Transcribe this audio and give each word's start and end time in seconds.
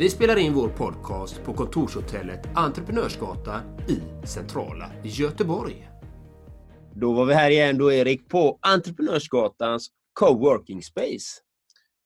Vi 0.00 0.10
spelar 0.10 0.36
in 0.36 0.54
vår 0.54 0.68
podcast 0.68 1.42
på 1.44 1.54
kontorshotellet 1.54 2.40
Entreprenörsgatan 2.54 3.80
i 3.88 4.26
centrala 4.26 4.92
Göteborg. 5.04 5.88
Då 6.94 7.12
var 7.12 7.24
vi 7.24 7.34
här 7.34 7.50
igen 7.50 7.78
då 7.78 7.92
Erik 7.92 8.28
på 8.28 8.58
Entreprenörsgatans 8.62 9.88
Coworking 10.12 10.82
Space. 10.82 11.40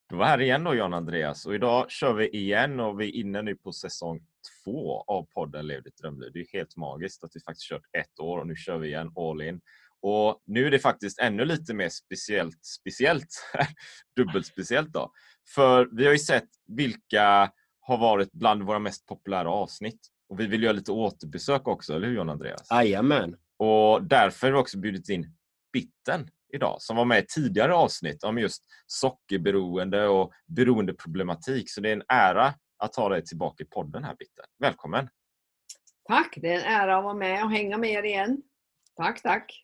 Du 0.09 0.17
var 0.17 0.27
här 0.27 0.41
igen 0.41 0.65
då 0.65 0.75
John 0.75 0.95
Andreas 0.95 1.47
och 1.47 1.55
idag 1.55 1.91
kör 1.91 2.13
vi 2.13 2.29
igen 2.29 2.81
och 2.81 3.01
vi 3.01 3.09
är 3.09 3.13
inne 3.13 3.43
nu 3.43 3.57
på 3.57 3.73
säsong 3.73 4.21
två 4.65 5.05
av 5.07 5.27
podden 5.35 5.67
Lev 5.67 5.83
ditt 5.83 5.97
drömliv. 5.97 6.31
Det 6.33 6.41
är 6.41 6.47
helt 6.53 6.77
magiskt 6.77 7.25
att 7.25 7.31
vi 7.35 7.41
faktiskt 7.41 7.69
kört 7.69 7.85
ett 7.99 8.21
år 8.21 8.39
och 8.39 8.47
nu 8.47 8.57
kör 8.57 8.79
vi 8.79 8.89
igen 8.89 9.13
all 9.17 9.43
in. 9.43 9.61
Och 10.01 10.43
nu 10.47 10.67
är 10.67 10.71
det 10.71 10.79
faktiskt 10.79 11.19
ännu 11.19 11.45
lite 11.45 11.75
mer 11.75 11.89
speciellt, 11.89 12.65
speciellt, 12.65 13.29
dubbelt 14.17 14.47
speciellt 14.47 14.93
då. 14.93 15.13
För 15.55 15.89
vi 15.93 16.05
har 16.05 16.13
ju 16.13 16.19
sett 16.19 16.49
vilka 16.67 17.53
har 17.87 17.99
varit 17.99 18.33
bland 18.33 18.63
våra 18.63 18.79
mest 18.79 19.07
populära 19.07 19.51
avsnitt. 19.51 20.01
Och 20.29 20.41
vi 20.41 20.47
vill 20.47 20.63
göra 20.63 20.73
lite 20.73 20.93
återbesök 20.93 21.69
också, 21.69 21.95
eller 21.95 22.09
hur 22.09 22.15
John 22.15 22.31
Andreas? 22.31 22.71
Jajamän. 22.71 23.37
Och 23.57 24.03
därför 24.03 24.47
har 24.47 24.53
vi 24.53 24.59
också 24.59 24.79
bjudit 24.79 25.09
in 25.09 25.37
Bitten 25.73 26.31
idag 26.53 26.83
som 26.83 26.97
var 26.97 27.05
med 27.05 27.25
i 27.25 27.27
tidigare 27.27 27.75
avsnitt 27.75 28.25
om 28.25 28.39
just 28.39 28.65
sockerberoende 28.87 30.09
och 30.09 30.33
beroendeproblematik. 30.47 31.71
Så 31.71 31.81
det 31.81 31.89
är 31.89 31.93
en 31.93 32.03
ära 32.09 32.55
att 32.77 32.97
ha 32.97 33.09
dig 33.09 33.25
tillbaka 33.25 33.65
i 33.65 33.67
podden 33.67 34.05
här 34.05 34.17
Bitten. 34.19 34.45
Välkommen! 34.59 35.09
Tack! 36.09 36.39
Det 36.41 36.53
är 36.53 36.59
en 36.59 36.65
ära 36.65 36.99
att 36.99 37.05
vara 37.05 37.15
med 37.15 37.45
och 37.45 37.51
hänga 37.51 37.79
med 37.79 37.91
er 37.91 38.03
igen. 38.03 38.43
Tack, 38.97 39.23
tack! 39.23 39.64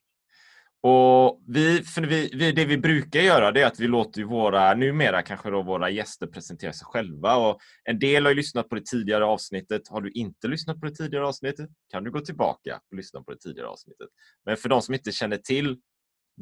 Och 0.83 1.43
vi, 1.47 1.83
för 1.83 2.03
vi, 2.03 2.31
vi, 2.35 2.53
det 2.53 2.65
vi 2.65 2.79
brukar 2.79 3.21
göra 3.21 3.53
det 3.53 3.63
är 3.63 3.67
att 3.67 3.81
vi 3.81 3.89
låter 3.89 4.25
våra, 4.25 4.75
numera 4.75 5.23
kanske 5.23 5.51
då 5.51 5.63
våra 5.63 5.91
gäster 5.91 6.27
presentera 6.27 6.73
sig 6.73 6.85
själva. 6.85 7.37
Och 7.37 7.59
en 7.85 7.99
del 7.99 8.25
har 8.25 8.31
ju 8.31 8.37
lyssnat 8.37 8.69
på 8.69 8.75
det 8.75 8.87
tidigare 8.87 9.25
avsnittet. 9.25 9.89
Har 9.89 10.01
du 10.01 10.11
inte 10.11 10.49
lyssnat 10.49 10.81
på 10.81 10.87
det 10.87 10.95
tidigare 10.95 11.27
avsnittet 11.27 11.71
kan 11.91 12.05
du 12.05 12.11
gå 12.11 12.21
tillbaka 12.21 12.81
och 12.91 12.97
lyssna 12.97 13.23
på 13.23 13.31
det 13.31 13.39
tidigare 13.39 13.69
avsnittet. 13.69 14.09
Men 14.45 14.57
för 14.57 14.69
de 14.69 14.83
som 14.83 14.95
inte 14.95 15.13
känner 15.13 15.37
till, 15.37 15.81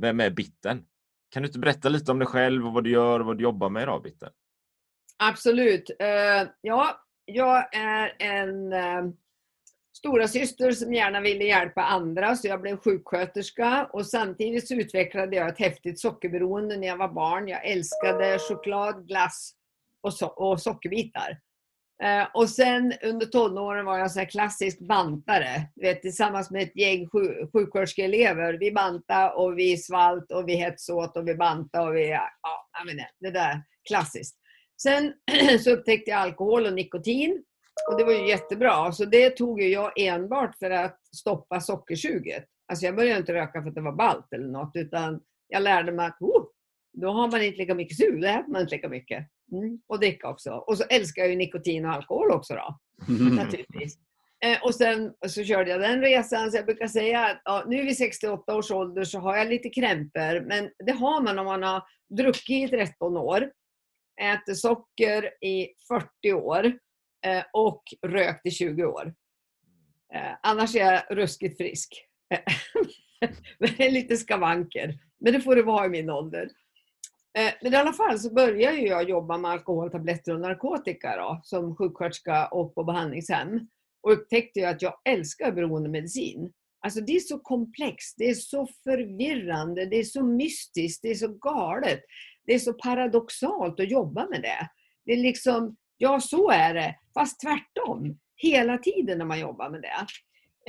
vem 0.00 0.20
är 0.20 0.30
Bitten? 0.30 0.84
Kan 1.30 1.42
du 1.42 1.46
inte 1.46 1.58
berätta 1.58 1.88
lite 1.88 2.12
om 2.12 2.18
dig 2.18 2.28
själv 2.28 2.66
och 2.66 2.72
vad 2.72 2.84
du 2.84 2.90
gör 2.90 3.20
och 3.20 3.26
vad 3.26 3.38
du 3.38 3.42
jobbar 3.42 3.70
med 3.70 3.82
idag, 3.82 4.02
Bitten? 4.02 4.30
Absolut. 5.16 5.90
Uh, 5.90 6.50
ja, 6.60 7.04
jag 7.24 7.76
är 7.76 8.16
en 8.18 8.72
uh 8.72 9.14
stora 9.98 10.28
syster 10.28 10.70
som 10.70 10.94
gärna 10.94 11.20
ville 11.20 11.44
hjälpa 11.44 11.82
andra 11.82 12.36
så 12.36 12.48
jag 12.48 12.60
blev 12.60 12.76
sjuksköterska 12.76 13.90
och 13.92 14.06
samtidigt 14.06 14.68
så 14.68 14.74
utvecklade 14.74 15.36
jag 15.36 15.48
ett 15.48 15.58
häftigt 15.58 16.00
sockerberoende 16.00 16.76
när 16.76 16.86
jag 16.86 16.96
var 16.96 17.08
barn. 17.08 17.48
Jag 17.48 17.66
älskade 17.66 18.38
choklad, 18.38 19.08
glass 19.08 19.52
och, 20.02 20.14
so 20.14 20.26
och 20.26 20.60
sockerbitar. 20.60 21.38
Eh, 22.02 22.26
och 22.34 22.50
sen 22.50 22.92
under 23.02 23.26
tonåren 23.26 23.84
var 23.84 23.98
jag 23.98 24.10
så 24.10 24.26
klassisk 24.26 24.78
bantare. 24.78 25.68
Du 25.74 25.82
vet, 25.86 26.02
tillsammans 26.02 26.50
med 26.50 26.62
ett 26.62 26.76
gäng 26.76 27.08
sjuksköterskeelever. 27.52 28.58
Vi 28.60 28.72
bantade 28.72 29.30
och 29.30 29.58
vi 29.58 29.76
svalt 29.76 30.32
och 30.32 30.48
vi 30.48 30.54
hetsåt 30.54 31.16
och 31.16 31.28
vi 31.28 31.34
bantade 31.34 31.88
och 31.88 31.96
vi... 31.96 32.08
Ja, 32.08 32.68
jag 32.78 32.86
menar, 32.86 33.10
det 33.20 33.30
där 33.30 33.62
klassiskt. 33.88 34.36
Sen 34.82 35.12
så 35.60 35.70
upptäckte 35.70 36.10
jag 36.10 36.20
alkohol 36.20 36.66
och 36.66 36.72
nikotin 36.72 37.44
och 37.88 37.98
det 37.98 38.04
var 38.04 38.12
ju 38.12 38.28
jättebra. 38.28 38.92
Så 38.92 39.04
det 39.04 39.30
tog 39.30 39.62
ju 39.62 39.68
jag 39.68 39.92
enbart 39.96 40.56
för 40.58 40.70
att 40.70 41.00
stoppa 41.16 41.60
sockersuget. 41.60 42.44
Alltså 42.68 42.86
jag 42.86 42.96
började 42.96 43.20
inte 43.20 43.34
röka 43.34 43.62
för 43.62 43.68
att 43.68 43.74
det 43.74 43.80
var 43.80 43.92
balt 43.92 44.32
eller 44.32 44.48
något, 44.48 44.70
utan 44.74 45.20
jag 45.48 45.62
lärde 45.62 45.92
mig 45.92 46.06
att 46.06 46.20
oh, 46.20 46.46
då 46.92 47.10
har 47.10 47.30
man 47.30 47.42
inte 47.42 47.58
lika 47.58 47.74
mycket 47.74 47.96
sug, 47.96 48.20
då 48.20 48.26
äter 48.26 48.52
man 48.52 48.60
inte 48.60 48.74
lika 48.74 48.88
mycket. 48.88 49.26
Mm. 49.52 49.80
Och 49.86 50.00
dricka 50.00 50.28
också. 50.28 50.50
Och 50.50 50.78
så 50.78 50.84
älskar 50.84 51.22
jag 51.22 51.30
ju 51.30 51.36
nikotin 51.36 51.84
och 51.84 51.92
alkohol 51.92 52.30
också 52.30 52.54
då. 52.54 52.78
Naturligtvis. 53.36 53.98
Eh, 54.44 54.62
och 54.62 54.74
sen 54.74 55.14
så 55.26 55.44
körde 55.44 55.70
jag 55.70 55.80
den 55.80 56.00
resan, 56.00 56.50
så 56.50 56.56
jag 56.56 56.66
brukar 56.66 56.86
säga 56.86 57.26
att 57.26 57.40
ja, 57.44 57.64
nu 57.66 57.82
vid 57.82 57.96
68 57.96 58.56
års 58.56 58.70
ålder 58.70 59.04
så 59.04 59.18
har 59.18 59.36
jag 59.36 59.48
lite 59.48 59.68
krämpor, 59.68 60.46
men 60.46 60.70
det 60.86 60.92
har 60.92 61.22
man 61.22 61.38
om 61.38 61.46
man 61.46 61.62
har 61.62 61.82
druckit 62.16 62.72
i 62.72 62.76
13 62.76 63.16
år, 63.16 63.50
äter 64.20 64.54
socker 64.54 65.44
i 65.44 65.68
40 66.22 66.32
år 66.32 66.78
Eh, 67.26 67.44
och 67.52 67.82
rökt 68.02 68.46
i 68.46 68.50
20 68.50 68.84
år. 68.84 69.14
Eh, 70.14 70.32
annars 70.42 70.76
är 70.76 70.92
jag 70.92 71.02
ruskigt 71.10 71.56
frisk. 71.56 72.04
Men 73.58 73.70
det 73.76 73.86
är 73.86 73.90
lite 73.90 74.16
skavanker. 74.16 74.98
Men 75.20 75.32
det 75.32 75.40
får 75.40 75.56
det 75.56 75.62
vara 75.62 75.86
i 75.86 75.88
min 75.88 76.10
ålder. 76.10 76.50
Eh, 77.38 77.52
men 77.62 77.72
i 77.72 77.76
alla 77.76 77.92
fall 77.92 78.18
så 78.18 78.34
började 78.34 78.78
jag 78.78 79.08
jobba 79.08 79.38
med 79.38 79.50
alkoholtabletter 79.50 80.34
och 80.34 80.40
narkotika 80.40 81.16
då, 81.16 81.40
som 81.44 81.76
sjuksköterska 81.76 82.46
och 82.46 82.74
på 82.74 82.84
behandlingshem. 82.84 83.68
Och 84.02 84.12
upptäckte 84.12 84.68
att 84.68 84.82
jag 84.82 84.94
älskar 85.04 85.52
beroendemedicin. 85.52 86.52
Alltså 86.80 87.00
det 87.00 87.12
är 87.12 87.20
så 87.20 87.38
komplext, 87.38 88.14
det 88.18 88.30
är 88.30 88.34
så 88.34 88.68
förvirrande, 88.84 89.86
det 89.86 89.96
är 89.96 90.04
så 90.04 90.22
mystiskt, 90.22 91.02
det 91.02 91.10
är 91.10 91.14
så 91.14 91.28
galet. 91.28 92.00
Det 92.46 92.54
är 92.54 92.58
så 92.58 92.72
paradoxalt 92.72 93.80
att 93.80 93.90
jobba 93.90 94.28
med 94.28 94.42
det. 94.42 94.68
Det 95.04 95.12
är 95.12 95.16
liksom, 95.16 95.76
Ja, 95.98 96.20
så 96.20 96.50
är 96.50 96.74
det. 96.74 96.96
Fast 97.14 97.40
tvärtom. 97.40 98.18
Hela 98.36 98.78
tiden 98.78 99.18
när 99.18 99.24
man 99.24 99.40
jobbar 99.40 99.70
med 99.70 99.82
det. 99.82 100.06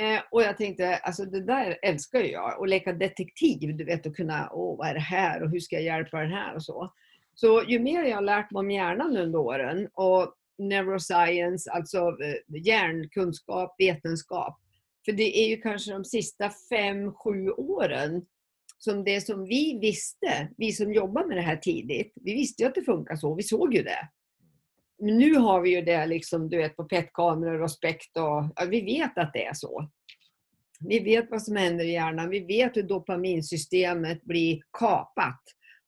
Eh, 0.04 0.22
och 0.32 0.42
jag 0.42 0.58
tänkte, 0.58 0.98
alltså 0.98 1.26
det 1.26 1.44
där 1.44 1.78
älskar 1.82 2.20
jag. 2.20 2.64
Att 2.64 2.70
leka 2.70 2.94
detektiv, 2.94 3.78
du 3.78 3.86
vet, 3.86 4.06
och 4.06 4.16
kunna, 4.16 4.50
åh, 4.52 4.78
vad 4.78 4.88
är 4.88 4.94
det 4.94 5.00
här 5.00 5.44
och 5.44 5.50
hur 5.50 5.60
ska 5.60 5.76
jag 5.76 5.84
hjälpa 5.84 6.20
den 6.20 6.32
här 6.32 6.56
och 6.56 6.64
så. 6.64 6.94
Så 7.36 7.64
ju 7.68 7.80
mer 7.80 8.04
jag 8.04 8.16
har 8.16 8.22
lärt 8.22 8.52
mig 8.52 8.60
om 8.60 8.72
hjärnan 8.72 9.18
under 9.18 9.40
åren 9.40 9.90
och 9.94 10.34
neuroscience, 10.58 11.72
alltså 11.72 11.98
eh, 11.98 12.62
hjärnkunskap, 12.66 13.76
vetenskap. 13.78 14.60
För 15.06 15.12
det 15.12 15.40
är 15.40 15.50
ju 15.50 15.62
kanske 15.62 15.92
de 15.92 16.06
sista 16.06 16.50
fem, 16.70 17.14
sju 17.14 17.50
åren 17.50 18.26
som 18.78 19.04
det 19.04 19.22
som 19.22 19.46
vi 19.46 19.80
visste, 19.82 20.50
vi 20.58 20.72
som 20.72 20.94
jobbar 20.94 21.26
med 21.26 21.38
det 21.38 21.42
här 21.42 21.58
tidigt, 21.58 22.14
vi 22.16 22.34
visste 22.34 22.64
ju 22.64 22.70
att 22.70 22.76
det 22.76 22.84
funkar 22.84 23.16
så, 23.16 23.36
vi 23.36 23.44
såg 23.44 23.74
ju 23.74 23.84
det. 23.84 24.10
Nu 25.00 25.36
har 25.36 25.62
vi 25.62 25.76
ju 25.76 25.82
det 25.82 26.06
liksom, 26.06 26.50
du 26.50 26.58
vet, 26.58 26.76
på 26.76 26.84
PET-kameror 26.84 27.62
och 27.62 27.72
SPECT 27.72 28.18
och 28.18 28.54
ja, 28.56 28.66
vi 28.70 28.82
vet 28.82 29.18
att 29.18 29.34
det 29.34 29.46
är 29.46 29.54
så. 29.54 29.90
Vi 30.80 31.00
vet 31.00 31.32
vad 31.32 31.42
som 31.42 31.56
händer 31.56 31.86
i 31.86 31.92
hjärnan. 31.92 32.30
Vi 32.30 32.40
vet 32.40 32.78
hur 32.78 32.84
dopaminsystemet 32.84 34.24
blir 34.24 34.62
kapat 34.80 35.42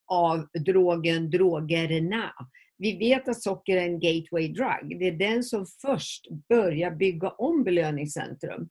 av 0.06 0.48
drogen 0.64 1.30
drogerna. 1.30 2.32
Vi 2.78 2.98
vet 2.98 3.28
att 3.28 3.42
socker 3.42 3.76
är 3.76 3.82
en 3.82 4.00
gateway 4.00 4.48
drug. 4.48 4.98
Det 4.98 5.08
är 5.08 5.12
den 5.12 5.42
som 5.42 5.66
först 5.66 6.26
börjar 6.48 6.90
bygga 6.90 7.28
om 7.30 7.64
belöningscentrum. 7.64 8.68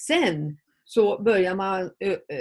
Sen 0.00 0.58
så 0.84 1.22
börjar 1.22 1.54
man 1.54 1.90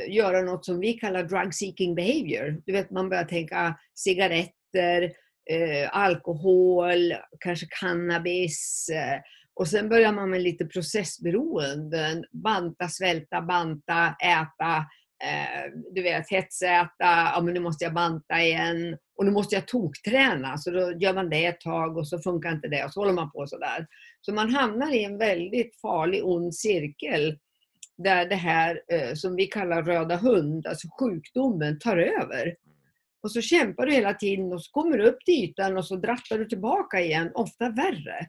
göra 0.08 0.42
något 0.42 0.66
som 0.66 0.80
vi 0.80 0.94
kallar 0.94 1.24
drug 1.24 1.54
seeking 1.54 1.96
behavior. 1.96 2.62
Du 2.66 2.74
vet, 2.74 2.92
man 2.92 3.10
börjar 3.10 3.26
tänka 3.26 3.80
cigaretter, 3.94 5.14
eh, 5.52 5.98
alkohol, 5.98 7.14
kanske 7.40 7.66
cannabis. 7.80 8.90
Eh, 8.94 9.20
och 9.56 9.68
sen 9.68 9.90
börjar 9.90 10.12
man 10.12 10.30
med 10.30 10.42
lite 10.42 10.66
processberoenden. 10.66 12.26
Banta, 12.32 12.88
svälta, 12.88 13.42
banta, 13.42 14.16
äta. 14.24 14.78
Eh, 15.24 15.72
du 15.96 16.02
vet, 16.02 16.30
hetsäta. 16.32 16.90
Ja, 17.00 17.42
men 17.44 17.54
nu 17.54 17.60
måste 17.60 17.84
jag 17.84 17.94
banta 17.94 18.42
igen. 18.42 18.98
Och 19.18 19.26
nu 19.26 19.32
måste 19.32 19.56
jag 19.56 19.68
tokträna. 19.68 20.58
Så 20.58 20.72
då 20.72 20.92
gör 20.92 21.14
man 21.14 21.30
det 21.30 21.46
ett 21.46 21.62
tag 21.62 21.98
och 21.98 22.08
så 22.08 22.20
funkar 22.20 22.52
inte 22.52 22.68
det. 22.68 22.86
Och 22.86 22.94
så 22.94 23.00
håller 23.00 23.14
man 23.14 23.32
på 23.32 23.48
sådär. 23.48 23.88
Så 24.22 24.34
man 24.34 24.50
hamnar 24.56 24.94
i 24.94 25.04
en 25.04 25.18
väldigt 25.18 25.82
farlig, 25.82 26.26
ond 26.26 26.56
cirkel 26.56 27.38
där 27.98 28.26
det 28.26 28.36
här 28.36 28.82
eh, 28.92 29.14
som 29.14 29.36
vi 29.36 29.46
kallar 29.46 29.84
röda 29.84 30.16
hund, 30.16 30.68
alltså 30.68 30.88
sjukdomen, 31.00 31.80
tar 31.80 31.98
över. 31.98 32.56
Och 33.24 33.32
så 33.32 33.42
kämpar 33.42 33.86
du 33.86 33.92
hela 33.92 34.14
tiden 34.14 34.54
och 34.54 34.64
så 34.64 34.72
kommer 34.72 34.98
du 34.98 35.04
upp 35.04 35.20
till 35.26 35.44
ytan 35.44 35.78
och 35.78 35.86
så 35.86 35.96
drattar 35.96 36.38
du 36.38 36.46
tillbaka 36.46 37.02
igen, 37.02 37.32
ofta 37.34 37.70
värre. 37.70 38.28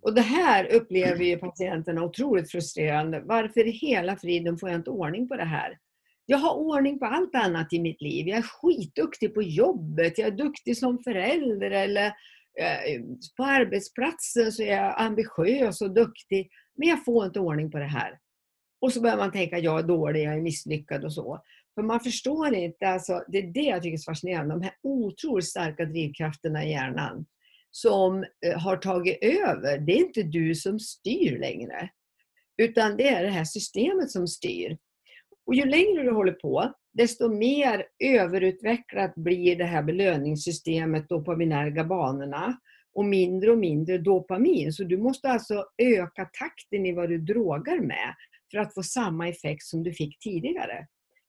Och 0.00 0.14
det 0.14 0.20
här 0.20 0.72
upplever 0.74 1.24
ju 1.24 1.36
patienterna 1.36 2.04
otroligt 2.04 2.50
frustrerande. 2.50 3.20
Varför 3.24 3.66
i 3.66 3.70
hela 3.70 4.16
friden 4.16 4.58
får 4.58 4.68
jag 4.68 4.78
inte 4.78 4.90
ordning 4.90 5.28
på 5.28 5.36
det 5.36 5.44
här? 5.44 5.78
Jag 6.26 6.38
har 6.38 6.54
ordning 6.54 6.98
på 6.98 7.06
allt 7.06 7.34
annat 7.34 7.72
i 7.72 7.80
mitt 7.80 8.00
liv. 8.00 8.28
Jag 8.28 8.38
är 8.38 8.42
skitduktig 8.42 9.34
på 9.34 9.42
jobbet, 9.42 10.18
jag 10.18 10.26
är 10.26 10.36
duktig 10.36 10.76
som 10.76 10.98
förälder 10.98 11.70
eller 11.70 12.06
eh, 12.60 13.02
på 13.36 13.44
arbetsplatsen 13.44 14.52
så 14.52 14.62
är 14.62 14.76
jag 14.76 15.00
ambitiös 15.00 15.80
och 15.80 15.94
duktig, 15.94 16.50
men 16.76 16.88
jag 16.88 17.04
får 17.04 17.26
inte 17.26 17.40
ordning 17.40 17.70
på 17.70 17.78
det 17.78 17.84
här. 17.84 18.18
Och 18.80 18.92
så 18.92 19.00
börjar 19.00 19.16
man 19.16 19.32
tänka, 19.32 19.58
jag 19.58 19.78
är 19.78 19.82
dålig, 19.82 20.24
jag 20.24 20.34
är 20.34 20.40
misslyckad 20.40 21.04
och 21.04 21.12
så. 21.12 21.42
För 21.78 21.82
man 21.82 22.00
förstår 22.00 22.54
inte, 22.54 22.88
alltså, 22.88 23.24
det 23.28 23.38
är 23.38 23.52
det 23.52 23.60
jag 23.60 23.82
tycker 23.82 23.94
är 23.94 23.98
så 23.98 24.10
fascinerande, 24.10 24.54
de 24.54 24.62
här 24.62 24.72
otroligt 24.82 25.48
starka 25.48 25.84
drivkrafterna 25.84 26.64
i 26.64 26.70
hjärnan 26.70 27.26
som 27.70 28.24
eh, 28.46 28.58
har 28.58 28.76
tagit 28.76 29.18
över. 29.22 29.78
Det 29.78 29.92
är 29.92 29.96
inte 29.96 30.22
du 30.22 30.54
som 30.54 30.78
styr 30.78 31.38
längre. 31.38 31.90
Utan 32.62 32.96
det 32.96 33.08
är 33.08 33.22
det 33.22 33.30
här 33.30 33.44
systemet 33.44 34.10
som 34.10 34.26
styr. 34.26 34.78
Och 35.46 35.54
ju 35.54 35.64
längre 35.64 36.02
du 36.02 36.10
håller 36.10 36.32
på, 36.32 36.72
desto 36.92 37.28
mer 37.28 37.84
överutvecklat 38.04 39.14
blir 39.14 39.56
det 39.56 39.64
här 39.64 39.82
belöningssystemet, 39.82 41.08
dopaminerga 41.08 41.84
banorna 41.84 42.58
och 42.94 43.04
mindre 43.04 43.50
och 43.50 43.58
mindre 43.58 43.98
dopamin. 43.98 44.72
Så 44.72 44.84
du 44.84 44.96
måste 44.96 45.28
alltså 45.28 45.64
öka 45.82 46.30
takten 46.38 46.86
i 46.86 46.92
vad 46.92 47.08
du 47.08 47.18
drogar 47.18 47.80
med 47.80 48.14
för 48.50 48.58
att 48.58 48.74
få 48.74 48.82
samma 48.82 49.28
effekt 49.28 49.62
som 49.62 49.82
du 49.82 49.92
fick 49.92 50.18
tidigare. 50.18 50.86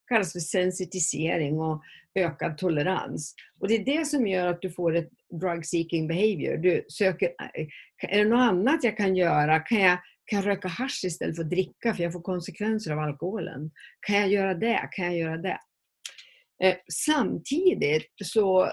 Det 0.09 0.15
kallas 0.15 0.33
för 0.33 0.39
sensitisering 0.39 1.59
och 1.59 1.83
ökad 2.15 2.57
tolerans. 2.57 3.35
Och 3.59 3.67
Det 3.67 3.75
är 3.75 3.85
det 3.85 4.06
som 4.06 4.27
gör 4.27 4.47
att 4.47 4.61
du 4.61 4.71
får 4.71 4.95
ett 4.95 5.09
drug 5.41 5.65
seeking 5.65 6.07
behavior. 6.07 6.57
Du 6.57 6.85
söker, 6.89 7.27
eh, 7.27 7.67
är 8.09 8.23
det 8.23 8.29
något 8.29 8.50
annat 8.50 8.83
jag 8.83 8.97
kan 8.97 9.15
göra? 9.15 9.59
Kan 9.59 9.79
jag, 9.79 9.97
kan 10.25 10.39
jag 10.39 10.47
röka 10.47 10.67
hash 10.67 11.06
istället 11.06 11.35
för 11.35 11.44
att 11.44 11.50
dricka 11.50 11.94
för 11.94 12.03
jag 12.03 12.13
får 12.13 12.21
konsekvenser 12.21 12.91
av 12.91 13.00
alkoholen? 13.00 13.71
Kan 14.07 14.15
jag 14.15 14.29
göra 14.29 14.53
det? 14.53 14.89
Kan 14.91 15.06
jag 15.06 15.17
göra 15.17 15.38
det? 15.38 15.59
Eh, 16.63 16.75
samtidigt 17.06 18.13
så 18.23 18.65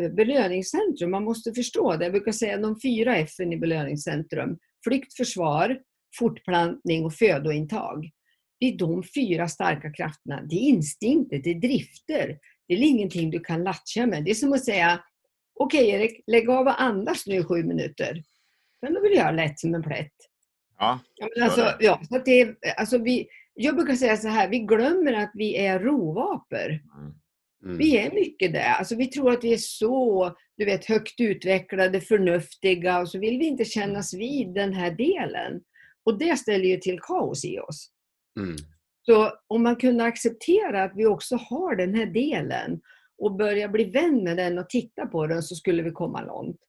eh, 0.00 0.10
belöningscentrum, 0.16 1.10
man 1.10 1.24
måste 1.24 1.52
förstå 1.52 1.96
det. 1.96 2.04
Jag 2.04 2.12
brukar 2.12 2.32
säga 2.32 2.58
de 2.58 2.80
fyra 2.80 3.16
F 3.16 3.40
i 3.40 3.56
belöningscentrum. 3.56 4.58
Flykt, 4.84 5.14
försvar, 5.14 5.78
fortplantning 6.18 7.04
och 7.04 7.14
födointag. 7.14 8.10
Det 8.60 8.66
är 8.66 8.78
de 8.78 9.02
fyra 9.14 9.48
starka 9.48 9.92
krafterna. 9.92 10.42
Det 10.42 10.54
är 10.54 10.68
instinkter, 10.68 11.38
det 11.38 11.50
är 11.50 11.54
drifter. 11.54 12.38
Det 12.68 12.74
är 12.74 12.82
ingenting 12.82 13.30
du 13.30 13.40
kan 13.40 13.64
latcha 13.64 14.06
med. 14.06 14.24
Det 14.24 14.30
är 14.30 14.34
som 14.34 14.52
att 14.52 14.64
säga 14.64 15.00
Okej 15.54 15.88
Erik, 15.88 16.20
lägg 16.26 16.50
av 16.50 16.66
och 16.66 16.82
andas 16.82 17.26
nu 17.26 17.34
i 17.34 17.44
sju 17.44 17.62
minuter. 17.62 18.22
Men 18.82 18.94
då 18.94 19.00
vill 19.00 19.12
jag 19.12 19.34
lätt 19.34 19.58
som 19.58 19.74
en 19.74 19.82
plätt. 19.82 20.12
Ja, 20.78 20.98
ja, 21.14 21.28
men 21.34 21.44
alltså, 21.44 21.76
ja 21.80 22.00
så 22.08 22.16
att 22.16 22.24
det, 22.24 22.56
alltså 22.76 22.98
vi, 22.98 23.28
jag 23.54 23.76
brukar 23.76 23.94
säga 23.94 24.16
så 24.16 24.28
här, 24.28 24.48
vi 24.48 24.58
glömmer 24.58 25.12
att 25.12 25.30
vi 25.34 25.56
är 25.56 25.78
rovaper. 25.78 26.82
Mm. 26.98 27.14
Mm. 27.64 27.78
Vi 27.78 27.96
är 27.96 28.12
mycket 28.12 28.52
det. 28.52 28.64
Alltså 28.64 28.96
vi 28.96 29.06
tror 29.06 29.32
att 29.32 29.44
vi 29.44 29.52
är 29.52 29.58
så 29.58 30.36
du 30.56 30.64
vet, 30.64 30.84
högt 30.84 31.20
utvecklade, 31.20 32.00
förnuftiga 32.00 33.00
och 33.00 33.08
så 33.08 33.18
vill 33.18 33.38
vi 33.38 33.46
inte 33.46 33.64
kännas 33.64 34.14
vid 34.14 34.54
den 34.54 34.72
här 34.72 34.90
delen. 34.90 35.60
Och 36.04 36.18
det 36.18 36.36
ställer 36.36 36.64
ju 36.64 36.76
till 36.76 37.00
kaos 37.00 37.44
i 37.44 37.58
oss. 37.58 37.90
Mm. 38.40 38.56
Så 39.06 39.32
om 39.46 39.62
man 39.62 39.76
kunde 39.76 40.04
acceptera 40.04 40.82
att 40.82 40.92
vi 40.94 41.06
också 41.06 41.36
har 41.36 41.76
den 41.76 41.94
här 41.94 42.06
delen 42.06 42.80
och 43.18 43.36
börja 43.36 43.68
bli 43.68 43.84
vän 43.84 44.24
med 44.24 44.36
den 44.36 44.58
och 44.58 44.68
titta 44.68 45.06
på 45.06 45.26
den 45.26 45.42
så 45.42 45.54
skulle 45.54 45.82
vi 45.82 45.90
komma 45.90 46.22
långt. 46.22 46.60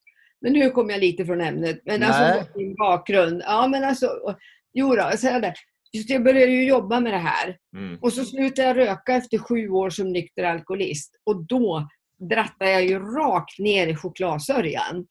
Men 0.42 0.54
nu 0.54 0.70
kommer 0.70 0.92
jag 0.92 1.00
lite 1.00 1.26
från 1.26 1.42
ämnet. 1.42 1.82
Men 1.86 2.04
alltså, 2.04 2.22
Nej. 2.22 2.40
alltså 2.40 2.58
min 2.58 2.76
bakgrund. 2.76 3.42
Ja 3.46 3.68
men 3.68 3.84
alltså, 3.84 4.10
jo 4.74 4.96
då, 4.96 5.12
så 5.18 5.28
det. 5.40 5.54
Just 5.94 6.10
jag 6.10 6.24
började 6.24 6.52
ju 6.52 6.68
jobba 6.68 7.00
med 7.00 7.14
det 7.14 7.18
här. 7.18 7.58
Mm. 7.78 8.00
Och 8.02 8.14
så 8.14 8.26
slutade 8.26 8.68
jag 8.68 8.78
röka 8.78 9.14
efter 9.16 9.38
sju 9.38 9.70
år 9.70 9.90
som 9.90 10.12
nykter 10.12 10.44
alkoholist. 10.44 11.22
Och 11.24 11.46
då 11.46 11.88
drattade 12.30 12.72
jag 12.72 12.86
ju 12.86 13.00
rakt 13.00 13.60
ner 13.60 13.88
i 13.88 13.96
chokladsörjan. 13.96 15.08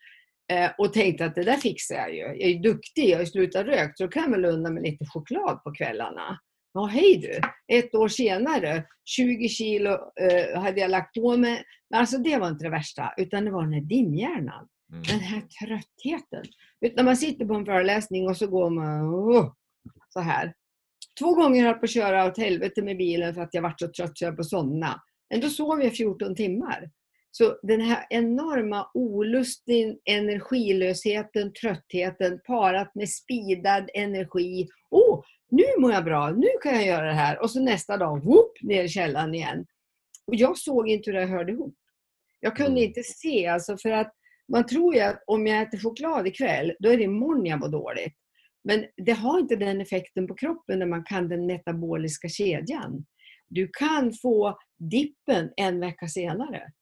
Eh, 0.52 0.70
och 0.78 0.92
tänkte 0.92 1.24
att 1.24 1.34
det 1.34 1.42
där 1.42 1.56
fixar 1.56 1.94
jag 1.94 2.14
ju. 2.14 2.20
Jag 2.20 2.50
är 2.50 2.62
duktig, 2.62 3.10
jag 3.10 3.18
har 3.18 3.24
slutat 3.24 3.66
röka, 3.66 3.92
så 3.96 4.04
då 4.04 4.10
kan 4.10 4.22
jag 4.22 4.30
väl 4.30 4.44
unna 4.44 4.70
mig 4.70 4.82
lite 4.82 5.06
choklad 5.06 5.62
på 5.64 5.72
kvällarna. 5.72 6.40
Ja, 6.72 6.84
hej 6.84 7.16
du! 7.16 7.40
Ett 7.76 7.94
år 7.94 8.08
senare, 8.08 8.84
20 9.04 9.48
kilo 9.48 9.90
eh, 9.90 10.60
hade 10.60 10.80
jag 10.80 10.90
lagt 10.90 11.14
på 11.14 11.36
mig. 11.36 11.64
Men 11.90 12.00
alltså 12.00 12.18
det 12.18 12.36
var 12.36 12.48
inte 12.48 12.64
det 12.64 12.70
värsta, 12.70 13.14
utan 13.16 13.44
det 13.44 13.50
var 13.50 13.62
den 13.62 13.72
här 13.72 13.80
dimhjärnan. 13.80 14.68
Mm. 14.92 15.02
Den 15.02 15.20
här 15.20 15.40
tröttheten. 15.40 16.44
Vet, 16.80 16.96
när 16.96 17.04
man 17.04 17.16
sitter 17.16 17.46
på 17.46 17.54
en 17.54 17.64
föreläsning 17.64 18.28
och 18.28 18.36
så 18.36 18.46
går 18.46 18.70
man 18.70 19.14
oh, 19.14 19.52
så 20.08 20.20
här. 20.20 20.54
Två 21.18 21.34
gånger 21.34 21.62
har 21.62 21.68
jag 21.68 21.80
på 21.80 21.84
att 21.84 21.90
köra 21.90 22.26
åt 22.26 22.38
helvete 22.38 22.82
med 22.82 22.96
bilen 22.96 23.34
för 23.34 23.42
att 23.42 23.54
jag 23.54 23.62
varit 23.62 23.80
så 23.80 23.88
trött 23.88 24.18
så 24.18 24.24
jag 24.24 24.36
på 24.36 24.40
att 24.40 24.48
somna. 24.48 25.02
Ändå 25.34 25.48
sov 25.48 25.82
jag 25.82 25.96
14 25.96 26.34
timmar. 26.34 26.90
Så 27.36 27.58
den 27.62 27.80
här 27.80 28.06
enorma 28.10 28.90
olusten, 28.94 29.98
energilösheten, 30.04 31.52
tröttheten 31.52 32.40
parat 32.46 32.94
med 32.94 33.08
spidad 33.08 33.90
energi. 33.94 34.68
Åh, 34.90 35.14
oh, 35.14 35.24
nu 35.50 35.64
mår 35.78 35.92
jag 35.92 36.04
bra, 36.04 36.30
nu 36.30 36.48
kan 36.62 36.74
jag 36.74 36.86
göra 36.86 37.06
det 37.06 37.12
här. 37.12 37.42
Och 37.42 37.50
så 37.50 37.60
nästa 37.60 37.96
dag, 37.96 38.24
whoop, 38.24 38.52
ner 38.62 38.84
i 38.84 38.88
källaren 38.88 39.34
igen. 39.34 39.66
Och 40.26 40.34
jag 40.34 40.58
såg 40.58 40.88
inte 40.88 41.10
hur 41.10 41.18
det 41.18 41.26
hörde 41.26 41.52
ihop. 41.52 41.76
Jag 42.40 42.56
kunde 42.56 42.70
mm. 42.70 42.84
inte 42.84 43.02
se, 43.02 43.46
alltså 43.46 43.76
för 43.76 43.90
att 43.90 44.12
man 44.52 44.66
tror 44.66 44.94
ju 44.94 45.00
att 45.00 45.22
om 45.26 45.46
jag 45.46 45.62
äter 45.62 45.78
choklad 45.78 46.26
ikväll, 46.26 46.72
då 46.78 46.88
är 46.88 46.96
det 46.96 47.04
imorgon 47.04 47.46
jag 47.46 47.60
mår 47.60 47.68
dåligt. 47.68 48.14
Men 48.64 48.84
det 48.96 49.12
har 49.12 49.38
inte 49.38 49.56
den 49.56 49.80
effekten 49.80 50.26
på 50.26 50.34
kroppen 50.34 50.78
när 50.78 50.86
man 50.86 51.04
kan 51.04 51.28
den 51.28 51.46
metaboliska 51.46 52.28
kedjan. 52.28 53.04
Du 53.48 53.68
kan 53.72 54.12
få 54.12 54.58
dippen 54.78 55.50
en 55.56 55.80
vecka 55.80 56.08
senare. 56.08 56.72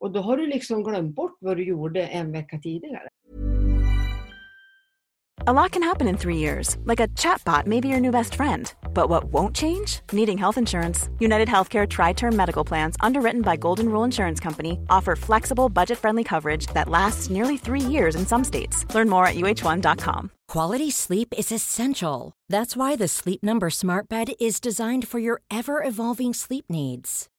Och 0.00 0.10
då 0.10 0.20
har 0.20 0.36
du 0.36 0.46
liksom 0.46 0.82
glömt 0.82 1.14
bort 1.14 1.36
vad 1.40 1.56
du 1.56 1.64
gjorde 1.64 2.06
en 2.06 2.32
vecka 2.32 2.58
tidigare. 2.58 3.08
A 5.46 5.52
lot 5.52 5.70
can 5.70 5.82
happen 5.82 6.08
in 6.08 6.16
three 6.18 6.36
years, 6.36 6.76
like 6.84 7.00
a 7.00 7.08
chatbot 7.16 7.66
may 7.66 7.80
be 7.80 7.88
your 7.88 8.00
new 8.00 8.10
best 8.10 8.34
friend. 8.34 8.70
But 8.92 9.08
what 9.08 9.32
won't 9.32 9.56
change? 9.56 10.00
Needing 10.12 10.36
health 10.36 10.58
insurance. 10.58 11.08
United 11.20 11.48
Healthcare 11.48 11.88
Tri 11.88 12.12
Term 12.12 12.36
Medical 12.36 12.64
Plans, 12.64 12.96
underwritten 13.00 13.40
by 13.42 13.56
Golden 13.56 13.88
Rule 13.88 14.04
Insurance 14.04 14.40
Company, 14.40 14.80
offer 14.90 15.16
flexible, 15.16 15.70
budget 15.70 15.96
friendly 15.96 16.24
coverage 16.24 16.66
that 16.74 16.88
lasts 16.88 17.30
nearly 17.30 17.56
three 17.56 17.80
years 17.80 18.14
in 18.14 18.26
some 18.26 18.44
states. 18.44 18.84
Learn 18.94 19.08
more 19.08 19.26
at 19.26 19.36
uh1.com. 19.36 20.30
Quality 20.48 20.90
sleep 20.90 21.32
is 21.38 21.50
essential. 21.50 22.32
That's 22.50 22.76
why 22.76 22.96
the 22.96 23.08
Sleep 23.08 23.42
Number 23.42 23.70
Smart 23.70 24.08
Bed 24.08 24.32
is 24.38 24.60
designed 24.60 25.08
for 25.08 25.18
your 25.18 25.40
ever 25.50 25.82
evolving 25.82 26.34
sleep 26.34 26.64
needs. 26.68 27.28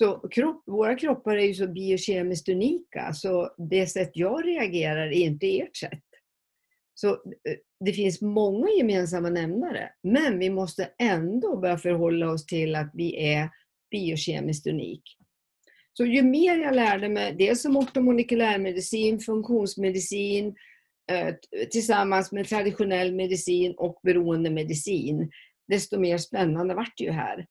Så 0.00 0.28
kropp, 0.28 0.62
våra 0.66 0.94
kroppar 0.94 1.36
är 1.36 1.46
ju 1.46 1.54
så 1.54 1.66
biokemiskt 1.66 2.48
unika, 2.48 3.12
så 3.12 3.54
det 3.70 3.86
sätt 3.86 4.10
jag 4.14 4.46
reagerar 4.46 5.06
är 5.06 5.12
inte 5.12 5.60
ert 5.60 5.76
sätt. 5.76 6.04
Så 6.94 7.10
eh, 7.10 7.56
det 7.84 7.92
finns 7.92 8.20
många 8.20 8.68
gemensamma 8.78 9.30
nämnare, 9.30 9.90
men 10.02 10.38
vi 10.38 10.50
måste 10.50 10.90
ändå 10.98 11.56
börja 11.56 11.78
förhålla 11.78 12.30
oss 12.30 12.46
till 12.46 12.74
att 12.74 12.90
vi 12.94 13.32
är 13.32 13.50
biokemiskt 13.90 14.66
unik. 14.66 15.02
Så 15.92 16.04
ju 16.04 16.22
mer 16.22 16.56
jag 16.56 16.74
lärde 16.74 17.08
mig, 17.08 17.34
dels 17.34 17.64
om 17.64 17.76
ortomolekylärmedicin, 17.76 19.20
funktionsmedicin, 19.20 20.54
eh, 21.12 21.34
tillsammans 21.70 22.32
med 22.32 22.48
traditionell 22.48 23.14
medicin 23.14 23.74
och 23.76 24.00
beroendemedicin, 24.02 25.30
desto 25.68 25.98
mer 25.98 26.18
spännande 26.18 26.74
vart 26.74 26.94
det 26.96 27.04
ju 27.04 27.10
här. 27.10 27.46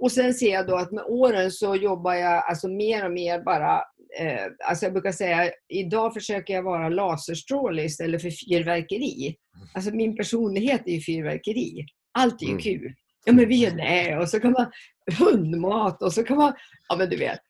Och 0.00 0.12
sen 0.12 0.34
ser 0.34 0.52
jag 0.52 0.66
då 0.66 0.76
att 0.76 0.92
med 0.92 1.04
åren 1.04 1.50
så 1.50 1.76
jobbar 1.76 2.14
jag 2.14 2.44
alltså 2.48 2.68
mer 2.68 3.04
och 3.04 3.12
mer 3.12 3.42
bara, 3.44 3.76
eh, 4.20 4.46
alltså 4.68 4.84
jag 4.84 4.92
brukar 4.92 5.12
säga, 5.12 5.50
idag 5.68 6.14
försöker 6.14 6.54
jag 6.54 6.62
vara 6.62 6.88
laserstråle 6.88 7.84
istället 7.84 8.22
för 8.22 8.30
fyrverkeri. 8.30 9.36
Alltså 9.74 9.90
min 9.94 10.16
personlighet 10.16 10.82
är 10.86 10.92
ju 10.92 11.00
fyrverkeri. 11.00 11.86
Allt 12.12 12.42
är 12.42 12.46
ju 12.46 12.50
Mm. 12.50 12.62
kul. 12.62 12.94
Ja 13.24 13.32
men 13.32 13.48
vi 13.48 13.54
gör 13.56 13.70
det 13.70 14.16
och 14.18 14.28
så 14.28 14.40
kan 14.40 14.52
man 14.52 14.70
hundmat 15.18 16.02
och 16.02 16.12
så 16.12 16.22
kan 16.24 16.36
man, 16.36 16.52
ja 16.88 16.96
men 16.96 17.10
du 17.10 17.16
vet. 17.16 17.40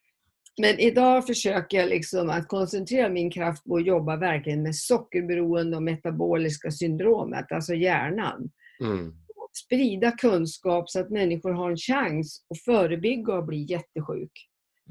Men 0.61 0.79
idag 0.79 1.27
försöker 1.27 1.79
jag 1.79 1.89
liksom 1.89 2.31
att 2.31 2.49
koncentrera 2.49 3.09
min 3.09 3.31
kraft 3.31 3.65
på 3.65 3.77
att 3.77 3.87
jobba 3.87 4.17
verkligen 4.17 4.63
med 4.63 4.77
sockerberoende 4.77 5.77
och 5.77 5.83
metaboliska 5.83 6.71
syndromet, 6.71 7.53
alltså 7.53 7.75
hjärnan 7.75 8.51
Mm. 8.83 9.13
Sprida 9.57 10.11
kunskap 10.13 10.91
så 10.91 11.01
att 11.01 11.11
människor 11.11 11.51
har 11.53 11.71
en 11.71 11.77
chans 11.77 12.47
att 12.51 12.61
förebygga 12.63 13.35
och 13.35 13.47
bli 13.47 13.67
jättesjuk. 13.71 14.33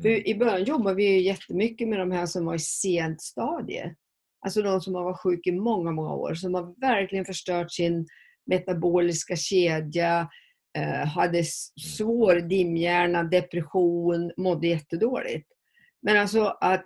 För 0.01 0.27
I 0.27 0.35
början 0.35 0.63
jobbade 0.63 0.95
vi 0.95 1.13
ju 1.13 1.21
jättemycket 1.21 1.87
med 1.87 1.99
de 1.99 2.11
här 2.11 2.25
som 2.25 2.45
var 2.45 2.55
i 2.55 2.59
sent 2.59 3.21
stadie. 3.21 3.95
Alltså 4.45 4.61
de 4.61 4.81
som 4.81 4.95
har 4.95 5.03
varit 5.03 5.19
sjuka 5.19 5.49
i 5.49 5.53
många, 5.53 5.91
många 5.91 6.13
år. 6.13 6.33
Som 6.33 6.53
har 6.53 6.79
verkligen 6.81 7.25
förstört 7.25 7.71
sin 7.71 8.07
metaboliska 8.45 9.35
kedja, 9.35 10.29
eh, 10.77 11.07
hade 11.07 11.39
s- 11.39 11.71
svår 11.97 12.35
dimhjärna, 12.35 13.23
depression, 13.23 14.31
mådde 14.37 14.67
jättedåligt. 14.67 15.47
Men 16.01 16.17
alltså 16.17 16.45
att 16.61 16.85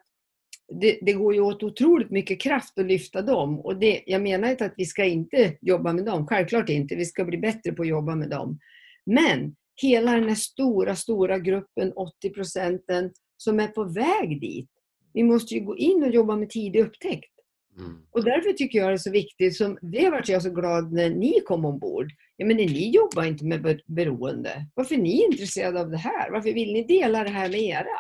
det, 0.72 1.00
det 1.02 1.14
går 1.14 1.34
ju 1.34 1.42
åt 1.42 1.64
otroligt 1.64 2.10
mycket 2.10 2.42
kraft 2.42 2.80
att 2.80 2.86
lyfta 2.86 3.22
dem. 3.22 3.60
Och 3.60 3.80
det, 3.80 4.04
jag 4.06 4.22
menar 4.22 4.50
inte 4.50 4.66
att 4.66 4.74
vi 4.78 4.86
ska 4.86 5.06
inte 5.06 5.58
jobba 5.62 5.94
med 5.94 6.06
dem, 6.06 6.28
självklart 6.28 6.70
inte. 6.70 6.96
Vi 6.96 7.06
ska 7.06 7.26
bli 7.26 7.38
bättre 7.38 7.72
på 7.72 7.82
att 7.82 7.88
jobba 7.88 8.16
med 8.16 8.30
dem. 8.30 8.60
Men 9.06 9.56
hela 9.82 10.12
den 10.12 10.28
här 10.28 10.36
stora, 10.36 10.96
stora 10.96 11.40
gruppen, 11.40 11.94
80 11.96 12.30
procenten, 12.30 13.12
som 13.38 13.60
är 13.60 13.68
på 13.68 13.84
väg 13.84 14.42
dit. 14.42 14.70
Vi 15.14 15.24
måste 15.24 15.54
ju 15.54 15.60
gå 15.62 15.78
in 15.78 16.04
och 16.04 16.10
jobba 16.10 16.36
med 16.36 16.50
tidig 16.50 16.80
upptäckt. 16.80 17.34
Mm. 17.80 17.98
Och 18.12 18.24
därför 18.24 18.54
tycker 18.54 18.80
jag 18.80 18.90
det 18.90 18.94
är 18.94 18.98
så 18.98 19.12
viktigt, 19.12 19.56
som 19.56 19.78
det 19.82 20.10
vart 20.10 20.30
jag 20.30 20.44
så 20.44 20.50
glad 20.50 20.94
när 20.94 21.10
ni 21.10 21.40
kom 21.46 21.66
ombord. 21.66 22.12
Ja, 22.38 22.46
men 22.46 22.58
ni 22.58 22.90
jobbar 22.90 23.24
inte 23.24 23.46
med 23.46 23.62
be- 23.62 23.80
beroende. 23.86 24.66
Varför 24.74 24.96
är 24.96 25.00
ni 25.00 25.24
intresserade 25.24 25.82
av 25.82 25.90
det 25.90 25.98
här? 25.98 26.32
Varför 26.32 26.54
vill 26.54 26.74
ni 26.74 26.84
dela 26.84 27.24
det 27.24 27.30
här 27.30 27.50
med 27.50 27.60
era? 27.62 27.98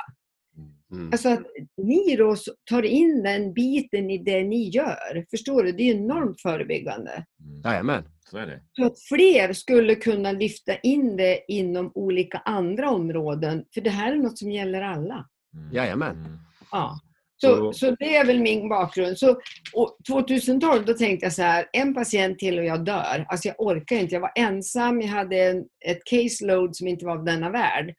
Mm. 0.93 1.09
Alltså 1.11 1.29
att 1.29 1.43
ni 1.77 2.15
då 2.15 2.35
tar 2.69 2.83
in 2.83 3.23
den 3.23 3.53
biten 3.53 4.09
i 4.09 4.17
det 4.17 4.43
ni 4.43 4.69
gör. 4.69 5.25
Förstår 5.31 5.63
du? 5.63 5.71
Det 5.71 5.83
är 5.89 5.93
enormt 5.95 6.41
förebyggande. 6.41 7.11
Mm. 7.45 7.61
Jajamän. 7.65 8.03
Så 8.31 8.37
är 8.37 8.45
det. 8.45 8.61
Så 8.71 8.85
att 8.85 8.99
fler 8.99 9.53
skulle 9.53 9.95
kunna 9.95 10.31
lyfta 10.31 10.75
in 10.77 11.17
det 11.17 11.39
inom 11.47 11.91
olika 11.95 12.37
andra 12.37 12.89
områden. 12.89 13.65
För 13.73 13.81
det 13.81 13.89
här 13.89 14.11
är 14.11 14.15
något 14.15 14.37
som 14.37 14.51
gäller 14.51 14.81
alla. 14.81 15.25
Mm. 15.55 15.73
Jajamän. 15.73 16.15
Mm. 16.15 16.37
Ja. 16.71 16.99
Så, 17.35 17.73
Så- 17.73 17.95
det 17.99 18.15
är 18.15 18.25
väl 18.25 18.39
min 18.41 18.69
bakgrund. 18.69 19.17
Så, 19.19 19.39
och 19.73 19.97
2012 20.07 20.85
då 20.85 20.93
tänkte 20.93 21.25
jag 21.25 21.33
så 21.33 21.41
här, 21.41 21.65
en 21.73 21.93
patient 21.93 22.39
till 22.39 22.59
och 22.59 22.65
jag 22.65 22.85
dör. 22.85 23.25
Alltså 23.29 23.47
jag 23.47 23.55
orkar 23.61 23.95
inte. 23.95 24.15
Jag 24.15 24.21
var 24.21 24.31
ensam, 24.35 25.01
jag 25.01 25.07
hade 25.07 25.37
en, 25.37 25.63
ett 25.85 26.03
caseload 26.05 26.75
som 26.75 26.87
inte 26.87 27.05
var 27.05 27.17
av 27.17 27.25
denna 27.25 27.49
värld. 27.49 27.93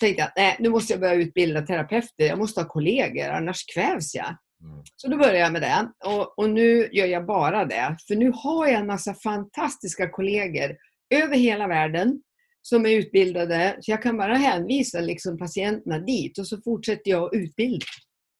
Tänkte 0.00 0.22
jag, 0.22 0.30
nej, 0.36 0.56
nu 0.58 0.68
måste 0.68 0.92
jag 0.92 1.00
börja 1.00 1.14
utbilda 1.14 1.62
terapeuter. 1.62 2.24
Jag 2.24 2.38
måste 2.38 2.60
ha 2.60 2.68
kollegor, 2.68 3.28
annars 3.28 3.64
kvävs 3.74 4.14
jag. 4.14 4.36
Mm. 4.64 4.82
Så 4.96 5.08
då 5.08 5.16
började 5.16 5.38
jag 5.38 5.52
med 5.52 5.62
det. 5.62 5.88
Och, 6.04 6.38
och 6.38 6.50
nu 6.50 6.88
gör 6.92 7.06
jag 7.06 7.26
bara 7.26 7.64
det. 7.64 7.96
För 8.08 8.16
nu 8.16 8.32
har 8.34 8.66
jag 8.66 8.80
en 8.80 8.86
massa 8.86 9.14
fantastiska 9.14 10.10
kollegor 10.10 10.76
över 11.14 11.36
hela 11.36 11.68
världen 11.68 12.22
som 12.62 12.86
är 12.86 12.90
utbildade. 12.90 13.76
Så 13.80 13.90
jag 13.90 14.02
kan 14.02 14.16
bara 14.16 14.34
hänvisa 14.34 15.00
liksom 15.00 15.38
patienterna 15.38 15.98
dit 15.98 16.38
och 16.38 16.46
så 16.46 16.60
fortsätter 16.64 17.10
jag 17.10 17.22
att 17.24 17.34
utbilda. 17.34 17.86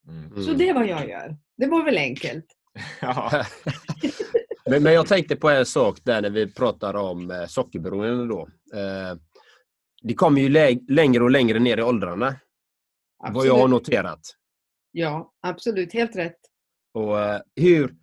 Mm. 0.09 0.45
Så 0.45 0.53
det 0.53 0.69
är 0.69 0.75
vad 0.75 0.87
jag 0.87 1.09
gör. 1.09 1.37
Det 1.57 1.67
var 1.67 1.85
väl 1.85 1.99
enkelt. 1.99 2.47
Ja. 3.01 3.45
Men, 4.71 4.83
men 4.83 4.93
jag 4.93 5.07
tänkte 5.07 5.37
på 5.37 5.51
en 5.51 5.67
sak 5.67 5.99
där 6.03 6.23
när 6.23 6.31
vi 6.31 6.53
pratar 6.53 6.95
om 6.95 7.31
eh, 7.31 7.47
sockerberoende 7.47 8.29
då. 8.29 8.49
Eh, 8.75 9.17
det 10.05 10.15
kommer 10.15 10.41
ju 10.41 10.49
lä- 10.49 10.81
längre 10.89 11.23
och 11.23 11.31
längre 11.31 11.59
ner 11.59 11.77
i 11.79 11.83
åldrarna. 11.83 12.37
Vad 13.33 13.47
jag 13.47 13.59
har 13.59 13.69
noterat. 13.69 14.21
Ja, 14.93 15.33
absolut. 15.43 15.93
Helt 15.93 16.17
rätt. 16.17 16.39
Och 16.95 17.21
eh, 17.21 17.41
hur... 17.57 17.95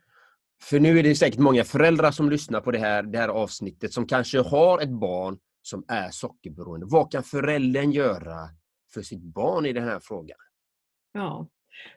För 0.64 0.80
nu 0.80 1.00
är 1.00 1.04
det 1.04 1.16
säkert 1.16 1.40
många 1.40 1.64
föräldrar 1.64 2.12
som 2.12 2.30
lyssnar 2.30 2.62
på 2.62 2.72
det 2.72 2.80
här, 2.80 3.04
det 3.04 3.18
här 3.18 3.30
avsnittet 3.30 3.94
som 3.94 4.08
kanske 4.08 4.40
har 4.40 4.82
ett 4.82 4.90
barn 4.90 5.38
som 5.62 5.86
är 5.88 6.10
sockerberoende. 6.12 6.86
Vad 6.90 7.12
kan 7.12 7.24
föräldern 7.24 7.92
göra 7.92 8.50
för 8.94 9.02
sitt 9.02 9.24
barn 9.24 9.66
i 9.66 9.74
den 9.74 9.84
här 9.84 10.00
frågan? 10.04 10.38
Ja. 11.12 11.50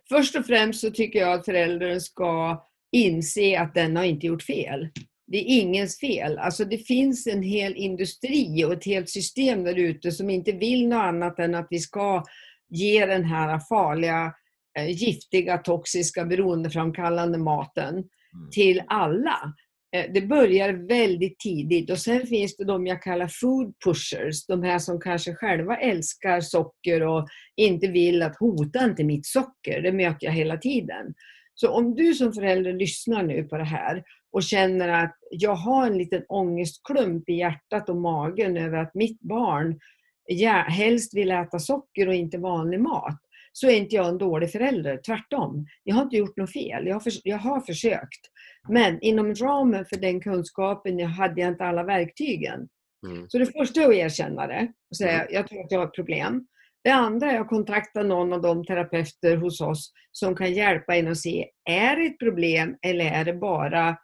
Först 0.08 0.36
och 0.36 0.46
främst 0.46 0.80
så 0.80 0.90
tycker 0.90 1.18
jag 1.18 1.32
att 1.32 1.44
föräldern 1.44 2.00
ska 2.00 2.64
inse 2.92 3.60
att 3.60 3.74
den 3.74 3.96
har 3.96 4.04
inte 4.04 4.26
gjort 4.26 4.42
fel. 4.42 4.88
Det 5.26 5.38
är 5.38 5.60
ingens 5.60 6.00
fel. 6.00 6.38
Alltså 6.38 6.64
det 6.64 6.78
finns 6.78 7.26
en 7.26 7.42
hel 7.42 7.76
industri 7.76 8.64
och 8.64 8.72
ett 8.72 8.84
helt 8.84 9.08
system 9.08 9.64
där 9.64 9.78
ute 9.78 10.12
som 10.12 10.30
inte 10.30 10.52
vill 10.52 10.88
något 10.88 10.96
annat 11.02 11.38
än 11.38 11.54
att 11.54 11.66
vi 11.70 11.78
ska 11.78 12.22
ge 12.68 13.06
den 13.06 13.24
här 13.24 13.58
farliga, 13.68 14.32
eh, 14.78 14.90
giftiga, 14.90 15.58
toxiska, 15.58 16.24
beroendeframkallande 16.24 17.38
maten 17.38 17.94
Mm. 17.94 18.50
till 18.50 18.82
alla. 18.86 19.54
Eh, 19.96 20.12
Det 20.14 20.20
börjar 20.20 20.72
väldigt 20.88 21.38
tidigt 21.38 21.90
och 21.90 21.98
sen 21.98 22.26
finns 22.26 22.56
det 22.56 22.64
de 22.64 22.86
jag 22.86 23.02
kallar 23.02 23.28
food 23.28 23.74
pushers, 23.84 24.46
de 24.46 24.62
här 24.62 24.78
som 24.78 25.00
kanske 25.00 25.34
själva 25.34 25.76
älskar 25.76 26.40
socker 26.40 27.02
och 27.02 27.28
inte 27.56 27.86
vill 27.88 28.22
att 28.22 28.36
hota 28.38 28.84
inte 28.84 29.04
mitt 29.04 29.26
socker. 29.26 29.82
Det 29.82 29.92
möter 29.92 30.26
jag 30.26 30.32
hela 30.32 30.56
tiden. 30.56 31.14
Så 31.54 31.70
om 31.70 31.94
du 31.94 32.14
som 32.14 32.32
förälder 32.32 32.72
lyssnar 32.72 33.22
nu 33.22 33.44
på 33.44 33.56
det 33.56 33.64
här 33.64 34.04
och 34.32 34.42
känner 34.42 34.88
att 34.88 35.16
jag 35.30 35.54
har 35.54 35.86
en 35.86 35.98
liten 35.98 36.24
ångestklump 36.28 37.28
i 37.28 37.32
hjärtat 37.32 37.88
och 37.88 37.96
magen 37.96 38.56
över 38.56 38.78
att 38.78 38.94
mitt 38.94 39.20
barn 39.20 39.80
ja, 40.26 40.64
helst 40.68 41.14
vill 41.14 41.30
äta 41.30 41.58
socker 41.58 42.08
och 42.08 42.14
inte 42.14 42.38
vanlig 42.38 42.80
mat, 42.80 43.18
så 43.52 43.66
är 43.68 43.76
inte 43.76 43.96
jag 43.96 44.08
en 44.08 44.18
dålig 44.18 44.52
förälder. 44.52 45.00
Tvärtom. 45.06 45.66
Jag 45.84 45.94
har 45.94 46.02
inte 46.02 46.16
gjort 46.16 46.36
något 46.36 46.52
fel. 46.52 46.86
Jag 46.86 46.94
har, 46.94 47.00
förs- 47.00 47.20
jag 47.24 47.38
har 47.38 47.60
försökt. 47.60 48.20
Men 48.68 49.00
inom 49.00 49.34
ramen 49.34 49.84
för 49.84 49.96
den 49.96 50.20
kunskapen 50.20 50.98
jag 50.98 51.08
hade 51.08 51.40
jag 51.40 51.48
inte 51.48 51.64
alla 51.64 51.82
verktygen. 51.82 52.68
Mm. 53.06 53.28
Så 53.28 53.38
det 53.38 53.46
första 53.46 53.82
är 53.82 53.88
att 53.88 53.94
erkänna 53.94 54.46
det 54.46 54.72
och 54.90 54.96
säga 54.96 55.26
jag 55.30 55.48
tror 55.48 55.64
att 55.64 55.72
jag 55.72 55.78
har 55.78 55.86
ett 55.86 55.94
problem. 55.94 56.46
Det 56.84 56.90
andra 56.90 57.32
är 57.32 57.40
att 57.40 57.48
kontakta 57.48 58.02
någon 58.02 58.32
av 58.32 58.42
de 58.42 58.64
terapeuter 58.64 59.36
hos 59.36 59.60
oss 59.60 59.92
som 60.12 60.36
kan 60.36 60.52
hjälpa 60.52 60.96
en 60.96 61.08
att 61.08 61.18
se, 61.18 61.48
är 61.70 61.96
det 61.96 62.06
ett 62.06 62.18
problem 62.18 62.76
eller 62.82 63.04
är 63.04 63.24
det 63.24 63.34
bara 63.34 63.96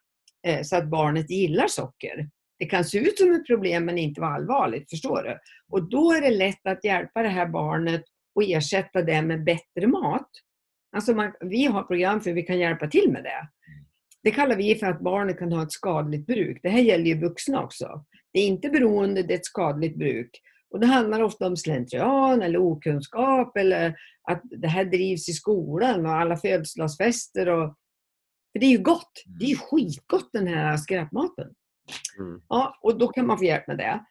eh, 0.47 0.63
så 0.63 0.77
att 0.77 0.91
barnet 0.91 1.31
gillar 1.31 1.67
socker? 1.67 2.29
Det 2.59 2.67
kan 2.67 2.85
se 2.85 2.99
ut 2.99 3.19
som 3.19 3.33
ett 3.33 3.47
problem 3.47 3.85
men 3.85 3.99
inte 3.99 4.21
vara 4.21 4.35
allvarligt, 4.35 4.91
förstår 4.91 5.23
du? 5.23 5.39
Och 5.69 5.91
då 5.91 6.13
är 6.13 6.21
det 6.21 6.31
lätt 6.31 6.67
att 6.67 6.85
hjälpa 6.85 7.23
det 7.23 7.29
här 7.29 7.47
barnet 7.47 8.03
och 8.35 8.43
ersätta 8.43 9.03
det 9.03 9.23
med 9.23 9.45
bättre 9.45 9.87
mat. 9.87 10.29
Alltså 10.97 11.15
man, 11.15 11.33
vi 11.41 11.65
har 11.65 11.83
program 11.83 12.21
för 12.21 12.31
hur 12.31 12.35
vi 12.35 12.43
kan 12.43 12.59
hjälpa 12.59 12.87
till 12.87 13.11
med 13.13 13.25
det. 13.25 13.49
Det 14.23 14.31
kallar 14.31 14.57
vi 14.57 14.75
för 14.75 14.87
att 14.87 15.01
barnet 15.01 15.39
kan 15.39 15.53
ha 15.53 15.63
ett 15.63 15.73
skadligt 15.73 16.27
bruk. 16.27 16.61
Det 16.63 16.69
här 16.69 16.81
gäller 16.81 17.05
ju 17.05 17.21
vuxna 17.21 17.63
också. 17.63 18.05
Det 18.33 18.41
är 18.41 18.47
inte 18.47 18.69
beroende, 18.69 19.23
det 19.23 19.35
är 19.35 19.39
ett 19.39 19.45
skadligt 19.45 19.97
bruk. 19.97 20.31
Och 20.71 20.81
det 20.81 20.87
handlar 20.87 21.23
ofta 21.23 21.47
om 21.47 21.57
slentrian 21.57 22.43
eller 22.43 22.59
okunskap 22.59 23.57
eller 23.57 23.97
att 24.31 24.43
det 24.43 24.69
här 24.69 24.85
drivs 24.85 25.29
i 25.29 25.33
skolan 25.33 26.07
och 26.07 26.13
alla 26.13 26.37
födelsedagsfester. 26.37 27.49
Och... 27.49 27.75
För 28.53 28.61
det 28.61 28.67
är 28.67 28.71
ju 28.71 28.83
gott. 28.83 29.23
Det 29.27 29.45
är 29.45 29.49
ju 29.49 29.57
skitgott 29.57 30.31
den 30.33 30.47
här 30.47 30.77
skräpmaten. 30.77 31.49
Mm. 32.19 32.43
Ja, 32.49 32.79
och 32.83 32.99
då 32.99 33.09
kan 33.09 33.27
man 33.27 33.39
få 33.39 33.45
hjälp 33.45 33.67
med 33.67 33.79
det. 33.79 34.05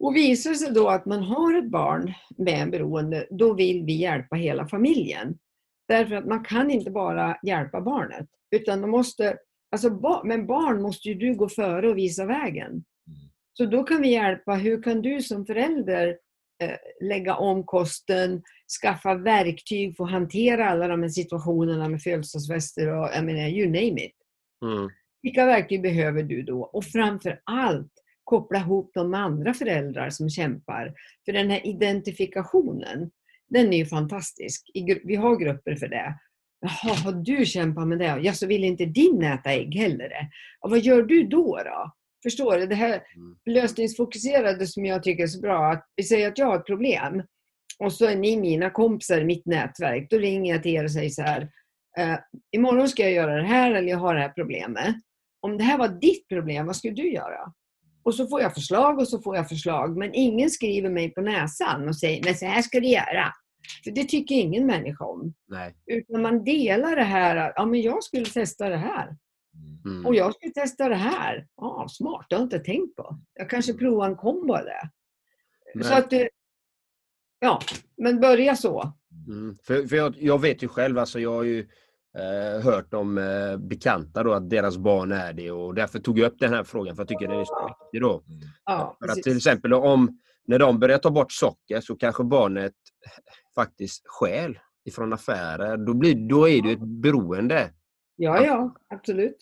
Och 0.00 0.16
visar 0.16 0.50
det 0.50 0.56
sig 0.56 0.72
då 0.72 0.88
att 0.88 1.06
man 1.06 1.22
har 1.22 1.58
ett 1.58 1.70
barn 1.70 2.14
med 2.36 2.62
en 2.62 2.70
beroende, 2.70 3.26
då 3.30 3.54
vill 3.54 3.84
vi 3.84 3.92
hjälpa 3.92 4.36
hela 4.36 4.68
familjen. 4.68 5.38
Därför 5.88 6.14
att 6.14 6.26
man 6.26 6.44
kan 6.44 6.70
inte 6.70 6.90
bara 6.90 7.38
hjälpa 7.42 7.80
barnet. 7.80 8.28
Utan 8.50 8.80
de 8.80 8.90
måste, 8.90 9.36
alltså, 9.70 10.20
men 10.24 10.46
barn 10.46 10.82
måste 10.82 11.08
ju 11.08 11.14
du 11.14 11.34
gå 11.34 11.48
före 11.48 11.88
och 11.88 11.98
visa 11.98 12.26
vägen. 12.26 12.84
Så 13.52 13.64
då 13.66 13.82
kan 13.82 14.02
vi 14.02 14.12
hjälpa, 14.12 14.54
hur 14.54 14.82
kan 14.82 15.02
du 15.02 15.22
som 15.22 15.46
förälder 15.46 16.16
eh, 16.62 16.76
lägga 17.00 17.34
om 17.34 17.64
kosten, 17.64 18.42
skaffa 18.82 19.14
verktyg 19.14 19.96
för 19.96 20.04
att 20.04 20.10
hantera 20.10 20.68
alla 20.68 20.88
de 20.88 21.02
här 21.02 21.08
situationerna 21.08 21.88
med 21.88 22.02
födelsedagsfester 22.02 22.88
och 22.88 23.08
jag 23.14 23.24
menar, 23.24 23.48
you 23.48 23.66
name 23.66 24.04
it. 24.04 24.16
Mm. 24.64 24.90
Vilka 25.22 25.46
verktyg 25.46 25.82
behöver 25.82 26.22
du 26.22 26.42
då? 26.42 26.60
Och 26.60 26.84
framför 26.84 27.40
allt 27.44 27.92
koppla 28.24 28.58
ihop 28.58 28.94
dem 28.94 29.10
med 29.10 29.20
andra 29.20 29.54
föräldrar 29.54 30.10
som 30.10 30.30
kämpar. 30.30 30.94
För 31.24 31.32
den 31.32 31.50
här 31.50 31.66
identifikationen, 31.66 33.10
den 33.48 33.72
är 33.72 33.76
ju 33.76 33.86
fantastisk. 33.86 34.70
Vi 35.04 35.14
har 35.16 35.36
grupper 35.36 35.76
för 35.76 35.88
det. 35.88 36.14
Jaha, 36.60 36.94
har 36.94 37.12
du 37.12 37.46
kämpat 37.46 37.88
med 37.88 37.98
det? 37.98 38.20
Ja, 38.22 38.32
så 38.32 38.46
vill 38.46 38.64
inte 38.64 38.84
din 38.84 39.22
äta 39.22 39.52
ägg 39.52 39.74
heller? 39.74 40.12
Och 40.60 40.70
vad 40.70 40.80
gör 40.80 41.02
du 41.02 41.22
då? 41.22 41.60
då? 41.64 41.92
Förstår 42.22 42.56
du? 42.58 42.66
Det 42.66 42.74
här 42.74 42.90
Mm. 42.90 43.36
lösningsfokuserade 43.46 44.66
som 44.66 44.84
jag 44.86 45.02
tycker 45.02 45.22
är 45.22 45.26
så 45.26 45.40
bra. 45.40 45.72
Att 45.72 45.86
vi 45.96 46.02
säger 46.02 46.28
att 46.28 46.38
jag 46.38 46.46
har 46.46 46.56
ett 46.56 46.66
problem 46.66 47.22
och 47.78 47.92
så 47.92 48.04
är 48.06 48.16
ni 48.16 48.36
mina 48.36 48.70
kompisar 48.70 49.20
i 49.20 49.24
mitt 49.24 49.46
nätverk. 49.46 50.06
Då 50.10 50.18
ringer 50.18 50.52
jag 50.54 50.62
till 50.62 50.74
er 50.74 50.84
och 50.84 50.92
säger 50.92 51.10
så 51.10 51.22
här. 51.22 51.48
Eh, 51.98 52.18
imorgon 52.56 52.88
ska 52.88 53.02
jag 53.02 53.12
göra 53.12 53.36
det 53.36 53.46
här 53.48 53.72
eller 53.74 53.88
jag 53.88 53.98
har 53.98 54.14
det 54.14 54.20
här 54.20 54.28
problemet. 54.28 54.94
Om 55.40 55.58
det 55.58 55.64
här 55.64 55.78
var 55.78 55.88
ditt 55.88 56.28
problem, 56.28 56.66
vad 56.66 56.76
skulle 56.76 56.94
du 56.94 57.12
göra? 57.12 57.52
Och 58.02 58.14
så 58.14 58.26
får 58.26 58.40
jag 58.40 58.54
förslag 58.54 58.98
och 58.98 59.08
så 59.08 59.22
får 59.22 59.36
jag 59.36 59.48
förslag. 59.48 59.96
Men 59.96 60.14
ingen 60.14 60.50
skriver 60.50 60.90
mig 60.90 61.10
på 61.14 61.20
näsan 61.20 61.88
och 61.88 61.96
säger 61.96 62.24
men 62.24 62.34
så 62.34 62.46
här 62.46 62.62
ska 62.62 62.80
du 62.80 62.88
göra. 62.88 63.32
För 63.84 63.90
det 63.90 64.04
tycker 64.04 64.34
ingen 64.34 64.66
människa 64.66 65.04
om. 65.04 65.34
Nej. 65.48 65.74
Utan 65.86 66.22
man 66.22 66.44
delar 66.44 66.96
det 66.96 67.02
här. 67.04 67.52
Ja, 67.56 67.66
men 67.66 67.82
jag 67.82 68.04
skulle 68.04 68.26
testa 68.26 68.68
det 68.68 68.76
här. 68.76 69.16
Mm. 69.84 70.06
Och 70.06 70.14
jag 70.14 70.34
skulle 70.34 70.52
testa 70.52 70.88
det 70.88 70.94
här. 70.94 71.46
Ja, 71.56 71.86
smart, 71.90 72.26
det 72.28 72.34
har 72.34 72.40
jag 72.40 72.46
inte 72.46 72.58
tänkt 72.58 72.96
på. 72.96 73.18
Jag 73.34 73.50
kanske 73.50 73.74
provar 73.74 74.06
en 74.06 74.16
kombo 74.16 74.54
av 74.54 74.64
det. 74.64 74.90
Så 75.84 75.94
att 75.94 76.10
det, 76.10 76.28
Ja, 77.40 77.60
men 77.96 78.20
börja 78.20 78.56
så. 78.56 78.92
Mm. 79.28 79.56
För, 79.62 79.86
för 79.86 79.96
jag, 79.96 80.14
jag 80.18 80.40
vet 80.40 80.62
ju 80.62 80.68
själv, 80.68 80.98
alltså 80.98 81.20
jag 81.20 81.32
har 81.32 81.42
ju 81.42 81.68
eh, 82.18 82.64
hört 82.64 82.94
om 82.94 83.18
eh, 83.18 83.56
bekanta 83.56 84.22
då 84.22 84.32
att 84.32 84.50
deras 84.50 84.76
barn 84.76 85.12
är 85.12 85.32
det 85.32 85.50
och 85.50 85.74
därför 85.74 85.98
tog 85.98 86.18
jag 86.18 86.32
upp 86.32 86.38
den 86.38 86.52
här 86.52 86.64
frågan 86.64 86.96
för 86.96 87.02
jag 87.02 87.08
tycker 87.08 87.28
den 87.28 87.40
är 87.40 87.44
så 87.44 87.66
viktig 87.68 88.02
då. 88.02 88.22
Ja, 88.64 88.96
För 89.00 89.12
att 89.12 89.22
till 89.22 89.36
exempel 89.36 89.74
om 89.74 90.20
när 90.46 90.58
de 90.58 90.78
börjar 90.78 90.98
ta 90.98 91.10
bort 91.10 91.32
socker 91.32 91.80
så 91.80 91.96
kanske 91.96 92.24
barnet 92.24 92.74
faktiskt 93.54 94.02
stjäl 94.06 94.58
ifrån 94.84 95.12
affärer. 95.12 95.76
Då, 95.76 95.94
blir, 95.94 96.28
då 96.28 96.48
är 96.48 96.62
det 96.62 96.68
ju 96.68 96.74
ett 96.74 97.02
beroende. 97.02 97.70
Ja, 98.20 98.44
ja 98.44 98.74
absolut. 98.88 99.36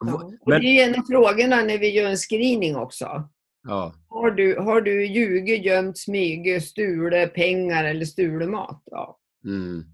Ja. 0.00 0.30
Men, 0.46 0.60
det 0.60 0.66
är 0.66 0.88
en 0.88 1.00
av 1.00 1.04
frågorna 1.04 1.56
när 1.56 1.78
vi 1.78 1.90
gör 1.90 2.10
en 2.10 2.16
screening 2.16 2.76
också. 2.76 3.28
ja, 3.62 3.94
Har 4.08 4.30
du, 4.30 4.58
har 4.58 4.80
du 4.80 5.06
ljugit, 5.06 5.64
gömt, 5.64 5.98
smygit, 5.98 6.64
stulit 6.64 7.34
pengar 7.34 7.84
eller 7.84 8.04
stulit 8.04 8.48
mat? 8.48 8.82
Ja, 8.84 9.18
mm, 9.44 9.84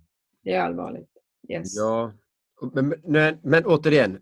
det 0.45 0.53
är 0.53 0.61
allvarligt. 0.61 1.11
Yes. 1.49 1.77
ja. 1.77 2.13
Men, 2.75 2.95
men, 3.05 3.39
men 3.43 3.67
återigen, 3.67 4.19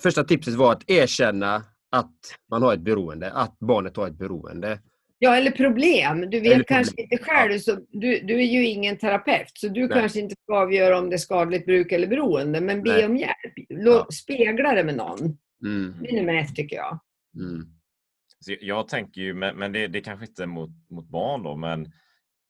första 0.00 0.24
tipset 0.24 0.54
var 0.54 0.72
att 0.72 0.90
erkänna 0.90 1.62
att 1.90 2.16
man 2.50 2.62
har 2.62 2.74
ett 2.74 2.80
beroende, 2.80 3.32
att 3.32 3.58
barnet 3.58 3.96
har 3.96 4.06
ett 4.06 4.18
beroende. 4.18 4.80
Ja, 5.18 5.36
eller 5.36 5.50
problem. 5.50 6.20
Du 6.30 6.40
vet 6.40 6.52
Eller 6.52 6.64
kanske 6.64 6.92
problem. 6.92 7.08
inte 7.12 7.24
själv, 7.24 7.58
så 7.58 7.78
du, 7.90 8.20
du 8.20 8.34
är 8.40 8.46
ju 8.46 8.66
ingen 8.66 8.96
terapeut, 8.98 9.50
så 9.54 9.68
du 9.68 9.80
Nej. 9.80 9.88
kanske 10.00 10.20
inte 10.20 10.34
ska 10.42 10.56
avgöra 10.58 10.98
om 10.98 11.10
det 11.10 11.16
är 11.16 11.18
skadligt 11.18 11.66
bruk 11.66 11.92
eller 11.92 12.06
beroende, 12.06 12.60
men 12.60 12.82
be 12.82 12.92
Nej. 12.92 13.06
om 13.06 13.16
hjälp. 13.16 13.54
Lå, 13.68 13.92
Ja. 13.92 14.06
Spegla 14.12 14.74
det 14.74 14.84
med 14.84 14.96
någon. 14.96 15.18
Mm, 15.64 15.94
Det 16.02 16.08
är 16.08 16.16
nummer 16.16 16.34
ett 16.34 16.56
tycker 16.56 16.76
jag. 16.76 16.98
mm, 17.40 17.66
Så 18.40 18.54
jag 18.60 18.88
tänker 18.88 19.20
ju, 19.20 19.34
men, 19.34 19.56
men 19.56 19.72
det, 19.72 19.86
det 19.86 20.00
kanske 20.00 20.26
inte 20.26 20.42
är 20.42 20.46
mot, 20.46 20.70
mot 20.90 21.08
barn 21.08 21.42
då, 21.42 21.56
men 21.56 21.92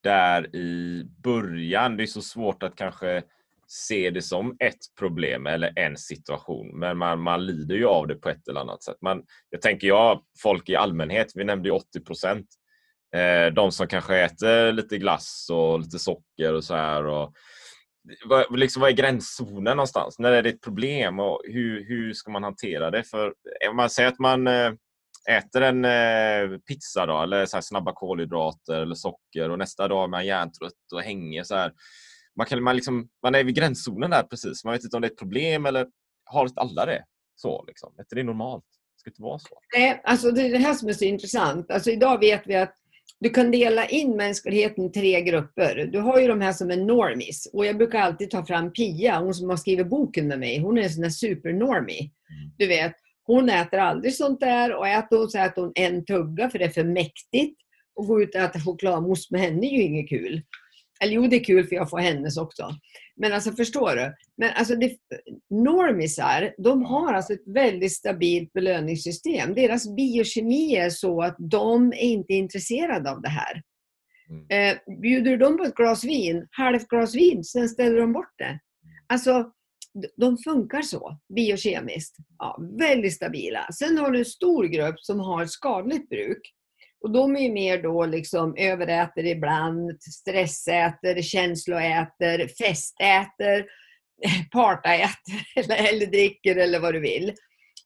där 0.03 0.57
i 0.57 1.05
början, 1.23 1.97
det 1.97 2.03
är 2.05 2.07
så 2.07 2.23
svårt 2.23 2.63
att 2.63 2.77
kanske 2.77 3.23
se 3.67 4.11
det 4.11 4.23
som 4.23 4.57
ett 4.61 4.79
problem 4.99 5.47
eller 5.47 5.73
en 5.79 5.97
situation, 5.97 6.79
men 6.79 6.99
man, 6.99 7.21
man 7.21 7.47
lider 7.47 7.75
ju 7.75 7.87
av 7.87 8.07
det 8.07 8.15
på 8.15 8.29
ett 8.29 8.49
eller 8.49 8.61
annat 8.61 8.83
sätt. 8.83 8.97
Man, 9.03 9.23
jag 9.51 9.63
tänker, 9.63 9.89
ja, 9.89 10.23
folk 10.43 10.69
i 10.69 10.77
allmänhet, 10.77 11.33
vi 11.35 11.45
nämnde 11.45 11.69
ju 11.69 11.75
80 11.75 12.01
procent, 12.01 12.47
eh, 13.17 13.55
de 13.55 13.73
som 13.73 13.87
kanske 13.87 14.17
äter 14.17 14.73
lite 14.73 14.99
glass 14.99 15.49
och 15.53 15.81
lite 15.81 15.99
socker 15.99 16.55
och 16.55 16.65
så 16.65 16.75
här. 16.75 17.07
Och, 17.07 17.35
vad, 18.25 18.59
liksom, 18.59 18.81
vad 18.81 18.91
är 18.91 18.95
gränszonen 18.95 19.77
någonstans? 19.77 20.19
När 20.19 20.33
är 20.33 20.43
det 20.43 20.49
ett 20.49 20.63
problem 20.63 21.21
och 21.21 21.43
hur, 21.45 21.89
hur 21.89 22.13
ska 22.13 22.31
man 22.31 22.43
hantera 22.43 22.91
det? 22.91 23.05
För 23.05 23.27
eh, 23.27 23.71
om 23.71 23.77
man 23.77 23.91
säger 23.91 24.09
att 24.09 24.19
man 24.19 24.47
eh, 24.47 24.73
äter 25.31 25.63
en 25.63 25.85
eh, 25.85 26.59
pizza 26.59 27.07
då, 27.07 27.23
eller 27.23 27.47
så 27.47 27.57
här 27.57 27.63
snabba 27.63 27.93
kolhydrater 27.93 28.83
eller 28.83 28.95
socker 28.95 29.51
och 29.51 29.59
nästa 29.59 29.89
dag 29.89 30.05
är 30.05 30.09
man 30.09 30.27
hjärntrött 30.27 30.93
och 30.95 31.03
hänger 31.03 31.43
så 31.43 31.55
här. 31.55 31.73
Man, 32.37 32.47
kan, 32.47 32.63
man, 32.63 32.77
liksom, 32.77 33.09
man 33.23 33.35
är 33.35 33.45
vid 33.45 33.55
gränszonen 33.55 34.11
där 34.11 34.23
precis. 34.23 34.65
Man 34.65 34.73
vet 34.73 34.85
inte 34.85 34.97
om 34.97 35.03
det 35.03 35.09
är 35.09 35.13
ett 35.13 35.19
problem 35.19 35.67
eller 35.67 35.87
har 36.25 36.43
inte 36.47 36.61
alla 36.61 36.87
det? 36.87 37.05
Så 37.35 37.65
liksom. 37.67 37.95
Är 37.99 38.17
det 38.17 38.23
normalt? 38.23 38.65
Det 38.65 39.01
ska 39.01 39.11
inte 39.11 39.23
vara 39.23 39.39
så. 39.39 39.59
Nej, 39.77 40.01
alltså 40.05 40.31
det 40.31 40.43
är 40.43 40.51
det 40.51 40.59
här 40.59 40.75
som 40.75 40.89
är 40.89 40.93
så 40.93 41.05
intressant. 41.05 41.71
Alltså 41.71 41.91
idag 41.91 42.21
vet 42.21 42.43
vi 42.47 42.55
att 42.55 42.75
du 43.21 43.31
kan 43.31 43.51
dela 43.51 43.87
in 43.87 44.17
mänskligheten 44.17 44.85
i 44.85 44.91
tre 44.91 45.23
grupper. 45.23 45.89
Du 45.93 45.99
har 45.99 46.21
ju 46.21 46.29
de 46.29 46.41
här 46.41 46.53
som 46.53 46.71
är 46.71 46.77
normies. 46.77 47.47
Och 47.53 47.67
jag 47.67 47.79
brukar 47.79 48.01
alltid 48.01 48.31
ta 48.31 48.47
fram 48.47 48.73
Pia, 48.73 49.19
hon 49.19 49.35
som 49.35 49.51
har 49.51 49.57
skrivit 49.57 49.89
boken 49.89 50.29
med 50.29 50.39
mig. 50.39 50.59
Hon 50.61 50.79
är 50.79 50.83
en 50.83 50.91
sån 50.91 51.03
där 51.03 51.11
supernormie. 51.11 52.01
Mm. 52.01 52.53
Du 52.57 52.67
vet, 52.67 52.93
hon 53.25 53.51
äter 53.51 53.79
aldrig 53.79 54.15
sånt 54.15 54.41
där 54.41 54.75
och 54.75 54.89
äter 54.89 55.19
hon 55.19 55.29
så 55.29 55.39
äter 55.39 55.63
hon 55.63 55.73
en 55.75 56.05
tugga 56.05 56.51
för 56.51 56.59
det 56.59 56.65
är 56.65 56.69
för 56.69 56.85
mäktigt. 56.85 57.61
Och 57.95 58.07
gå 58.07 58.23
ut 58.23 58.35
och 58.35 58.41
äta 58.41 58.61
chokladmousse 58.61 59.29
med 59.31 59.41
henne 59.41 59.67
är 59.67 59.71
ju 59.71 59.83
inget 59.83 60.09
kul. 60.09 60.43
Eller 61.01 61.13
jo, 61.13 61.27
det 61.27 61.37
är 61.37 61.45
kul 61.45 61.67
för 61.67 61.77
jag 61.77 61.91
får 61.91 61.99
hennes 61.99 62.37
också. 62.37 62.71
Men 63.17 63.33
alltså 63.33 63.53
förstår 63.53 63.97
du? 63.97 64.15
Men 64.37 64.51
alltså 64.55 64.77
det, 64.77 64.97
normisar, 65.51 66.55
de 66.59 66.85
har 66.85 67.15
alltså 67.15 67.33
ett 67.33 67.47
väldigt 67.55 67.93
stabilt 67.93 68.53
belöningssystem. 68.53 69.55
Deras 69.55 69.97
biokemi 69.97 70.77
är 70.77 70.91
så 70.91 71.23
att 71.23 71.37
de 71.39 71.93
är 71.93 71.97
inte 72.03 72.33
intresserade 72.33 73.11
av 73.11 73.23
det 73.23 73.29
här. 73.29 73.63
Mm. 74.31 74.47
Eh, 74.77 75.01
bjuder 75.03 75.37
de 75.37 75.57
på 75.57 75.65
ett 75.65 75.75
glas 75.75 76.05
vin, 76.05 76.47
halvt 76.51 76.89
glas 76.89 77.15
vin, 77.15 77.45
sen 77.45 77.69
ställer 77.69 77.97
de 78.01 78.13
bort 78.13 78.35
det. 78.39 78.59
Alltså, 79.07 79.43
d- 80.03 80.09
de 80.17 80.39
funkar 80.39 80.83
så, 80.83 81.19
biokemiskt. 81.37 82.17
Ja, 82.39 82.59
väldigt 82.79 83.15
stabila. 83.15 83.67
Sen 83.79 83.99
har 83.99 84.11
du 84.11 84.19
en 84.19 84.25
stor 84.25 84.65
grupp 84.65 85.01
som 85.01 85.21
har 85.21 85.43
ett 85.43 85.51
skadligt 85.51 86.09
bruk. 86.09 86.53
Och 87.01 87.13
de 87.13 87.37
är 87.37 87.41
ju 87.41 87.53
mer 87.53 87.83
då 87.83 88.07
liksom 88.07 88.55
överäter 88.59 89.27
ibland, 89.27 90.03
stressäter, 90.03 91.23
känsloäter, 91.23 92.49
festäter, 92.49 93.67
partäter 94.53 95.47
eller, 95.57 95.95
eller 95.95 96.07
dricker 96.07 96.57
eller 96.57 96.81
vad 96.81 96.95
du 96.95 97.01
vill. 97.01 97.33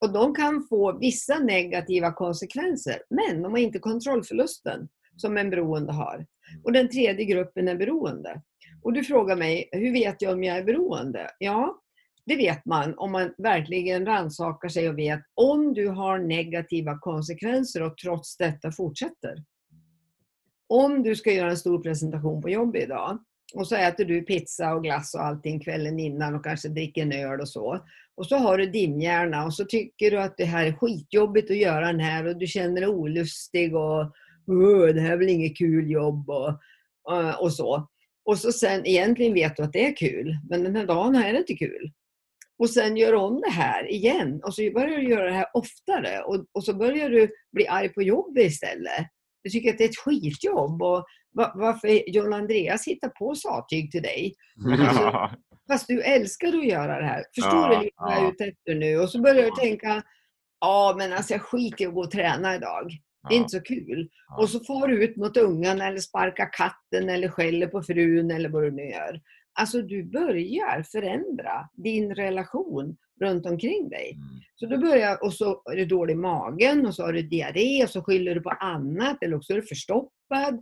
Och 0.00 0.12
de 0.12 0.34
kan 0.34 0.66
få 0.68 0.98
vissa 0.98 1.38
negativa 1.38 2.12
konsekvenser, 2.12 3.02
men 3.10 3.42
de 3.42 3.52
har 3.52 3.58
inte 3.58 3.78
kontrollförlusten 3.78 4.88
som 5.16 5.36
en 5.36 5.50
beroende 5.50 5.92
har. 5.92 6.26
Och 6.64 6.72
den 6.72 6.88
tredje 6.88 7.24
gruppen 7.24 7.68
är 7.68 7.76
beroende. 7.76 8.42
Och 8.82 8.92
du 8.92 9.04
frågar 9.04 9.36
mig, 9.36 9.68
hur 9.72 9.92
vet 9.92 10.22
jag 10.22 10.32
om 10.32 10.44
jag 10.44 10.56
är 10.56 10.64
beroende? 10.64 11.30
Ja, 11.38 11.79
det 12.26 12.36
vet 12.36 12.64
man 12.64 12.94
om 12.98 13.12
man 13.12 13.34
verkligen 13.38 14.06
rannsakar 14.06 14.68
sig 14.68 14.88
och 14.88 14.98
vet 14.98 15.20
om 15.34 15.74
du 15.74 15.88
har 15.88 16.18
negativa 16.18 16.98
konsekvenser 16.98 17.82
och 17.82 17.96
trots 17.96 18.36
detta 18.36 18.72
fortsätter. 18.72 19.44
Om 20.68 21.02
du 21.02 21.16
ska 21.16 21.32
göra 21.32 21.50
en 21.50 21.56
stor 21.56 21.82
presentation 21.82 22.42
på 22.42 22.50
jobbet 22.50 22.82
idag 22.82 23.18
och 23.54 23.66
så 23.66 23.76
äter 23.76 24.04
du 24.04 24.22
pizza 24.22 24.74
och 24.74 24.82
glass 24.82 25.14
och 25.14 25.24
allting 25.24 25.60
kvällen 25.60 25.98
innan 26.00 26.34
och 26.34 26.44
kanske 26.44 26.68
dricker 26.68 27.02
en 27.02 27.12
öl 27.12 27.40
och 27.40 27.48
så. 27.48 27.84
Och 28.14 28.26
så 28.26 28.36
har 28.36 28.58
du 28.58 28.66
dimhjärna 28.66 29.44
och 29.44 29.54
så 29.54 29.64
tycker 29.64 30.10
du 30.10 30.20
att 30.20 30.36
det 30.36 30.44
här 30.44 30.66
är 30.66 30.72
skitjobbigt 30.72 31.50
att 31.50 31.56
göra 31.56 31.86
den 31.86 32.00
här 32.00 32.26
och 32.26 32.36
du 32.36 32.46
känner 32.46 32.80
dig 32.80 32.90
olustig 32.90 33.76
och 33.76 34.12
det 34.94 35.00
här 35.00 35.12
är 35.12 35.16
väl 35.16 35.28
inget 35.28 35.58
kul 35.58 35.90
jobb 35.90 36.30
och, 36.30 36.48
och- 37.02 37.42
och 37.42 37.52
så. 37.52 37.88
Och 38.24 38.38
så 38.38 38.52
sen 38.52 38.86
egentligen 38.86 39.34
vet 39.34 39.56
du 39.56 39.62
att 39.62 39.72
det 39.72 39.86
är 39.86 39.96
kul, 39.96 40.36
men 40.50 40.62
den 40.64 40.76
här 40.76 40.86
dagen 40.86 41.14
är 41.14 41.32
det 41.32 41.38
inte 41.38 41.54
kul. 41.56 41.92
Och 42.60 42.70
sen 42.70 42.96
gör 42.96 43.14
om 43.14 43.40
det 43.40 43.50
här 43.50 43.90
igen 43.90 44.40
och 44.44 44.54
så 44.54 44.62
börjar 44.74 44.98
du 44.98 45.08
göra 45.08 45.24
det 45.24 45.32
här 45.36 45.46
oftare 45.54 46.22
och, 46.22 46.44
och 46.52 46.64
så 46.64 46.74
börjar 46.76 47.10
du 47.10 47.30
bli 47.52 47.66
arg 47.68 47.88
på 47.88 48.02
jobbet 48.02 48.44
istället. 48.44 49.06
Du 49.42 49.50
tycker 49.50 49.70
att 49.70 49.78
det 49.78 49.84
är 49.84 49.88
ett 49.88 49.98
skitjobb 50.04 50.82
och 50.82 51.04
va- 51.36 51.52
varför 51.54 52.10
John 52.10 52.32
Andreas 52.32 52.86
hittar 52.86 53.08
på 53.08 53.34
sattyg 53.34 53.90
till 53.90 54.02
dig. 54.02 54.34
Ja. 54.78 55.30
Fast 55.72 55.88
du 55.88 56.02
älskar 56.02 56.48
att 56.48 56.66
göra 56.66 56.98
det 57.00 57.06
här. 57.06 57.24
Förstår 57.34 57.68
du 57.68 57.76
lite 57.84 57.94
vad 57.96 58.12
jag 58.12 58.24
är 58.24 58.30
ute 58.32 58.44
efter 58.44 58.74
nu? 58.74 58.98
Och 58.98 59.10
så 59.10 59.20
börjar 59.20 59.42
du 59.44 59.50
tänka, 59.50 60.02
ja 60.60 60.94
men 60.98 61.12
alltså 61.12 61.32
jag 61.34 61.42
skiter 61.42 61.84
i 61.84 61.86
att 61.86 61.94
gå 61.94 62.00
och 62.00 62.10
träna 62.10 62.54
idag. 62.56 62.90
Det 63.28 63.34
är 63.34 63.38
inte 63.38 63.48
så 63.50 63.60
kul. 63.62 64.08
Och 64.38 64.48
så 64.48 64.60
får 64.64 64.88
du 64.88 65.04
ut 65.04 65.16
mot 65.16 65.36
ungarna 65.36 65.86
eller 65.86 65.98
sparkar 65.98 66.52
katten 66.52 67.08
eller 67.08 67.28
skäller 67.28 67.66
på 67.66 67.82
frun 67.82 68.30
eller 68.30 68.48
vad 68.48 68.62
du 68.62 68.70
nu 68.70 68.82
gör. 68.90 69.20
Alltså 69.58 69.82
du 69.82 70.04
börjar 70.04 70.82
förändra 70.82 71.68
din 71.72 72.14
relation 72.14 72.96
runt 73.20 73.46
omkring 73.46 73.88
dig. 73.88 74.12
Mm. 74.12 74.26
Så 74.54 74.66
du 74.66 74.78
börjar, 74.78 75.24
och 75.24 75.34
så 75.34 75.62
är 75.72 75.76
du 75.76 75.84
dålig 75.86 76.14
i 76.14 76.16
magen 76.16 76.86
och 76.86 76.94
så 76.94 77.02
har 77.02 77.12
du 77.12 77.22
diarré 77.22 77.84
och 77.84 77.90
så 77.90 78.02
skyller 78.02 78.34
du 78.34 78.40
på 78.40 78.50
annat 78.50 79.22
eller 79.22 79.36
också 79.36 79.52
är 79.52 79.56
du 79.56 79.62
förstoppad. 79.62 80.60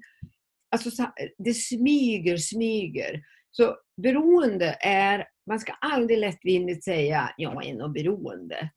Alltså 0.71 0.91
så, 0.91 1.07
det 1.39 1.55
smyger, 1.55 2.37
smyger. 2.37 3.23
Så 3.51 3.77
beroende 4.03 4.77
är, 4.81 5.29
man 5.47 5.61
ska 5.61 5.73
aldrig 5.73 6.19
lättvindigt 6.19 6.85
säga 6.85 7.31
jag 7.37 7.67
är 7.67 7.75
nog 7.75 7.93
beroende. 7.93 8.71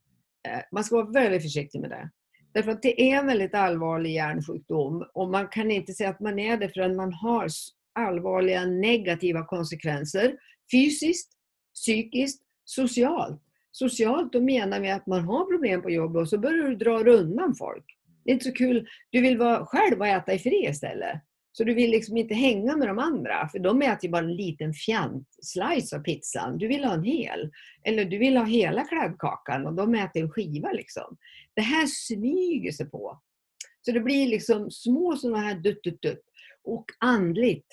Eh, 0.48 0.60
Man 0.72 0.84
ska 0.84 0.96
vara 0.96 1.12
väldigt 1.12 1.42
försiktig 1.42 1.82
med 1.82 1.90
det. 1.90 2.10
Därför 2.54 2.72
att 2.72 2.82
det 2.82 3.02
är 3.02 3.20
en 3.20 3.28
väldigt 3.28 3.56
allvarlig 3.56 4.14
hjärnsjukdom 4.14 5.06
och 5.14 5.30
man 5.30 5.48
kan 5.48 5.72
inte 5.72 5.94
säga 5.94 6.10
att 6.10 6.20
man 6.20 6.40
är 6.40 6.58
det 6.58 6.70
förrän 6.70 6.96
man 6.96 7.14
har 7.14 7.48
allvarliga 7.94 8.66
negativa 8.66 9.46
konsekvenser 9.46 10.36
fysiskt, 10.72 11.32
psykiskt, 11.74 12.42
socialt. 12.66 13.42
Socialt 13.72 14.34
då 14.34 14.42
menar 14.42 14.80
vi 14.80 14.92
att 14.92 15.08
man 15.08 15.22
har 15.24 15.46
problem 15.46 15.82
på 15.82 15.90
jobbet 15.90 16.22
och 16.22 16.30
så 16.30 16.38
börjar 16.38 16.70
du 16.70 16.76
dra 16.76 17.00
undan 17.00 17.56
folk. 17.56 17.86
Det 18.24 18.32
är 18.32 18.34
inte 18.34 18.46
så 18.46 18.54
kul. 18.54 18.88
Du 19.10 19.22
vill 19.22 19.38
vara 19.38 19.66
själv 19.66 20.00
och 20.00 20.08
äta 20.08 20.34
i 20.34 20.40
fred 20.40 20.70
istället. 20.70 21.22
Så 21.54 21.64
du 21.64 21.74
vill 21.74 21.92
liksom 21.92 22.18
inte 22.18 22.34
hänga 22.34 22.78
med 22.78 22.88
de 22.88 23.00
andra, 23.00 23.50
för 23.52 23.60
de 23.60 23.82
äter 23.82 24.06
ju 24.06 24.10
bara 24.10 24.24
en 24.24 24.36
liten 24.36 24.74
fjant 24.74 25.28
slice 25.42 25.96
av 25.96 26.00
pizzan. 26.00 26.58
Du 26.58 26.68
vill 26.68 26.84
ha 26.84 26.94
en 26.94 27.04
hel. 27.04 27.52
Eller 27.84 28.06
du 28.06 28.18
vill 28.18 28.38
ha 28.38 28.46
hela 28.46 28.84
kladdkakan 28.84 29.68
och 29.68 29.74
de 29.74 29.96
äter 29.96 30.22
en 30.22 30.32
skiva. 30.32 30.72
Liksom. 30.72 31.18
Det 31.54 31.62
här 31.62 31.86
smyger 31.88 32.72
sig 32.72 32.90
på. 32.90 33.22
Så 33.82 33.92
det 33.92 34.00
blir 34.00 34.28
liksom 34.28 34.72
små 34.72 35.16
sådana 35.16 35.38
här 35.38 35.56
dutt, 35.56 35.84
dutt, 35.84 36.02
dutt. 36.02 36.24
Och 36.64 36.86
andligt. 37.00 37.68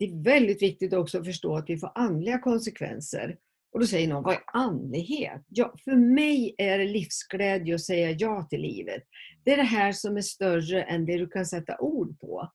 Det 0.00 0.06
är 0.06 0.24
väldigt 0.24 0.62
viktigt 0.62 0.92
också 0.92 1.18
att 1.18 1.26
förstå 1.26 1.56
att 1.56 1.70
vi 1.70 1.78
får 1.78 1.92
andliga 1.94 2.38
konsekvenser. 2.38 3.36
Och 3.72 3.80
då 3.80 3.86
säger 3.86 4.08
någon, 4.08 4.22
vad 4.22 4.34
är 4.34 4.42
andlighet? 4.46 5.42
Ja, 5.48 5.74
för 5.84 5.96
mig 5.96 6.54
är 6.58 6.78
det 6.78 6.84
livsglädje 6.84 7.74
att 7.74 7.80
säga 7.80 8.10
ja 8.10 8.46
till 8.50 8.60
livet. 8.60 9.02
Det 9.44 9.52
är 9.52 9.56
det 9.56 9.62
här 9.62 9.92
som 9.92 10.16
är 10.16 10.20
större 10.20 10.82
än 10.82 11.06
det 11.06 11.18
du 11.18 11.28
kan 11.28 11.46
sätta 11.46 11.78
ord 11.78 12.20
på. 12.20 12.52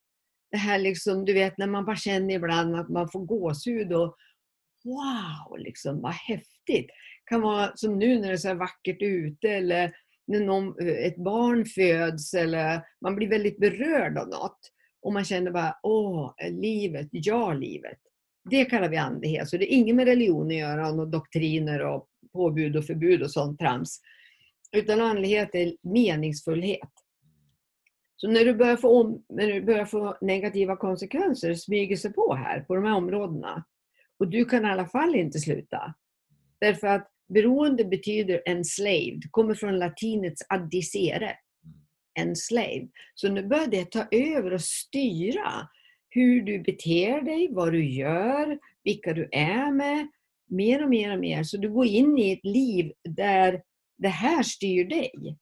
Det 0.52 0.58
här 0.58 0.80
liksom, 0.80 1.26
du 1.26 1.34
vet 1.34 1.58
när 1.58 1.68
man 1.68 1.86
bara 1.86 1.96
känner 1.96 2.36
ibland 2.36 2.76
att 2.76 2.90
man 2.90 3.10
får 3.10 3.26
gåshud 3.26 3.94
och 3.94 4.16
wow, 4.84 5.58
liksom, 5.58 6.02
vad 6.02 6.14
häftigt. 6.14 6.88
Det 6.88 7.30
kan 7.30 7.42
vara 7.42 7.72
som 7.76 8.00
nu 8.00 8.20
när 8.20 8.28
det 8.28 8.34
är 8.34 8.38
så 8.38 8.54
vackert 8.54 9.02
ute 9.02 9.50
eller 9.50 9.96
när 10.28 10.40
någon, 10.40 10.80
eh, 10.80 11.06
ett 11.06 11.18
barn 11.18 11.66
föds 11.66 12.34
eller 12.34 12.82
man 13.02 13.16
blir 13.16 13.28
väldigt 13.28 13.60
berörd 13.60 14.18
av 14.18 14.28
något. 14.28 14.72
Och 15.06 15.14
man 15.14 15.26
känner 15.26 15.52
bara, 15.52 15.76
åh, 15.84 16.34
livet, 16.52 17.08
ja 17.12 17.54
livet. 17.54 17.98
Det 18.50 18.66
kallar 18.66 18.90
vi 18.90 18.98
andlighet. 18.98 19.50
Så 19.50 19.58
det 19.58 19.74
är 19.74 19.78
inget 19.78 19.96
med 19.96 20.06
religion 20.08 20.48
att 20.48 20.58
göra, 20.58 20.90
och 20.90 21.10
doktriner 21.10 21.80
och 21.80 22.08
påbud 22.34 22.76
och 22.76 22.86
förbud 22.86 23.22
och 23.22 23.32
sånt 23.32 23.60
trams. 23.60 24.02
Utan 24.72 25.02
andlighet 25.02 25.50
är 25.56 25.76
meningsfullhet. 25.82 26.90
Så 28.16 28.28
när 28.28 28.46
du 28.46 28.54
börjar 28.56 28.76
få, 28.76 29.02
om, 29.02 29.24
när 29.30 29.48
du 29.48 29.62
börjar 29.62 29.86
få 29.86 30.18
negativa 30.22 30.76
konsekvenser 30.76 31.54
smyger 31.54 31.96
sig 31.96 32.14
på 32.14 32.36
här, 32.36 32.60
på 32.60 32.76
de 32.76 32.86
här 32.86 32.96
områdena. 32.96 33.66
Och 34.20 34.28
du 34.28 34.46
kan 34.46 34.66
i 34.66 34.70
alla 34.70 34.88
fall 34.88 35.16
inte 35.16 35.40
sluta. 35.40 35.94
Därför 36.60 36.88
att 36.88 37.08
beroende 37.34 37.86
betyder 37.86 38.42
enslaved, 38.46 39.32
kommer 39.32 39.54
från 39.54 39.80
latinets 39.80 40.42
addicere 40.50 41.38
en 42.16 42.36
slave. 42.36 42.88
Så 43.16 43.30
nu 43.30 43.48
börjar 43.48 43.68
det 43.68 43.92
ta 43.92 44.06
över 44.12 44.54
och 44.54 44.62
styra 44.62 45.68
hur 46.10 46.42
du 46.42 46.60
beter 46.60 47.22
dig, 47.22 47.50
vad 47.52 47.72
du 47.72 47.86
gör, 47.86 48.60
vilka 48.84 49.14
du 49.14 49.30
är 49.32 49.72
med. 49.72 50.08
Mer 50.50 50.84
och 50.84 50.90
mer 50.90 51.14
och 51.14 51.20
mer. 51.20 51.44
Så 51.44 51.58
du 51.58 51.70
går 51.70 51.86
in 51.86 52.18
i 52.18 52.32
ett 52.32 52.46
liv 52.46 52.92
där 53.10 53.62
det 53.98 54.08
här 54.08 54.44
styr 54.44 54.86
dig. 54.86 55.38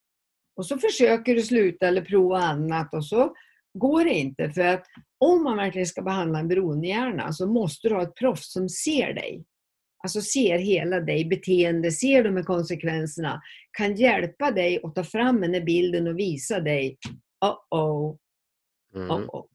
Och 0.56 0.66
så 0.66 0.78
försöker 0.78 1.36
du 1.36 1.42
sluta 1.42 1.88
eller 1.88 2.02
prova 2.02 2.38
annat 2.38 2.94
och 2.94 3.06
så 3.06 3.34
går 3.74 4.06
det 4.06 4.14
inte. 4.14 4.50
För 4.50 4.62
att 4.62 4.86
om 5.18 5.44
man 5.44 5.58
verkligen 5.58 5.88
ska 5.88 6.02
behandla 6.02 6.40
en 6.40 6.48
beroendehjärna 6.48 7.34
så 7.34 7.48
måste 7.48 7.90
du 7.90 7.96
ha 7.96 8.04
ett 8.04 8.16
proffs 8.16 8.54
som 8.54 8.70
ser 8.70 9.14
dig. 9.14 9.46
Alltså 10.04 10.22
ser 10.22 10.58
hela 10.58 11.00
dig, 11.00 11.26
beteende, 11.26 11.92
ser 11.92 12.24
de 12.24 12.36
här 12.36 12.44
konsekvenserna, 12.44 13.42
kan 13.78 13.96
hjälpa 13.96 14.52
dig 14.52 14.80
att 14.84 14.96
ta 14.96 15.04
fram 15.04 15.42
den 15.42 15.54
här 15.54 15.62
bilden 15.62 16.08
och 16.08 16.20
visa 16.20 16.60
dig, 16.60 16.98
oh 17.46 17.80
oh, 17.80 18.16
mm. 18.96 19.12
oh 19.12 19.36
oh. 19.36 19.46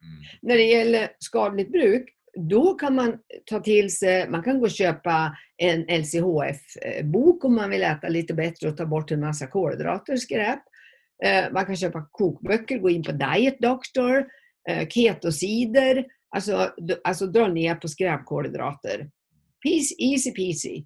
När 0.43 0.57
det 0.57 0.65
gäller 0.65 1.09
skadligt 1.19 1.73
bruk, 1.73 2.09
då 2.49 2.75
kan 2.75 2.95
man 2.95 3.19
ta 3.51 3.61
till 3.61 3.97
sig, 3.97 4.29
man 4.29 4.43
kan 4.43 4.59
gå 4.59 4.65
och 4.65 4.71
köpa 4.71 5.37
en 5.57 5.81
LCHF-bok 5.81 7.45
om 7.45 7.55
man 7.55 7.71
vill 7.71 7.83
äta 7.83 8.09
lite 8.09 8.35
bättre 8.35 8.69
och 8.69 8.77
ta 8.77 8.87
bort 8.87 9.11
en 9.11 9.21
massa 9.21 9.47
kolhydrater 9.47 10.13
och 10.13 10.21
skräp. 10.21 10.61
Eh, 11.25 11.53
man 11.53 11.67
kan 11.67 11.77
köpa 11.77 12.09
kokböcker, 12.11 12.79
gå 12.79 12.91
in 12.91 13.03
på 13.03 13.13
Diet 13.13 13.59
Doctor, 13.59 14.27
eh, 14.69 14.89
ketosider, 14.89 16.07
alltså, 16.37 16.75
alltså 17.05 17.27
dra 17.27 17.49
ner 17.49 17.75
på 17.75 17.89
skräpkolhydrater. 17.89 19.11
Easy 19.65 20.31
peasy. 20.33 20.85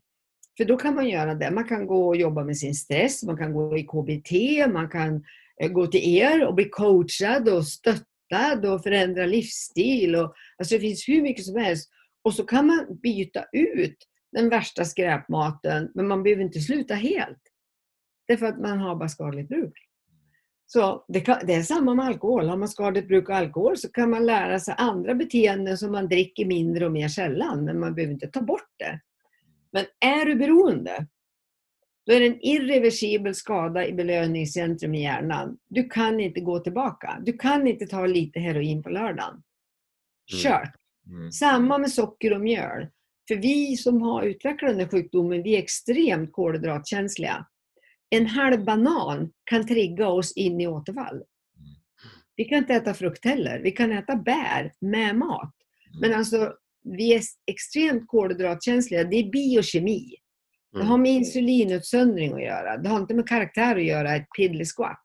För 0.56 0.64
då 0.64 0.76
kan 0.76 0.94
man 0.94 1.08
göra 1.08 1.34
det. 1.34 1.50
Man 1.50 1.64
kan 1.64 1.86
gå 1.86 2.08
och 2.08 2.16
jobba 2.16 2.44
med 2.44 2.56
sin 2.56 2.74
stress, 2.74 3.22
man 3.22 3.36
kan 3.36 3.52
gå 3.52 3.78
i 3.78 3.82
KBT, 3.82 4.32
man 4.72 4.88
kan 4.88 5.24
eh, 5.62 5.70
gå 5.70 5.86
till 5.86 6.16
er 6.16 6.46
och 6.46 6.54
bli 6.54 6.64
coachad 6.64 7.48
och 7.48 7.66
stöttad 7.66 8.66
och 8.66 8.82
förändra 8.82 9.26
livsstil. 9.26 10.16
Och, 10.16 10.34
alltså 10.58 10.74
det 10.74 10.80
finns 10.80 11.08
hur 11.08 11.22
mycket 11.22 11.44
som 11.44 11.56
helst. 11.56 11.90
Och 12.24 12.34
så 12.34 12.44
kan 12.44 12.66
man 12.66 12.98
byta 13.02 13.44
ut 13.52 13.96
den 14.32 14.48
värsta 14.48 14.84
skräpmaten, 14.84 15.90
men 15.94 16.08
man 16.08 16.22
behöver 16.22 16.42
inte 16.42 16.60
sluta 16.60 16.94
helt. 16.94 17.42
Därför 18.28 18.46
att 18.46 18.60
man 18.60 18.78
har 18.78 18.96
bara 18.96 19.08
skadligt 19.08 19.48
bruk. 19.48 19.81
Så 20.72 21.04
det, 21.08 21.20
kan, 21.20 21.46
det, 21.46 21.54
är 21.54 21.62
samma 21.62 21.94
med 21.94 22.06
alkohol. 22.06 22.48
Har 22.48 22.56
man 22.56 22.68
skadligt 22.68 23.08
bruk 23.08 23.30
av 23.30 23.36
alkohol 23.36 23.76
så 23.76 23.88
kan 23.88 24.10
man 24.10 24.26
lära 24.26 24.60
sig 24.60 24.74
andra 24.78 25.14
beteenden 25.14 25.78
som 25.78 25.92
man 25.92 26.08
dricker 26.08 26.46
mindre 26.46 26.86
och 26.86 26.92
mer 26.92 27.08
sällan, 27.08 27.64
men 27.64 27.80
man 27.80 27.94
behöver 27.94 28.12
inte 28.12 28.26
ta 28.26 28.42
bort 28.42 28.70
det. 28.78 29.00
Men 29.72 29.84
är 30.00 30.26
du 30.26 30.34
beroende, 30.34 31.06
då 32.06 32.12
är 32.12 32.20
det 32.20 32.26
en 32.26 32.46
irreversibel 32.46 33.34
skada 33.34 33.86
i 33.86 33.92
belöningscentrum 33.92 34.94
i 34.94 35.02
hjärnan. 35.02 35.58
Du 35.68 35.88
kan 35.88 36.20
inte 36.20 36.40
gå 36.40 36.58
tillbaka. 36.58 37.22
Du 37.26 37.32
kan 37.32 37.66
inte 37.66 37.86
ta 37.86 38.06
lite 38.06 38.40
heroin 38.40 38.82
på 38.82 38.90
lördagen. 38.90 39.32
Mm. 39.32 40.42
Kört! 40.42 40.74
Mm. 41.06 41.32
Samma 41.32 41.78
med 41.78 41.92
socker 41.92 42.32
och 42.32 42.40
mjöl. 42.40 42.86
För 43.28 43.36
vi 43.36 43.76
som 43.76 44.02
har 44.02 44.22
utvecklat 44.22 44.70
den 44.70 44.80
här 44.80 44.88
sjukdomen, 44.88 45.42
vi 45.42 45.54
är 45.54 45.58
extremt 45.58 46.32
kolhydratkänsliga 46.32 47.46
en 48.14 48.26
halv 48.26 48.64
banan 48.64 49.32
kan 49.44 49.66
trigga 49.66 50.08
oss 50.08 50.32
in 50.32 50.60
i 50.60 50.66
återfall. 50.66 51.22
Vi 52.36 52.44
kan 52.44 52.58
inte 52.58 52.74
äta 52.74 52.94
frukt 52.94 53.24
heller. 53.24 53.60
Vi 53.60 53.70
kan 53.70 53.92
äta 53.92 54.16
bär 54.16 54.72
med 54.80 55.16
mat. 55.16 55.54
Men 56.00 56.14
alltså, 56.14 56.52
vi 56.84 57.14
är 57.14 57.22
extremt 57.46 58.06
kolhydratkänsliga. 58.06 59.04
Det 59.04 59.16
är 59.16 59.30
biokemi. 59.30 60.14
Det 60.72 60.82
har 60.82 60.98
med 60.98 61.12
insulinutsöndring 61.12 62.32
att 62.32 62.42
göra. 62.42 62.76
Det 62.76 62.88
har 62.88 63.00
inte 63.00 63.14
med 63.14 63.28
karaktär 63.28 63.76
att 63.76 63.84
göra, 63.84 64.16
ett 64.16 64.26
piddly-squat. 64.38 65.04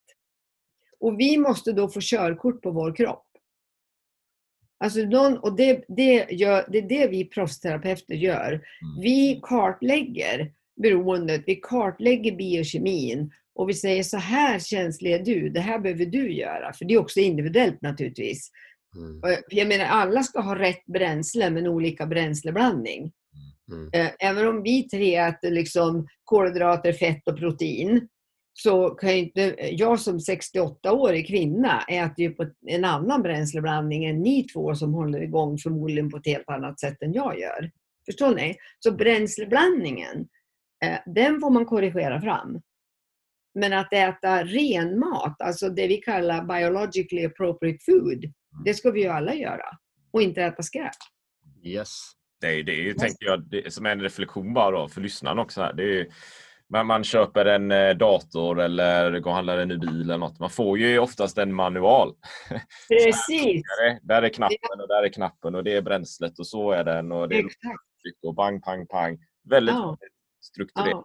Och 0.99 1.19
vi 1.19 1.37
måste 1.37 1.71
då 1.71 1.89
få 1.89 1.99
körkort 2.01 2.61
på 2.61 2.71
vår 2.71 2.95
kropp. 2.95 3.27
Alltså 4.79 4.99
någon, 4.99 5.37
och 5.37 5.55
det, 5.55 5.85
det, 5.87 6.27
gör, 6.31 6.65
det 6.71 6.77
är 6.77 6.89
det 6.89 7.07
vi 7.07 7.25
proffsterapeuter 7.25 8.15
gör. 8.15 8.61
Vi 9.01 9.39
kartlägger 9.43 10.51
beroendet, 10.81 11.43
vi 11.45 11.55
kartlägger 11.55 12.35
biokemin 12.35 13.31
och 13.55 13.69
vi 13.69 13.73
säger 13.73 14.03
så 14.03 14.17
här 14.17 14.59
känslig 14.59 15.11
är 15.11 15.19
du, 15.19 15.49
det 15.49 15.59
här 15.59 15.79
behöver 15.79 16.05
du 16.05 16.33
göra. 16.33 16.73
För 16.73 16.85
det 16.85 16.93
är 16.93 16.99
också 16.99 17.19
individuellt 17.19 17.81
naturligtvis. 17.81 18.51
Mm. 18.95 19.37
Jag 19.49 19.67
menar 19.67 19.85
alla 19.85 20.23
ska 20.23 20.41
ha 20.41 20.59
rätt 20.59 20.85
bränsle 20.85 21.49
men 21.49 21.67
olika 21.67 22.05
bränsleblandning. 22.05 23.11
Mm. 23.71 23.89
Eh, 23.93 24.11
även 24.19 24.47
om 24.47 24.63
vi 24.63 24.83
tre 24.83 25.15
äter 25.15 25.51
liksom 25.51 26.07
kolhydrater, 26.23 26.93
fett 26.93 27.27
och 27.27 27.37
protein 27.37 28.07
så 28.53 28.89
kan 28.89 29.09
jag 29.09 29.19
inte, 29.19 29.55
jag 29.71 29.99
som 29.99 30.17
68-årig 30.17 31.27
kvinna 31.27 31.81
äter 31.81 32.19
ju 32.19 32.29
på 32.29 32.45
en 32.67 32.85
annan 32.85 33.21
bränsleblandning 33.21 34.05
än 34.05 34.21
ni 34.21 34.43
två 34.43 34.75
som 34.75 34.93
håller 34.93 35.21
igång 35.21 35.57
förmodligen 35.57 36.09
på 36.09 36.17
ett 36.17 36.25
helt 36.25 36.49
annat 36.49 36.79
sätt 36.79 37.01
än 37.01 37.13
jag 37.13 37.39
gör. 37.39 37.71
Förstår 38.05 38.35
ni? 38.35 38.55
Så 38.79 38.91
bränsleblandningen 38.91 40.27
den 41.05 41.39
får 41.39 41.49
man 41.49 41.65
korrigera 41.65 42.21
fram. 42.21 42.61
Men 43.59 43.73
att 43.73 43.93
äta 43.93 44.43
ren 44.43 44.99
mat, 44.99 45.41
alltså 45.41 45.69
det 45.69 45.87
vi 45.87 45.97
kallar 45.97 46.43
biologically 46.43 47.25
appropriate 47.25 47.79
food, 47.85 48.25
det 48.65 48.73
ska 48.73 48.91
vi 48.91 49.01
ju 49.01 49.07
alla 49.07 49.33
göra. 49.33 49.65
Och 50.11 50.21
inte 50.21 50.43
äta 50.43 50.63
skräp. 50.63 50.91
Yes. 51.63 51.89
Det 52.41 52.47
är, 52.47 52.63
det 52.63 52.71
är 52.71 52.85
yes. 52.85 52.97
tänker 52.97 53.25
jag, 53.25 53.49
det, 53.49 53.73
som 53.73 53.85
en 53.85 54.01
reflektion 54.01 54.53
bara 54.53 54.71
då, 54.71 54.87
för 54.87 55.01
lyssnarna 55.01 55.41
också. 55.41 55.61
Här. 55.61 55.73
Det 55.73 55.99
är, 55.99 56.07
man, 56.69 56.87
man 56.87 57.03
köper 57.03 57.45
en 57.45 57.71
eh, 57.71 57.89
dator 57.89 58.61
eller 58.61 59.19
går 59.19 59.31
och 59.31 59.35
handlar 59.35 59.57
en 59.57 59.67
ny 59.67 59.77
bil 59.77 60.01
eller 60.01 60.17
något. 60.17 60.39
Man 60.39 60.49
får 60.49 60.77
ju 60.77 60.99
oftast 60.99 61.37
en 61.37 61.53
manual. 61.53 62.13
Precis. 62.89 63.61
där, 63.79 63.99
där 64.01 64.21
är 64.21 64.29
knappen 64.29 64.81
och 64.81 64.87
där 64.87 65.03
är 65.03 65.09
knappen 65.09 65.55
och 65.55 65.63
det 65.63 65.73
är 65.73 65.81
bränslet 65.81 66.39
och 66.39 66.47
så 66.47 66.71
är 66.71 66.83
den 66.83 67.11
och 67.11 67.29
det 67.29 67.35
är 67.35 67.45
Exakt. 67.45 68.23
och 68.27 68.35
bang, 68.35 68.63
pang, 68.63 68.87
pang. 68.87 69.17
Väldigt 69.49 69.75
ja 69.75 69.97
strukturerad. 70.47 71.03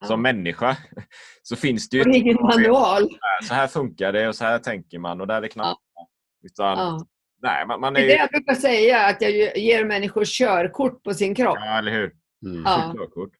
Ja. 0.00 0.06
Som 0.06 0.22
människa 0.22 0.76
så 1.42 1.56
finns 1.56 1.88
det 1.88 1.96
ju... 1.96 2.16
ingen 2.16 2.36
manual. 2.36 3.08
Så 3.42 3.54
här 3.54 3.66
funkar 3.66 4.12
det 4.12 4.28
och 4.28 4.36
så 4.36 4.44
här 4.44 4.58
tänker 4.58 4.98
man 4.98 5.20
och 5.20 5.26
där 5.26 5.42
är 5.42 5.48
knapparna. 5.48 5.78
Ja. 5.94 6.08
Utan, 6.42 6.78
ja. 6.78 7.06
nej, 7.42 7.66
man, 7.66 7.80
man 7.80 7.96
är... 7.96 8.00
Det 8.00 8.06
är 8.06 8.08
det 8.08 8.16
jag 8.16 8.30
brukar 8.30 8.54
säga, 8.54 9.06
att 9.06 9.22
jag 9.22 9.58
ger 9.58 9.84
människor 9.84 10.24
körkort 10.24 11.02
på 11.02 11.14
sin 11.14 11.34
kropp. 11.34 11.58
Ja, 11.60 11.78
eller 11.78 11.92
hur? 11.92 12.12
Mm. 12.46 12.62
Ja. 12.64 12.94
Körkort. 12.98 13.32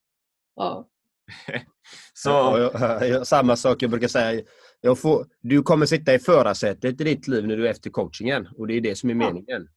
Ja. 0.57 0.89
så... 2.15 2.31
Ja, 3.03 3.25
samma 3.25 3.57
sak 3.57 3.83
jag 3.83 3.91
brukar 3.91 4.09
säga. 4.09 4.43
Jag 4.81 4.99
får, 4.99 5.27
du 5.41 5.63
kommer 5.63 5.87
sitta 5.87 6.15
i 6.15 6.19
förarsätet 6.19 7.01
i 7.01 7.05
ditt 7.05 7.29
liv 7.29 7.47
när 7.47 7.57
du 7.57 7.67
är 7.67 7.71
efter 7.71 7.91
coachingen 7.91 8.49
och 8.59 8.67
det 8.67 8.75
är 8.75 8.81
det 8.81 8.99
som 8.99 9.11
är 9.11 9.15
meningen. 9.15 9.69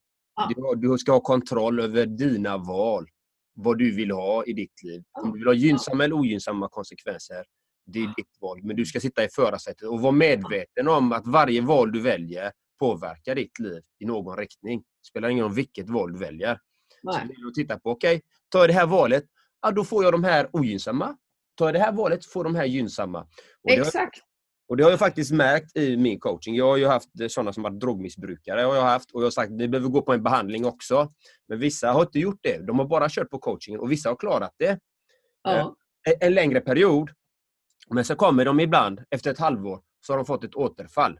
Du, 0.49 0.89
du 0.89 0.97
ska 0.97 1.11
ha 1.11 1.19
kontroll 1.19 1.79
över 1.79 2.05
dina 2.05 2.57
val. 2.57 3.07
Vad 3.57 3.77
du 3.77 3.91
vill 3.91 4.11
ha 4.11 4.45
i 4.45 4.53
ditt 4.53 4.83
liv. 4.83 5.03
Om 5.23 5.31
du 5.31 5.37
vill 5.37 5.47
ha 5.47 5.53
gynnsamma 5.53 6.03
eller 6.03 6.15
ogynnsamma 6.15 6.69
konsekvenser, 6.69 7.45
det 7.85 7.99
är 7.99 8.13
ditt 8.17 8.37
val. 8.41 8.59
Men 8.63 8.75
du 8.75 8.85
ska 8.85 8.99
sitta 8.99 9.23
i 9.23 9.27
förarsätet 9.35 9.87
och 9.87 10.01
vara 10.01 10.11
medveten 10.11 10.87
om 10.87 11.11
att 11.11 11.27
varje 11.27 11.61
val 11.61 11.91
du 11.91 12.01
väljer 12.01 12.51
påverkar 12.79 13.35
ditt 13.35 13.59
liv 13.59 13.81
i 13.99 14.05
någon 14.05 14.37
riktning. 14.37 14.79
Det 14.79 15.07
spelar 15.09 15.29
ingen 15.29 15.43
roll 15.43 15.53
vilket 15.53 15.89
val 15.89 16.13
du 16.13 16.19
väljer. 16.19 16.59
Nej. 17.03 17.15
Så 17.15 17.27
det 17.27 17.33
är 17.33 17.47
att 17.47 17.53
titta 17.53 17.79
på, 17.79 17.91
okej, 17.91 18.21
tar 18.49 18.59
jag 18.59 18.69
det 18.69 18.73
här 18.73 18.85
valet, 18.85 19.23
ja, 19.61 19.71
då 19.71 19.83
får 19.83 20.03
jag 20.03 20.13
de 20.13 20.23
här 20.23 20.49
ogynnsamma. 20.53 21.17
Tar 21.55 21.65
jag 21.65 21.75
det 21.75 21.79
här 21.79 21.91
valet 21.91 22.25
får 22.25 22.43
de 22.43 22.55
här 22.55 22.65
gynnsamma. 22.65 23.21
Och 23.63 23.71
Exakt. 23.71 24.19
Och 24.69 24.77
det 24.77 24.83
har 24.83 24.89
jag 24.89 24.99
faktiskt 24.99 25.31
märkt 25.31 25.77
i 25.77 25.97
min 25.97 26.19
coaching. 26.19 26.55
Jag 26.55 26.65
har 26.65 26.77
ju 26.77 26.85
haft 26.87 27.19
eh, 27.19 27.27
sådana 27.27 27.53
som 27.53 27.63
varit 27.63 27.79
drogmissbrukare 27.79 28.65
och 28.65 28.75
jag 28.75 28.81
har 28.81 28.89
haft 28.89 29.11
och 29.11 29.21
jag 29.21 29.25
har 29.25 29.31
sagt 29.31 29.51
ni 29.51 29.67
behöver 29.67 29.89
gå 29.89 30.01
på 30.01 30.13
en 30.13 30.23
behandling 30.23 30.65
också. 30.65 31.13
Men 31.47 31.59
vissa 31.59 31.91
har 31.91 32.01
inte 32.01 32.19
gjort 32.19 32.39
det. 32.41 32.57
De 32.67 32.79
har 32.79 32.85
bara 32.85 33.09
kört 33.09 33.29
på 33.29 33.39
coachingen 33.39 33.79
och 33.79 33.91
vissa 33.91 34.09
har 34.09 34.15
klarat 34.15 34.53
det 34.57 34.79
Ja. 35.43 35.75
en, 36.07 36.27
en 36.27 36.33
längre 36.33 36.61
period. 36.61 37.09
Men 37.89 38.05
så 38.05 38.15
kommer 38.15 38.45
de 38.45 38.59
ibland, 38.59 39.01
efter 39.09 39.31
ett 39.31 39.39
halvår, 39.39 39.81
så 40.05 40.13
har 40.13 40.17
de 40.17 40.25
fått 40.25 40.43
ett 40.43 40.55
återfall. 40.55 41.19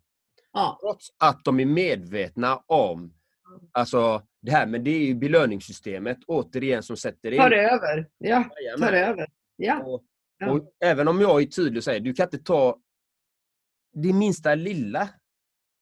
Ja. 0.54 0.78
Trots 0.82 1.08
att 1.18 1.46
de 1.46 1.60
är 1.60 1.66
medvetna 1.66 2.64
om 2.66 3.14
alltså, 3.72 4.22
det 4.42 4.52
här. 4.52 4.66
Men 4.68 4.84
det 4.84 4.92
är 4.92 5.00
ju 5.06 5.16
belöningssystemet 5.16 6.18
återigen 6.28 6.84
som 6.84 6.98
sätter 6.98 7.32
in. 7.32 7.38
Tar 7.38 7.52
över. 7.52 8.08
Ja, 8.18 8.44
tar 8.80 8.94
över. 8.94 9.28
Ja. 9.56 9.84
Och, 9.84 10.04
Ja. 10.40 10.52
och 10.52 10.72
även 10.86 11.08
om 11.08 11.22
jag 11.22 11.42
är 11.42 11.46
tydlig 11.46 11.78
och 11.80 11.84
säger 11.84 12.00
du 12.00 12.14
kan 12.14 12.24
inte 12.26 12.38
ta 12.38 12.78
det 14.04 14.14
minsta 14.14 14.56
lilla 14.56 15.10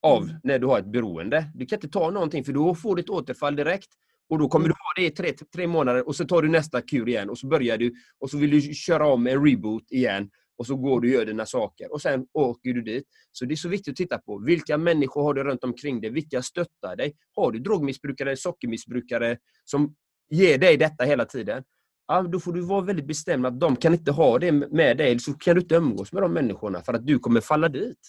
av 0.04 0.24
Mm. 0.24 0.36
när 0.44 0.60
du 0.60 0.68
har 0.68 0.80
ett 0.80 0.92
beroende. 0.92 1.52
Du 1.56 1.66
kan 1.66 1.78
inte 1.78 1.88
ta 1.90 2.10
någonting 2.12 2.44
för 2.44 2.54
då 2.54 2.76
får 2.76 2.96
du 2.96 3.00
ett 3.02 3.10
återfall 3.10 3.56
direkt. 3.56 3.90
Och 4.30 4.40
då 4.40 4.48
kommer 4.48 4.66
Mm. 4.66 4.70
du 4.70 4.74
ha 4.74 5.04
det 5.04 5.12
i 5.14 5.16
tre, 5.16 5.34
tre 5.56 5.68
månader 5.68 6.08
och 6.08 6.16
så 6.16 6.26
tar 6.26 6.42
du 6.42 6.50
nästa 6.50 6.82
kur 6.82 7.10
igen 7.10 7.30
och 7.30 7.38
så 7.38 7.48
börjar 7.48 7.78
du 7.78 7.94
och 8.20 8.30
så 8.30 8.38
vill 8.38 8.50
du 8.52 8.62
köra 8.62 9.08
om 9.08 9.28
en 9.28 9.46
reboot 9.46 9.92
igen 9.92 10.30
och 10.58 10.68
så 10.68 10.76
går 10.76 11.02
du 11.02 11.08
och 11.08 11.14
gör 11.14 11.26
dina 11.26 11.46
saker 11.46 11.94
och 11.94 12.02
sen 12.02 12.26
åker 12.34 12.74
du 12.74 12.82
dit. 12.82 13.04
Så 13.32 13.46
det 13.46 13.54
är 13.54 13.56
så 13.56 13.70
viktigt 13.70 13.92
att 13.92 13.96
titta 13.98 14.18
på 14.18 14.38
vilka 14.40 14.78
människor 14.78 15.24
har 15.24 15.34
du 15.34 15.44
runt 15.44 15.64
omkring 15.64 16.02
dig? 16.02 16.10
Vilka 16.10 16.42
stöttar 16.42 16.96
dig? 16.96 17.14
Har 17.36 17.52
du 17.52 17.60
drogmissbrukare, 17.60 18.38
sockermissbrukare 18.38 19.38
som 19.64 19.96
ger 20.30 20.58
dig 20.58 20.78
detta 20.78 21.04
hela 21.04 21.26
tiden? 21.26 21.64
Ja, 22.08 22.22
då 22.22 22.40
får 22.40 22.54
du 22.54 22.62
vara 22.62 22.82
väldigt 22.82 23.08
bestämd 23.08 23.46
att 23.46 23.60
de 23.60 23.76
kan 23.76 23.94
inte 23.94 24.12
ha 24.12 24.40
det 24.40 24.52
med 24.52 24.98
dig, 24.98 25.20
så 25.20 25.34
kan 25.34 25.56
du 25.56 25.62
inte 25.62 25.76
umgås 25.76 26.14
med 26.14 26.24
de 26.24 26.34
människorna 26.34 26.82
för 26.82 26.94
att 26.94 27.08
du 27.08 27.20
kommer 27.20 27.42
falla 27.42 27.70
dit. 27.70 28.00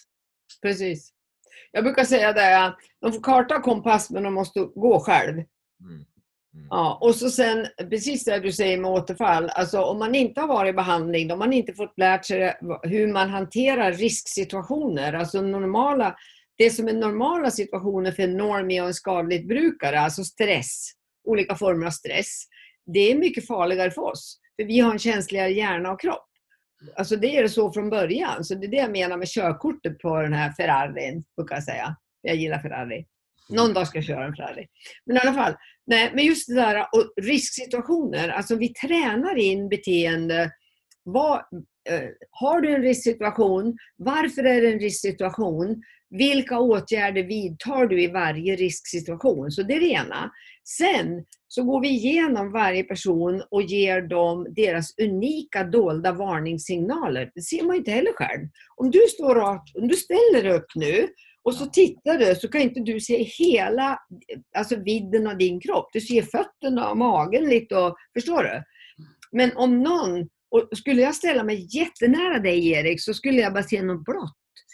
Precis. 0.61 1.09
Jag 1.71 1.83
brukar 1.83 2.03
säga 2.03 2.33
det 2.33 2.65
att 2.65 2.77
de 3.01 3.13
får 3.13 3.21
karta 3.21 3.55
och 3.55 3.63
kompass 3.63 4.09
men 4.09 4.23
de 4.23 4.33
måste 4.33 4.59
gå 4.59 4.99
själv. 4.99 5.33
Mm. 5.33 6.05
Mm. 6.57 6.67
Ja, 6.69 6.97
och 7.01 7.15
så 7.15 7.29
sen 7.29 7.67
precis 7.89 8.23
det 8.23 8.39
du 8.39 8.51
säger 8.51 8.77
med 8.77 8.91
återfall. 8.91 9.49
Alltså 9.49 9.81
om 9.81 9.99
man 9.99 10.15
inte 10.15 10.41
har 10.41 10.47
varit 10.47 10.69
i 10.69 10.73
behandling, 10.73 11.27
då 11.27 11.33
har 11.33 11.39
man 11.39 11.53
inte 11.53 11.73
fått 11.73 11.97
lärt 11.97 12.25
sig 12.25 12.57
hur 12.83 13.13
man 13.13 13.29
hanterar 13.29 13.91
risksituationer. 13.93 15.13
Alltså 15.13 15.41
normala, 15.41 16.15
det 16.57 16.69
som 16.69 16.87
är 16.87 16.93
normala 16.93 17.51
situationer 17.51 18.11
för 18.11 18.23
en 18.23 18.37
normie 18.37 18.81
och 18.81 18.87
en 18.87 18.93
skadligt 18.93 19.47
brukare, 19.47 19.99
alltså 19.99 20.23
stress, 20.23 20.91
olika 21.23 21.55
former 21.55 21.87
av 21.87 21.91
stress. 21.91 22.43
Det 22.93 23.11
är 23.11 23.15
mycket 23.15 23.47
farligare 23.47 23.91
för 23.91 24.01
oss. 24.01 24.39
För 24.55 24.67
vi 24.67 24.79
har 24.79 24.91
en 24.91 24.99
känsligare 24.99 25.49
hjärna 25.49 25.91
och 25.91 26.01
kropp. 26.01 26.27
Alltså 26.95 27.15
det 27.15 27.37
är 27.37 27.43
det 27.43 27.49
så 27.49 27.71
från 27.71 27.89
början. 27.89 28.43
Så 28.43 28.55
det 28.55 28.65
är 28.65 28.71
det 28.71 28.77
jag 28.77 28.91
menar 28.91 29.17
med 29.17 29.27
körkortet 29.27 29.99
på 29.99 30.21
den 30.21 30.33
här 30.33 30.51
Ferrarin, 30.51 31.23
brukar 31.37 31.55
jag 31.55 31.63
säga. 31.63 31.95
Jag 32.21 32.35
gillar 32.35 32.59
Ferrari. 32.59 33.05
Någon 33.49 33.73
dag 33.73 33.87
ska 33.87 33.97
jag 33.97 34.05
köra 34.05 34.25
en 34.25 34.35
Ferrari. 34.35 34.67
Men 35.05 35.17
i 35.17 35.19
alla 35.19 35.33
fall, 35.33 35.55
nej, 35.85 36.11
men 36.13 36.25
just 36.25 36.47
det 36.47 36.55
där 36.55 36.79
och 36.79 37.13
risksituationer. 37.21 38.29
Alltså 38.29 38.55
vi 38.55 38.73
tränar 38.73 39.35
in 39.35 39.69
beteende. 39.69 40.51
Vad, 41.03 41.37
eh, 41.89 42.09
har 42.31 42.61
du 42.61 42.75
en 42.75 42.81
risksituation? 42.81 43.77
Varför 43.97 44.43
är 44.43 44.61
det 44.61 44.71
en 44.71 44.79
risksituation? 44.79 45.83
Vilka 46.09 46.59
åtgärder 46.59 47.23
vidtar 47.23 47.85
du 47.85 48.03
i 48.03 48.07
varje 48.07 48.55
risksituation? 48.55 49.51
Så 49.51 49.63
det 49.63 49.73
är 49.73 49.79
det 49.79 49.91
ena. 49.91 50.31
Sen 50.67 51.25
så 51.47 51.63
går 51.63 51.81
vi 51.81 51.89
igenom 51.89 52.51
varje 52.51 52.83
person 52.83 53.43
och 53.51 53.61
ger 53.61 54.01
dem 54.01 54.47
deras 54.49 54.99
unika 54.99 55.63
dolda 55.63 56.11
varningssignaler. 56.11 57.31
Det 57.35 57.41
ser 57.41 57.63
man 57.63 57.75
inte 57.75 57.91
heller 57.91 58.13
själv. 58.13 58.47
Om 58.75 58.91
du 58.91 58.99
står 59.09 59.35
rakt, 59.35 59.75
om 59.75 59.87
du 59.87 59.95
ställer 59.95 60.43
dig 60.43 60.51
upp 60.51 60.75
nu 60.75 61.07
och 61.43 61.53
så 61.53 61.65
tittar 61.65 62.17
du 62.17 62.35
så 62.35 62.47
kan 62.47 62.61
inte 62.61 62.79
du 62.79 62.99
se 62.99 63.23
hela 63.23 63.99
alltså 64.57 64.75
vidden 64.75 65.27
av 65.27 65.37
din 65.37 65.61
kropp. 65.61 65.89
Du 65.93 66.01
ser 66.01 66.21
fötterna 66.21 66.89
och 66.89 66.97
magen 66.97 67.49
lite 67.49 67.75
och, 67.75 67.95
förstår 68.13 68.43
du? 68.43 68.63
Men 69.31 69.57
om 69.57 69.83
någon, 69.83 70.21
och 70.51 70.77
skulle 70.77 71.01
jag 71.01 71.15
ställa 71.15 71.43
mig 71.43 71.67
jättenära 71.77 72.39
dig 72.39 72.69
Erik 72.69 73.01
så 73.01 73.13
skulle 73.13 73.41
jag 73.41 73.53
bara 73.53 73.63
se 73.63 73.81
något 73.81 74.05
blått. 74.05 74.33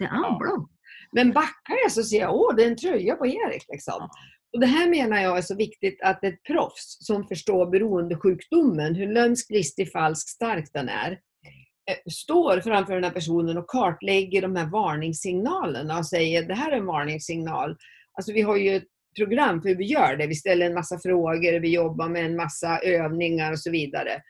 Ah, 0.09 0.37
blått. 0.37 0.69
Men 1.11 1.31
backar 1.31 1.75
jag 1.83 1.91
så 1.91 2.03
ser 2.03 2.19
jag, 2.19 2.35
åh 2.35 2.55
det 2.55 2.63
är 2.63 2.67
en 2.67 2.77
tröja 2.77 3.15
på 3.15 3.27
Erik. 3.27 3.63
Liksom. 3.71 4.09
Och 4.53 4.59
det 4.59 4.67
här 4.67 4.89
menar 4.89 5.21
jag 5.21 5.37
är 5.37 5.41
så 5.41 5.55
viktigt 5.55 6.01
att 6.01 6.23
ett 6.23 6.43
proffs 6.43 6.97
som 6.99 7.27
förstår 7.27 7.65
beroendesjukdomen, 7.65 8.95
hur 8.95 9.13
lömsk, 9.13 9.49
listig, 9.49 9.91
falsk, 9.91 10.29
stark 10.29 10.69
den 10.73 10.89
är, 10.89 11.11
eh, 11.11 12.11
står 12.11 12.61
framför 12.61 12.93
den 12.93 13.03
här 13.03 13.11
personen 13.11 13.57
och 13.57 13.67
kartlägger 13.67 14.41
de 14.41 14.55
här 14.55 14.69
varningssignalerna 14.69 15.97
och 15.97 16.05
säger 16.05 16.43
det 16.43 16.53
här 16.53 16.71
är 16.71 16.77
en 16.77 16.85
varningssignal. 16.85 17.77
Alltså 18.13 18.33
vi 18.33 18.41
har 18.41 18.57
ju 18.57 18.75
ett 18.75 18.87
program 19.17 19.61
för 19.61 19.69
hur 19.69 19.75
vi 19.75 19.85
gör 19.85 20.15
det. 20.15 20.27
Vi 20.27 20.35
ställer 20.35 20.65
en 20.65 20.73
massa 20.73 20.99
frågor, 20.99 21.59
vi 21.59 21.73
jobbar 21.73 22.09
med 22.09 22.25
en 22.25 22.35
massa 22.35 22.79
övningar 22.79 23.51
och 23.51 23.59
så 23.59 23.71
vidare. 23.71 24.21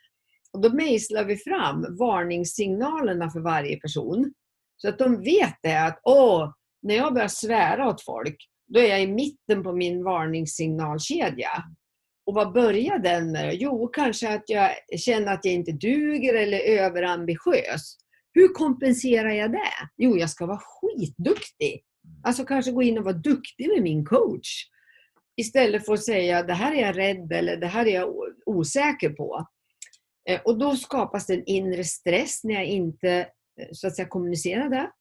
Och 0.54 0.62
då 0.62 0.70
mejslar 0.70 1.24
vi 1.24 1.38
fram 1.38 1.98
varningssignalerna 2.00 3.30
för 3.30 3.40
varje 3.40 3.80
person. 3.80 4.34
Så 4.78 4.90
att 4.90 4.98
de 4.98 5.24
vet 5.24 5.56
det 5.62 5.86
att 5.86 6.00
åh, 6.04 6.54
när 6.82 6.96
jag 6.96 7.14
börjar 7.14 7.28
svära 7.28 7.90
åt 7.90 8.04
folk, 8.04 8.38
då 8.68 8.80
är 8.80 8.88
jag 8.88 9.02
i 9.02 9.08
mitten 9.08 9.64
på 9.64 9.74
min 9.74 10.04
varningssignalkedja. 10.04 11.64
Och 12.26 12.34
vad 12.34 12.54
börjar 12.54 13.00
den 13.00 13.32
med? 13.32 13.56
Jo, 13.56 13.88
kanske 13.88 14.34
att 14.34 14.44
jag 14.48 14.72
känner 14.98 15.34
att 15.34 15.46
jag 15.46 15.54
inte 15.54 15.72
duger 15.72 16.34
eller 16.34 16.58
är 16.58 16.84
överambitiös. 16.84 17.98
Hur 18.34 18.48
kompenserar 18.48 19.30
jag 19.30 19.52
det? 19.52 19.90
Jo, 19.98 20.18
jag 20.18 20.30
ska 20.30 20.46
vara 20.46 20.62
skitduktig. 20.62 21.84
Alltså 22.24 22.46
kanske 22.46 22.72
gå 22.72 22.84
in 22.84 22.98
och 22.98 23.04
vara 23.04 23.16
duktig 23.16 23.68
med 23.68 23.84
min 23.84 24.06
coach. 24.06 24.50
Istället 25.38 25.86
för 25.86 25.94
att 25.94 26.04
säga 26.04 26.44
det 26.44 26.54
här 26.54 26.76
är 26.76 26.82
jag 26.82 26.98
rädd 26.98 27.32
eller 27.32 27.58
det 27.58 27.68
här 27.68 27.86
är 27.86 27.94
jag 27.94 28.14
osäker 28.46 29.10
på. 29.10 29.48
Eh, 30.30 30.42
och 30.46 30.58
då 30.58 30.76
skapas 30.76 31.26
det 31.26 31.34
en 31.34 31.46
inre 31.46 31.84
stress 31.84 32.44
när 32.44 32.54
jag 32.54 32.66
inte 32.66 33.10
eh, 33.60 33.68
så 33.72 33.88
att 33.88 33.96
säga, 33.96 34.08
kommunicerar 34.08 34.70
det. 34.70 34.92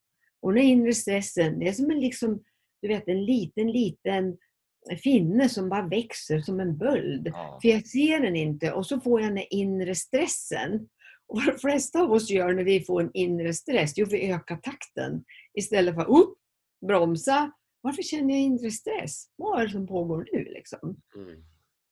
Och 0.42 0.55
den 0.55 0.62
inre 0.62 0.92
stressen, 0.92 1.59
det 1.59 1.68
är 1.68 1.72
som 1.72 1.90
en, 1.90 2.01
liksom, 2.01 2.42
du 2.83 2.88
vet, 2.88 3.09
en 3.09 3.25
liten, 3.25 3.73
liten 3.73 4.37
finne 5.03 5.49
som 5.49 5.68
bara 5.68 5.88
växer 5.88 6.40
som 6.40 6.61
en 6.61 6.77
böld. 6.79 7.29
Ja. 7.33 7.59
För 7.62 7.68
jag 7.68 7.87
ser 7.87 8.21
den 8.21 8.37
inte 8.37 8.73
och 8.73 8.87
så 8.87 9.01
får 9.01 9.21
jag 9.21 9.31
den 9.31 9.45
inre 9.51 9.95
stressen. 9.95 10.88
Och 11.29 11.37
vad 11.37 11.47
de 11.47 11.59
flesta 11.59 12.01
av 12.01 12.12
oss 12.12 12.31
gör 12.31 12.55
när 12.55 12.64
vi 12.64 12.85
får 12.85 13.03
en 13.03 13.11
inre 13.14 13.55
stress, 13.55 13.92
jo 13.97 14.07
vi 14.11 14.31
ökar 14.31 14.57
takten. 14.57 15.25
Istället 15.55 15.95
för 15.95 16.11
upp, 16.11 16.38
bromsa. 16.87 17.53
Varför 17.81 18.03
känner 18.03 18.35
jag 18.35 18.42
inre 18.42 18.71
stress? 18.71 19.25
Vad 19.37 19.61
är 19.61 19.66
det 19.66 19.73
som 19.73 19.87
pågår 19.87 20.29
nu? 20.33 20.45
Liksom? 20.45 20.97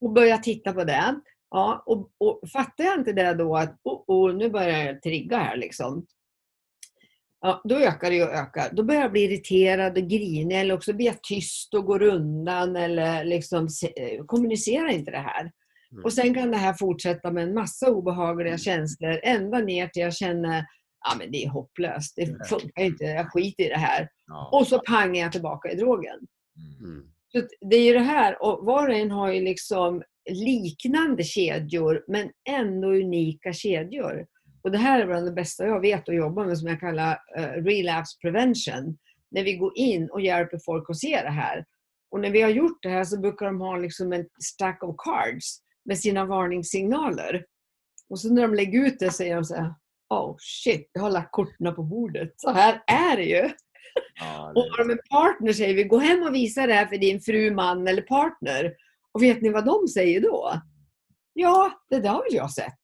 Och 0.01 0.13
börja 0.13 0.39
titta 0.39 0.73
på 0.73 0.85
det. 0.85 1.21
Ja, 1.51 1.83
och, 1.87 2.11
och 2.19 2.51
fattar 2.51 2.85
jag 2.85 2.99
inte 2.99 3.13
det 3.13 3.35
då 3.35 3.57
att 3.57 3.81
oh, 3.83 4.03
oh, 4.07 4.37
nu 4.37 4.51
börjar 4.51 4.79
jag 4.79 5.03
trigga 5.03 5.39
här 5.39 5.57
liksom. 5.57 6.07
Ja, 7.41 7.61
då 7.65 7.79
ökar 7.79 8.11
det 8.11 8.23
och 8.23 8.35
ökar. 8.35 8.69
Då 8.73 8.83
börjar 8.83 9.01
jag 9.01 9.13
bli 9.13 9.21
irriterad 9.21 9.99
och 9.99 10.09
grinig 10.09 10.61
eller 10.61 10.75
också 10.75 10.93
blir 10.93 11.07
jag 11.07 11.23
tyst 11.23 11.75
och 11.75 11.85
går 11.85 12.03
undan 12.03 12.77
eller 12.77 13.25
liksom 13.25 13.69
eh, 13.97 14.25
kommunicerar 14.25 14.89
inte 14.89 15.11
det 15.11 15.19
här. 15.19 15.53
Mm. 15.93 16.05
Och 16.05 16.13
sen 16.13 16.35
kan 16.35 16.51
det 16.51 16.57
här 16.57 16.73
fortsätta 16.73 17.31
med 17.31 17.43
en 17.43 17.55
massa 17.55 17.91
obehagliga 17.91 18.59
känslor 18.59 19.21
ända 19.23 19.59
ner 19.59 19.89
till 19.89 20.03
jag 20.03 20.15
känner 20.15 20.65
ja 21.05 21.17
men 21.19 21.31
det 21.33 21.45
är 21.45 21.49
hopplöst, 21.49 22.17
det 22.17 22.49
funkar 22.49 22.83
inte, 22.83 23.05
jag 23.05 23.33
skiter 23.33 23.65
i 23.65 23.69
det 23.69 23.79
här. 23.79 24.09
Ja. 24.27 24.49
Och 24.53 24.67
så 24.67 24.79
pangar 24.79 25.23
jag 25.23 25.33
tillbaka 25.33 25.71
i 25.71 25.75
drogen. 25.75 26.19
Mm. 26.57 26.93
Mm. 26.93 27.11
Så 27.33 27.43
det 27.71 27.77
är 27.77 27.85
ju 27.85 27.93
det 27.93 28.05
här, 28.05 28.43
och 28.43 28.67
var 28.67 28.89
och 28.89 28.95
en 28.95 29.11
har 29.11 29.33
ju 29.33 29.41
liksom 29.41 30.03
liknande 30.31 31.25
kedjor 31.25 32.05
men 32.09 32.31
ändå 32.49 32.89
unika 32.89 33.53
kedjor. 33.53 34.27
Och 34.63 34.71
det 34.71 34.79
här 34.79 35.01
är 35.01 35.07
bland 35.07 35.27
det 35.27 35.33
bästa 35.33 35.67
jag 35.67 35.81
vet 35.81 36.09
att 36.09 36.15
jobba 36.15 36.45
med 36.45 36.59
som 36.59 36.69
jag 36.69 36.81
kallar 36.81 37.19
eh, 37.37 37.43
relapse 37.43 38.19
prevention. 38.21 38.99
När 39.31 39.45
vi 39.45 39.57
går 39.57 39.73
in 39.75 40.11
och 40.11 40.21
hjälper 40.21 40.59
folk 40.65 40.91
att 40.91 40.99
se 40.99 41.23
det 41.23 41.31
här. 41.31 41.65
Och 42.11 42.21
när 42.21 42.31
vi 42.31 42.43
har 42.43 42.51
gjort 42.51 42.83
det 42.83 42.89
här 42.89 43.05
så 43.05 43.21
brukar 43.21 43.47
de 43.47 43.61
ha 43.61 43.77
liksom 43.77 44.13
en 44.13 44.27
stack 44.45 44.83
of 44.83 44.97
cards 44.99 45.61
med 45.85 45.99
sina 45.99 46.25
varningssignaler. 46.25 47.45
Och 48.09 48.21
så 48.21 48.33
när 48.33 48.43
de 48.43 48.55
lägger 48.55 48.87
ut 48.87 48.99
det 48.99 49.11
säger 49.11 49.35
de 49.35 49.45
så 49.45 49.55
här 49.55 49.75
Oh 50.15 50.37
shit, 50.39 50.91
jag 50.93 51.03
har 51.03 51.11
lagt 51.11 51.33
korten 51.33 51.75
på 51.75 51.83
bordet. 51.83 52.33
Så 52.37 52.51
här 52.51 52.83
är 52.87 53.17
det 53.17 53.25
ju. 53.25 53.51
Ja, 54.21 54.53
Och 54.55 54.63
har 54.63 54.79
de 54.79 54.91
en 54.91 54.99
partner 55.11 55.53
säger 55.53 55.75
vi, 55.75 55.85
gå 55.85 55.99
hem 55.99 56.23
och 56.23 56.35
visa 56.35 56.67
det 56.67 56.75
här 56.75 56.87
för 56.87 56.99
din 56.99 57.21
fru, 57.21 57.55
man 57.55 57.89
eller 57.89 58.03
partner. 58.03 58.75
Och 59.13 59.23
vet 59.23 59.43
ni 59.43 59.49
vad 59.49 59.65
de 59.65 59.89
säger 59.89 60.21
då? 60.21 60.61
Ja, 61.33 61.73
det 61.91 62.01
där 62.01 62.09
har 62.09 62.23
väl 62.23 62.35
jag 62.35 62.51
sett. 62.51 62.80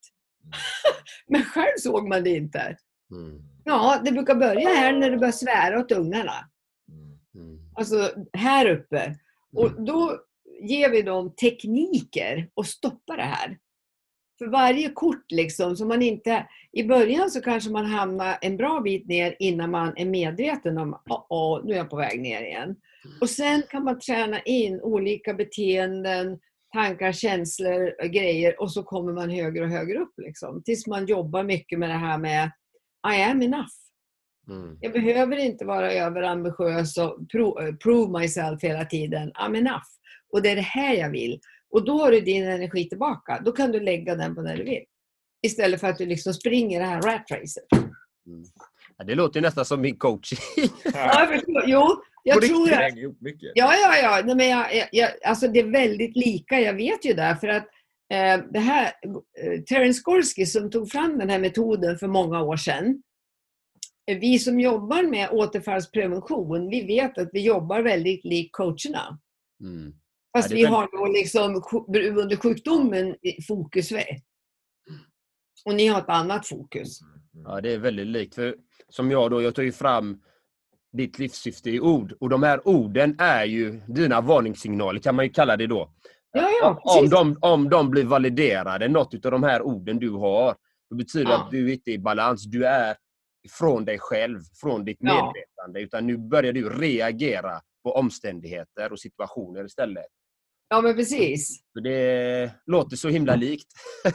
Men 1.29 1.43
själv 1.43 1.77
såg 1.79 2.09
man 2.09 2.25
det 2.25 2.31
inte. 2.31 2.77
Mm. 3.11 3.43
Ja, 3.65 4.01
det 4.05 4.13
brukar 4.13 4.35
börja 4.35 4.69
här 4.69 4.93
när 4.93 5.11
du 5.11 5.17
börjar 5.17 5.33
svära 5.33 5.81
åt 5.81 5.93
ungarna. 5.93 6.51
Mm. 6.89 7.19
Mm. 7.35 7.59
Alltså 7.75 8.11
här 8.33 8.71
uppe. 8.71 9.15
Och 9.57 9.83
då 9.83 10.21
ger 10.61 10.91
vi 10.91 11.03
dem 11.03 11.35
tekniker 11.35 12.51
att 12.57 12.67
stoppa 12.67 13.17
det 13.17 13.23
här. 13.23 13.59
För 14.39 14.47
varje 14.47 14.91
kort 14.91 15.25
liksom, 15.33 15.77
så 15.77 15.87
man 15.87 16.03
inte... 16.03 16.47
I 16.73 16.85
början 16.85 17.31
så 17.31 17.41
kanske 17.41 17.71
man 17.71 17.87
hamnar 17.87 18.39
en 18.41 18.57
bra 18.57 18.81
bit 18.81 19.09
ner 19.09 19.37
innan 19.39 19.71
man 19.71 19.93
är 19.97 20.05
medveten 20.05 20.79
om 20.79 20.95
att 20.95 21.27
oh, 21.29 21.65
nu 21.65 21.73
är 21.73 21.77
jag 21.77 21.91
på 21.91 21.97
väg 21.97 22.21
ner 22.21 22.43
igen. 22.43 22.77
Och 23.21 23.31
sen 23.31 23.63
kan 23.71 23.85
man 23.85 24.01
träna 24.01 24.41
in 24.41 24.81
olika 24.81 25.35
beteenden, 25.35 26.39
tankar, 26.73 27.13
känslor, 27.13 28.09
grejer 28.09 28.61
och 28.61 28.73
så 28.73 28.83
kommer 28.83 29.13
man 29.13 29.31
högre 29.31 29.65
och 29.65 29.71
högre 29.71 29.99
upp. 29.99 30.15
Liksom, 30.17 30.63
tills 30.63 30.87
man 30.87 31.07
jobbar 31.07 31.45
mycket 31.45 31.79
med 31.79 31.91
det 31.91 31.95
här 31.95 32.19
med 32.19 32.51
I 33.17 33.23
am 33.23 33.43
enough. 33.43 33.67
Mm. 34.49 34.79
Jag 34.81 34.93
behöver 34.93 35.37
inte 35.37 35.65
vara 35.65 35.93
överambitiös 35.93 36.99
och 36.99 37.31
pro, 37.33 37.77
prove 37.77 38.21
myself 38.21 38.63
hela 38.63 38.85
tiden. 38.85 39.33
I'm 39.33 39.57
enough. 39.59 39.87
Och 40.33 40.43
det 40.43 40.51
är 40.51 40.57
det 40.57 40.63
här 40.63 40.95
jag 40.95 41.11
vill. 41.11 41.41
Och 41.71 41.85
då 41.85 41.99
har 41.99 42.11
du 42.11 42.21
din 42.21 42.47
energi 42.47 42.89
tillbaka. 42.89 43.43
Då 43.45 43.53
kan 43.53 43.73
du 43.73 43.81
lägga 43.81 44.15
den 44.15 44.35
på 44.35 44.43
det 44.43 44.57
du 44.57 44.65
vill. 44.65 44.85
Istället 45.43 45.81
för 45.81 45.89
att 45.89 45.99
du 45.99 46.07
liksom 46.07 46.35
springer 46.35 46.81
det 46.81 46.87
här 46.87 47.03
rat 47.03 47.31
racet. 47.31 47.65
Ja, 48.97 49.05
det 49.05 49.15
låter 49.15 49.41
ju 49.41 49.43
nästan 49.43 49.65
som 49.65 49.81
min 49.81 49.97
coach. 49.97 50.33
Ja. 50.85 51.29
Jo, 51.67 52.03
jag 52.27 52.43
tror 52.43 52.73
att... 52.73 52.79
hänger 52.79 53.03
ihop 53.03 53.21
mycket. 53.21 53.53
Ja, 53.55 53.75
ja, 53.75 53.97
ja. 54.03 54.23
Nej, 54.27 54.37
men 54.37 54.49
jag, 54.49 54.89
jag, 54.93 55.11
alltså 55.25 55.49
det 55.49 55.61
är 55.61 55.71
väldigt 55.71 56.17
lika. 56.17 56.61
Jag 56.61 56.75
vet 56.75 57.05
ju 57.05 57.13
det. 57.13 57.37
För 57.41 57.49
att 57.49 57.67
eh, 58.13 58.45
det 58.53 58.59
här, 58.59 58.85
eh, 59.43 59.61
Terence 59.63 60.03
Gorski 60.05 60.47
som 60.47 60.71
tog 60.71 60.91
fram 60.91 61.19
den 61.19 61.31
här 61.31 61.39
metoden 61.39 61.99
för 61.99 62.09
många 62.09 62.43
år 62.43 62.57
sedan. 62.57 63.03
eh, 64.11 64.19
Vi 64.19 64.39
som 64.39 64.61
jobbar 64.61 65.03
med 65.03 65.29
återfallsprevention, 65.31 66.69
vi 66.71 66.87
vet 66.87 67.19
att 67.19 67.29
vi 67.33 67.41
jobbar 67.41 67.83
väldigt 67.83 68.25
likt 68.25 68.57
coacherna. 68.57 69.19
Mm. 69.61 69.95
Fast 70.37 70.51
Ja, 70.51 70.57
vi 70.57 70.65
har 70.65 70.89
då 70.99 71.07
liksom 71.07 71.55
under 72.21 72.37
sjukdomen 72.37 73.17
fokus. 73.49 73.93
vi. 73.93 74.05
Och 75.65 75.75
ni 75.75 75.87
har 75.87 75.99
ett 76.01 76.09
annat 76.09 76.47
fokus. 76.49 77.01
Ja, 77.45 77.61
det 77.61 77.73
är 77.73 77.79
väldigt 77.79 78.07
likt. 78.07 78.35
För 78.35 78.57
som 78.89 79.11
jag 79.11 79.31
då, 79.31 79.43
jag 79.43 79.55
tar 79.55 79.63
ju 79.63 79.73
fram 79.73 80.23
ditt 80.93 81.19
livssyfte 81.19 81.71
i 81.71 81.81
ord. 81.81 82.13
Och 82.21 82.29
de 82.29 82.43
här 82.43 82.69
orden 82.69 83.17
är 83.19 83.45
ju 83.45 83.81
dina 83.87 84.21
varningssignaler 84.21 85.01
kan 85.01 85.15
man 85.17 85.25
ju 85.25 85.31
kalla 85.31 85.57
det 85.57 85.67
då. 85.67 85.91
Ja, 86.33 86.49
ja, 86.61 86.81
om, 87.01 87.09
de, 87.09 87.37
om 87.41 87.69
de 87.69 87.91
blir 87.91 88.05
validerade, 88.05 88.89
något 88.89 89.25
av 89.25 89.31
de 89.31 89.43
här 89.43 89.63
orden 89.63 89.99
du 89.99 90.11
har, 90.11 90.55
då 90.91 90.97
betyder 90.97 91.31
Ja. 91.31 91.45
att 91.45 91.51
du 91.51 91.73
inte 91.73 91.91
är 91.91 91.95
i 91.95 91.99
balans. 91.99 92.45
Du 92.45 92.67
är 92.67 92.97
från 93.51 93.85
dig 93.85 93.99
själv, 93.99 94.41
från 94.61 94.85
ditt 94.85 95.01
medvetande. 95.01 95.81
Utan 95.81 96.07
nu 96.07 96.19
börjar 96.19 96.53
du 96.53 96.69
reagera 96.69 97.61
på 97.85 97.93
omständigheter 97.93 98.93
och 98.93 99.01
situationer 99.01 99.65
istället. 99.65 100.07
Ja, 100.69 100.81
men 100.81 100.97
precis. 100.97 101.61
För 101.73 101.81
det 101.81 102.51
låter 102.67 102.97
så 102.97 103.09
himla 103.09 103.37
likt. 103.37 103.67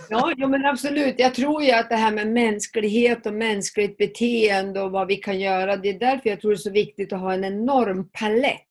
Ja, 0.10 0.34
jo, 0.38 0.48
men 0.48 0.66
absolut. 0.66 1.16
Jag 1.18 1.36
tror 1.36 1.64
ju 1.64 1.72
att 1.72 1.90
det 1.90 1.96
här 1.96 2.12
med 2.12 2.28
mänsklighet 2.28 3.26
och 3.26 3.34
mänskligt 3.34 3.98
beteende 3.98 4.82
och 4.82 4.92
vad 4.92 5.08
vi 5.08 5.16
kan 5.16 5.40
göra, 5.40 5.78
det 5.78 5.90
är 5.90 6.00
därför 6.00 6.30
jag 6.30 6.42
tror 6.42 6.52
det 6.52 6.56
är 6.56 6.58
så 6.58 6.72
viktigt 6.72 7.14
att 7.14 7.20
ha 7.20 7.34
en 7.34 7.44
enorm 7.44 8.10
palett. 8.10 8.68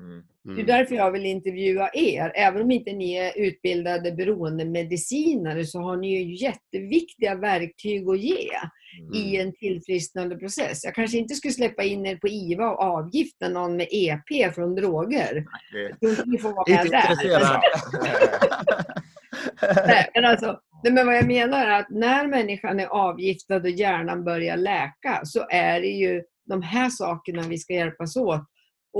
Mm. 0.00 0.22
Det 0.44 0.50
är 0.50 0.54
Mm. 0.54 0.66
därför 0.66 0.94
jag 0.94 1.10
vill 1.10 1.26
intervjua 1.26 1.90
er. 1.94 2.32
Även 2.34 2.62
om 2.62 2.70
inte 2.70 2.92
ni 2.92 3.12
är 3.14 3.32
utbildade 3.38 4.12
beroendemedicinare 4.12 5.64
så 5.64 5.80
har 5.80 5.96
ni 5.96 6.18
ju 6.22 6.34
jätteviktiga 6.46 7.34
verktyg 7.34 8.08
att 8.08 8.20
ge 8.20 8.48
Mm. 9.00 9.14
i 9.14 9.36
en 9.36 9.52
tillfrisknande 9.52 10.36
process. 10.36 10.84
Jag 10.84 10.94
kanske 10.94 11.18
inte 11.18 11.34
skulle 11.34 11.52
släppa 11.54 11.82
in 11.82 12.06
er 12.06 12.16
på 12.16 12.28
IVA 12.28 12.70
och 12.70 12.80
avgifta 12.80 13.48
någon 13.48 13.76
med 13.76 13.86
EP 13.90 14.50
från 14.54 14.74
droger. 14.74 15.44
Det- 15.72 15.96
Jag 16.00 16.28
ni 16.28 16.38
får 16.38 16.52
vara 16.52 16.64
med 16.76 16.86
där. 16.90 17.60
Nej, 19.86 20.08
men 20.14 20.24
alltså, 20.24 20.60
nej, 20.84 20.92
men 20.92 21.06
vad 21.06 21.16
jag 21.16 21.26
menar 21.26 21.66
är 21.66 21.80
att 21.80 21.90
när 21.90 22.26
människan 22.26 22.80
är 22.80 22.86
avgiftad 22.86 23.56
och 23.56 23.70
hjärnan 23.70 24.24
börjar 24.24 24.56
läka 24.56 25.20
så 25.24 25.46
är 25.50 25.80
det 25.80 25.86
ju 25.86 26.22
de 26.46 26.62
här 26.62 26.90
sakerna 26.90 27.42
vi 27.42 27.58
ska 27.58 27.72
hjälpas 27.74 28.16
åt 28.16 28.44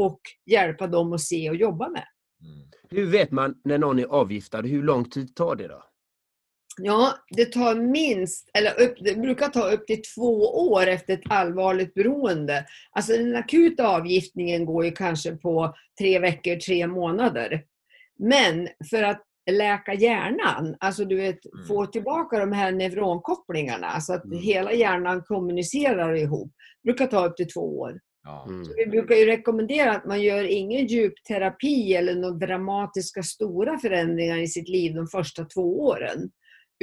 och 0.06 0.20
hjälpa 0.46 0.86
dem 0.86 1.12
att 1.12 1.20
se 1.20 1.50
och 1.50 1.56
jobba 1.56 1.88
med. 1.88 2.04
Mm. 2.42 2.68
Hur 2.90 3.06
vet 3.06 3.30
man 3.30 3.54
när 3.64 3.78
någon 3.78 3.98
är 3.98 4.04
avgiftad? 4.06 4.62
Hur 4.62 4.82
lång 4.82 5.04
tid 5.10 5.34
tar 5.36 5.56
det 5.56 5.68
då? 5.68 5.84
Ja, 6.80 7.14
det 7.36 7.44
tar 7.52 7.74
minst, 7.74 8.50
eller 8.54 8.80
upp, 8.82 8.94
det 9.00 9.14
brukar 9.18 9.48
ta 9.48 9.70
upp 9.70 9.86
till 9.86 10.02
två 10.16 10.40
år 10.70 10.86
efter 10.86 11.14
ett 11.14 11.30
allvarligt 11.30 11.94
beroende. 11.94 12.64
Alltså 12.90 13.12
den 13.12 13.36
akuta 13.36 13.88
avgiftningen 13.88 14.64
går 14.64 14.84
ju 14.84 14.90
kanske 14.90 15.36
på 15.36 15.74
tre 15.98 16.18
veckor, 16.18 16.56
tre 16.56 16.86
månader. 16.86 17.64
Men 18.18 18.68
för 18.90 19.02
att 19.02 19.22
läka 19.50 19.94
hjärnan, 19.94 20.76
alltså 20.80 21.04
du 21.04 21.16
vet, 21.16 21.38
Mm. 21.54 21.66
få 21.66 21.86
tillbaka 21.86 22.38
de 22.38 22.52
här 22.52 22.72
neuronkopplingarna 22.72 24.00
så 24.00 24.12
att 24.14 24.24
Mm. 24.24 24.38
hela 24.38 24.72
hjärnan 24.72 25.22
kommunicerar 25.22 26.14
ihop, 26.14 26.52
brukar 26.84 27.06
ta 27.06 27.26
upp 27.26 27.36
till 27.36 27.48
två 27.48 27.78
år. 27.80 28.00
Ja. 28.24 28.44
Mm. 28.48 28.68
Vi 28.76 28.86
brukar 28.86 29.14
ju 29.14 29.26
rekommendera 29.26 29.92
att 29.92 30.04
man 30.04 30.22
gör 30.22 30.44
ingen 30.44 30.86
djupterapi 30.86 31.94
eller 31.94 32.14
några 32.14 32.34
dramatiska 32.34 33.22
stora 33.22 33.78
förändringar 33.78 34.38
i 34.38 34.46
sitt 34.46 34.68
liv 34.68 34.94
de 34.94 35.06
första 35.06 35.44
två 35.44 35.80
åren. 35.80 36.30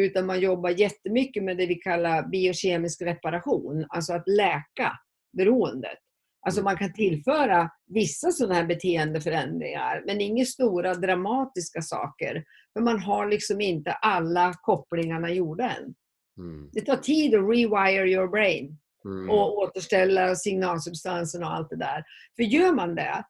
Utan 0.01 0.25
man 0.25 0.39
jobbar 0.39 0.69
jättemycket 0.69 1.43
med 1.43 1.57
det 1.57 1.65
vi 1.65 1.75
kallar 1.75 2.27
biokemisk 2.27 3.01
reparation, 3.01 3.85
alltså 3.89 4.13
att 4.13 4.27
läka 4.27 4.91
beroendet. 5.37 5.97
Alltså 6.45 6.63
man 6.63 6.77
kan 6.77 6.93
tillföra 6.93 7.69
vissa 7.87 8.31
sådana 8.31 8.55
här 8.55 8.65
beteendeförändringar, 8.65 10.03
men 10.05 10.21
inga 10.21 10.45
stora 10.45 10.93
dramatiska 10.93 11.81
saker. 11.81 12.43
För 12.73 12.81
man 12.81 12.99
har 12.99 13.29
liksom 13.29 13.61
inte 13.61 13.91
alla 13.91 14.53
kopplingarna 14.61 15.31
gjorda 15.31 15.63
än. 15.69 15.95
Mm. 16.37 16.69
Det 16.73 16.81
tar 16.81 16.95
tid 16.95 17.35
att 17.35 17.49
rewire 17.49 18.09
your 18.09 18.27
brain 18.27 18.77
Mm. 19.05 19.29
och 19.29 19.57
återställa 19.57 20.35
signalsubstansen 20.35 21.43
och 21.43 21.53
allt 21.53 21.69
det 21.69 21.75
där. 21.75 22.03
För 22.35 22.43
gör 22.43 22.71
man 22.71 22.95
det, 22.95 23.25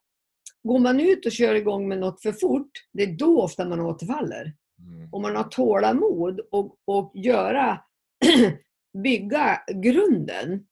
går 0.62 0.78
man 0.78 1.00
ut 1.00 1.26
och 1.26 1.32
kör 1.32 1.54
igång 1.54 1.88
med 1.88 1.98
något 1.98 2.22
för 2.22 2.32
fort, 2.32 2.70
det 2.92 3.02
är 3.02 3.12
då 3.12 3.42
ofta 3.42 3.68
man 3.68 3.80
återfaller. 3.80 4.52
Mm. 4.78 5.08
Om 5.12 5.22
man 5.22 5.36
har 5.36 5.44
tålamod 5.44 6.40
och, 6.50 6.76
och 6.84 7.12
göra, 7.14 7.80
bygga 9.02 9.60
grunden, 9.74 10.66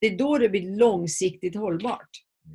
det 0.00 0.06
är 0.06 0.18
då 0.18 0.38
det 0.38 0.48
blir 0.48 0.76
långsiktigt 0.78 1.56
hållbart. 1.56 2.10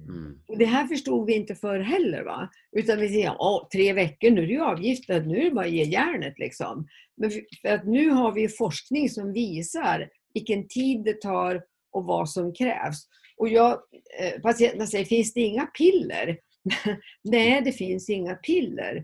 Mm. 0.07 0.39
Och 0.47 0.57
det 0.57 0.65
här 0.65 0.87
förstod 0.87 1.25
vi 1.25 1.33
inte 1.33 1.55
för 1.55 1.79
heller. 1.79 2.23
Va? 2.23 2.49
Utan 2.77 2.99
vi 2.99 3.07
säger, 3.07 3.35
Åh, 3.39 3.67
tre 3.69 3.93
veckor, 3.93 4.31
nu 4.31 4.43
är 4.43 4.47
du 4.47 4.53
ju 4.53 4.61
avgiftad, 4.61 5.19
nu 5.19 5.37
är 5.37 5.43
det 5.43 5.55
bara 5.55 5.65
att 5.65 5.71
ge 5.71 5.83
järnet. 5.83 6.39
Liksom. 6.39 6.87
Men 7.17 7.31
för 7.31 7.41
för 7.61 7.69
att 7.69 7.87
nu 7.87 8.09
har 8.09 8.31
vi 8.31 8.47
forskning 8.47 9.09
som 9.09 9.33
visar 9.33 10.09
vilken 10.33 10.67
tid 10.67 11.03
det 11.03 11.21
tar 11.21 11.63
och 11.91 12.04
vad 12.06 12.30
som 12.30 12.54
krävs. 12.54 12.97
Och 13.38 13.49
jag, 13.49 13.71
eh, 14.19 14.41
patienterna 14.41 14.86
säger, 14.88 15.06
finns 15.06 15.34
det 15.34 15.41
inga 15.41 15.65
piller? 15.65 16.38
Nej, 17.23 17.62
det 17.62 17.71
finns 17.71 18.10
inga 18.10 18.36
piller. 18.36 18.95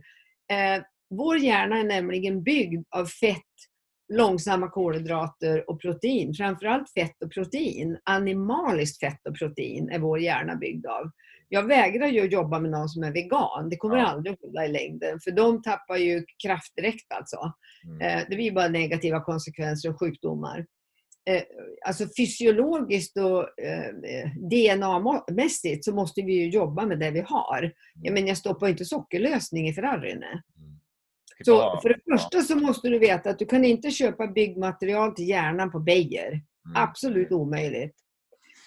Eh, 0.51 0.83
vår 1.09 1.37
hjärna 1.37 1.77
är 1.79 1.83
nämligen 1.83 2.43
byggd 2.43 2.85
av 2.89 3.05
fett, 3.05 3.41
långsamma 4.13 4.69
kolhydrater 4.69 5.69
och 5.69 5.81
protein. 5.81 6.33
Framförallt 6.33 6.89
fett 6.93 7.23
och 7.25 7.31
protein. 7.31 7.97
Animaliskt 8.03 8.99
fett 8.99 9.27
och 9.29 9.35
protein 9.37 9.89
är 9.89 9.99
vår 9.99 10.19
hjärna 10.19 10.55
byggd 10.55 10.85
av. 10.85 11.11
Jag 11.49 11.63
vägrar 11.67 12.07
ju 12.07 12.21
att 12.25 12.31
jobba 12.31 12.59
med 12.59 12.71
någon 12.71 12.89
som 12.89 13.03
är 13.03 13.11
vegan. 13.11 13.69
Det 13.69 13.77
kommer 13.77 13.97
Ja. 13.97 14.05
aldrig 14.07 14.33
att 14.33 14.41
hålla 14.41 14.65
i 14.65 14.71
längden. 14.71 15.19
För 15.23 15.31
de 15.31 15.61
tappar 15.61 15.97
ju 15.97 16.25
kraft 16.43 16.75
direkt 16.75 17.11
alltså. 17.13 17.53
Mm. 17.85 18.01
Eh, 18.01 18.23
Det 18.29 18.35
blir 18.35 18.51
bara 18.51 18.67
negativa 18.67 19.19
konsekvenser 19.23 19.89
och 19.89 19.99
sjukdomar. 19.99 20.65
Eh, 21.27 21.43
Alltså 21.85 22.07
fysiologiskt 22.17 23.17
och 23.17 23.59
eh, 23.59 23.93
DNA-mässigt 24.51 25.85
så 25.85 25.95
måste 25.95 26.21
vi 26.21 26.33
ju 26.33 26.49
jobba 26.49 26.85
med 26.85 26.99
det 26.99 27.11
vi 27.11 27.19
har. 27.19 27.73
Jag, 28.01 28.13
menar, 28.13 28.27
jag 28.27 28.37
stoppar 28.37 28.67
inte 28.67 28.85
sockerlösning 28.85 29.67
i 29.67 29.73
Ferrarin. 29.73 30.23
Mm. 30.23 30.41
Så 31.45 31.79
för 31.81 31.89
det 31.89 31.99
första 32.11 32.41
så 32.41 32.55
måste 32.55 32.89
du 32.89 32.99
veta 32.99 33.29
att 33.29 33.39
du 33.39 33.45
kan 33.45 33.65
inte 33.65 33.91
köpa 33.91 34.27
byggmaterial 34.27 35.15
till 35.15 35.29
hjärnan 35.29 35.71
på 35.71 35.79
Beijer. 35.79 36.27
Mm. 36.27 36.43
Absolut 36.75 37.31
omöjligt. 37.31 37.95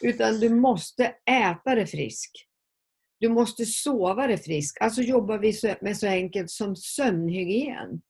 Utan 0.01 0.41
du 0.41 0.49
måste 0.49 1.15
äta 1.31 1.75
det 1.75 1.87
frisk. 1.87 2.31
Du 3.19 3.29
måste 3.29 3.67
sova 3.67 4.27
dig 4.27 4.39
frisk. 4.39 4.77
Alltså 4.81 5.03
jobbar 5.03 5.39
vi 5.39 5.77
med 5.81 5.97
så 5.97 6.07
enkelt 6.07 6.51
som 6.51 6.77
sömnhygien. 6.77 8.03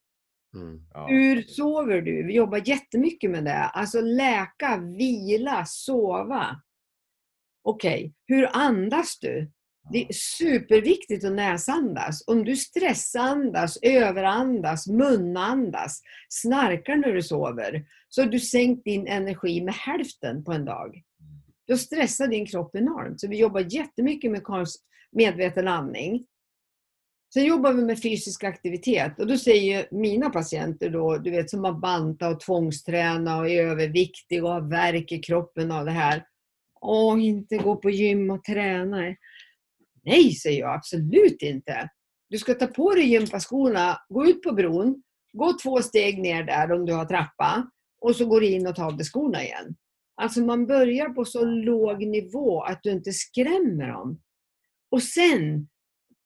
Mm. 0.55 0.87
Ja. 0.95 1.07
Hur 1.07 1.43
sover 1.43 2.01
du? 2.01 2.27
Vi 2.27 2.35
jobbar 2.35 2.63
jättemycket 2.69 3.31
med 3.31 3.45
det. 3.45 3.65
Alltså 3.65 4.01
läka, 4.01 4.77
vila, 4.99 5.65
sova. 5.67 6.61
Okej, 7.63 8.15
hur 8.27 8.49
andas 8.53 9.19
du? 9.19 9.51
Det 9.93 9.99
är 9.99 10.13
superviktigt 10.13 11.25
att 11.25 11.33
näsandas. 11.33 12.25
Om 12.27 12.45
du 12.45 12.57
stressandas, 12.57 13.79
överandas, 13.83 14.87
munandas, 14.87 16.03
snarkar 16.29 16.97
när 16.97 17.13
du 17.13 17.23
sover, 17.23 17.87
så 18.09 18.23
har 18.23 18.29
du 18.29 18.41
sänkt 18.41 18.85
din 18.85 19.07
energi 19.07 19.61
med 19.61 19.75
hälften 19.75 20.45
på 20.45 20.53
en 20.53 20.65
dag. 20.65 21.03
Då 21.69 21.77
stressar 21.77 22.29
din 22.29 22.47
kropp 22.47 22.77
enormt. 22.77 23.21
Så 23.21 23.29
vi 23.29 23.39
jobbar 23.39 23.67
jättemycket 23.75 24.31
med 24.31 24.43
medveten 25.13 25.69
andning. 25.69 26.27
Sen 27.35 27.45
jobbar 27.45 27.73
vi 27.73 27.83
med 27.83 28.03
fysisk 28.03 28.45
aktivitet 28.45 29.19
och 29.19 29.27
då 29.27 29.37
säger 29.37 29.89
mina 29.91 30.31
patienter 30.31 30.91
då, 30.91 31.19
du 31.19 31.31
vet 31.31 31.51
som 31.51 31.65
har 31.65 31.73
bantat 31.73 32.35
och 32.35 32.41
tvångsträna 32.41 33.39
och 33.39 33.49
är 33.49 33.63
överviktig 33.67 34.45
och 34.45 34.51
har 34.51 34.61
värk 34.61 35.13
i 35.13 35.19
kroppen 35.19 35.73
av 35.73 35.85
det 35.85 35.91
här. 35.91 36.25
Åh, 36.81 37.25
inte 37.25 37.57
gå 37.57 37.77
på 37.77 37.91
gym 37.91 38.31
och 38.31 38.45
träna. 38.45 39.15
Nej, 40.03 40.33
säger 40.33 40.61
jag 40.61 40.75
absolut 40.75 41.43
inte. 41.43 41.89
Du 42.29 42.39
ska 42.39 42.55
ta 42.55 42.67
på 42.67 42.95
dig 42.95 43.13
gympaskorna, 43.13 43.99
gå 44.09 44.27
ut 44.27 44.43
på 44.43 44.53
bron, 44.53 45.03
gå 45.33 45.53
två 45.63 45.83
steg 45.83 46.19
ner 46.19 46.45
där 46.45 46.73
om 46.73 46.87
du 46.87 46.93
har 46.93 47.05
trappa 47.05 47.71
och 48.01 48.17
så 48.17 48.27
går 48.27 48.41
du 48.41 48.47
in 48.47 48.67
och 48.67 48.77
tar 48.77 48.87
av 48.87 48.97
dig 48.97 49.07
skorna 49.07 49.45
igen. 49.45 49.77
Alltså 50.15 50.41
man 50.41 50.67
börjar 50.67 51.09
på 51.09 51.25
så 51.25 51.45
låg 51.45 52.07
nivå 52.07 52.63
att 52.63 52.83
du 52.83 52.91
inte 52.91 53.13
skrämmer 53.13 53.89
dem. 53.89 54.21
Och 54.91 55.03
sen, 55.03 55.69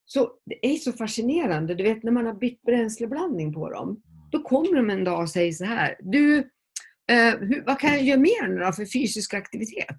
så, 0.05 0.31
det 0.47 0.67
är 0.67 0.77
så 0.77 0.93
fascinerande, 0.93 1.75
du 1.75 1.85
vet 1.85 2.03
när 2.03 2.13
man 2.13 2.27
har 2.27 2.35
bytt 2.35 2.63
bränsleblandning 2.63 3.53
på 3.53 3.71
dem, 3.71 4.03
då 4.31 4.43
kommer 4.43 4.77
de 4.77 4.91
en 4.91 5.05
dag 5.05 5.21
och 5.21 5.31
säger 5.31 5.53
så 5.53 5.65
här, 5.65 5.97
du, 6.01 6.39
eh, 7.11 7.39
hur, 7.41 7.65
vad 7.67 7.79
kan 7.79 7.91
jag 7.91 8.03
göra 8.03 8.21
mer 8.21 8.49
nu 8.49 8.61
då 8.61 8.73
för 8.73 8.87
fysisk 8.87 9.35
aktivitet? 9.35 9.99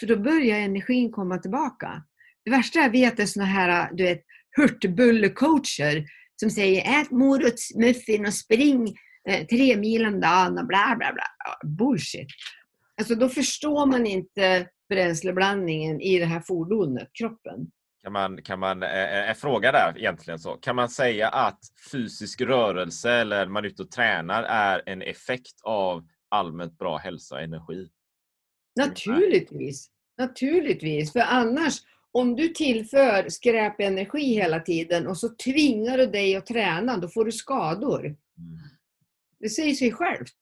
För 0.00 0.06
då 0.06 0.16
börjar 0.16 0.58
energin 0.58 1.12
komma 1.12 1.38
tillbaka. 1.38 2.02
Det 2.44 2.50
värsta 2.50 2.78
jag 2.78 2.90
vet 2.90 3.20
är 3.20 3.26
såna 3.26 3.46
här, 3.46 3.90
du 3.92 4.04
vet, 4.04 4.22
hurtbullecoacher 4.56 6.04
som 6.36 6.50
säger 6.50 7.00
ät 7.00 7.10
morotsmuffin 7.10 8.26
och 8.26 8.34
spring 8.34 8.94
eh, 9.28 9.46
tre 9.46 9.76
mil 9.76 10.06
om 10.06 10.20
dagen 10.20 10.58
och 10.58 10.66
bla 10.66 10.94
bla 10.98 11.12
bla. 11.12 11.68
Bullshit. 11.70 12.28
Alltså 13.00 13.14
då 13.14 13.28
förstår 13.28 13.86
man 13.86 14.06
inte 14.06 14.68
bränsleblandningen 14.88 16.00
i 16.00 16.18
det 16.18 16.24
här 16.24 16.40
fordonet, 16.40 17.08
kroppen. 17.18 17.70
Kan 18.02 18.12
man, 18.12 18.42
kan 18.42 18.58
man, 18.58 18.82
en 18.82 19.34
fråga 19.34 19.72
där 19.72 19.98
egentligen 19.98 20.38
så. 20.38 20.56
Kan 20.56 20.76
man 20.76 20.88
säga 20.88 21.28
att 21.28 21.60
fysisk 21.92 22.40
rörelse 22.40 23.10
eller 23.10 23.46
man 23.46 23.64
är 23.64 23.68
ute 23.68 23.82
och 23.82 23.90
tränar 23.90 24.42
är 24.42 24.82
en 24.86 25.02
effekt 25.02 25.60
av 25.62 26.08
allmänt 26.28 26.78
bra 26.78 26.96
hälsa 26.96 27.34
och 27.34 27.42
energi? 27.42 27.88
Naturligtvis. 28.76 29.90
Naturligtvis. 30.18 31.12
För 31.12 31.20
annars, 31.20 31.74
om 32.12 32.36
du 32.36 32.48
tillför 32.48 33.28
skräpenergi 33.28 34.34
hela 34.34 34.60
tiden 34.60 35.06
och 35.06 35.18
så 35.18 35.28
tvingar 35.28 35.98
du 35.98 36.06
dig 36.06 36.36
att 36.36 36.46
träna, 36.46 36.96
då 36.96 37.08
får 37.08 37.24
du 37.24 37.32
skador. 37.32 38.04
Mm. 38.04 38.16
Det 39.40 39.48
säger 39.48 39.74
sig 39.74 39.92
självt. 39.92 40.34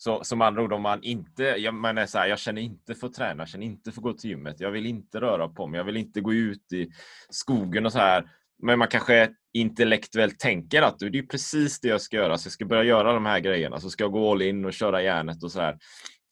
Så 0.00 0.24
som 0.24 0.42
andra 0.42 0.62
ord, 0.62 0.72
om 0.72 0.82
man 0.82 1.02
inte, 1.02 1.42
jag, 1.42 1.74
man 1.74 1.98
är 1.98 2.06
så 2.06 2.18
här, 2.18 2.26
jag 2.26 2.38
känner 2.38 2.62
inte 2.62 2.94
för 2.94 3.06
att 3.06 3.14
träna, 3.14 3.42
jag 3.42 3.48
känner 3.48 3.66
inte 3.66 3.92
för 3.92 4.00
att 4.00 4.02
gå 4.02 4.12
till 4.12 4.30
gymmet, 4.30 4.60
jag 4.60 4.70
vill 4.70 4.86
inte 4.86 5.20
röra 5.20 5.48
på 5.48 5.66
mig, 5.66 5.78
jag 5.78 5.84
vill 5.84 5.96
inte 5.96 6.20
gå 6.20 6.34
ut 6.34 6.72
i 6.72 6.90
skogen 7.30 7.86
och 7.86 7.92
så 7.92 7.98
här. 7.98 8.30
Men 8.62 8.78
man 8.78 8.88
kanske 8.88 9.30
intellektuellt 9.52 10.38
tänker 10.38 10.82
att 10.82 10.98
det 10.98 11.18
är 11.18 11.26
precis 11.26 11.80
det 11.80 11.88
jag 11.88 12.00
ska 12.00 12.16
göra, 12.16 12.38
så 12.38 12.46
jag 12.46 12.52
ska 12.52 12.64
börja 12.64 12.84
göra 12.84 13.12
de 13.12 13.26
här 13.26 13.40
grejerna, 13.40 13.80
så 13.80 13.90
ska 13.90 14.04
jag 14.04 14.12
gå 14.12 14.32
all 14.32 14.42
in 14.42 14.64
och 14.64 14.72
köra 14.72 15.02
järnet 15.02 15.42
och 15.42 15.52
så 15.52 15.60
här. 15.60 15.78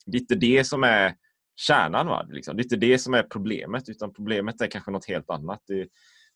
Det 0.05 0.17
är 0.17 0.21
inte 0.21 0.35
det 0.35 0.63
som 0.63 0.83
är 0.83 1.15
kärnan. 1.55 2.07
Va? 2.07 2.27
Liksom. 2.29 2.57
Det 2.57 2.61
är 2.61 2.65
inte 2.65 2.75
det 2.75 2.99
som 2.99 3.13
är 3.13 3.23
problemet, 3.23 3.89
utan 3.89 4.13
problemet 4.13 4.61
är 4.61 4.67
kanske 4.67 4.91
något 4.91 5.05
helt 5.07 5.29
annat. 5.29 5.61
Det, 5.67 5.87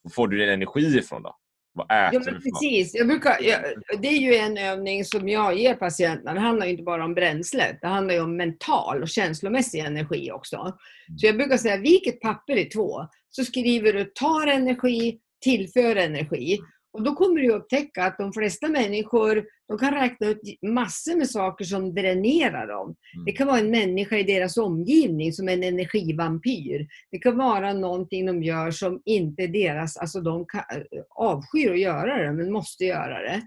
var 0.02 0.12
får 0.12 0.28
du 0.28 0.38
din 0.38 0.50
energi 0.50 0.98
ifrån 0.98 1.24
då? 1.24 1.36
Vad 1.74 1.86
äter 1.86 2.22
ja, 2.26 2.32
men 2.32 2.42
precis. 2.42 2.96
Jag 2.96 3.08
brukar, 3.08 3.38
jag, 3.42 3.60
det 4.02 4.08
är 4.08 4.20
ju 4.20 4.36
en 4.36 4.58
övning 4.58 5.06
som 5.06 5.30
jag 5.30 5.58
ger 5.58 5.76
patienterna. 5.76 6.34
Det 6.34 6.40
handlar 6.40 6.66
inte 6.68 6.84
bara 6.84 7.06
om 7.06 7.14
bränslet. 7.14 7.78
Det 7.82 7.88
handlar 7.88 8.14
ju 8.14 8.22
om 8.22 8.38
mental 8.38 9.02
och 9.02 9.10
känslomässig 9.10 9.80
energi 9.80 10.32
också. 10.32 10.56
Mm. 10.56 11.18
Så 11.18 11.26
jag 11.26 11.38
brukar 11.38 11.58
säga, 11.58 11.78
vik 11.78 12.08
ett 12.08 12.22
papper 12.22 12.58
i 12.58 12.66
två. 12.66 13.08
Så 13.30 13.46
skriver 13.46 13.94
du 13.94 14.06
tar 14.06 14.48
energi, 14.48 15.20
tillför 15.42 15.96
energi. 15.96 16.60
Och 16.94 17.04
då 17.04 17.16
kommer 17.16 17.42
du 17.42 17.52
upptäcka 17.52 18.04
att 18.04 18.18
de 18.18 18.34
flesta 18.34 18.68
människor 18.68 19.46
de 19.68 19.78
kan 19.78 19.94
räkna 19.94 20.28
ut 20.28 20.42
massor 20.62 21.16
med 21.16 21.30
saker 21.30 21.66
som 21.66 21.94
dränerar 21.96 22.68
dem. 22.68 22.96
Mm. 23.16 23.26
Det 23.26 23.32
kan 23.32 23.48
vara 23.48 23.60
en 23.60 23.72
människa 23.72 24.18
i 24.18 24.24
deras 24.24 24.58
omgivning 24.58 25.34
som 25.34 25.50
en 25.50 25.64
energivampyr. 25.64 26.88
Det 27.12 27.20
kan 27.20 27.38
vara 27.38 27.74
någonting 27.74 28.26
de 28.26 28.44
gör 28.44 28.72
som 28.72 29.02
inte 29.06 29.44
är 29.44 29.48
deras, 29.48 29.98
alltså 29.98 30.22
de 30.22 30.46
kan, 30.46 30.64
avskyr 31.10 31.72
att 31.72 31.80
göra 31.80 32.24
det 32.24 32.34
men 32.34 32.52
måste 32.52 32.86
göra 32.86 33.22
det. 33.22 33.42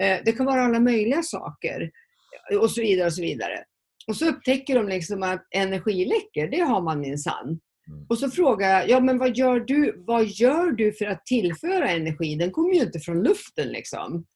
Eh, 0.00 0.20
det 0.24 0.32
kan 0.32 0.46
vara 0.46 0.62
alla 0.62 0.80
möjliga 0.80 1.22
saker 1.22 1.90
och 2.60 2.70
så 2.70 2.80
vidare. 2.80 3.06
Och 3.06 3.12
så 3.12 3.22
vidare. 3.22 3.64
Och 4.06 4.16
så 4.16 4.28
upptäcker 4.28 4.74
de 4.74 4.88
liksom 4.88 5.22
att 5.22 5.46
energiläckor, 5.50 6.46
det 6.46 6.60
har 6.60 6.82
man 6.82 7.00
minsann. 7.00 7.60
Mm. 7.88 8.06
Och 8.08 8.18
så 8.18 8.30
frågar 8.30 8.70
jag, 8.70 8.90
ja 8.90 9.00
men 9.00 9.18
vad 9.18 9.36
gör, 9.36 9.60
du, 9.60 10.04
vad 10.06 10.26
gör 10.26 10.70
du 10.70 10.92
för 10.92 11.06
att 11.06 11.26
tillföra 11.26 11.90
energi? 11.90 12.34
Den 12.34 12.50
kommer 12.50 12.74
ju 12.74 12.80
inte 12.80 13.00
från 13.00 13.22
luften 13.22 13.68
liksom. 13.68 14.26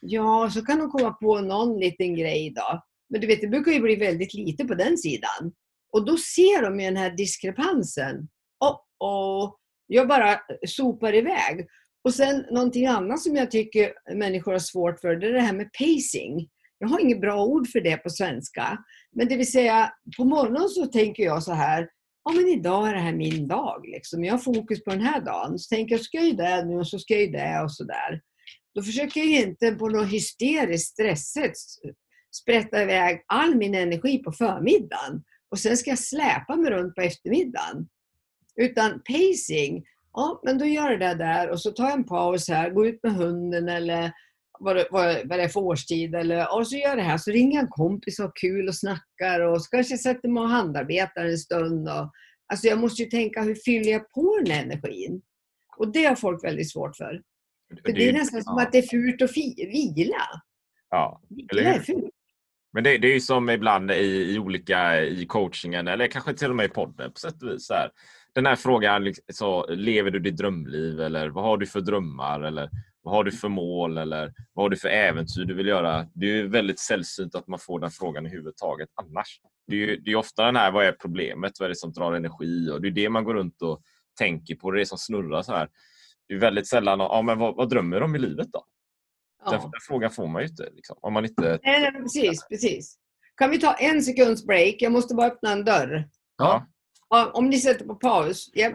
Ja, 0.00 0.50
så 0.50 0.64
kan 0.64 0.78
de 0.78 0.90
komma 0.90 1.10
på 1.10 1.40
någon 1.40 1.80
liten 1.80 2.14
grej 2.14 2.52
då. 2.56 2.82
Men 3.10 3.20
du 3.20 3.26
vet, 3.26 3.40
det 3.40 3.48
brukar 3.48 3.72
ju 3.72 3.80
bli 3.80 3.96
väldigt 3.96 4.34
lite 4.34 4.64
på 4.64 4.74
den 4.74 4.98
sidan. 4.98 5.52
Och 5.92 6.06
då 6.06 6.16
ser 6.16 6.62
de 6.62 6.80
ju 6.80 6.86
den 6.86 6.96
här 6.96 7.10
diskrepansen. 7.10 8.28
Oh, 8.60 8.76
oh. 8.98 9.54
Jag 9.86 10.08
bara 10.08 10.40
sopar 10.66 11.14
iväg. 11.14 11.66
Och 12.04 12.14
sen 12.14 12.44
någonting 12.50 12.86
annat 12.86 13.20
som 13.20 13.36
jag 13.36 13.50
tycker 13.50 13.92
människor 14.14 14.52
har 14.52 14.58
svårt 14.58 15.00
för, 15.00 15.16
det 15.16 15.26
är 15.26 15.32
det 15.32 15.40
här 15.40 15.52
med 15.52 15.70
pacing. 15.72 16.48
Jag 16.78 16.88
har 16.88 17.00
inget 17.00 17.20
bra 17.20 17.44
ord 17.44 17.68
för 17.68 17.80
det 17.80 17.96
på 17.96 18.10
svenska. 18.10 18.78
Men 19.12 19.28
det 19.28 19.36
vill 19.36 19.52
säga, 19.52 19.92
på 20.16 20.24
morgonen 20.24 20.68
så 20.68 20.86
tänker 20.86 21.22
jag 21.22 21.42
så 21.42 21.52
här, 21.52 21.88
ja 22.28 22.34
men 22.34 22.48
idag 22.48 22.88
är 22.88 22.94
det 22.94 23.00
här 23.00 23.12
min 23.12 23.48
dag. 23.48 23.86
Liksom. 23.86 24.24
Jag 24.24 24.32
har 24.32 24.38
fokus 24.38 24.84
på 24.84 24.90
den 24.90 25.00
här 25.00 25.20
dagen. 25.20 25.58
Så 25.58 25.74
tänker 25.74 25.94
jag, 25.94 26.04
ska 26.04 26.16
jag 26.16 26.26
ju 26.26 26.32
det 26.32 26.64
nu 26.64 26.76
och 26.76 26.88
så 26.88 26.98
ska 26.98 27.14
jag 27.14 27.22
ju 27.22 27.30
det 27.30 27.60
och 27.64 27.72
sådär. 27.72 28.20
Då 28.74 28.82
försöker 28.82 29.20
jag 29.20 29.48
inte 29.48 29.72
på 29.72 29.88
något 29.88 30.12
hysteriskt 30.12 30.92
stressigt 30.92 31.58
sprätta 32.34 32.82
iväg 32.82 33.24
all 33.26 33.56
min 33.56 33.74
energi 33.74 34.18
på 34.18 34.32
förmiddagen 34.32 35.22
och 35.50 35.58
sen 35.58 35.76
ska 35.76 35.90
jag 35.90 35.98
släpa 35.98 36.56
mig 36.56 36.70
runt 36.70 36.94
på 36.94 37.00
eftermiddagen. 37.00 37.88
Utan 38.56 38.90
pacing, 38.90 39.84
ja 40.12 40.40
men 40.44 40.58
då 40.58 40.64
gör 40.64 40.90
jag 40.90 41.00
det 41.00 41.14
där 41.14 41.50
och 41.50 41.60
så 41.60 41.70
tar 41.70 41.84
jag 41.84 41.98
en 41.98 42.06
paus 42.06 42.48
här, 42.48 42.70
går 42.70 42.86
ut 42.86 43.00
med 43.02 43.14
hunden 43.14 43.68
eller 43.68 44.12
vad 44.60 44.76
det, 44.76 44.88
vad, 44.90 45.16
vad 45.24 45.38
det 45.38 45.42
är 45.42 45.48
för 45.48 45.60
årstid. 45.60 46.14
Eller, 46.14 46.56
och 46.56 46.66
så 46.66 46.76
gör 46.76 46.88
jag 46.88 46.98
det 46.98 47.02
här. 47.02 47.18
Så 47.18 47.30
ringer 47.30 47.60
en 47.60 47.68
kompis 47.68 48.18
och 48.18 48.24
har 48.24 48.32
kul 48.40 48.68
och 48.68 48.76
snackar 48.76 49.40
och 49.40 49.62
så 49.62 49.70
kanske 49.70 49.92
jag 49.92 50.00
sätter 50.00 50.28
mig 50.28 50.40
och 50.40 50.48
handarbetar 50.48 51.24
en 51.24 51.38
stund. 51.38 51.88
Och, 51.88 52.12
alltså 52.46 52.66
jag 52.66 52.78
måste 52.78 53.02
ju 53.02 53.08
tänka, 53.08 53.42
hur 53.42 53.54
fyller 53.54 53.92
jag 53.92 54.10
på 54.10 54.40
den 54.44 54.58
energin? 54.58 55.22
Och 55.76 55.92
det 55.92 56.04
har 56.04 56.14
folk 56.14 56.44
väldigt 56.44 56.72
svårt 56.72 56.96
för. 56.96 57.22
För 57.84 57.92
det, 57.92 58.08
är 58.08 58.12
nästan 58.12 58.42
som 58.42 58.58
att 58.58 58.72
det 58.72 58.78
är 58.78 58.82
fult 58.82 59.22
att 59.22 59.36
vila. 59.36 60.42
Ja, 60.90 61.22
vila 61.28 61.74
är 61.74 61.80
fult. 61.80 62.14
Men 62.72 62.84
det, 62.84 62.98
det 62.98 63.08
är 63.08 63.14
ju 63.14 63.20
som 63.20 63.50
ibland 63.50 63.90
i, 63.90 64.34
i 64.34 64.38
olika 64.38 65.00
i 65.04 65.26
coachingen 65.26 65.88
eller 65.88 66.06
kanske 66.06 66.34
till 66.34 66.50
och 66.50 66.56
med 66.56 66.66
i 66.66 66.68
podden 66.68 67.12
på 67.12 67.18
sätt 67.18 67.42
och 67.42 67.48
vis. 67.48 67.70
här. 67.70 67.90
Den 68.32 68.46
här 68.46 68.56
frågan, 68.56 69.04
liksom, 69.04 69.24
så, 69.28 69.66
lever 69.66 70.10
du 70.10 70.18
ditt 70.18 70.36
drömliv 70.36 71.00
eller 71.00 71.28
vad 71.28 71.44
har 71.44 71.56
du 71.56 71.66
för 71.66 71.80
drömmar? 71.80 72.40
Eller 72.40 72.70
vad 73.08 73.16
har 73.16 73.24
du 73.24 73.32
för 73.32 73.48
mål 73.48 73.98
eller 73.98 74.32
vad 74.52 74.64
har 74.64 74.70
du 74.70 74.76
för 74.76 74.88
äventyr 74.88 75.44
du 75.44 75.54
vill 75.54 75.66
göra? 75.66 76.06
Det 76.14 76.26
är 76.26 76.34
ju 76.34 76.48
väldigt 76.48 76.78
sällsynt 76.78 77.34
att 77.34 77.46
man 77.46 77.58
får 77.58 77.80
den 77.80 77.90
frågan 77.90 78.26
i 78.26 78.28
huvud 78.28 78.56
taget 78.56 78.88
annars. 78.94 79.40
Det 79.66 79.74
är 79.76 79.78
ju 79.78 79.96
det 79.96 80.10
är 80.10 80.16
ofta 80.16 80.44
den 80.44 80.56
här, 80.56 80.70
vad 80.70 80.86
är 80.86 80.92
problemet? 80.92 81.52
Vad 81.58 81.66
är 81.66 81.68
det 81.68 81.76
som 81.76 81.92
drar 81.92 82.12
energi? 82.12 82.70
Och 82.70 82.80
det 82.80 82.88
är 82.88 82.92
det 82.92 83.08
man 83.08 83.24
går 83.24 83.34
runt 83.34 83.62
och 83.62 83.82
tänker 84.18 84.54
på. 84.54 84.70
Det 84.70 84.76
är 84.76 84.78
det 84.78 84.86
som 84.86 84.98
snurrar 84.98 85.42
så 85.42 85.52
här. 85.52 85.68
Det 86.28 86.34
är 86.34 86.38
väldigt 86.38 86.68
sällan, 86.68 86.98
ja 86.98 87.22
men 87.22 87.38
vad, 87.38 87.56
vad 87.56 87.68
drömmer 87.70 88.02
om 88.02 88.16
i 88.16 88.18
livet 88.18 88.48
då? 88.52 88.64
Ja. 89.44 89.50
Den, 89.50 89.60
den 89.60 89.80
frågan 89.88 90.10
får 90.10 90.26
man 90.26 90.42
ju 90.42 90.48
inte. 90.48 90.70
Liksom, 90.72 90.96
om 91.00 91.12
man 91.12 91.24
inte... 91.24 91.58
Nej, 91.62 91.92
precis, 91.92 92.46
precis. 92.48 92.98
Kan 93.36 93.50
vi 93.50 93.58
ta 93.58 93.74
en 93.74 94.02
sekunds 94.02 94.46
break? 94.46 94.74
Jag 94.78 94.92
måste 94.92 95.14
bara 95.14 95.26
öppna 95.26 95.52
en 95.52 95.64
dörr. 95.64 96.08
Ja. 96.36 96.66
ja 97.08 97.30
om 97.34 97.46
ni 97.46 97.58
sätter 97.58 97.84
på 97.84 97.94
paus. 97.94 98.50
Yep. 98.54 98.74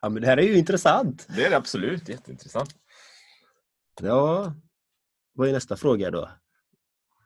Ja, 0.00 0.08
men 0.08 0.22
det 0.22 0.26
här 0.28 0.36
är 0.36 0.42
ju 0.42 0.58
intressant. 0.58 1.26
det 1.36 1.44
är 1.44 1.50
det 1.50 1.56
absolut. 1.56 2.08
Jätteintressant. 2.08 2.74
Ja, 4.00 4.54
vad 5.32 5.48
är 5.48 5.52
nästa 5.52 5.76
fråga 5.76 6.10
då? 6.10 6.30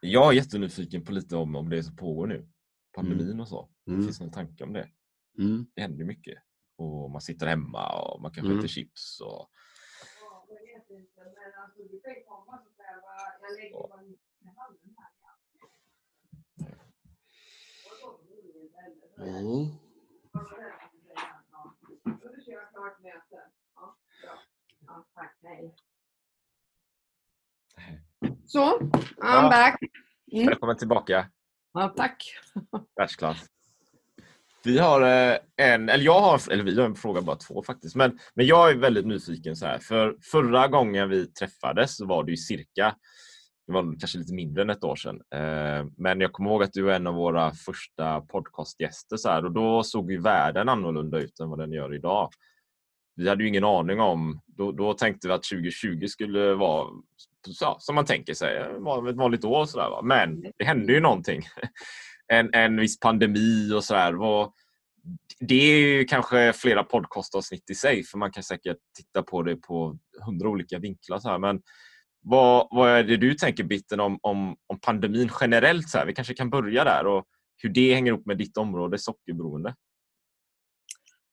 Jag 0.00 0.28
är 0.28 0.32
jättenyfiken 0.36 1.04
på 1.04 1.12
lite 1.12 1.36
om, 1.36 1.56
om 1.56 1.68
det 1.70 1.82
som 1.82 1.96
pågår 1.96 2.26
nu. 2.26 2.48
Pandemin 2.94 3.40
och 3.40 3.48
så. 3.48 3.70
Mm. 3.88 4.02
Finns 4.02 4.18
det 4.18 4.24
någon 4.24 4.32
tanke 4.32 4.64
om 4.64 4.72
det? 4.72 4.88
Mm. 5.38 5.66
Det 5.74 5.82
händer 5.82 5.98
ju 5.98 6.04
mycket. 6.04 6.38
Och 6.76 7.10
man 7.10 7.20
sitter 7.20 7.46
hemma 7.46 8.02
och 8.02 8.22
man 8.22 8.32
kanske 8.32 8.46
Mm. 8.52 8.58
äter 8.58 8.68
chips. 8.68 9.20
Och... 9.20 9.50
Mm. 19.18 19.70
Så, 28.46 28.78
I'm 28.78 28.90
Ja. 29.16 29.48
back. 29.50 29.78
Mm. 30.32 30.46
Välkommen 30.46 30.76
tillbaka. 30.76 31.26
Ja, 31.72 31.94
tack. 31.96 32.16
Världsklass. 32.96 33.46
Vi 34.64 34.78
har 34.78 35.00
eh, 35.02 35.38
en, 35.56 35.88
eller 35.88 36.04
jag 36.04 36.20
har, 36.20 36.52
eller 36.52 36.64
vi 36.64 36.80
har 36.80 36.86
en 36.86 36.94
fråga, 36.94 37.22
bara 37.22 37.36
två 37.36 37.62
faktiskt. 37.62 37.96
Men, 37.96 38.18
men 38.34 38.46
jag 38.46 38.70
är 38.70 38.76
väldigt 38.76 39.06
nyfiken 39.06 39.56
så 39.56 39.66
här. 39.66 39.78
För 39.78 40.16
förra 40.22 40.68
gången 40.68 41.08
vi 41.08 41.26
träffades 41.26 41.96
så 41.96 42.06
var 42.06 42.24
det 42.24 42.30
ju 42.30 42.36
cirka, 42.36 42.96
det 43.66 43.72
var 43.72 44.00
kanske 44.00 44.18
lite 44.18 44.34
mindre 44.34 44.62
än 44.62 44.70
ett 44.70 44.84
år 44.84 44.96
sedan. 44.96 45.22
Eh, 45.34 45.86
men 45.96 46.20
jag 46.20 46.32
kommer 46.32 46.50
ihåg 46.50 46.62
att 46.62 46.72
du 46.72 46.82
var 46.82 46.92
en 46.92 47.06
av 47.06 47.14
våra 47.14 47.52
första 47.52 48.20
podcastgäster 48.20 49.16
så 49.16 49.28
här, 49.28 49.44
och 49.44 49.52
då 49.52 49.82
såg 49.82 50.10
ju 50.12 50.20
världen 50.20 50.68
annorlunda 50.68 51.18
ut 51.18 51.40
än 51.40 51.48
vad 51.50 51.58
den 51.58 51.72
gör 51.72 51.94
idag. 51.94 52.30
Vi 53.16 53.28
hade 53.28 53.42
ju 53.42 53.48
ingen 53.48 53.64
aning 53.64 54.00
om, 54.00 54.40
då, 54.46 54.72
då 54.72 54.94
tänkte 54.94 55.28
vi 55.28 55.34
att 55.34 55.42
2020 55.42 56.06
skulle 56.06 56.54
vara 56.54 56.88
så, 57.48 57.76
som 57.78 57.94
man 57.94 58.04
tänker 58.04 58.34
sig, 58.34 58.56
ett 58.56 59.16
vanligt 59.16 59.44
år. 59.44 59.64
Så 59.66 59.78
där, 59.78 59.90
va? 59.90 60.02
Men 60.02 60.40
det 60.58 60.64
hände 60.64 60.92
ju 60.92 61.00
någonting. 61.00 61.42
En, 62.32 62.54
en 62.54 62.76
viss 62.80 63.00
pandemi 63.00 63.72
och 63.74 63.84
så 63.84 63.94
här. 63.94 64.12
Vad- 64.12 64.52
Det 65.40 65.54
är 65.54 65.78
ju 65.78 66.04
kanske 66.04 66.52
flera 66.52 66.82
podcastavsnitt 66.84 67.70
i 67.70 67.74
sig, 67.74 68.02
för 68.04 68.18
man 68.18 68.32
kan 68.32 68.42
säkert 68.42 68.76
titta 68.96 69.22
på 69.22 69.42
det 69.42 69.56
på 69.56 69.98
hundra 70.26 70.48
olika 70.48 70.78
vinklar. 70.78 71.18
Så 71.18 71.28
här. 71.28 71.38
Men 71.38 71.62
vad, 72.22 72.68
vad 72.70 72.90
är 72.90 73.04
det 73.04 73.16
du 73.16 73.34
tänker 73.34 73.64
Bitten 73.64 74.00
om, 74.00 74.18
om, 74.22 74.56
om 74.66 74.80
pandemin 74.80 75.30
generellt? 75.40 75.88
Så 75.88 75.98
här? 75.98 76.06
Vi 76.06 76.12
kanske 76.14 76.34
kan 76.34 76.50
börja 76.50 76.84
där 76.84 77.06
och 77.06 77.24
hur 77.62 77.68
det 77.70 77.94
hänger 77.94 78.12
ihop 78.12 78.26
med 78.26 78.38
ditt 78.38 78.56
område, 78.56 78.98
sockerberoende. 78.98 79.74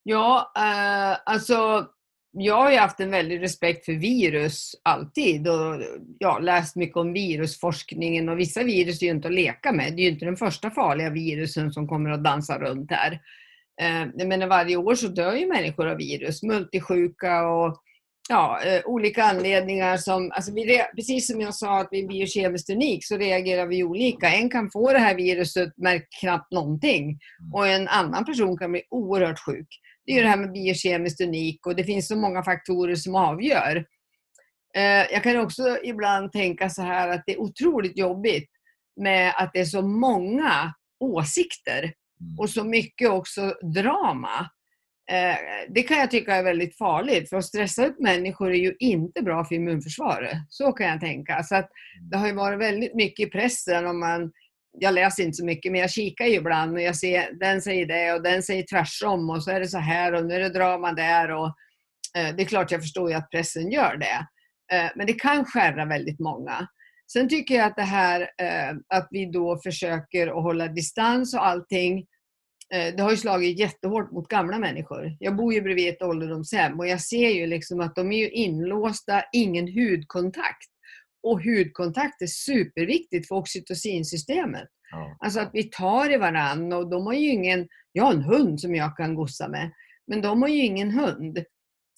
Ja, 0.04 0.52
eh, 0.58 1.18
alltså 1.26 1.88
jag 2.32 2.56
har 2.56 2.72
ju 2.72 2.78
haft 2.78 3.00
en 3.00 3.12
väldig 3.12 3.42
respekt 3.42 3.86
för 3.86 3.94
virus 3.94 4.72
alltid 4.84 5.48
och 5.48 5.82
ja, 6.20 6.40
läst 6.40 6.76
mycket 6.76 6.98
om 6.98 7.14
virusforskningen 7.14 8.30
och 8.30 8.40
vissa 8.40 8.64
virus 8.64 9.02
är 9.02 9.06
ju 9.06 9.12
inte 9.12 9.28
att 9.28 9.34
leka 9.34 9.72
med. 9.72 9.94
Det 9.96 10.02
är 10.02 10.04
ju 10.04 10.10
inte 10.10 10.26
den 10.26 10.38
första 10.38 10.72
farliga 10.72 11.10
virusen 11.10 11.72
som 11.72 11.88
kommer 11.88 12.10
att 12.10 12.24
dansa 12.24 12.60
runt 12.60 12.92
här. 12.92 13.12
Eh, 13.82 14.08
jag 14.18 14.28
menar 14.28 14.48
varje 14.48 14.76
år 14.78 14.96
så 14.96 15.08
dör 15.08 15.36
ju 15.36 15.48
människor 15.48 15.88
av 15.88 15.98
virus, 15.98 16.44
multisjuka 16.44 17.48
och 17.48 17.82
ja, 18.30 18.60
eh, 18.66 18.82
olika 18.86 19.24
anledningar 19.24 19.98
som, 19.98 20.32
alltså 20.32 20.54
vi, 20.54 20.66
re- 20.66 20.96
precis 20.96 21.28
som 21.28 21.42
jag 21.42 21.56
sa 21.56 21.80
att 21.80 21.88
vi 21.92 22.04
är 22.04 22.08
biokemiskt 22.08 22.70
unik 22.70 23.06
så 23.06 23.18
reagerar 23.18 23.66
vi 23.66 23.84
olika. 23.84 24.30
En 24.30 24.50
kan 24.50 24.72
få 24.72 24.94
det 24.94 25.00
här 25.00 25.16
viruset 25.16 25.78
märker 25.78 26.08
knappt 26.20 26.52
någonting 26.52 27.20
och 27.54 27.68
en 27.68 27.88
annan 27.88 28.26
person 28.26 28.58
kan 28.58 28.72
bli 28.72 28.82
oerhört 28.90 29.40
sjuk. 29.40 29.68
Det 30.06 30.12
är 30.12 30.16
ju 30.16 30.22
det 30.22 30.30
här 30.30 30.38
med 30.38 30.52
biokemiskt 30.52 31.22
unik 31.22 31.66
och 31.66 31.76
det 31.76 31.84
finns 31.84 32.08
så 32.08 32.16
många 32.16 32.44
faktorer 32.44 32.96
som 32.96 33.16
avgör. 33.16 33.86
Eh, 34.76 35.12
Jag 35.12 35.24
kan 35.24 35.38
också 35.38 35.78
ibland 35.84 36.32
tänka 36.32 36.70
så 36.70 36.82
här 36.82 37.10
att 37.10 37.24
det 37.26 37.34
är 37.34 37.42
otroligt 37.42 37.98
jobbigt 37.98 38.50
med 39.02 39.34
att 39.38 39.50
det 39.54 39.60
är 39.60 39.66
så 39.66 39.82
många 39.82 40.74
åsikter 41.00 41.94
och 42.40 42.50
så 42.50 42.64
mycket 42.64 43.10
också 43.10 43.54
drama. 43.76 44.50
Eh, 45.12 45.36
Det 45.70 45.84
kan 45.84 45.98
jag 45.98 46.12
tycka 46.12 46.36
är 46.36 46.44
väldigt 46.44 46.78
farligt, 46.78 47.30
för 47.30 47.38
att 47.38 47.46
stressa 47.46 47.86
upp 47.86 48.00
människor 48.00 48.52
är 48.52 48.58
ju 48.58 48.76
inte 48.80 49.22
bra 49.22 49.46
för 49.46 49.56
immunförsvaret. 49.56 50.38
Så 50.50 50.72
kan 50.72 50.88
jag 50.88 51.00
tänka. 51.00 51.44
Så 51.44 51.56
att 51.56 51.70
det 52.12 52.18
har 52.18 52.28
ju 52.28 52.34
varit 52.34 52.60
väldigt 52.60 52.96
mycket 52.96 53.28
i 53.28 53.30
pressen 53.30 53.88
om 53.88 54.00
man 54.00 54.32
jag 54.80 54.94
läser 54.94 55.24
inte 55.24 55.36
så 55.36 55.46
mycket, 55.46 55.72
men 55.72 55.82
jag 55.82 55.92
kikar 55.92 56.26
ju 56.26 56.34
ibland 56.34 56.74
och 56.74 56.82
jag 56.82 56.96
ser 56.96 57.40
den 57.40 57.62
säger 57.62 57.86
det 57.86 58.14
och 58.14 58.24
den 58.24 58.44
säger 58.44 58.64
tvärsom 58.64 59.30
och 59.30 59.44
så 59.44 59.52
är 59.52 59.60
det 59.60 59.68
så 59.68 59.78
här 59.78 60.14
och 60.14 60.26
nu 60.26 60.34
är 60.34 60.40
det 60.40 60.50
drama 60.50 60.94
där. 60.94 61.32
Och, 61.32 61.48
eh, 62.18 62.36
det 62.36 62.44
är 62.44 62.46
klart 62.46 62.72
jag 62.72 62.82
förstår 62.82 63.10
ju 63.10 63.16
att 63.16 63.30
pressen 63.30 63.72
gör 63.72 63.98
det. 63.98 64.28
Eh, 64.76 64.92
men 64.96 65.08
det 65.08 65.14
kan 65.14 65.46
skärra 65.46 65.86
väldigt 65.86 66.20
många. 66.20 66.68
Sen 67.14 67.30
tycker 67.30 67.56
jag 67.56 67.66
att 67.66 67.76
det 67.76 67.82
här 67.82 68.22
eh, 68.22 68.76
att 68.88 69.08
vi 69.12 69.26
då 69.26 69.60
försöker 69.64 70.28
att 70.28 70.44
hålla 70.44 70.68
distans 70.68 71.34
och 71.34 71.46
allting. 71.46 72.00
Eh, 72.74 72.96
det 72.96 73.04
har 73.04 73.12
ju 73.12 73.18
slagit 73.18 73.60
jättehårt 73.60 74.12
mot 74.12 74.28
gamla 74.28 74.60
människor. 74.60 75.18
Jag 75.20 75.36
bor 75.36 75.54
ju 75.54 75.62
bredvid 75.62 75.90
ett 75.90 76.02
ålderdomshem 76.02 76.80
och 76.80 76.88
jag 76.88 77.02
ser 77.02 77.30
ju 77.30 77.48
liksom 77.48 77.80
att 77.80 77.96
de 77.96 78.12
är 78.12 78.18
ju 78.18 78.30
inlåsta, 78.30 79.24
ingen 79.34 79.68
hudkontakt. 79.68 80.70
Och 81.24 81.44
hudkontakt 81.44 82.22
är 82.22 82.28
superviktigt 82.28 83.28
för 83.28 83.36
oxytocinsystemet. 83.36 84.68
Ja. 84.92 85.18
Alltså 85.20 85.40
att 85.40 85.50
vi 85.54 85.64
tar 85.64 86.14
i 86.14 86.18
varandra 86.18 86.78
och 86.78 86.90
de 86.90 87.06
har 87.06 87.14
ju 87.14 87.30
ingen, 87.30 87.68
jag 87.92 88.04
har 88.04 88.14
en 88.14 88.22
hund 88.22 88.62
som 88.62 88.76
jag 88.76 88.98
kan 88.98 89.16
gossa 89.16 89.48
med, 89.48 89.72
men 90.08 90.22
de 90.22 90.42
har 90.42 90.50
ju 90.50 90.66
ingen 90.66 90.92
hund 90.92 91.44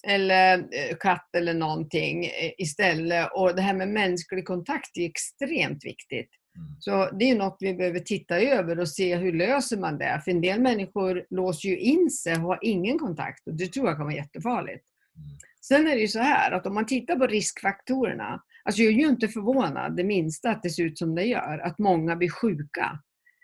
eller 0.06 0.58
eh, 0.58 0.96
katt 1.00 1.28
eller 1.36 1.54
någonting 1.54 2.24
eh, 2.24 2.52
istället. 2.58 3.28
Och 3.34 3.56
det 3.56 3.62
här 3.62 3.74
med 3.74 3.88
mänsklig 3.88 4.46
kontakt 4.46 4.96
är 4.96 5.06
extremt 5.06 5.84
viktigt. 5.84 6.30
Mm. 6.56 6.76
Så 6.78 7.10
det 7.18 7.30
är 7.30 7.36
något 7.36 7.56
vi 7.60 7.74
behöver 7.74 8.00
titta 8.00 8.40
över 8.40 8.78
och 8.78 8.88
se 8.88 9.16
hur 9.16 9.32
löser 9.32 9.76
man 9.76 9.98
det. 9.98 10.20
För 10.24 10.30
en 10.30 10.40
del 10.40 10.60
människor 10.60 11.26
låser 11.30 11.68
ju 11.68 11.78
in 11.78 12.10
sig 12.10 12.34
och 12.34 12.40
har 12.40 12.58
ingen 12.62 12.98
kontakt 12.98 13.48
och 13.48 13.54
det 13.54 13.66
tror 13.66 13.86
jag 13.86 13.96
kan 13.96 14.06
vara 14.06 14.16
jättefarligt. 14.16 14.84
Mm. 15.16 15.28
Sen 15.60 15.86
är 15.86 15.94
det 15.94 16.00
ju 16.00 16.08
så 16.08 16.18
här 16.18 16.52
att 16.52 16.66
om 16.66 16.74
man 16.74 16.86
tittar 16.86 17.16
på 17.16 17.26
riskfaktorerna, 17.26 18.42
alltså 18.64 18.82
jag 18.82 18.92
är 18.92 18.96
ju 18.96 19.08
inte 19.08 19.28
förvånad 19.28 19.96
det 19.96 20.04
minsta 20.04 20.50
att 20.50 20.62
det 20.62 20.70
ser 20.70 20.82
ut 20.82 20.98
som 20.98 21.14
det 21.14 21.24
gör, 21.24 21.58
att 21.58 21.78
många 21.78 22.16
blir 22.16 22.30
sjuka. 22.30 22.98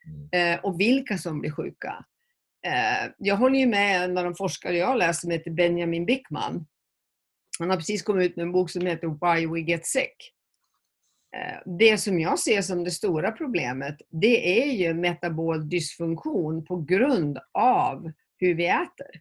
Mm. 0.06 0.54
Eh, 0.54 0.64
och 0.64 0.80
vilka 0.80 1.18
som 1.18 1.40
blir 1.40 1.50
sjuka. 1.50 2.04
Eh, 2.66 3.12
jag 3.18 3.36
håller 3.36 3.58
ju 3.58 3.66
med 3.66 4.04
en 4.04 4.18
av 4.18 4.24
de 4.24 4.34
forskare 4.34 4.76
jag 4.76 4.98
läser 4.98 5.20
som 5.20 5.30
heter 5.30 5.50
Benjamin 5.50 6.06
Bickman. 6.06 6.66
Han 7.58 7.70
har 7.70 7.76
precis 7.76 8.02
kommit 8.02 8.30
ut 8.30 8.36
med 8.36 8.42
en 8.42 8.52
bok 8.52 8.70
som 8.70 8.86
heter 8.86 9.08
Why 9.08 9.46
We 9.46 9.60
Get 9.70 9.86
Sick. 9.86 10.32
Eh, 11.36 11.58
det 11.78 11.98
som 11.98 12.20
jag 12.20 12.38
ser 12.38 12.62
som 12.62 12.84
det 12.84 12.90
stora 12.90 13.32
problemet, 13.32 13.96
det 14.08 14.62
är 14.62 14.72
ju 14.72 14.94
metabol 14.94 15.68
dysfunktion 15.68 16.64
på 16.64 16.76
grund 16.76 17.38
av 17.52 18.12
hur 18.38 18.54
vi 18.54 18.66
äter. 18.66 19.20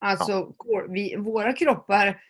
Alltså, 0.00 0.54
vi, 0.88 1.16
våra 1.16 1.52
kroppar, 1.52 2.22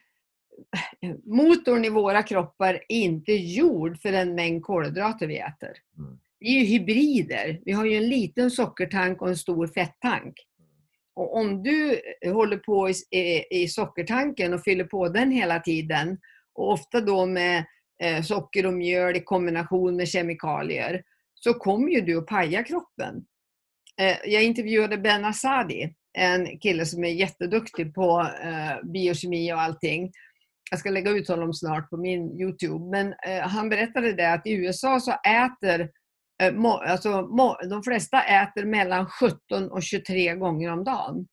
motorn 1.25 1.85
i 1.85 1.91
våra 1.91 2.23
kroppar 2.23 2.75
är 2.75 2.97
inte 2.97 3.33
gjord 3.33 3.99
för 3.99 4.13
den 4.13 4.35
mängd 4.35 4.63
kolhydrater 4.63 5.27
vi 5.27 5.39
äter. 5.39 5.73
Mm. 5.99 6.19
Vi 6.41 6.57
är 6.57 6.61
ju 6.61 6.67
hybrider. 6.67 7.61
Vi 7.65 7.73
har 7.73 7.85
ju 7.85 7.97
en 7.97 8.09
liten 8.09 8.51
sockertank 8.51 9.23
och 9.23 9.29
en 9.29 9.37
stor 9.37 9.67
fetttank. 9.67 10.35
Och 11.15 11.37
om 11.37 11.63
du 11.63 12.01
håller 12.25 12.57
på 12.57 12.91
i, 12.91 13.19
i, 13.19 13.63
i 13.63 13.69
sockertanken 13.69 14.55
och 14.55 14.63
fyller 14.63 14.85
på 14.85 15.09
den 15.09 15.31
hela 15.31 15.61
tiden 15.61 16.19
och 16.55 16.73
ofta 16.73 17.01
då 17.01 17.27
med 17.27 17.65
eh, 18.03 18.23
socker 18.23 18.67
och 18.67 18.75
mjöl 18.75 19.17
i 19.17 19.21
kombination 19.21 19.97
med 19.97 20.09
kemikalier 20.09 21.03
så 21.35 21.55
kommer 21.55 21.91
ju 21.91 22.01
du 22.01 22.19
att 22.19 22.27
paja 22.27 22.65
kroppen. 22.65 23.25
Eh, 24.01 24.17
jag 24.25 24.43
intervjuade 24.43 24.99
Ben 24.99 25.25
Asadi, 25.25 25.95
en 26.19 26.59
kille 26.59 26.87
som 26.87 27.05
är 27.05 27.09
jätteduktig 27.09 27.95
på 27.95 28.21
eh, 28.43 28.91
biokemi 28.93 29.53
och 29.53 29.61
allting. 29.61 30.13
Jag 30.71 30.81
ska 30.81 30.91
lägga 30.91 31.11
ut 31.11 31.29
honom 31.29 31.55
snart 31.55 31.91
på 31.91 31.97
min 31.97 32.41
Youtube. 32.41 32.85
Men 32.91 33.14
eh, 33.27 33.49
han 33.49 33.68
berättade 33.68 34.12
det 34.12 34.33
att 34.33 34.47
i 34.47 34.53
USA 34.53 35.01
så 35.01 35.12
äter 35.12 35.91
Eh, 36.43 36.53
må, 36.53 36.73
alltså, 36.73 37.23
må, 37.23 37.57
de 37.71 37.83
flesta 37.83 38.23
äter 38.23 38.64
mellan 38.64 39.07
17 39.07 39.71
och 39.71 39.83
23 39.83 40.35
gånger 40.35 40.73
om 40.73 40.85
dagen. 40.85 41.27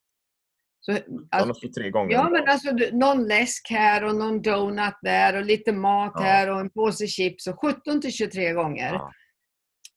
Så, 0.79 0.97
alltså, 1.31 1.61
23 1.61 1.89
gånger 1.89 2.11
ja, 2.13 2.29
men 2.29 2.49
alltså 2.49 2.71
du- 2.71 2.91
någon 2.91 3.27
läsk 3.27 3.67
här 3.69 4.03
och 4.03 4.15
någon 4.15 4.41
donut 4.41 4.93
där 5.01 5.35
och 5.37 5.45
lite 5.45 5.71
mat 5.71 6.11
Ja. 6.15 6.21
här 6.21 6.49
och 6.49 6.59
en 6.59 6.69
påse 6.69 7.07
chips. 7.07 7.47
Och 7.47 7.59
17 7.61 8.01
till 8.01 8.11
23 8.11 8.53
gånger. 8.53 8.93
Ja. 8.93 9.11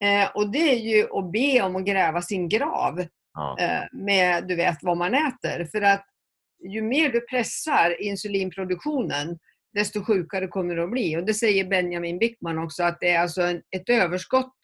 Eh, 0.07 0.30
och 0.34 0.51
det 0.53 0.59
är 0.72 0.78
ju 0.78 1.03
att 1.18 1.32
be 1.32 1.62
om 1.62 1.76
att 1.76 1.84
gräva 1.84 2.22
sin 2.22 2.49
grav 2.49 3.05
Ja. 3.34 3.57
eh, 3.61 3.82
med 3.93 4.47
du 4.49 4.57
vet 4.57 4.78
vad 4.82 4.97
man 4.97 5.14
äter. 5.14 5.64
För 5.64 5.82
att 5.82 6.05
ju 6.68 6.82
mer 6.82 7.12
du 7.12 7.20
pressar 7.20 8.02
insulinproduktionen 8.02 9.38
desto 9.74 10.04
sjukare 10.04 10.46
kommer 10.48 10.76
du 10.76 10.82
att 10.82 10.90
bli. 10.90 11.16
Och 11.16 11.24
det 11.26 11.34
säger 11.34 11.64
Benjamin 11.64 12.18
Bickman 12.18 12.58
också 12.58 12.82
att 12.82 12.98
det 13.00 13.11
är 13.11 13.20
alltså 13.20 13.42
en, 13.42 13.62
ett 13.70 13.88
överskott 13.88 14.56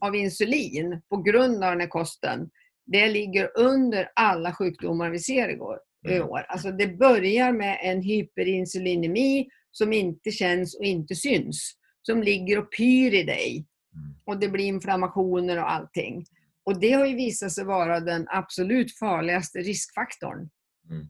av 0.00 0.16
insulin 0.16 1.02
på 1.08 1.16
grund 1.16 1.64
av 1.64 1.70
den 1.70 1.80
här 1.80 1.88
kosten. 1.88 2.50
Det 2.86 3.08
ligger 3.08 3.50
under 3.58 4.10
alla 4.14 4.54
sjukdomar 4.54 5.10
vi 5.10 5.18
ser 5.18 5.48
igår, 5.48 5.78
i 6.08 6.14
Mm. 6.14 6.28
år. 6.28 6.44
Alltså 6.48 6.70
det 6.72 6.86
börjar 6.86 7.52
med 7.52 7.78
en 7.82 8.02
hyperinsulinemi 8.02 9.48
som 9.70 9.92
inte 9.92 10.30
känns 10.30 10.74
och 10.74 10.84
inte 10.84 11.14
syns. 11.14 11.74
Som 12.02 12.22
ligger 12.22 12.58
och 12.58 12.76
pyr 12.76 13.14
i 13.14 13.22
dig. 13.22 13.66
Mm. 13.94 14.14
Och 14.24 14.40
det 14.40 14.48
blir 14.48 14.64
inflammationer 14.64 15.58
och 15.58 15.70
allting. 15.70 16.24
Och 16.64 16.80
det 16.80 16.92
har 16.92 17.06
ju 17.06 17.14
visat 17.14 17.52
sig 17.52 17.64
vara 17.64 18.00
den 18.00 18.26
absolut 18.28 18.98
farligaste 18.98 19.58
riskfaktorn. 19.58 20.50
Mm. 20.90 21.06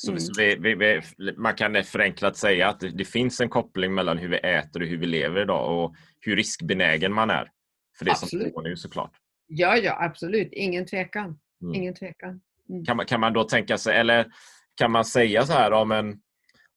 Så, 0.00 0.10
Mm. 0.10 0.20
så 0.20 0.32
vi, 0.38 0.54
vi, 0.54 0.74
vi, 0.74 1.02
man 1.36 1.54
kan 1.54 1.84
förenklat 1.84 2.36
säga 2.36 2.68
att 2.68 2.80
det, 2.80 2.90
det 2.90 3.04
finns 3.04 3.40
en 3.40 3.48
koppling 3.48 3.94
mellan 3.94 4.18
hur 4.18 4.28
vi 4.28 4.36
äter 4.36 4.82
och 4.82 4.88
hur 4.88 4.96
vi 4.96 5.06
lever 5.06 5.42
idag 5.42 5.84
och 5.84 5.94
hur 6.20 6.36
riskbenägen 6.36 7.12
man 7.12 7.30
är. 7.30 7.50
För 7.98 8.04
det 8.04 8.14
som 8.16 8.26
Absolut. 8.26 8.54
pågår 8.54 8.62
nu 8.62 8.76
såklart. 8.76 9.12
Ja, 9.46 9.76
ja, 9.76 10.04
absolut. 10.04 10.48
Ingen 10.52 10.86
tvekan. 10.86 11.38
Mm. 11.62 11.74
Ingen 11.74 11.94
tvekan. 11.94 12.40
Mm. 12.68 12.84
Kan 12.84 12.96
man, 12.96 13.06
kan 13.06 13.20
man 13.20 13.32
då 13.32 13.44
tänka 13.44 13.78
sig, 13.78 13.96
eller 13.96 14.26
kan 14.74 14.90
man 14.90 15.04
säga 15.04 15.46
så 15.46 15.52
här 15.52 15.72
om 15.72 15.92
en 15.92 16.20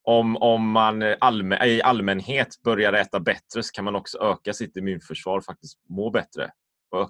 om, 0.03 0.37
om 0.37 0.71
man 0.71 1.03
allmän, 1.19 1.67
i 1.67 1.81
allmänhet 1.81 2.47
börjar 2.63 2.93
äta 2.93 3.19
bättre 3.19 3.63
så 3.63 3.71
kan 3.73 3.85
man 3.85 3.95
också 3.95 4.17
öka 4.17 4.53
sitt 4.53 4.77
immunförsvar 4.77 5.41
faktiskt 5.41 5.79
må 5.89 6.09
bättre. 6.09 6.51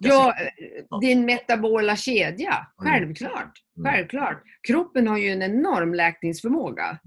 Ja, 0.01 0.33
eh, 0.39 0.99
din 1.01 1.25
metabola 1.25 1.95
kedja. 1.95 2.67
Mm. 2.81 2.93
Självklart. 2.93 3.53
Mm. 3.77 3.91
Självklart. 3.91 4.43
Kroppen 4.67 5.07
har 5.07 5.17
ju 5.17 5.29
en 5.29 5.41
enorm 5.41 5.93
läkningsförmåga. 5.93 6.99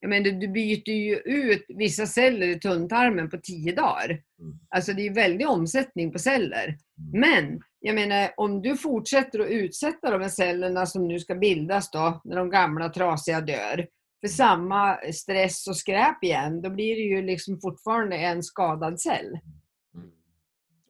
Jag 0.00 0.10
menar, 0.10 0.30
du, 0.30 0.48
byter 0.48 0.88
ju 0.88 1.16
ut 1.16 1.64
vissa 1.68 2.06
celler 2.06 2.46
i 2.46 2.60
tunntarmen 2.60 3.30
på 3.30 3.38
tio 3.38 3.74
dagar. 3.74 4.08
Mm. 4.10 4.58
Alltså 4.68 4.92
det 4.92 5.06
är 5.06 5.14
väldig 5.14 5.48
omsättning 5.48 6.12
på 6.12 6.18
celler. 6.18 6.78
Men 7.12 7.60
jag 7.80 7.94
menar, 7.94 8.30
om 8.36 8.62
du 8.62 8.76
fortsätter 8.76 9.38
att 9.38 9.50
utsätta 9.50 10.10
de 10.10 10.20
här 10.20 10.28
cellerna 10.28 10.86
som 10.86 11.08
nu 11.08 11.18
ska 11.18 11.34
bildas 11.34 11.90
då, 11.90 12.20
när 12.24 12.36
de 12.36 12.50
gamla 12.50 12.88
trasiga 12.88 13.40
dör, 13.40 13.86
för 14.20 14.28
samma 14.28 14.96
stress 15.12 15.66
och 15.66 15.76
skräp 15.76 16.24
igen, 16.24 16.62
då 16.62 16.70
blir 16.70 16.96
det 16.96 17.16
ju 17.16 17.22
liksom 17.22 17.60
fortfarande 17.60 18.16
en 18.16 18.42
skadad 18.42 19.00
cell. 19.00 19.38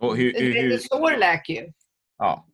Och 0.00 0.16
hur, 0.16 0.34
hur, 0.34 0.54
hur, 0.54 0.78
sår 0.78 1.18
läker 1.18 1.54
ju. 1.54 1.72
ja. 2.18 2.46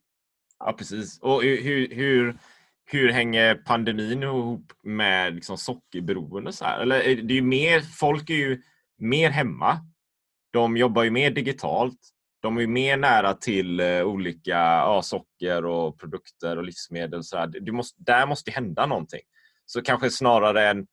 ja, 0.58 0.72
precis. 0.72 1.20
Och 1.20 1.42
hur, 1.42 1.92
hur, 1.94 2.38
hur, 2.86 3.12
hänger 3.12 3.54
pandemin 3.54 4.22
ihop 4.22 4.72
med 4.82 5.34
liksom 5.34 5.58
sockerberoende? 5.58 6.52
Så 6.52 6.64
här? 6.64 6.80
Eller 6.80 7.00
är 7.00 7.16
det 7.16 7.32
är 7.32 7.36
ju 7.36 7.42
mer, 7.42 7.80
folk 7.80 8.30
är 8.30 8.34
ju 8.34 8.62
mer 8.98 9.30
hemma. 9.30 9.78
De 10.52 10.76
jobbar 10.76 11.02
ju 11.02 11.10
mer 11.10 11.30
digitalt. 11.30 11.98
De 12.42 12.56
är 12.56 12.60
ju 12.60 12.66
mer 12.66 12.96
nära 12.96 13.34
till 13.34 13.80
eh, 13.80 14.02
olika 14.02 14.56
ja, 14.56 15.02
socker 15.02 15.64
och 15.64 16.00
produkter 16.00 16.56
och 16.56 16.64
livsmedel. 16.64 17.24
Så 17.24 17.36
här. 17.36 17.46
Det 17.46 17.72
måste, 17.72 18.02
där 18.02 18.26
måste 18.26 18.50
hända 18.50 18.86
någonting. 18.86 19.22
Så 19.66 19.82
kanske 19.82 20.10
snarare 20.10 20.68
än 20.68 20.86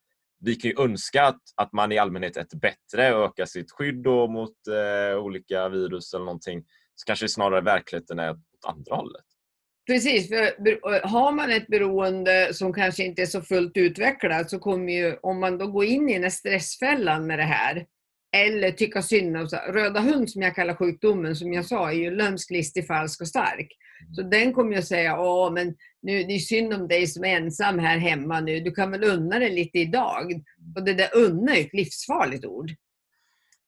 vi 0.43 0.55
kan 0.55 0.71
ju 0.71 0.83
önska 0.83 1.23
att, 1.23 1.41
att 1.55 1.73
man 1.73 1.91
i 1.91 1.97
allmänhet 1.97 2.37
äter 2.37 2.57
bättre 2.57 3.15
och 3.15 3.25
ökar 3.25 3.45
sitt 3.45 3.71
skydd 3.71 4.03
då 4.03 4.27
mot 4.27 4.67
eh, 4.67 5.17
olika 5.17 5.69
virus 5.69 6.13
eller 6.13 6.25
någonting. 6.25 6.63
Så 6.95 7.05
kanske 7.05 7.27
snarare 7.27 7.61
verkligheten 7.61 8.19
är 8.19 8.31
åt 8.31 8.37
andra 8.67 8.95
hållet. 8.95 9.25
Precis, 9.87 10.27
för 10.27 10.41
eh, 10.41 11.09
har 11.09 11.31
man 11.31 11.51
ett 11.51 11.67
beroende 11.67 12.53
som 12.53 12.73
kanske 12.73 13.03
inte 13.03 13.21
är 13.21 13.25
så 13.25 13.41
fullt 13.41 13.77
utvecklat 13.77 14.49
så 14.49 14.59
kommer 14.59 14.93
ju, 14.93 15.17
om 15.21 15.39
man 15.39 15.57
då 15.57 15.67
går 15.67 15.85
in 15.85 16.09
i 16.09 16.13
den 16.13 16.23
här 16.23 16.29
stressfällan 16.29 17.27
med 17.27 17.39
det 17.39 17.43
här, 17.43 17.85
eller 18.35 18.71
tycka 18.71 19.01
synd 19.01 19.37
om, 19.37 19.47
så 19.47 19.55
röda 19.55 19.99
hund 19.99 20.29
som 20.29 20.41
jag 20.41 20.55
kallar 20.55 20.75
sjukdomen, 20.75 21.35
som 21.35 21.53
jag 21.53 21.65
sa, 21.65 21.91
är 21.91 21.95
ju 21.95 22.11
lömsk, 22.11 22.49
listig, 22.49 22.87
falsk 22.87 23.21
och 23.21 23.27
stark. 23.27 23.67
Så 24.15 24.21
den 24.21 24.53
kommer 24.53 24.71
ju 24.71 24.77
att 24.77 24.87
säga, 24.87 25.19
åh 25.19 25.53
men 25.53 25.75
nu, 26.01 26.23
det 26.23 26.33
är 26.33 26.39
synd 26.39 26.73
om 26.73 26.87
dig 26.87 27.07
som 27.07 27.23
är 27.23 27.37
ensam 27.37 27.79
här 27.79 27.97
hemma 27.97 28.41
nu, 28.41 28.59
du 28.59 28.71
kan 28.71 28.91
väl 28.91 29.03
unna 29.03 29.39
dig 29.39 29.49
lite 29.49 29.79
idag. 29.79 30.41
Och 30.75 30.83
det 30.83 30.93
där 30.93 31.09
unna 31.15 31.51
är 31.51 31.55
ju 31.55 31.65
ett 31.65 31.73
livsfarligt 31.73 32.45
ord. 32.45 32.71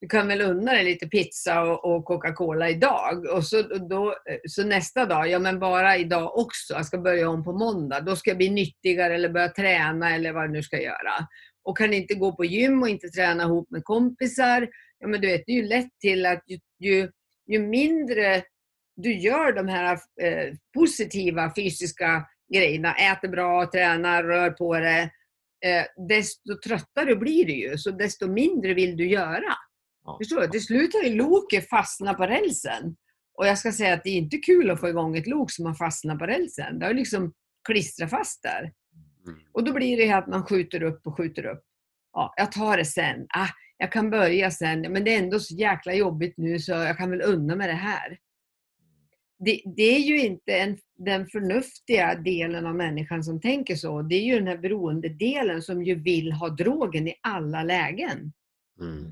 Du 0.02 0.08
kan 0.10 0.28
väl 0.28 0.42
unna 0.42 0.72
dig 0.72 0.84
lite 0.84 1.08
pizza 1.08 1.62
och, 1.62 1.96
och 1.96 2.06
Coca-Cola 2.06 2.70
idag. 2.70 3.26
Och 3.26 3.46
så, 3.46 3.60
och 3.60 3.90
då, 3.90 4.16
så 4.50 4.64
nästa 4.64 5.06
dag, 5.06 5.30
ja 5.30 5.40
men 5.40 5.60
bara 5.60 5.98
idag 5.98 6.38
också. 6.38 6.74
Jag 6.74 6.86
ska 6.86 6.98
börja 6.98 7.30
om 7.30 7.44
på 7.44 7.54
måndag. 7.54 8.00
Då 8.00 8.16
ska 8.16 8.30
jag 8.30 8.38
bli 8.38 8.50
nyttigare 8.50 9.16
eller 9.16 9.30
börja 9.30 9.50
träna 9.50 10.16
eller 10.16 10.34
vad 10.34 10.44
jag 10.44 10.52
nu 10.52 10.64
ska 10.64 10.82
göra. 10.82 11.28
Och 11.64 11.78
kan 11.78 11.94
inte 11.94 12.14
gå 12.14 12.36
på 12.36 12.46
gym 12.46 12.82
och 12.82 12.90
inte 12.90 13.08
träna 13.08 13.44
ihop 13.44 13.72
med 13.72 13.84
kompisar. 13.84 14.70
Ja 15.00 15.08
men 15.08 15.22
du 15.22 15.28
vet, 15.28 15.44
det 15.46 15.52
är 15.52 15.56
ju 15.56 15.68
lätt 15.68 16.00
till 16.02 16.26
att 16.26 16.44
ju, 16.48 16.60
ju, 16.80 17.10
ju 17.48 17.60
mindre 17.60 18.44
du 18.96 19.14
gör 19.14 19.54
de 19.54 19.68
här 19.68 20.00
eh, 20.22 20.54
positiva 20.74 21.54
fysiska 21.56 22.28
grejerna, 22.54 22.96
äter 22.96 23.28
bra, 23.28 23.72
tränar, 23.72 24.24
rör 24.24 24.50
på 24.50 24.80
det, 24.80 25.10
eh, 25.66 26.08
desto 26.08 26.60
tröttare 26.66 27.16
blir 27.16 27.46
du 27.46 27.54
ju. 27.54 27.78
Så 27.78 27.92
desto 27.92 28.28
mindre 28.28 28.74
vill 28.74 28.98
du 28.98 29.08
göra. 29.08 29.56
Ja. 30.06 30.18
Förstår 30.22 30.42
du? 30.42 30.48
Till 30.48 30.66
slut 30.66 30.94
har 30.94 31.04
ju 31.04 31.16
loket 31.16 31.70
fastnat 31.70 32.18
på 32.18 32.26
rälsen. 32.26 32.96
Och 33.38 33.48
jag 33.48 33.58
ska 33.58 33.72
säga 33.72 33.94
att 33.94 34.04
det 34.04 34.10
är 34.10 34.18
inte 34.18 34.38
kul 34.38 34.70
att 34.70 34.80
få 34.80 34.90
igång 34.90 35.18
ett 35.18 35.28
lok 35.28 35.52
som 35.52 35.66
har 35.66 35.74
fastnat 35.74 36.20
på 36.20 36.26
rälsen. 36.26 36.80
Det 36.80 36.86
har 36.86 36.94
liksom 36.94 37.34
klistrat 37.68 38.10
fast 38.10 38.44
där. 38.44 38.72
Mm. 39.28 39.40
Och 39.54 39.64
då 39.64 39.74
blir 39.74 39.98
det 39.98 40.12
att 40.12 40.28
man 40.28 40.46
skjuter 40.46 40.84
upp 40.84 41.08
och 41.08 41.18
skjuter 41.18 41.46
upp. 41.46 41.64
Ja, 42.14 42.34
jag 42.38 42.52
tar 42.52 42.78
det 42.78 42.86
sen. 42.86 43.26
Ah, 43.30 43.50
jag 43.78 43.92
kan 43.92 44.10
börja 44.10 44.52
sen. 44.52 44.82
Men 44.82 45.04
det 45.04 45.16
är 45.16 45.20
ändå 45.20 45.40
så 45.40 45.56
jäkla 45.56 45.94
jobbigt 45.94 46.34
nu 46.38 46.60
så 46.60 46.72
jag 46.72 46.98
kan 46.98 47.10
väl 47.10 47.22
unna 47.22 47.56
med 47.56 47.70
det 47.70 47.74
här. 47.74 48.18
Det, 49.38 49.62
det 49.66 49.96
är 49.96 50.00
ju 50.00 50.22
inte 50.22 50.58
en, 50.58 50.78
den 50.98 51.28
förnuftiga 51.28 52.16
delen 52.16 52.66
av 52.66 52.76
människan 52.76 53.24
som 53.24 53.42
tänker 53.42 53.76
så. 53.76 54.02
Det 54.02 54.16
är 54.16 54.24
ju 54.24 54.36
den 54.36 54.48
här 54.48 54.58
beroendedelen 54.58 55.62
som 55.62 55.84
ju 55.84 55.96
vill 55.96 56.32
ha 56.32 56.50
drogen 56.50 57.08
i 57.08 57.16
alla 57.22 57.64
lägen. 57.64 58.34
Mm. 58.80 59.12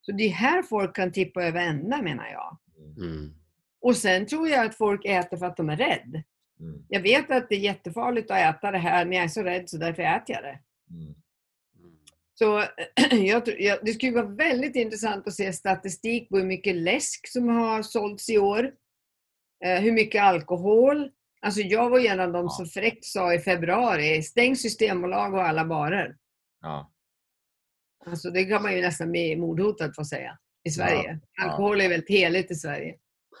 Så 0.00 0.12
det 0.12 0.24
är 0.24 0.30
här 0.30 0.62
folk 0.62 0.96
kan 0.96 1.12
tippa 1.12 1.44
över 1.44 1.60
ända 1.60 2.02
menar 2.02 2.26
jag. 2.26 2.58
Mm. 2.96 3.34
Och 3.80 3.96
sen 3.96 4.26
tror 4.26 4.48
jag 4.48 4.66
att 4.66 4.76
folk 4.76 5.04
äter 5.04 5.36
för 5.36 5.46
att 5.46 5.56
de 5.56 5.70
är 5.70 5.76
rädda. 5.76 6.22
Mm. 6.60 6.84
Jag 6.88 7.00
vet 7.00 7.30
att 7.30 7.48
det 7.48 7.54
är 7.54 7.60
jättefarligt 7.60 8.30
att 8.30 8.56
äta 8.56 8.70
det 8.70 8.78
här, 8.78 9.04
men 9.04 9.16
jag 9.16 9.24
är 9.24 9.28
så 9.28 9.42
rädd 9.42 9.68
så 9.68 9.76
därför 9.76 10.02
äter 10.02 10.36
jag 10.36 10.42
det. 10.42 10.58
Mm. 10.90 11.14
Så 12.38 12.64
jag, 13.10 13.60
jag, 13.60 13.78
det 13.82 13.92
skulle 13.92 14.12
vara 14.12 14.26
väldigt 14.26 14.76
intressant 14.76 15.28
att 15.28 15.34
se 15.34 15.52
statistik 15.52 16.28
på 16.28 16.36
hur 16.36 16.44
mycket 16.44 16.76
läsk 16.76 17.28
som 17.28 17.48
har 17.48 17.82
sålts 17.82 18.30
i 18.30 18.38
år. 18.38 18.72
Eh, 19.64 19.80
hur 19.80 19.92
mycket 19.92 20.22
alkohol. 20.22 21.10
Alltså 21.40 21.60
jag 21.60 21.90
var 21.90 22.00
en 22.00 22.20
av 22.20 22.32
dem 22.32 22.44
Ja. 22.44 22.48
som 22.50 22.66
fräckt 22.66 23.04
sa 23.04 23.34
i 23.34 23.38
februari, 23.38 24.22
stäng 24.22 24.56
systembolag 24.56 25.34
och 25.34 25.42
alla 25.42 25.64
barer. 25.64 26.16
Ja. 26.62 26.92
Alltså 28.06 28.30
det 28.30 28.44
kan 28.44 28.62
man 28.62 28.74
ju 28.74 28.80
nästan 28.80 29.10
bli 29.10 29.36
mordhotad 29.36 29.92
få 29.96 30.04
säga 30.04 30.38
i 30.64 30.70
Sverige. 30.70 31.18
Ja. 31.36 31.44
Alkohol 31.44 31.80
är 31.80 31.88
väldigt 31.88 32.10
heligt 32.10 32.50
i 32.50 32.54
Sverige. 32.54 32.94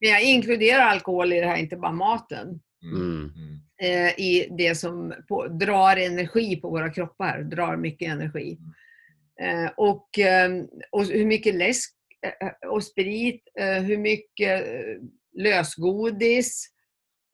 Men 0.00 0.10
jag 0.10 0.22
inkluderar 0.22 0.82
alkohol 0.82 1.32
i 1.32 1.40
det 1.40 1.46
här, 1.46 1.56
inte 1.56 1.76
bara 1.76 1.92
maten. 1.92 2.60
Mm. 2.92 3.02
Mm. 3.02 3.30
Mm. 3.80 4.06
eh, 4.06 4.20
i 4.20 4.48
det 4.58 4.74
som 4.74 5.14
på, 5.28 5.48
drar 5.48 5.96
energi 5.96 6.56
på 6.56 6.70
våra 6.70 6.90
kroppar, 6.90 7.38
drar 7.42 7.76
mycket 7.76 8.08
energi. 8.08 8.58
Eh, 9.40 9.70
och, 9.76 10.18
eh, 10.18 10.50
och 10.90 11.04
hur 11.04 11.26
mycket 11.26 11.54
läsk 11.54 11.94
eh, 12.40 12.68
och 12.68 12.84
sprit, 12.84 13.42
eh, 13.60 13.82
hur 13.82 13.98
mycket 13.98 14.66
eh, 14.66 14.96
lösgodis. 15.34 16.66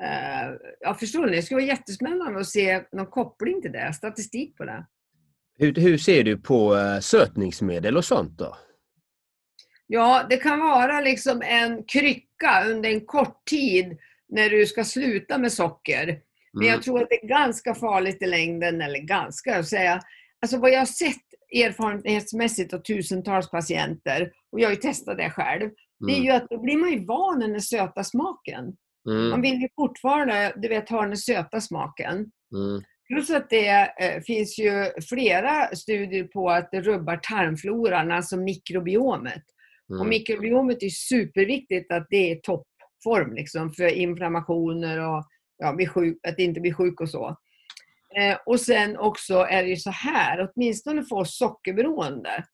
Eh, 0.02 0.52
ja, 0.80 0.94
förstår 0.94 1.26
ni? 1.26 1.36
Det 1.36 1.42
skulle 1.42 1.60
vara 1.60 1.68
jättespännande 1.68 2.40
att 2.40 2.46
se 2.48 2.82
någon 2.92 3.06
koppling 3.06 3.62
till 3.62 3.72
det, 3.72 3.92
statistik 3.92 4.56
på 4.56 4.64
det. 4.64 4.86
hur, 5.58 5.74
hur 5.74 5.98
ser 5.98 6.24
du 6.24 6.36
på 6.38 6.76
eh, 6.76 7.00
sötningsmedel 7.00 7.96
och 7.96 8.04
sånt 8.04 8.38
då? 8.38 8.56
Ja, 9.86 10.26
det 10.30 10.36
kan 10.36 10.60
vara 10.60 11.00
liksom 11.00 11.42
en 11.42 11.84
krycka 11.84 12.64
under 12.66 12.90
en 12.90 13.06
kort 13.06 13.44
tid 13.50 13.98
när 14.28 14.50
du 14.50 14.66
ska 14.66 14.84
sluta 14.84 15.38
med 15.38 15.52
socker. 15.52 16.06
Men 16.52 16.62
Mm. 16.62 16.72
jag 16.74 16.82
tror 16.82 17.02
att 17.02 17.08
det 17.08 17.22
är 17.24 17.26
ganska 17.28 17.74
farligt 17.74 18.22
i 18.22 18.26
längden, 18.26 18.80
eller 18.80 18.98
ganska, 18.98 19.50
jag 19.50 19.66
säga. 19.66 20.00
Alltså 20.42 20.58
vad 20.58 20.70
jag 20.70 20.78
har 20.78 20.86
sett 20.86 21.16
erfarenhetsmässigt 21.56 22.74
av 22.74 22.78
tusentals 22.78 23.50
patienter, 23.50 24.32
och 24.52 24.60
jag 24.60 24.66
har 24.68 24.70
ju 24.74 24.80
testat 24.80 25.16
det 25.16 25.30
själv, 25.30 25.70
det 26.00 26.12
är 26.12 26.16
Mm. 26.16 26.24
ju 26.24 26.30
att 26.30 26.48
då 26.50 26.58
blir 26.62 26.76
man 26.76 26.90
ju 26.92 27.04
van 27.04 27.40
den 27.40 27.60
söta 27.60 28.04
smaken. 28.04 28.76
Man 29.06 29.26
Mm. 29.26 29.42
vill 29.42 29.60
ju 29.60 29.68
fortfarande, 29.76 30.52
du 30.56 30.68
vet, 30.68 30.88
ha 30.88 31.06
den 31.06 31.16
söta 31.16 31.60
smaken. 31.60 32.14
Mm. 32.54 32.82
Plus 33.08 33.30
att 33.30 33.50
det 33.50 33.68
eh, 34.00 34.22
finns 34.22 34.58
ju 34.58 34.84
flera 35.08 35.66
studier 35.76 36.24
på 36.24 36.50
att 36.50 36.68
det 36.72 36.80
rubbar 36.80 37.16
tarmfloran, 37.16 38.10
alltså 38.10 38.36
mikrobiomet. 38.36 39.42
Och 39.88 39.94
Mm. 39.96 40.08
mikrobiomet 40.08 40.82
är 40.82 40.88
superviktigt 40.88 41.92
att 41.92 42.06
det 42.10 42.32
är 42.32 42.36
toppform 42.36 43.32
liksom, 43.34 43.72
för 43.72 43.86
inflammationer 43.88 44.98
och 44.98 45.24
ja, 45.58 45.76
sjuk, 45.94 46.18
att 46.28 46.38
inte 46.38 46.60
bli 46.60 46.72
sjuk 46.72 47.00
och 47.00 47.10
så. 47.10 47.36
Eh, 48.16 48.36
och 48.46 48.60
sen 48.60 48.96
också 48.96 49.34
är 49.34 49.62
det 49.62 49.68
ju 49.68 49.76
så 49.76 49.90
här, 49.90 50.48
åtminstone 50.54 51.02
för 51.04 51.16
oss 51.16 51.38
sockerberoende, 51.38 52.44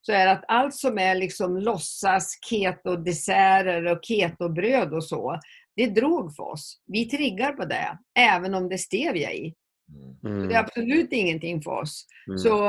så 0.00 0.12
är 0.12 0.26
att 0.26 0.44
allt 0.48 0.74
som 0.74 0.98
är 0.98 1.14
liksom 1.14 1.56
låtsas 1.56 2.38
keto-desserter 2.50 3.86
och 3.92 3.98
ketobröd 4.02 4.92
och 4.92 5.04
så, 5.04 5.40
det 5.76 5.82
är 5.82 5.90
drog 5.90 6.36
för 6.36 6.42
oss. 6.42 6.80
Vi 6.86 7.04
triggar 7.04 7.52
på 7.52 7.64
det, 7.64 7.98
även 8.18 8.54
om 8.54 8.68
det 8.68 8.74
är 8.74 8.78
stevia 8.78 9.32
i. 9.32 9.54
Mm. 10.24 10.48
Det 10.48 10.54
är 10.54 10.58
absolut 10.58 11.12
ingenting 11.12 11.62
för 11.62 11.70
oss. 11.70 12.06
Mm. 12.26 12.38
Så 12.38 12.66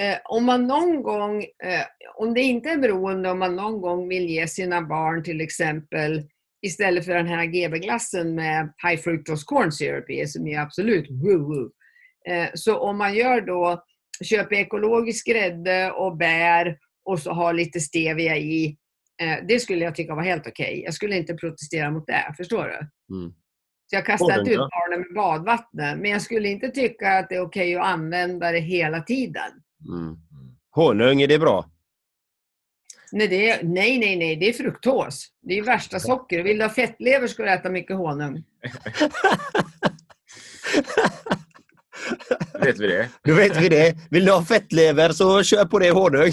eh, 0.00 0.18
om 0.24 0.44
man 0.44 0.66
någon 0.66 1.02
gång, 1.02 1.42
eh, 1.42 1.84
om 2.14 2.34
det 2.34 2.40
inte 2.40 2.70
är 2.70 2.78
beroende, 2.78 3.30
om 3.30 3.38
man 3.38 3.56
någon 3.56 3.80
gång 3.80 4.08
vill 4.08 4.30
ge 4.30 4.48
sina 4.48 4.82
barn 4.82 5.22
till 5.22 5.40
exempel 5.40 6.22
istället 6.66 7.04
för 7.04 7.14
den 7.14 7.26
här 7.26 7.44
GB-glassen 7.44 8.34
med 8.34 8.72
high 8.88 9.02
fructose 9.02 9.44
corn 9.46 9.72
syrup 9.72 10.10
i, 10.10 10.26
som 10.26 10.46
är 10.46 10.58
absolut 10.58 11.10
woo-woo. 11.10 11.70
Eh, 12.28 12.48
så 12.54 12.78
om 12.78 12.98
man 12.98 13.14
gör 13.14 13.40
då, 13.40 13.84
köper 14.22 14.56
ekologisk 14.56 15.26
grädde 15.26 15.90
och 15.90 16.16
bär 16.16 16.78
och 17.04 17.18
så 17.18 17.32
har 17.32 17.52
lite 17.52 17.80
stevia 17.80 18.36
i, 18.36 18.76
eh, 19.22 19.46
det 19.48 19.60
skulle 19.60 19.84
jag 19.84 19.94
tycka 19.94 20.14
var 20.14 20.22
helt 20.22 20.46
okej. 20.46 20.82
Jag 20.84 20.94
skulle 20.94 21.16
inte 21.16 21.34
protestera 21.34 21.90
mot 21.90 22.06
det, 22.06 22.34
förstår 22.36 22.64
du? 22.64 22.78
Mm. 23.16 23.34
Så 23.86 23.96
jag 23.96 24.06
kastar 24.06 24.38
inte 24.38 24.50
ut 24.50 24.58
barnen 24.58 25.00
med 25.00 25.14
badvattnet, 25.14 25.98
men 25.98 26.10
jag 26.10 26.22
skulle 26.22 26.48
inte 26.48 26.68
tycka 26.68 27.18
att 27.18 27.28
det 27.28 27.34
är 27.34 27.40
okej 27.40 27.76
att 27.76 27.86
använda 27.86 28.52
det 28.52 28.60
hela 28.60 29.00
tiden. 29.00 29.50
Mm. 29.88 30.16
Honung, 30.70 31.22
är 31.22 31.28
det 31.28 31.38
bra? 31.38 31.70
Nej, 33.12 33.28
det 33.28 33.50
är, 33.50 33.62
nej, 33.62 33.98
nej, 33.98 34.16
nej, 34.16 34.36
det 34.36 34.48
är 34.48 34.52
fruktos. 34.52 35.28
Det 35.42 35.58
är 35.58 35.62
värsta 35.62 36.00
socker. 36.00 36.42
Vill 36.42 36.58
du 36.58 36.64
ha 36.64 36.70
fettlever 36.70 37.26
ska 37.26 37.42
du 37.42 37.50
äta 37.50 37.70
mycket 37.70 37.96
honung. 37.96 38.44
Vet 42.60 42.80
vi 42.80 42.86
det? 42.86 43.08
Då 43.24 43.34
vet 43.34 43.56
vi 43.56 43.68
det. 43.68 43.96
Vill 44.10 44.24
du 44.24 44.32
ha 44.32 44.44
fettlever 44.44 45.08
så 45.08 45.42
kör 45.42 45.64
på 45.64 45.78
det 45.78 45.90
honung. 45.90 46.32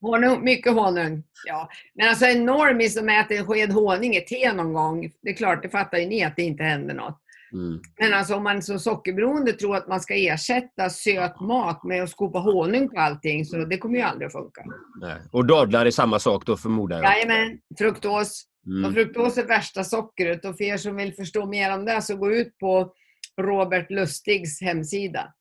honung 0.00 0.44
mycket 0.44 0.72
honung. 0.72 1.22
Ja. 1.46 1.68
Men 1.94 2.08
alltså 2.08 2.24
en 2.24 2.44
normis 2.44 2.94
som 2.94 3.08
äter 3.08 3.36
en 3.36 3.46
sked 3.46 3.72
honung 3.72 4.14
i 4.14 4.20
te 4.20 4.52
någon 4.52 4.72
gång, 4.72 5.10
det 5.22 5.30
är 5.30 5.34
klart, 5.34 5.62
det 5.62 5.68
fattar 5.68 5.98
ju 5.98 6.06
ni 6.06 6.24
att 6.24 6.36
det 6.36 6.42
inte 6.42 6.62
händer 6.62 6.94
något. 6.94 7.18
Mm. 7.52 7.80
Men 8.00 8.14
alltså 8.14 8.34
om 8.34 8.42
man 8.42 8.62
som 8.62 8.78
sockerberoende 8.78 9.52
tror 9.52 9.76
att 9.76 9.88
man 9.88 10.00
ska 10.00 10.14
ersätta 10.14 10.90
söt 10.90 11.40
mat 11.40 11.84
med 11.84 12.02
att 12.02 12.10
skopa 12.10 12.38
honung 12.38 12.88
på 12.88 13.00
allting, 13.00 13.44
så 13.44 13.56
det 13.56 13.78
kommer 13.78 13.96
ju 13.96 14.02
aldrig 14.02 14.26
att 14.26 14.32
funka. 14.32 14.64
Nej. 15.00 15.16
Och 15.32 15.46
dadlar 15.46 15.86
är 15.86 15.90
samma 15.90 16.18
sak 16.18 16.46
då 16.46 16.56
förmodar 16.56 17.02
jag. 17.02 17.12
Jajamän, 17.12 17.58
fruktos. 17.78 18.44
Mm. 18.66 18.84
Och 18.84 18.92
fruktos 18.92 19.38
är 19.38 19.46
värsta 19.46 19.84
sockret 19.84 20.44
och 20.44 20.56
för 20.56 20.64
er 20.64 20.76
som 20.76 20.96
vill 20.96 21.14
förstå 21.14 21.46
mer 21.46 21.74
om 21.74 21.84
det 21.84 22.02
så 22.02 22.16
gå 22.16 22.32
ut 22.32 22.58
på 22.58 22.92
Robert 23.38 23.90
Lustigs 23.90 24.60
hemsida. 24.60 25.34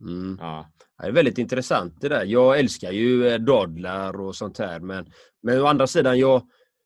Mm. 0.00 0.38
Ja. 0.40 0.72
Det 0.98 1.08
är 1.08 1.12
väldigt 1.12 1.38
intressant 1.38 2.00
det 2.00 2.08
där. 2.08 2.24
Jag 2.24 2.58
älskar 2.58 2.92
ju 2.92 3.28
eh, 3.28 3.38
dadlar 3.38 4.20
och 4.20 4.36
sånt 4.36 4.58
här. 4.58 4.80
Men, 4.80 5.12
men 5.42 5.60
å 5.60 5.66
andra 5.66 5.86
sidan, 5.86 6.18
jag, 6.18 6.42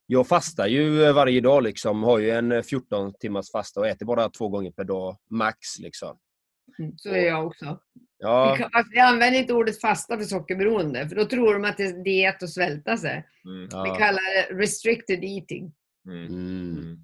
jag 0.07 0.29
fastar 0.29 0.67
ju 0.67 1.05
eh, 1.05 1.15
varje 1.15 1.41
dag. 1.41 1.63
Liksom. 1.63 2.03
Har 2.03 2.19
ju 2.19 2.31
en 2.31 2.53
eh, 2.53 2.63
14 2.63 3.13
timmars 3.21 3.51
fasta 3.53 3.81
och 3.81 3.87
äter 3.87 4.07
bara 4.07 4.29
två 4.29 4.49
gånger 4.49 4.71
per 4.71 4.85
dag 4.85 5.17
max. 5.31 5.79
Liksom. 5.79 6.19
Så 6.97 7.09
är 7.09 7.27
jag 7.27 7.47
också. 7.47 7.79
Ja, 8.19 8.53
Vi 8.53 8.63
kan, 8.63 8.71
alltså, 8.73 8.93
jag 8.95 9.07
använder 9.07 9.41
inte 9.41 9.55
ordet 9.55 9.81
fasta 9.81 10.19
för 10.19 10.25
sockerberoende, 10.25 11.09
för 11.09 11.17
då 11.17 11.25
tror 11.25 11.55
de 11.55 11.65
att 11.65 11.77
det 11.77 11.83
är 11.83 12.05
diet 12.05 12.43
och 12.43 12.51
svälta 12.51 12.97
sig. 12.97 13.27
Mm. 13.45 13.63
Vi 13.63 13.69
ja. 13.91 13.95
kallar 13.95 14.35
det 14.35 14.63
restricted 14.63 15.25
eating. 15.25 15.73
Mm. 16.07 16.99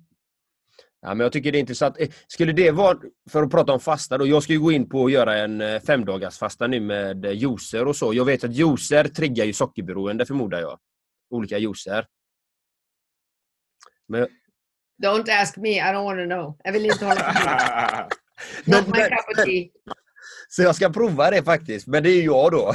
Ja, 1.00 1.08
men 1.14 1.20
jag 1.20 1.32
tycker 1.32 1.52
det 1.52 1.58
är 1.58 1.60
intressant. 1.60 1.96
Eh, 2.00 2.08
Skulle 2.26 2.52
det 2.52 2.70
vara, 2.70 2.98
för 3.30 3.42
att 3.42 3.50
prata 3.50 3.72
om 3.72 3.80
fasta 3.80 4.18
då, 4.18 4.26
jag 4.26 4.42
ska 4.42 4.52
ju 4.52 4.60
gå 4.60 4.72
in 4.72 4.88
på 4.88 5.04
att 5.04 5.12
göra 5.12 5.36
en 5.38 5.60
eh, 5.60 5.80
femdagars 5.80 6.38
fasta 6.38 6.66
nu 6.66 6.80
med 6.80 7.24
eh, 7.24 7.32
juicer 7.32 7.86
och 7.86 7.96
så. 7.96 8.14
Jag 8.14 8.24
vet 8.24 8.44
att 8.44 8.54
juicer 8.54 9.04
triggar 9.04 9.44
ju 9.44 9.52
sockerberoende 9.52 10.26
förmodar 10.26 10.60
jag. 10.60 10.78
Olika 11.30 11.58
juicer. 11.58 12.06
Men, 14.08 14.28
Don't 15.02 15.42
ask 15.42 15.56
me, 15.56 15.68
I 15.68 15.82
don't 15.82 16.04
want 16.04 16.18
to 16.18 16.24
know. 16.24 16.58
Jag 16.64 16.72
vill 16.72 16.84
inte 16.84 17.06
hålla 17.06 17.20
på 17.20 17.44
med. 17.44 18.12
Not 18.76 18.86
my 18.86 19.02
cup 19.02 19.38
of 19.38 19.44
tea. 19.44 19.68
så 20.48 20.62
jag 20.62 20.76
ska 20.76 20.90
prova 20.90 21.30
det 21.30 21.42
faktiskt, 21.42 21.86
men 21.86 22.02
det 22.02 22.10
är 22.10 22.14
ju 22.14 22.22
jag 22.24 22.52
då. 22.52 22.64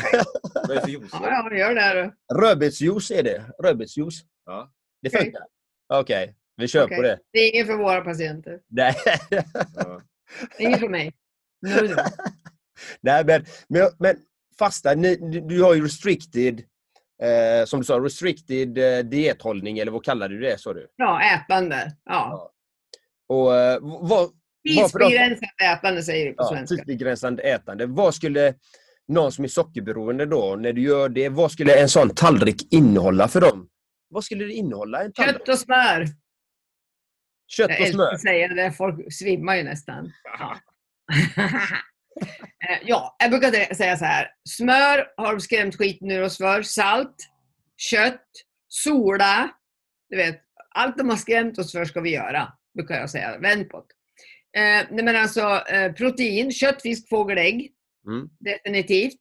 Vad 0.54 0.70
är 0.72 0.76
det 0.76 0.82
för 0.82 0.90
juice? 0.90 1.10
Ja, 1.12 1.56
gör 1.56 1.76
det. 1.76 2.14
Rödbetsjuice 2.34 3.12
är 3.12 3.24
det. 3.24 3.46
Rödbetsjuice. 3.64 4.24
Ja. 4.46 4.72
Det 5.02 5.10
Okej. 5.10 5.22
funkar? 5.24 5.42
Okej, 5.94 6.36
vi 6.58 6.68
kör 6.68 6.84
Okej. 6.86 6.98
på 6.98 7.02
det. 7.04 7.20
Det 7.34 7.40
är 7.40 7.54
inget 7.56 7.68
för 7.68 7.78
våra 7.78 8.02
patienter. 8.02 8.60
Nej, 8.70 8.96
Ja. 9.76 10.02
Inget 10.60 10.80
för 10.80 10.90
mig. 10.90 11.12
No. 11.62 11.70
Nej 13.02 13.26
men, 13.26 13.46
men, 13.70 13.90
men 14.00 14.16
fasta, 14.60 14.94
ni, 14.94 15.16
du, 15.16 15.42
du 15.42 15.64
har 15.64 15.74
ju 15.74 15.84
restricted, 15.84 16.60
eh, 17.24 17.66
som 17.66 17.80
du 17.80 17.86
sa, 17.86 18.00
restricted 18.00 18.78
eh, 18.78 19.00
diethållning, 19.06 19.80
eller 19.80 19.92
vad 19.92 20.04
kallar 20.06 20.30
du 20.30 20.40
det? 20.40 20.60
Sa 20.60 20.74
du? 20.74 20.88
Ja, 20.96 21.22
ätande. 21.36 21.92
Ja. 22.06 22.52
Och, 23.30 23.56
eh, 23.56 23.80
vad, 23.82 24.30
Tidsbegränsat 24.68 25.50
ätande 25.64 26.04
säger 26.04 26.26
vi 26.30 26.32
på 26.36 26.44
ja, 26.44 26.50
svenska. 26.50 26.76
tidsbegränsande 26.76 27.44
ätande. 27.44 27.86
Vad 27.86 28.16
skulle 28.16 28.54
någon 29.08 29.32
som 29.32 29.44
är 29.44 29.48
sockerberoende 29.48 30.26
då, 30.26 30.56
när 30.56 30.74
du 30.74 30.82
gör 30.82 31.10
det, 31.10 31.30
vad 31.30 31.52
skulle 31.52 31.82
en 31.82 31.90
sån 31.90 32.10
tallrik 32.10 32.74
innehålla 32.74 33.28
för 33.28 33.42
dem? 33.42 33.68
Vad 34.10 34.24
skulle 34.24 34.46
det 34.46 34.54
innehålla? 34.54 35.04
En 35.04 35.14
tallrik? 35.14 35.36
Kött 35.38 35.50
och 35.50 35.60
smör. 35.60 36.06
Kött 37.48 37.70
Jag 37.70 37.82
och 37.82 37.88
smör? 37.88 38.14
att 38.14 38.22
säga 38.22 38.48
det, 38.48 38.72
folk 38.72 39.14
svimmar 39.14 39.56
ju 39.56 39.64
nästan. 39.64 40.12
Ja. 40.24 40.58
Eh, 42.70 42.78
ja, 42.86 43.16
jag 43.20 43.30
brukar 43.32 43.74
säga 43.74 43.98
så 43.98 44.06
här. 44.06 44.28
Smör 44.50 45.08
har 45.18 45.32
de 45.34 45.42
skrämt 45.42 45.76
skiten 45.78 46.12
ur 46.12 46.22
oss 46.24 46.38
för. 46.38 46.62
Salt, 46.62 47.16
kött, 47.78 48.26
soda. 48.68 49.50
Du 50.10 50.18
vet, 50.18 50.42
allt 50.76 50.98
de 50.98 51.10
har 51.10 51.18
skrämt 51.18 51.58
oss 51.60 51.72
för 51.72 51.86
ska 51.86 52.02
vi 52.02 52.14
göra, 52.14 52.54
brukar 52.78 52.96
jag 52.96 53.10
säga. 53.10 53.38
Vänd 53.38 53.70
på 53.70 53.86
det. 54.54 54.60
Eh, 54.60 54.88
nej 54.92 55.04
men 55.06 55.16
alltså, 55.16 55.42
eh, 55.68 55.94
protein, 55.94 56.52
kött, 56.52 56.82
fisk, 56.82 57.10
fågel, 57.10 57.38
ägg. 57.38 57.72
Mm. 58.08 58.30
Definitivt. 58.40 59.20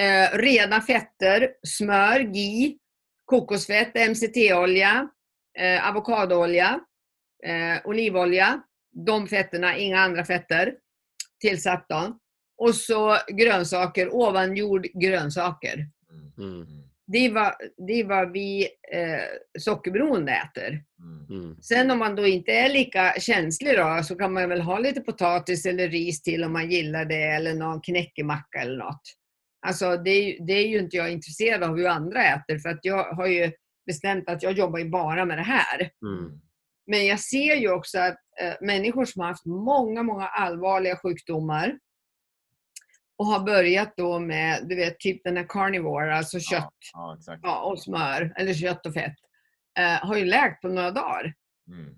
Eh, 0.00 0.38
rena 0.38 0.80
fetter, 0.80 1.48
smör, 1.66 2.20
ghee, 2.20 2.74
kokosfett, 3.24 3.94
MCT-olja, 3.94 5.08
eh, 5.58 5.88
avokadoolja, 5.88 6.80
eh, 7.46 7.80
olivolja. 7.84 8.62
De 9.06 9.26
fetterna, 9.28 9.76
inga 9.76 9.98
andra 9.98 10.24
fetter 10.24 10.74
tillsatt 11.40 11.86
då. 11.88 12.18
Och 12.58 12.74
så 12.74 13.16
grönsaker, 13.32 14.14
ovanjord 14.14 14.86
grönsaker. 14.94 15.88
Mm. 16.38 16.66
Det 17.06 17.18
är 17.18 17.32
vad, 17.32 17.52
det 17.86 17.92
är 17.92 18.04
vad 18.04 18.32
vi 18.32 18.68
eh, 18.92 19.20
sockerberoende 19.58 20.32
äter. 20.32 20.82
Mm. 21.30 21.56
Sen 21.62 21.90
om 21.90 21.98
man 21.98 22.16
då 22.16 22.26
inte 22.26 22.52
är 22.52 22.68
lika 22.68 23.14
känslig 23.20 23.76
då, 23.76 24.00
så 24.04 24.16
kan 24.16 24.32
man 24.32 24.48
väl 24.48 24.60
ha 24.60 24.78
lite 24.78 25.00
potatis 25.00 25.66
eller 25.66 25.88
ris 25.88 26.22
till 26.22 26.44
om 26.44 26.52
man 26.52 26.70
gillar 26.70 27.04
det, 27.04 27.22
eller 27.22 27.54
någon 27.54 27.80
knäckemacka 27.80 28.58
eller 28.60 28.76
något. 28.78 29.02
Alltså 29.66 29.96
det 29.96 30.10
är, 30.10 30.22
ju- 30.24 30.38
det 30.46 30.52
är 30.52 30.66
ju 30.68 30.78
inte 30.78 30.96
jag 30.96 31.12
intresserad 31.12 31.62
av 31.62 31.76
hur 31.76 31.86
andra 31.86 32.24
äter, 32.24 32.58
för 32.58 32.68
att 32.68 32.80
jag 32.82 33.04
har 33.12 33.26
ju 33.26 33.52
bestämt 33.86 34.28
att 34.28 34.42
jag 34.42 34.52
jobbar 34.52 34.78
ju 34.78 34.88
bara 34.90 35.24
med 35.24 35.38
det 35.38 35.42
här. 35.42 35.90
Mm. 36.06 36.40
Men 36.86 37.06
jag 37.06 37.20
ser 37.20 37.54
ju 37.54 37.70
också 37.70 37.98
att 37.98 38.16
eh, 38.40 38.54
människor 38.60 39.04
som 39.04 39.20
har 39.20 39.28
haft 39.28 39.46
många, 39.46 40.02
många 40.02 40.26
allvarliga 40.26 40.96
sjukdomar 40.96 41.78
och 43.16 43.26
har 43.26 43.40
börjat 43.40 43.94
då 43.96 44.18
med, 44.18 44.68
du 44.68 44.76
vet, 44.76 44.98
typ 44.98 45.24
den 45.24 45.36
här 45.36 45.46
carnivore, 45.48 46.16
alltså 46.16 46.40
kött 46.40 46.68
Ja, 46.92 47.16
exakt. 47.18 47.40
ja, 47.42 47.62
och 47.62 47.82
smör, 47.82 48.34
eller 48.36 48.54
kött 48.54 48.86
och 48.86 48.94
fett, 48.94 49.16
eh, 49.78 50.06
har 50.08 50.16
ju 50.16 50.24
läkt 50.24 50.62
på 50.62 50.68
några 50.68 50.90
dagar. 50.90 51.34
Mm. 51.68 51.94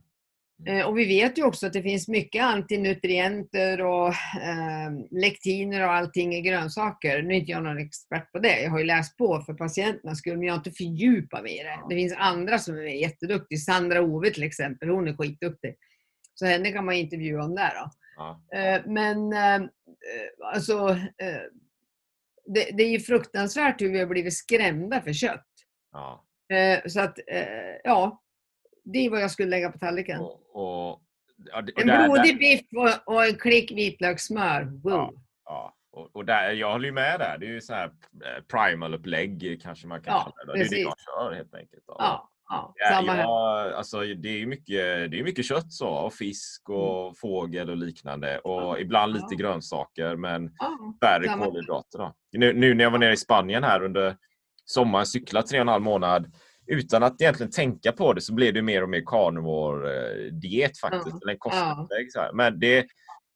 Eh, 0.66 0.86
och 0.86 0.98
vi 0.98 1.04
vet 1.04 1.38
ju 1.38 1.44
också 1.44 1.66
att 1.66 1.72
det 1.72 1.82
finns 1.82 2.08
mycket 2.08 2.44
antinutrienter 2.44 3.80
och 3.80 4.08
eh, 4.08 4.90
lektiner 5.10 5.84
och 5.84 5.92
allting 5.92 6.34
i 6.34 6.40
grönsaker. 6.40 7.22
Nu 7.22 7.34
är 7.34 7.38
inte 7.38 7.50
jag 7.50 7.62
någon 7.62 7.78
expert 7.78 8.32
på 8.32 8.38
det. 8.38 8.62
Jag 8.62 8.70
har 8.70 8.78
ju 8.78 8.84
läst 8.84 9.16
på 9.16 9.40
för 9.40 9.54
patienternas 9.54 10.18
skull, 10.18 10.36
men 10.36 10.46
jag 10.46 10.54
har 10.54 10.58
inte 10.58 10.72
fördjupat 10.72 11.42
mig 11.42 11.60
i 11.60 11.62
det. 11.62 11.78
Det 11.88 11.94
finns 11.94 12.14
andra 12.16 12.58
som 12.58 12.76
är 12.76 12.82
jätteduktiga. 12.82 13.58
Sandra 13.58 14.02
Ove 14.02 14.30
till 14.30 14.42
exempel, 14.42 14.88
hon 14.88 15.08
är 15.08 15.16
skitduktig. 15.16 15.76
Så 16.34 16.46
henne 16.46 16.72
kan 16.72 16.84
man 16.84 16.94
intervjua 16.94 17.44
om 17.44 17.54
det 17.54 17.72
då. 17.74 17.90
Ja. 18.16 18.42
Eh, 18.58 18.82
Men 18.86 19.32
eh, 19.32 19.54
eh, 19.54 19.62
alltså, 20.54 20.88
eh, 21.18 21.40
det, 22.46 22.70
det 22.72 22.82
är 22.82 22.90
ju 22.90 23.00
fruktansvärt 23.00 23.80
hur 23.80 23.92
vi 23.92 23.98
har 23.98 24.06
blivit 24.06 24.36
skrämda 24.36 25.02
för 25.02 25.12
kött. 25.12 25.46
Ja. 25.92 26.24
Eh, 26.56 26.80
så 26.86 27.00
att, 27.00 27.18
ja, 27.84 28.22
det 28.92 28.98
är 29.06 29.10
vad 29.10 29.20
jag 29.20 29.30
skulle 29.30 29.48
lägga 29.48 29.70
på 29.72 29.78
tallriken. 29.78 30.20
Och, 30.20 30.40
och, 30.52 31.02
ja, 31.52 31.58
och 31.62 31.80
En 31.80 31.86
där- 31.86 32.04
blodig 32.08 32.34
där- 32.34 32.38
biff 32.38 32.66
och, 33.06 33.14
och 33.14 33.24
en 33.24 33.34
klick 33.34 33.70
vitlökssmör. 33.70 34.62
Wow. 34.82 35.14
Ja, 35.44 35.74
och, 35.92 36.16
och 36.16 36.24
där, 36.24 36.50
jag 36.52 36.72
håller 36.72 36.86
ju 36.86 36.92
med 36.92 37.20
där. 37.20 37.38
Det 37.38 37.46
är 37.46 37.50
ju 37.50 37.60
så 37.60 37.74
här 37.74 37.86
eh, 37.86 38.42
primal-upplägg 38.52 39.60
kanske 39.62 39.86
man 39.86 40.02
kan 40.02 40.12
Ja, 40.14 40.32
kalla 40.36 40.52
det. 40.52 40.58
Det 40.58 40.64
är 40.64 40.70
det 40.70 40.80
jag 40.80 40.94
kör 40.98 41.32
helt 41.34 41.54
enkelt. 41.54 41.82
Ja, 41.86 42.30
ja, 42.48 42.72
Ja, 42.76 42.88
samma 42.90 43.12
här. 43.12 43.22
ja, 43.22 43.72
alltså, 43.76 44.00
det 44.00 44.28
är 44.42 44.46
mycket, 44.46 45.10
det 45.10 45.18
är 45.18 45.22
mycket 45.24 45.44
kött 45.44 45.72
så, 45.72 45.88
och 45.88 46.14
fisk 46.14 46.68
och 46.68 47.02
Mm. 47.02 47.14
fågel 47.14 47.70
och 47.70 47.76
liknande. 47.76 48.38
Och 48.38 48.80
ibland 48.80 49.12
lite 49.12 49.26
Ja. 49.30 49.36
grönsaker 49.36 50.16
men 50.16 50.50
Ja, 50.58 50.78
färre 51.02 51.28
kolhydrater. 51.28 52.12
Nu, 52.32 52.52
nu 52.52 52.74
när 52.74 52.84
jag 52.84 52.90
var 52.90 52.98
nere 52.98 53.12
i 53.12 53.16
Spanien 53.16 53.64
här 53.64 53.82
under 53.82 54.16
sommaren, 54.64 55.06
cyklade 55.06 55.46
tre 55.46 55.58
och 55.58 55.62
en 55.62 55.68
halv 55.68 55.82
månad 55.82 56.32
utan 56.66 57.02
att 57.02 57.20
egentligen 57.20 57.52
tänka 57.52 57.92
på 57.92 58.12
det 58.12 58.20
så 58.20 58.34
blev 58.34 58.54
det 58.54 58.62
mer 58.62 58.82
och 58.82 58.88
mer 58.88 59.02
carnivore-diet 59.06 60.78
faktiskt. 60.78 61.06
Ja, 61.06 61.18
Eller 61.22 61.32
en 61.32 61.38
kostupplägg. 61.38 62.12
Så 62.12 62.20
här. 62.20 62.32
Men 62.32 62.58
det, 62.58 62.86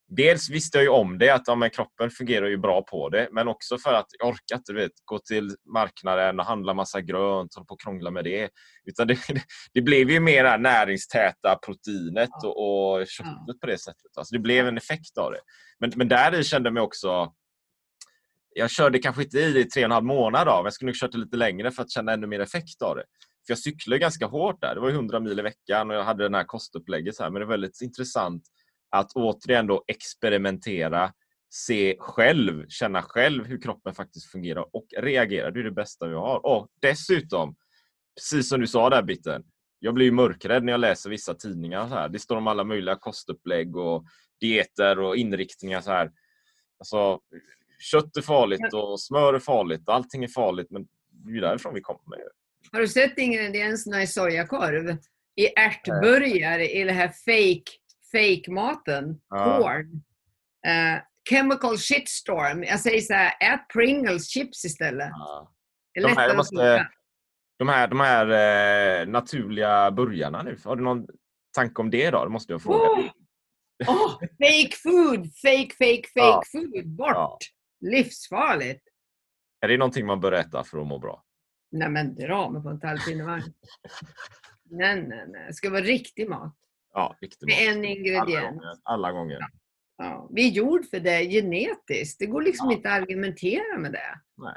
dels 0.08 0.50
visste 0.50 0.78
jag 0.78 0.82
ju 0.84 0.90
om 0.90 1.18
det, 1.18 1.30
att 1.30 1.42
ja, 1.46 1.68
kroppen 1.68 2.10
fungerar 2.10 2.46
ju 2.46 2.56
bra 2.56 2.82
på 2.82 3.08
det. 3.08 3.28
Men 3.32 3.48
också 3.48 3.78
för 3.78 3.94
att 3.94 4.06
jag 4.18 4.28
orkar 4.28 4.56
inte 4.56 4.72
vet, 4.72 4.92
gå 5.04 5.18
till 5.18 5.56
marknaden 5.74 6.40
och 6.40 6.46
handla 6.46 6.74
massa 6.74 7.00
grönt 7.00 7.54
och 7.56 7.68
på 7.68 7.74
och 7.74 7.80
krångla 7.80 8.10
med 8.10 8.24
det. 8.24 8.50
Utan 8.84 9.06
det, 9.06 9.18
det 9.74 9.82
blev 9.82 10.10
ju 10.10 10.20
mer 10.20 10.44
det 10.44 10.56
näringstäta 10.56 11.58
proteinet 11.66 12.44
och, 12.44 12.98
och 12.98 13.06
köttet 13.06 13.60
på 13.60 13.66
det 13.66 13.78
sättet. 13.78 14.16
Alltså 14.16 14.34
det 14.34 14.40
blev 14.40 14.68
en 14.68 14.76
effekt 14.76 15.18
av 15.18 15.32
det. 15.32 15.40
Men, 15.80 15.92
men 15.96 16.08
där 16.08 16.42
kände 16.42 16.66
jag 16.66 16.74
mig 16.74 16.82
också 16.82 17.32
jag 18.54 18.70
körde 18.70 18.98
kanske 18.98 19.22
inte 19.22 19.38
i 19.38 19.52
det 19.52 19.60
i 19.60 19.64
tre 19.64 19.82
och 19.82 19.84
en 19.84 19.90
halv 19.90 20.04
månad 20.04 20.48
av. 20.48 20.66
Jag 20.66 20.72
skulle 20.72 20.88
nog 20.88 20.96
kört 20.96 21.12
det 21.12 21.18
lite 21.18 21.36
längre 21.36 21.70
för 21.70 21.82
att 21.82 21.90
känna 21.90 22.12
ännu 22.12 22.26
mer 22.26 22.40
effekt 22.40 22.82
av 22.82 22.96
det. 22.96 23.04
För 23.46 23.52
jag 23.52 23.58
cyklade 23.58 23.98
ganska 23.98 24.26
hårt 24.26 24.60
där. 24.60 24.74
Det 24.74 24.80
var 24.80 24.90
100 24.90 25.20
mil 25.20 25.38
i 25.38 25.42
veckan 25.42 25.90
och 25.90 25.96
jag 25.96 26.04
hade 26.04 26.22
den 26.22 26.34
här 26.34 26.44
kostupplägget. 26.44 27.16
Så 27.16 27.22
här. 27.22 27.30
Men 27.30 27.40
det 27.40 27.46
är 27.46 27.48
väldigt 27.48 27.80
intressant 27.80 28.42
att 28.90 29.12
återigen 29.14 29.66
då 29.66 29.84
experimentera, 29.86 31.12
se 31.50 31.96
själv, 31.98 32.66
känna 32.68 33.02
själv 33.02 33.44
hur 33.44 33.62
kroppen 33.62 33.94
faktiskt 33.94 34.30
fungerar 34.30 34.76
och 34.76 34.86
reagera. 34.98 35.50
Det 35.50 35.60
är 35.60 35.64
det 35.64 35.70
bästa 35.70 36.06
vi 36.06 36.14
har. 36.14 36.46
Och 36.46 36.68
dessutom, 36.82 37.56
precis 38.16 38.48
som 38.48 38.60
du 38.60 38.66
sa 38.66 38.90
där 38.90 39.02
biten, 39.02 39.44
jag 39.78 39.94
blir 39.94 40.06
ju 40.06 40.12
mörkrädd 40.12 40.64
när 40.64 40.72
jag 40.72 40.80
läser 40.80 41.10
vissa 41.10 41.34
tidningar. 41.34 41.88
Så 41.88 41.94
här. 41.94 42.08
Det 42.08 42.18
står 42.18 42.36
om 42.36 42.46
alla 42.46 42.64
möjliga 42.64 42.96
kostupplägg 42.96 43.76
och 43.76 44.04
dieter 44.40 44.98
och 44.98 45.16
inriktningar. 45.16 45.80
Så 45.80 45.90
här. 45.90 46.10
Alltså, 46.78 47.20
kött 47.80 48.16
är 48.16 48.22
farligt 48.22 48.74
och 48.74 49.00
smör 49.00 49.34
är 49.34 49.38
farligt 49.38 49.88
och 49.88 49.94
allting 49.94 50.24
är 50.24 50.28
farligt. 50.28 50.66
Men 50.70 50.82
det 51.10 51.30
är 51.30 51.34
ju 51.34 51.40
därifrån 51.40 51.74
vi 51.74 51.80
kommer. 51.80 52.18
Har 52.72 52.80
du 52.80 52.88
sett 52.88 53.18
ingredienserna 53.18 54.02
i 54.02 54.06
sojakorv? 54.06 54.96
I 55.36 55.46
ärtburgare, 55.58 56.68
i 56.68 56.84
det 56.84 56.92
här 56.92 57.08
fake, 57.08 57.70
fake 58.12 58.50
maten 58.50 59.20
Ja. 59.28 59.58
Corn. 59.58 60.02
Eh, 60.66 61.02
chemical 61.30 61.78
shitstorm. 61.78 62.62
Jag 62.62 62.80
säger 62.80 63.00
så 63.00 63.12
här, 63.14 63.54
ät 63.54 63.60
Pringles 63.72 64.28
chips 64.28 64.64
istället. 64.64 65.08
Ja. 65.10 65.52
Det 65.94 66.00
är 66.00 66.08
De 66.08 66.16
här, 66.16 66.36
måste, 66.36 66.86
de 67.58 67.68
här, 67.68 67.88
de 67.88 68.00
här 68.00 68.26
eh, 69.00 69.06
naturliga 69.08 69.90
burgarna 69.90 70.42
nu, 70.42 70.56
har 70.64 70.76
du 70.76 70.82
någon 70.82 71.06
tanke 71.54 71.82
om 71.82 71.90
det 71.90 72.10
då? 72.10 72.24
Det 72.24 72.30
måste 72.30 72.52
jag 72.52 72.62
fråga. 72.62 72.78
Åh! 72.90 73.04
Åh, 73.88 74.10
fake 74.20 74.76
food! 74.82 75.26
Fake, 75.42 75.70
fake, 75.78 76.02
fake 76.14 76.20
Ja. 76.20 76.42
food! 76.52 76.86
Bort! 76.86 77.38
Ja. 77.80 77.90
Livsfarligt! 77.90 78.82
Är 79.60 79.68
det 79.68 79.76
någonting 79.76 80.06
man 80.06 80.20
bör 80.20 80.32
äta 80.32 80.64
för 80.64 80.80
att 80.80 80.86
må 80.86 80.98
bra? 80.98 81.24
Nej 81.72 81.88
men 81.88 82.14
dra 82.14 82.50
mig 82.50 82.62
på 82.62 82.68
en 82.68 82.80
tallpinnevagn. 82.80 83.42
nej, 84.70 85.02
nej, 85.02 85.24
nej. 85.28 85.46
Det 85.46 85.54
ska 85.54 85.70
vara 85.70 85.80
riktig 85.80 86.28
mat. 86.28 86.56
Ja, 86.92 87.16
riktigt 87.20 87.48
Med 87.48 87.56
mat. 87.56 87.76
en 87.76 87.78
Alla 87.78 87.88
ingrediens. 87.88 88.44
gånger. 88.56 88.74
Alla 88.82 89.12
gånger. 89.12 89.38
Ja, 89.96 90.28
vi 90.32 90.48
är 90.48 90.50
gjord 90.52 90.86
för 90.86 91.00
det 91.00 91.24
genetiskt. 91.30 92.18
Det 92.18 92.26
går 92.26 92.42
liksom 92.42 92.70
Ja. 92.70 92.76
inte 92.76 92.90
att 92.92 93.02
argumentera 93.02 93.78
med 93.78 93.92
det. 93.92 94.20
Nej. 94.36 94.56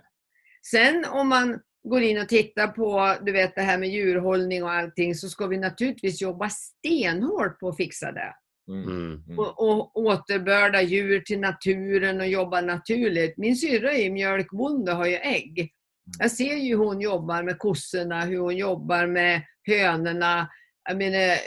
Sen 0.72 1.06
om 1.06 1.28
man 1.30 1.60
går 1.84 2.02
in 2.02 2.22
och 2.22 2.30
tittar 2.30 2.68
på 2.68 3.16
du 3.26 3.32
vet, 3.32 3.56
det 3.56 3.62
här 3.62 3.78
med 3.78 3.90
djurhållning 3.90 4.64
och 4.64 4.72
allting 4.72 5.16
så 5.16 5.30
ska 5.30 5.48
vi 5.48 5.58
naturligtvis 5.58 6.22
jobba 6.22 6.50
stenhårt 6.50 7.60
på 7.60 7.70
att 7.70 7.78
fixa 7.78 8.12
det. 8.12 8.36
Mm. 8.68 8.84
Mm. 8.84 9.24
Mm. 9.28 9.40
Och, 9.40 9.60
och 9.60 9.98
återbörda 9.98 10.82
djur 10.82 11.20
till 11.20 11.40
naturen 11.40 12.20
och 12.20 12.28
jobba 12.28 12.62
naturligt. 12.62 13.38
Min 13.38 13.56
syrra 13.56 13.94
är 13.94 14.04
ju 14.04 14.12
mjölkbonde 14.12 14.92
och 14.92 14.98
har 14.98 15.08
ju 15.08 15.16
ägg. 15.16 15.72
Jag 16.20 16.32
ser 16.32 16.56
ju 16.56 16.78
hur 16.78 16.86
hon 16.86 17.02
jobbar 17.02 17.44
med 17.44 17.60
kossorna, 17.60 18.26
hur 18.26 18.38
hon 18.38 18.58
jobbar 18.58 19.08
med 19.08 19.42
hönorna. 19.64 20.50
Jag 20.90 20.98
menar, 20.98 21.38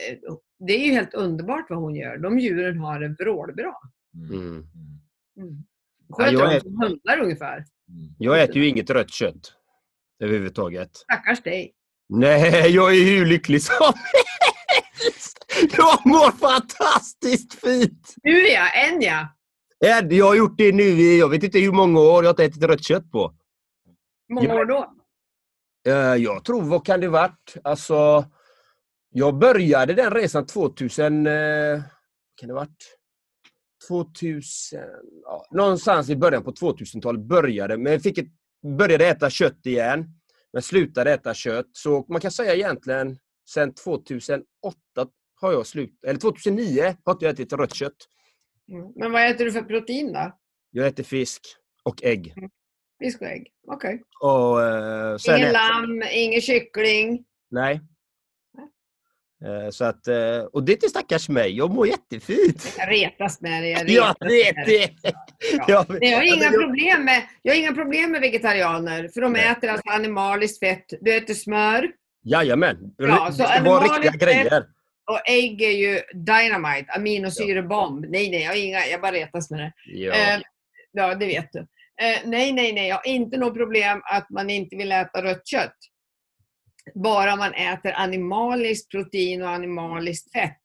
det 0.66 0.72
är 0.72 0.86
ju 0.86 0.92
helt 0.92 1.14
underbart 1.14 1.66
vad 1.68 1.78
hon 1.78 1.94
gör. 1.94 2.18
De 2.18 2.38
djuren 2.38 2.78
har 2.78 3.00
det 3.00 3.08
vrålbra. 3.08 3.72
Mm. 4.14 4.30
Mm. 4.30 4.48
Mm. 4.50 4.68
Mm. 5.36 5.64
Ja, 6.08 6.16
Sköter 6.16 6.32
jag 6.32 6.62
som 6.62 6.82
hundar 6.82 7.20
ungefär. 7.20 7.56
Mm. 7.56 8.14
Jag 8.18 8.42
äter 8.42 8.56
ju 8.56 8.68
inget 8.68 8.90
rött 8.90 9.10
kött. 9.10 9.52
Överhuvudtaget. 10.22 10.90
Stackars 10.96 11.42
dig. 11.42 11.72
Nej, 12.08 12.70
jag 12.70 12.96
är 12.96 13.04
hur 13.04 13.26
lycklig 13.26 13.62
som 13.62 13.92
Jag 15.76 16.06
mår 16.06 16.30
fantastiskt 16.30 17.54
fint. 17.54 18.14
Nu 18.22 18.38
ja, 18.40 18.68
en 18.68 19.02
ja. 19.02 19.28
Ed, 19.84 20.12
jag 20.12 20.26
har 20.26 20.34
gjort 20.34 20.58
det 20.58 20.72
nu 20.72 20.82
i, 20.82 21.18
jag 21.18 21.28
vet 21.28 21.42
inte 21.42 21.58
hur 21.58 21.72
många 21.72 22.00
år 22.00 22.24
jag 22.24 22.28
har 22.28 22.30
inte 22.30 22.44
ätit 22.44 22.62
rött 22.62 22.84
kött 22.84 23.10
på. 23.10 23.34
Många 24.32 24.54
år 24.54 24.64
då? 24.64 24.92
Eh, 25.88 25.94
jag 25.94 26.44
tror, 26.44 26.62
vad 26.62 26.86
kan 26.86 27.00
det 27.00 27.08
varit? 27.08 27.56
Alltså, 27.64 28.24
jag 29.10 29.38
började 29.38 29.94
den 29.94 30.10
resan 30.10 30.46
2000... 30.46 31.26
Eh, 31.26 31.32
kan 32.36 32.48
det 32.48 32.54
varit? 32.54 32.98
2000... 33.88 34.80
Ja, 35.22 35.46
någonstans 35.50 36.10
i 36.10 36.16
början 36.16 36.44
på 36.44 36.52
2000-talet 36.52 37.20
började, 37.20 37.76
men 37.76 37.92
jag 37.92 38.02
fick 38.02 38.18
ett, 38.18 38.28
började 38.78 39.06
äta 39.06 39.30
kött 39.30 39.66
igen. 39.66 40.06
Men 40.52 40.62
slutade 40.62 41.12
äta 41.12 41.34
kött. 41.34 41.66
Så 41.72 42.06
man 42.08 42.20
kan 42.20 42.30
säga 42.30 42.54
egentligen 42.54 43.18
sen 43.48 43.74
2008 43.74 44.44
har 45.40 45.52
jag 45.52 45.66
slutat. 45.66 46.04
Eller 46.06 46.20
2009 46.20 46.94
har 47.04 47.16
jag 47.20 47.30
ätit 47.30 47.52
rött 47.52 47.74
kött. 47.74 47.96
Mm. 48.72 48.92
Men 48.96 49.12
vad 49.12 49.30
äter 49.30 49.44
du 49.44 49.52
för 49.52 49.62
protein 49.62 50.12
då? 50.12 50.38
Jag 50.70 50.86
äter 50.86 51.02
fisk 51.04 51.42
och 51.82 52.04
ägg. 52.04 52.34
Fisk 53.02 53.20
och 53.20 53.26
ägg? 53.26 53.46
Okej. 53.66 54.02
Och, 54.22 54.62
eh, 54.62 55.16
sen 55.16 55.36
Ingen 55.36 55.48
äter- 55.48 55.52
lamm, 55.52 56.02
ingen 56.12 56.40
kyckling. 56.40 57.24
Nej. 57.50 57.80
Eh, 59.44 59.70
Så 59.70 59.84
att, 59.84 60.06
eh, 60.08 60.38
och 60.52 60.64
det 60.64 60.72
är 60.72 60.76
till 60.76 60.88
stackars 60.90 61.28
mig. 61.28 61.56
Jag 61.56 61.70
mår 61.70 61.86
jättefint. 61.86 62.74
Jag 62.78 62.88
retas 62.92 63.40
med 63.40 63.62
det. 63.62 63.68
Jag 63.92 64.16
vet 64.28 64.66
det. 64.66 64.90
Ja. 65.68 65.86
Nej, 65.88 66.10
jag, 66.10 66.16
har 66.18 66.36
inga 66.36 66.50
problem 66.50 67.04
med, 67.04 67.22
jag 67.42 67.52
har 67.54 67.58
inga 67.60 67.74
problem 67.74 68.10
med 68.12 68.20
vegetarianer. 68.20 69.08
För 69.14 69.20
de 69.20 69.32
Nej. 69.32 69.48
äter 69.48 69.68
alltså 69.70 69.88
animaliskt 69.90 70.58
fett. 70.58 70.84
Du 71.00 71.16
äter 71.16 71.34
smör. 71.34 71.92
Jajamän! 72.26 72.94
Ja, 72.96 73.26
det 73.26 73.32
så 73.32 73.44
ska 73.44 73.62
vara 73.62 73.84
riktiga 73.84 74.10
grejer. 74.10 74.64
Och 75.10 75.28
ägg 75.28 75.62
är 75.62 75.70
ju 75.70 76.00
dynamite, 76.14 76.92
aminosyrebomb. 76.92 78.06
Nej, 78.08 78.30
nej, 78.30 78.42
jag, 78.42 78.58
inga, 78.58 78.86
jag 78.86 79.00
bara 79.00 79.12
retas 79.12 79.50
med 79.50 79.60
det. 79.60 79.72
Ja. 79.86 80.12
Eh, 80.14 80.40
ja, 80.92 81.14
det 81.14 81.26
vet 81.26 81.52
du. 81.52 81.58
Eh, 81.58 82.20
nej, 82.24 82.52
nej, 82.52 82.72
nej. 82.72 82.88
Jag 82.88 82.96
har 82.96 83.06
inte 83.06 83.36
något 83.36 83.54
problem 83.54 84.00
att 84.04 84.30
man 84.30 84.50
inte 84.50 84.76
vill 84.76 84.92
äta 84.92 85.22
rött 85.22 85.46
kött. 85.46 85.76
Bara 86.94 87.36
man 87.36 87.54
äter 87.54 87.92
animaliskt 87.92 88.90
protein 88.90 89.42
och 89.42 89.50
animaliskt 89.50 90.32
fett. 90.32 90.62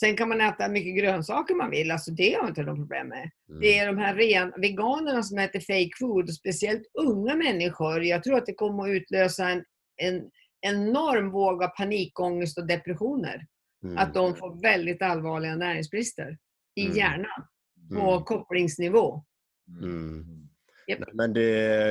Sen 0.00 0.16
kan 0.16 0.28
man 0.28 0.40
äta 0.40 0.68
mycket 0.68 0.96
grönsaker 0.96 1.54
man 1.54 1.70
vill. 1.70 1.90
Alltså 1.90 2.10
det 2.10 2.32
har 2.34 2.40
jag 2.40 2.48
inte 2.48 2.62
något 2.62 2.78
problem 2.78 3.08
med. 3.08 3.30
Mm. 3.48 3.60
Det 3.60 3.78
är 3.78 3.86
de 3.86 3.98
här 3.98 4.14
ren, 4.14 4.52
veganerna 4.56 5.22
som 5.22 5.38
äter 5.38 5.60
fake 5.60 5.96
food, 5.98 6.28
och 6.28 6.34
speciellt 6.34 6.82
unga 6.94 7.34
människor. 7.34 8.04
Jag 8.04 8.24
tror 8.24 8.38
att 8.38 8.46
det 8.46 8.54
kommer 8.54 8.82
att 8.82 8.96
utlösa 8.96 9.48
en, 9.48 9.64
en 9.96 10.22
enorm 10.60 11.30
våg 11.30 11.62
av 11.62 11.68
panikångest 11.68 12.58
och 12.58 12.66
depressioner. 12.66 13.46
Mm. 13.84 13.98
Att 13.98 14.14
de 14.14 14.34
får 14.34 14.62
väldigt 14.62 15.02
allvarliga 15.02 15.56
näringsbrister 15.56 16.38
i 16.74 16.84
Mm. 16.84 16.96
hjärnan 16.96 17.42
på 17.94 18.10
Mm. 18.12 18.24
kopplingsnivå. 18.24 19.24
Mm. 19.82 20.24
Japp. 20.86 20.98
Men 21.12 21.32
det, 21.32 21.42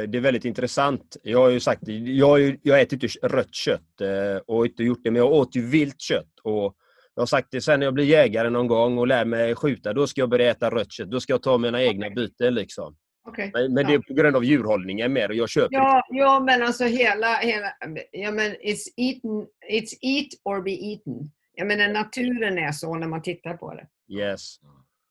det 0.08 0.18
är 0.18 0.22
väldigt 0.22 0.46
intressant. 0.46 1.18
Jag 1.24 1.40
har 1.40 1.50
ju 1.50 1.60
sagt 1.60 1.82
jag, 1.88 2.28
har 2.28 2.38
ju- 2.38 2.60
jag 2.64 2.82
äter 2.82 2.94
inte 3.04 3.28
rött 3.28 3.54
kött 3.56 4.02
eh, 4.02 4.38
och 4.48 4.66
inte 4.66 4.84
gjort 4.84 5.00
det, 5.04 5.12
men 5.12 5.22
jag 5.22 5.32
åt 5.32 5.56
ju 5.56 5.62
vilt 5.66 6.02
kött. 6.02 6.40
Och 6.44 6.76
jag 7.16 7.22
har 7.22 7.26
sagt 7.28 7.48
det 7.52 7.62
sen 7.62 7.80
när 7.80 7.88
jag 7.88 7.94
blir 7.94 8.06
jägare 8.06 8.50
någon 8.50 8.68
gång 8.68 8.98
och 8.98 9.08
lär 9.08 9.26
mig 9.26 9.56
skjuta, 9.56 9.94
då 9.94 10.08
ska 10.08 10.22
jag 10.22 10.30
börja 10.30 10.52
äta 10.52 10.70
rött 10.70 10.92
kött. 10.92 11.12
Då 11.12 11.20
ska 11.20 11.34
jag 11.34 11.44
ta 11.44 11.58
mina 11.58 11.84
egna 11.84 12.10
byten 12.10 12.54
liksom. 12.56 12.96
Okej. 13.28 13.52
Men, 13.54 13.74
men 13.74 13.86
det 13.86 13.94
är 13.94 14.00
på 14.00 14.14
grund 14.14 14.36
av 14.36 14.44
djurhållningen 14.46 15.14
mer 15.14 15.30
och 15.30 15.36
jag 15.36 15.50
köper 15.50 15.76
Ja, 15.76 16.06
ja, 16.10 16.40
men 16.40 16.64
alltså 16.64 16.84
hela, 16.84 17.36
hela 17.36 17.74
ja, 18.12 18.32
men 18.32 18.52
it's, 18.52 18.84
eaten, 18.98 19.48
it's 19.72 19.94
eat 20.02 20.28
or 20.44 20.62
be 20.62 20.72
eaten. 20.72 21.32
Jag 21.54 21.68
menar 21.68 21.88
naturen 21.88 22.58
är 22.58 22.72
så 22.72 22.96
när 22.96 23.08
man 23.08 23.22
tittar 23.22 23.54
på 23.58 23.74
det. 23.74 23.88
Yes. 24.16 24.60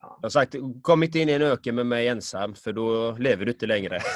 Ja. 0.01 0.19
Jag 0.21 0.25
har 0.27 0.31
sagt, 0.31 0.55
kom 0.83 1.03
inte 1.03 1.19
in 1.19 1.29
i 1.29 1.33
en 1.33 1.43
öken 1.43 1.75
med 1.75 1.87
mig 1.87 2.09
ensam 2.09 2.55
för 2.55 2.73
då 2.73 3.13
lever 3.19 3.45
du 3.45 3.53
inte 3.53 3.67
längre. 3.67 4.01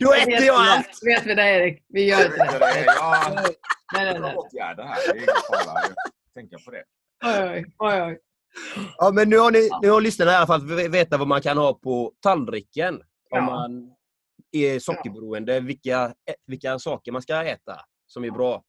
Då 0.00 0.12
äter 0.12 0.44
jag 0.46 0.56
allt! 0.56 0.98
Vet 1.02 1.26
vi 1.26 1.34
det 1.34 1.42
Erik? 1.42 1.84
Vi 1.88 2.04
gör 2.08 2.24
inte 2.24 2.36
Det 2.52 2.58
det. 2.58 2.64
är- 2.64 2.84
Ja, 2.86 3.42
Nej, 3.94 4.04
nej, 4.04 4.20
nej. 4.20 4.34
åtgärder 4.36 4.82
här. 4.84 4.96
Det 5.06 5.10
är 5.10 5.14
ingen 5.16 5.26
fara. 5.50 5.80
Tänka 6.34 6.56
på 6.64 6.70
det. 6.70 6.84
Oj, 7.24 7.64
oj, 7.78 8.02
oj. 8.02 8.18
Ja, 8.98 9.10
men 9.14 9.28
nu 9.30 9.38
har, 9.38 9.50
ni, 9.50 9.68
nu 9.82 9.90
har 9.90 10.00
lyssnarna 10.00 10.32
i 10.32 10.34
alla 10.34 10.46
fall 10.46 10.66
veta 10.90 11.16
vad 11.16 11.28
man 11.28 11.42
kan 11.42 11.58
ha 11.58 11.74
på 11.74 12.12
tallriken. 12.22 13.00
Ja. 13.30 13.38
Om 13.38 13.44
man 13.44 13.90
är 14.52 14.78
sockerberoende, 14.78 15.60
vilka, 15.60 16.14
vilka 16.46 16.78
saker 16.78 17.12
man 17.12 17.22
ska 17.22 17.44
äta 17.44 17.80
som 18.06 18.24
är 18.24 18.30
bra 18.30 18.62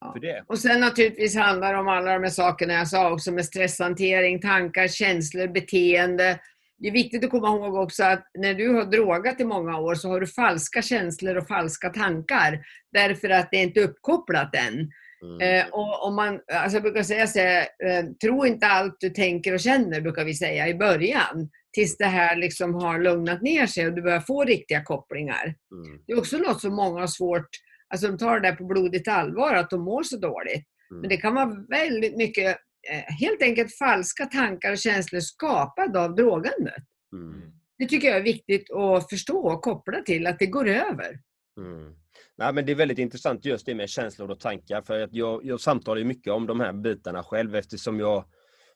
Ja. 0.00 0.12
för 0.12 0.20
det. 0.20 0.44
Och 0.46 0.58
sen 0.58 0.80
naturligtvis 0.80 1.36
handlar 1.36 1.72
det 1.72 1.78
om 1.80 1.88
alla 1.88 2.12
de 2.12 2.22
här 2.22 2.30
sakerna 2.30 2.72
jag 2.72 2.88
sa 2.88 3.12
också 3.12 3.32
med 3.32 3.44
stresshantering, 3.44 4.40
tankar, 4.40 4.88
känslor, 4.88 5.48
beteende. 5.48 6.40
Det 6.78 6.88
är 6.88 6.92
viktigt 6.92 7.24
att 7.24 7.30
komma 7.30 7.48
ihåg 7.48 7.74
också 7.74 8.04
att 8.04 8.30
när 8.38 8.54
du 8.54 8.74
har 8.74 8.84
drogat 8.84 9.40
i 9.40 9.44
många 9.44 9.78
år 9.78 9.94
så 9.94 10.08
har 10.08 10.20
du 10.20 10.26
falska 10.26 10.82
känslor 10.82 11.36
och 11.36 11.48
falska 11.48 11.90
tankar. 11.90 12.64
Därför 12.92 13.30
att 13.30 13.48
det 13.50 13.56
är 13.56 13.62
inte 13.62 13.80
uppkopplat 13.80 14.54
än. 14.54 14.90
Mm. 15.22 15.40
Eh, 15.40 15.72
och 15.72 16.06
om 16.06 16.14
man, 16.14 16.40
alltså 16.52 16.76
jag 16.76 16.82
brukar 16.82 17.02
säga 17.02 17.26
så 17.26 17.38
här, 17.38 17.60
eh, 17.60 18.04
tro 18.22 18.46
inte 18.46 18.66
allt 18.66 18.96
du 19.00 19.10
tänker 19.10 19.54
och 19.54 19.60
känner, 19.60 20.00
brukar 20.00 20.24
vi 20.24 20.34
säga 20.34 20.68
i 20.68 20.74
början. 20.74 21.50
Tills 21.72 21.96
det 21.96 22.04
här 22.04 22.36
liksom 22.36 22.74
har 22.74 22.98
lugnat 22.98 23.42
ner 23.42 23.66
sig 23.66 23.86
och 23.86 23.92
du 23.92 24.02
börjar 24.02 24.20
få 24.20 24.44
riktiga 24.44 24.84
kopplingar. 24.84 25.54
Mm. 25.72 26.02
Det 26.06 26.12
är 26.12 26.18
också 26.18 26.36
något 26.36 26.60
som 26.60 26.74
många 26.74 27.00
har 27.00 27.06
svårt, 27.06 27.48
alltså 27.88 28.08
de 28.08 28.18
tar 28.18 28.40
det 28.40 28.48
där 28.48 28.56
på 28.56 28.64
blodigt 28.64 29.08
allvar, 29.08 29.54
att 29.54 29.70
de 29.70 29.84
mår 29.84 30.02
så 30.02 30.16
dåligt. 30.16 30.66
Mm. 30.90 31.00
Men 31.00 31.08
det 31.08 31.16
kan 31.16 31.34
vara 31.34 31.66
väldigt 31.68 32.16
mycket, 32.16 32.56
eh, 32.90 33.14
helt 33.20 33.42
enkelt 33.42 33.74
falska 33.74 34.26
tankar 34.26 34.72
och 34.72 34.78
känslor 34.78 35.20
skapade 35.20 36.00
av 36.00 36.14
drogandet. 36.14 36.82
Mm. 37.12 37.52
Det 37.78 37.86
tycker 37.86 38.08
jag 38.08 38.16
är 38.16 38.22
viktigt 38.22 38.70
att 38.70 39.10
förstå 39.10 39.52
och 39.52 39.62
koppla 39.62 40.00
till 40.00 40.26
att 40.26 40.38
det 40.38 40.46
går 40.46 40.68
över. 40.68 41.18
Mm. 41.60 41.94
Nej, 42.38 42.52
men 42.52 42.66
det 42.66 42.72
är 42.72 42.76
väldigt 42.76 42.98
intressant 42.98 43.44
just 43.44 43.66
det 43.66 43.74
med 43.74 43.88
känslor 43.88 44.30
och 44.30 44.40
tankar. 44.40 44.82
För 44.82 45.00
att 45.00 45.14
jag, 45.14 45.44
jag 45.44 45.60
samtalar 45.60 45.98
ju 45.98 46.04
mycket 46.04 46.32
om 46.32 46.46
de 46.46 46.60
här 46.60 46.72
bitarna 46.72 47.22
själv 47.22 47.54
eftersom 47.56 48.00
jag 48.00 48.24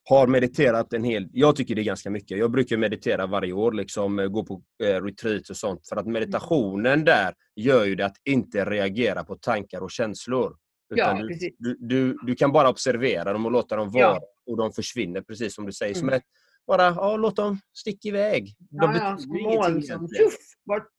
har 0.09 0.27
mediterat 0.27 0.93
en 0.93 1.05
hel... 1.05 1.29
Jag 1.33 1.57
tycker 1.57 1.75
det 1.75 1.81
är 1.81 1.85
ganska 1.85 2.11
mycket. 2.11 2.39
Jag 2.39 2.51
brukar 2.51 2.77
meditera 2.77 3.27
varje 3.27 3.53
år, 3.53 3.73
liksom, 3.73 4.19
eh, 4.19 4.27
gå 4.27 4.45
på 4.45 4.63
eh, 4.85 5.03
retreat 5.03 5.51
och 5.51 5.57
sånt. 5.57 5.89
För 5.89 5.97
att 5.97 6.07
meditationen 6.07 7.05
där 7.05 7.35
gör 7.57 7.85
ju 7.85 7.95
det 7.95 8.07
att 8.07 8.17
inte 8.25 8.65
reagera 8.65 9.25
på 9.25 9.37
tankar 9.37 9.81
och 9.81 9.91
känslor. 9.91 10.57
Utan 10.95 11.17
Ja, 11.19 11.23
du, 11.23 11.51
du, 11.59 11.77
du, 11.81 12.19
du 12.27 12.35
kan 12.35 12.53
bara 12.53 12.69
observera 12.71 13.33
dem 13.33 13.47
och 13.47 13.53
låta 13.53 13.77
dem 13.77 13.91
vara. 13.91 14.03
Ja. 14.03 14.21
Och 14.47 14.57
de 14.57 14.73
försvinner, 14.73 15.21
precis 15.21 15.55
som 15.55 15.67
du 15.67 15.73
säger. 15.73 15.95
Som 15.95 16.09
Mm. 16.09 16.17
ett, 16.17 16.25
bara 16.67 16.83
ja, 16.83 17.17
låt 17.17 17.37
dem 17.37 17.61
sticka 17.75 18.09
iväg. 18.09 18.57
De 18.59 18.77
Ja, 18.77 18.97
ja, 18.97 19.17
betyder 19.17 19.39
ingenting 19.53 19.83
som 19.83 20.09
tjuff, 20.09 20.35
bort. 20.67 20.93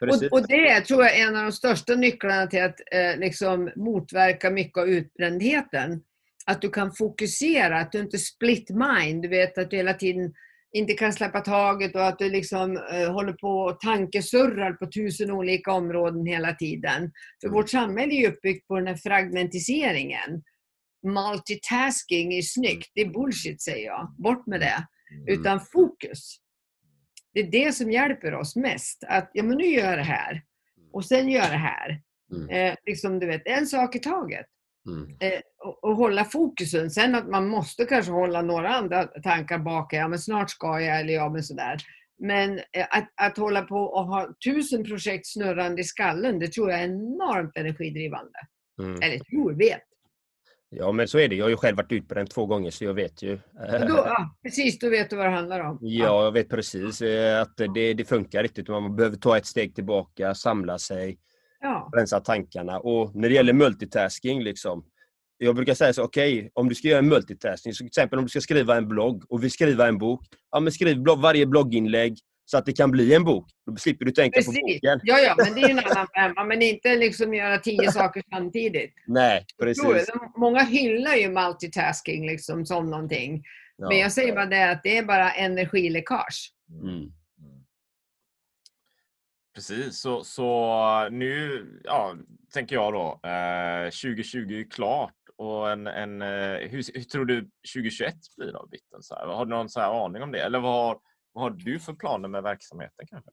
Precis. 0.00 0.32
Och, 0.32 0.38
och 0.38 0.48
det 0.48 0.68
är, 0.68 0.80
tror 0.80 1.02
jag 1.04 1.18
är 1.18 1.28
en 1.28 1.36
av 1.36 1.42
de 1.42 1.52
största 1.52 1.94
nycklarna 1.94 2.46
till 2.46 2.62
att 2.62 2.80
eh, 2.92 3.18
liksom 3.18 3.70
motverka 3.76 4.50
mycket 4.50 4.78
av 4.78 4.88
utbrändheten. 4.88 6.00
Att 6.46 6.62
du 6.62 6.70
kan 6.70 6.92
fokusera, 6.94 7.80
att 7.80 7.92
du 7.92 7.98
inte 7.98 8.18
split 8.18 8.70
mind. 8.70 9.22
Du 9.22 9.28
vet 9.28 9.58
att 9.58 9.70
du 9.70 9.76
hela 9.76 9.94
tiden 9.94 10.34
inte 10.72 10.92
kan 10.92 11.12
släppa 11.12 11.40
taget 11.40 11.94
och 11.94 12.06
att 12.06 12.18
du 12.18 12.30
liksom 12.30 12.76
eh, 12.76 13.12
håller 13.12 13.32
på 13.32 13.48
och 13.48 13.80
tankesurrar 13.80 14.72
på 14.72 14.86
tusen 14.86 15.30
olika 15.30 15.72
områden 15.72 16.26
hela 16.26 16.54
tiden. 16.54 17.12
För 17.40 17.48
Mm. 17.48 17.54
vårt 17.54 17.70
samhälle 17.70 18.14
är 18.14 18.20
ju 18.20 18.28
uppbyggt 18.28 18.68
på 18.68 18.76
den 18.76 18.86
här 18.86 18.96
fragmentiseringen. 18.96 20.42
Multitasking 21.06 22.32
är 22.34 22.42
snyggt, 22.42 22.90
det 22.94 23.00
är 23.00 23.08
bullshit 23.08 23.62
säger 23.62 23.86
jag. 23.86 24.14
Bort 24.18 24.46
med 24.46 24.60
det. 24.60 24.86
Mm. 25.14 25.40
Utan 25.40 25.60
fokus. 25.60 26.36
Det 27.38 27.46
är 27.46 27.66
det 27.66 27.72
som 27.72 27.90
hjälper 27.90 28.34
oss 28.34 28.56
mest. 28.56 29.04
Att 29.08 29.30
ja, 29.32 29.42
men 29.42 29.58
nu 29.58 29.64
gör 29.64 29.90
jag 29.90 29.98
det 29.98 30.02
här. 30.02 30.42
Och 30.92 31.04
sen 31.04 31.28
gör 31.28 31.40
jag 31.40 31.50
det 31.50 31.56
här. 31.56 32.00
Mm. 32.34 32.48
Eh, 32.48 32.74
liksom, 32.86 33.18
du 33.18 33.26
vet, 33.26 33.42
en 33.44 33.66
sak 33.66 33.96
i 33.96 33.98
taget. 33.98 34.46
Mm. 34.86 35.16
Eh, 35.20 35.40
och, 35.64 35.84
och 35.84 35.96
hålla 35.96 36.24
fokusen. 36.24 36.90
Sen 36.90 37.14
att 37.14 37.28
man 37.28 37.48
måste 37.48 37.84
kanske 37.84 38.12
hålla 38.12 38.42
några 38.42 38.68
andra 38.68 39.04
tankar 39.04 39.58
bak. 39.58 39.92
Ja, 39.92 40.08
men 40.08 40.18
snart 40.18 40.50
ska 40.50 40.80
jag, 40.80 41.00
eller 41.00 41.14
ja, 41.14 41.28
men 41.28 41.42
sådär. 41.42 41.76
Men 42.18 42.58
eh, 42.58 42.86
att, 42.90 43.08
att 43.14 43.36
hålla 43.36 43.62
på 43.62 43.76
och 43.76 44.04
ha 44.04 44.34
tusen 44.44 44.84
projekt 44.84 45.26
snurrande 45.26 45.80
i 45.80 45.84
skallen, 45.84 46.38
det 46.38 46.48
tror 46.48 46.70
jag 46.70 46.80
är 46.80 46.84
enormt 46.84 47.56
energidrivande. 47.56 48.38
Mm. 48.82 49.02
Eller 49.02 49.18
tror, 49.18 49.52
vet. 49.52 49.82
Ja, 50.70 50.92
men 50.92 51.08
så 51.08 51.18
är 51.18 51.28
det. 51.28 51.36
Jag 51.36 51.44
har 51.44 51.50
ju 51.50 51.56
själv 51.56 51.76
varit 51.76 51.92
utbränd 51.92 52.30
två 52.30 52.46
gånger, 52.46 52.70
så 52.70 52.84
jag 52.84 52.94
vet 52.94 53.22
ju. 53.22 53.36
Då, 53.88 53.94
ja, 53.96 54.34
precis, 54.42 54.78
då 54.78 54.90
vet 54.90 55.10
du 55.10 55.16
vad 55.16 55.26
det 55.26 55.30
handlar 55.30 55.60
om. 55.60 55.78
Ja, 55.80 56.24
jag 56.24 56.32
vet 56.32 56.48
precis 56.48 57.02
eh, 57.02 57.40
att 57.42 57.56
det, 57.56 57.94
det 57.94 58.04
funkar 58.08 58.42
riktigt. 58.42 58.68
Man 58.68 58.96
behöver 58.96 59.16
ta 59.16 59.36
ett 59.36 59.46
steg 59.46 59.74
tillbaka, 59.74 60.34
samla 60.34 60.78
sig, 60.78 61.18
Ja. 61.60 61.90
rensa 61.96 62.20
tankarna. 62.20 62.78
Och 62.78 63.16
när 63.16 63.28
det 63.28 63.34
gäller 63.34 63.52
multitasking, 63.52 64.42
liksom, 64.42 64.84
jag 65.38 65.54
brukar 65.56 65.74
säga 65.74 65.92
så, 65.92 66.02
okej, 66.02 66.50
om 66.54 66.68
du 66.68 66.74
ska 66.74 66.88
göra 66.88 66.98
en 66.98 67.08
multitasking, 67.08 67.72
så 67.72 67.78
till 67.78 67.86
exempel 67.86 68.18
om 68.18 68.24
du 68.24 68.28
ska 68.28 68.40
skriva 68.40 68.76
en 68.76 68.88
blogg 68.88 69.24
och 69.28 69.42
vill 69.44 69.50
skriva 69.50 69.88
en 69.88 69.98
bok, 69.98 70.20
ja 70.50 70.60
men 70.60 70.72
skriv 70.72 71.00
blogg, 71.02 71.18
varje 71.20 71.46
blogginlägg 71.46 72.18
så 72.50 72.58
att 72.58 72.66
det 72.66 72.72
kan 72.72 72.90
bli 72.90 73.14
en 73.14 73.24
bok. 73.24 73.46
Då 73.66 73.76
slipper 73.76 74.04
du 74.04 74.10
tänka 74.10 74.40
på 74.40 74.44
Precis. 74.44 74.62
boken. 74.62 75.00
Ja, 75.02 75.18
ja, 75.18 75.34
men 75.38 75.54
det 75.54 75.60
är 75.60 75.68
ju 75.68 75.70
en 75.70 75.78
annan 75.78 76.06
femma. 76.16 76.44
Men 76.44 76.62
inte 76.62 76.96
liksom 76.96 77.34
göra 77.34 77.58
tio 77.58 77.92
saker 77.92 78.22
samtidigt. 78.30 78.94
Nej, 79.06 79.46
precis. 79.60 80.10
Många 80.36 80.64
hyllar 80.64 81.14
ju 81.14 81.30
multitasking 81.30 82.26
liksom 82.26 82.66
som 82.66 82.90
någonting. 82.90 83.42
Ja. 83.76 83.88
Men 83.88 83.98
jag 83.98 84.12
säger 84.12 84.34
bara 84.34 84.46
det 84.46 84.70
att 84.70 84.82
det 84.82 84.98
är 84.98 85.04
bara 85.04 85.30
energiläckage. 85.32 86.52
Mm. 86.70 86.94
Mm. 86.94 87.12
Precis, 89.54 90.00
så, 90.00 90.24
så 90.24 91.08
nu 91.08 91.66
ja, 91.84 92.14
tänker 92.54 92.76
jag 92.76 92.92
då, 92.92 93.20
eh, 93.28 93.84
2020 93.84 94.38
är 94.38 94.70
klart 94.70 95.14
och 95.36 95.70
en, 95.70 95.86
en, 95.86 96.22
eh, 96.22 96.68
hur, 96.68 96.94
hur 96.94 97.04
tror 97.04 97.24
du 97.24 97.50
2021 97.74 98.14
blir 98.36 98.52
då? 98.52 98.66
Bitten, 98.70 99.02
så 99.02 99.14
här? 99.14 99.26
Har 99.26 99.44
du 99.46 99.50
någon 99.50 99.68
så 99.68 99.80
här 99.80 100.04
aning 100.04 100.22
om 100.22 100.32
det? 100.32 100.40
Eller 100.40 100.60
vad 100.60 100.72
har, 100.72 100.98
vad 101.38 101.52
har 101.52 101.58
du 101.58 101.78
för 101.78 101.92
planer 101.92 102.28
med 102.28 102.42
verksamheten 102.42 103.06
kanske? 103.06 103.30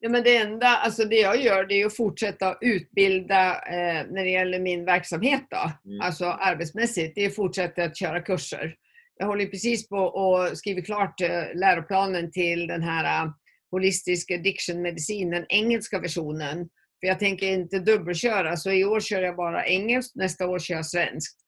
Ja, 0.00 0.08
men 0.08 0.22
det 0.22 0.36
enda, 0.36 0.66
alltså 0.66 1.04
det 1.04 1.16
jag 1.20 1.40
gör 1.42 1.64
det 1.66 1.74
är 1.82 1.86
att 1.86 1.96
fortsätta 1.96 2.48
att 2.48 2.58
utbilda 2.60 3.54
eh, 3.54 4.06
när 4.10 4.24
det 4.24 4.30
gäller 4.30 4.60
min 4.60 4.84
verksamhet 4.84 5.42
då, 5.50 5.72
Mm. 5.84 6.00
alltså 6.00 6.24
arbetsmässigt. 6.24 7.14
Det 7.14 7.24
är 7.24 7.28
att 7.28 7.34
fortsätta 7.34 7.84
att 7.84 7.96
köra 7.96 8.20
kurser. 8.20 8.74
Jag 9.16 9.26
håller 9.26 9.46
precis 9.46 9.88
på 9.88 9.96
och 9.96 10.58
skriver 10.58 10.82
klart 10.82 11.20
eh, 11.20 11.44
läroplanen 11.54 12.30
till 12.32 12.66
den 12.66 12.82
här 12.82 13.24
eh, 13.24 13.30
Holistisk 13.70 14.30
Addiction 14.30 14.82
Medicin, 14.82 15.30
den 15.30 15.46
engelska 15.48 16.00
versionen. 16.00 16.68
För 17.00 17.06
jag 17.06 17.18
tänker 17.18 17.46
inte 17.46 17.78
dubbelköra, 17.78 18.56
så 18.56 18.70
i 18.72 18.84
år 18.84 19.00
kör 19.00 19.22
jag 19.22 19.36
bara 19.36 19.66
engelskt, 19.66 20.16
nästa 20.16 20.46
år 20.46 20.58
kör 20.58 20.74
jag 20.74 20.86
svenskt. 20.86 21.38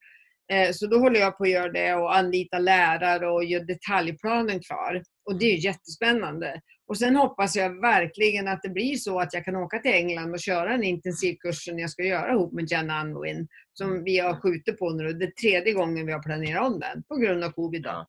Eh, 0.51 0.71
Så 0.71 0.87
då 0.87 0.97
håller 0.99 1.19
jag 1.19 1.37
på 1.37 1.43
att 1.43 1.49
göra 1.49 1.71
det 1.71 1.93
och 1.93 2.15
anlita 2.15 2.59
lärare 2.59 3.29
och 3.29 3.43
gör 3.43 3.63
detaljplanen 3.63 4.59
klar. 4.59 5.03
Och 5.25 5.39
det 5.39 5.45
är 5.45 5.51
ju 5.51 5.57
jättespännande. 5.57 6.61
Och 6.87 6.97
sen 6.97 7.15
hoppas 7.15 7.55
jag 7.55 7.81
verkligen 7.81 8.47
att 8.47 8.61
det 8.63 8.69
blir 8.69 8.95
så 8.95 9.19
att 9.19 9.33
jag 9.33 9.45
kan 9.45 9.55
åka 9.55 9.79
till 9.79 9.91
England 9.93 10.31
och 10.33 10.39
köra 10.39 10.73
en 10.73 10.83
intensivkurs 10.83 11.63
som 11.65 11.79
jag 11.79 11.89
ska 11.89 12.03
göra 12.03 12.31
ihop 12.31 12.53
med 12.53 12.71
Jenna 12.71 13.03
Unwin. 13.05 13.47
Som 13.73 14.03
vi 14.03 14.19
har 14.19 14.41
skjutit 14.41 14.79
på 14.79 14.89
nu. 14.89 15.13
Det 15.13 15.25
är 15.25 15.31
tredje 15.31 15.73
gången 15.73 16.05
vi 16.05 16.11
har 16.11 16.23
planerat 16.23 16.67
om 16.71 16.79
den 16.79 17.03
på 17.03 17.15
grund 17.15 17.43
av 17.43 17.51
covid. 17.51 17.81
Ja. 17.85 18.07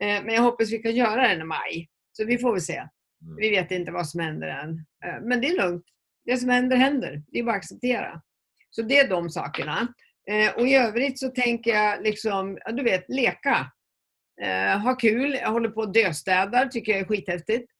Eh, 0.00 0.22
Men 0.24 0.34
jag 0.34 0.42
hoppas 0.42 0.72
vi 0.72 0.78
kan 0.78 0.96
göra 0.96 1.28
den 1.28 1.40
i 1.40 1.44
maj. 1.44 1.88
Så 2.12 2.24
vi 2.24 2.38
får 2.38 2.52
väl 2.52 2.60
se. 2.60 2.76
Mm. 2.76 3.36
Vi 3.36 3.50
vet 3.50 3.70
inte 3.70 3.92
vad 3.92 4.08
som 4.08 4.20
händer 4.20 4.48
än. 4.48 4.70
Eh, 5.04 5.20
Men 5.22 5.40
det 5.40 5.48
är 5.48 5.56
lugnt. 5.62 5.84
Det 6.24 6.36
som 6.36 6.48
händer 6.48 6.76
händer. 6.76 7.22
Det 7.26 7.38
är 7.38 7.42
bara 7.42 7.50
att 7.52 7.56
acceptera. 7.56 8.22
Så 8.70 8.82
det 8.82 8.98
är 8.98 9.08
de 9.08 9.30
sakerna. 9.30 9.88
Eh, 10.30 10.54
Och 10.56 10.68
i 10.68 10.74
övrigt 10.74 11.18
så 11.18 11.28
tänker 11.28 11.70
jag 11.70 12.02
liksom, 12.02 12.58
ja, 12.64 12.72
du 12.72 12.82
vet, 12.82 13.04
leka. 13.08 13.72
Eh, 14.42 14.78
ha 14.78 14.94
kul. 14.94 15.34
Jag 15.34 15.50
håller 15.50 15.68
på 15.68 15.80
och 15.80 15.92
döstädar. 15.92 16.66
Tycker 16.66 16.92
jag 16.92 17.00
är 17.00 17.04
skithäftigt. 17.04 17.70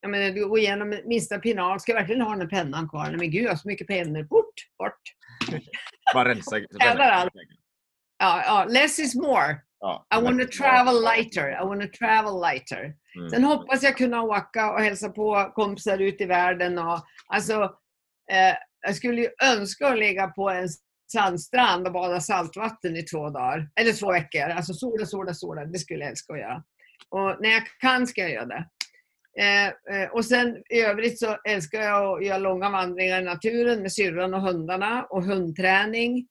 Jag 0.00 0.10
menar, 0.10 0.30
du 0.30 0.48
går 0.48 0.58
igenom 0.58 1.00
minsta 1.04 1.38
pinal. 1.38 1.80
Ska 1.80 1.92
jag 1.92 1.98
verkligen 1.98 2.20
ha 2.22 2.30
den 2.30 2.40
här 2.40 2.48
pennan 2.48 2.88
kvar? 2.88 3.06
Nej, 3.08 3.16
men 3.16 3.30
gud, 3.30 3.44
jag 3.44 3.50
har 3.50 3.56
så 3.56 3.68
mycket 3.68 3.86
pennor. 3.86 4.22
Bort, 4.22 4.54
bort. 4.78 5.00
Bara 6.14 6.28
rensa. 6.28 6.56
Städar 6.74 7.10
allt. 7.10 7.32
Ja, 8.18 8.42
ja, 8.46 8.64
less 8.68 8.98
is 8.98 9.14
more. 9.14 9.56
Ja, 9.80 10.06
I 10.18 10.22
want 10.22 10.40
to 10.40 10.46
travel 10.62 11.02
lighter. 11.02 11.50
I 11.62 11.66
want 11.66 11.82
to 11.82 11.98
travel 11.98 12.40
lighter. 12.40 12.94
Mm. 13.16 13.30
Sen 13.30 13.44
hoppas 13.44 13.82
jag 13.82 13.96
kunna 13.96 14.22
åka 14.22 14.72
och 14.72 14.80
hälsa 14.80 15.08
på 15.08 15.52
kompisar 15.54 15.98
ute 15.98 16.24
i 16.24 16.26
världen. 16.26 16.78
Och, 16.78 17.00
alltså, 17.26 17.62
eh, 18.32 18.56
jag 18.80 18.96
skulle 18.96 19.20
ju 19.20 19.28
önska 19.42 19.88
att 19.88 19.98
ligga 19.98 20.26
på 20.26 20.50
en 20.50 20.68
sandstrand 21.12 21.86
och 21.86 21.92
bada 21.92 22.20
saltvatten 22.20 22.96
i 22.96 23.02
två 23.02 23.30
dagar. 23.30 23.68
Eller 23.80 23.92
två 23.92 24.12
veckor. 24.12 24.40
Alltså 24.40 24.74
sola, 24.74 25.06
sola, 25.06 25.34
sola. 25.34 25.64
Det 25.64 25.78
skulle 25.78 26.00
jag 26.00 26.10
älska 26.10 26.32
att 26.32 26.38
göra. 26.38 26.64
Och 27.08 27.42
när 27.42 27.50
jag 27.50 27.62
kan 27.80 28.06
ska 28.06 28.20
jag 28.20 28.30
göra 28.30 28.46
det. 28.46 28.68
Eh, 29.38 29.66
eh, 29.66 30.10
och 30.10 30.24
sen 30.24 30.62
i 30.70 30.80
övrigt 30.80 31.18
så 31.18 31.36
älskar 31.48 31.80
jag 31.80 32.18
att 32.18 32.26
göra 32.26 32.38
långa 32.38 32.70
vandringar 32.70 33.20
i 33.20 33.24
naturen 33.24 33.82
med 33.82 33.92
syrran 33.92 34.34
och 34.34 34.40
hundarna 34.40 35.04
och 35.10 35.24
hundträning. 35.24 36.28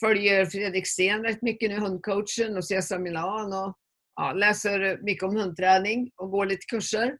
Följer 0.00 0.46
Fredrik 0.46 0.86
Sten 0.86 1.22
rätt 1.22 1.42
mycket 1.42 1.70
nu, 1.70 1.78
hundcoachen 1.78 2.56
och 2.56 2.64
Cesar 2.64 2.98
Milan 2.98 3.52
och 3.52 3.76
ja, 4.16 4.32
läser 4.32 4.98
mycket 5.02 5.22
om 5.22 5.36
hundträning 5.36 6.10
och 6.16 6.30
går 6.30 6.46
lite 6.46 6.66
kurser. 6.66 7.18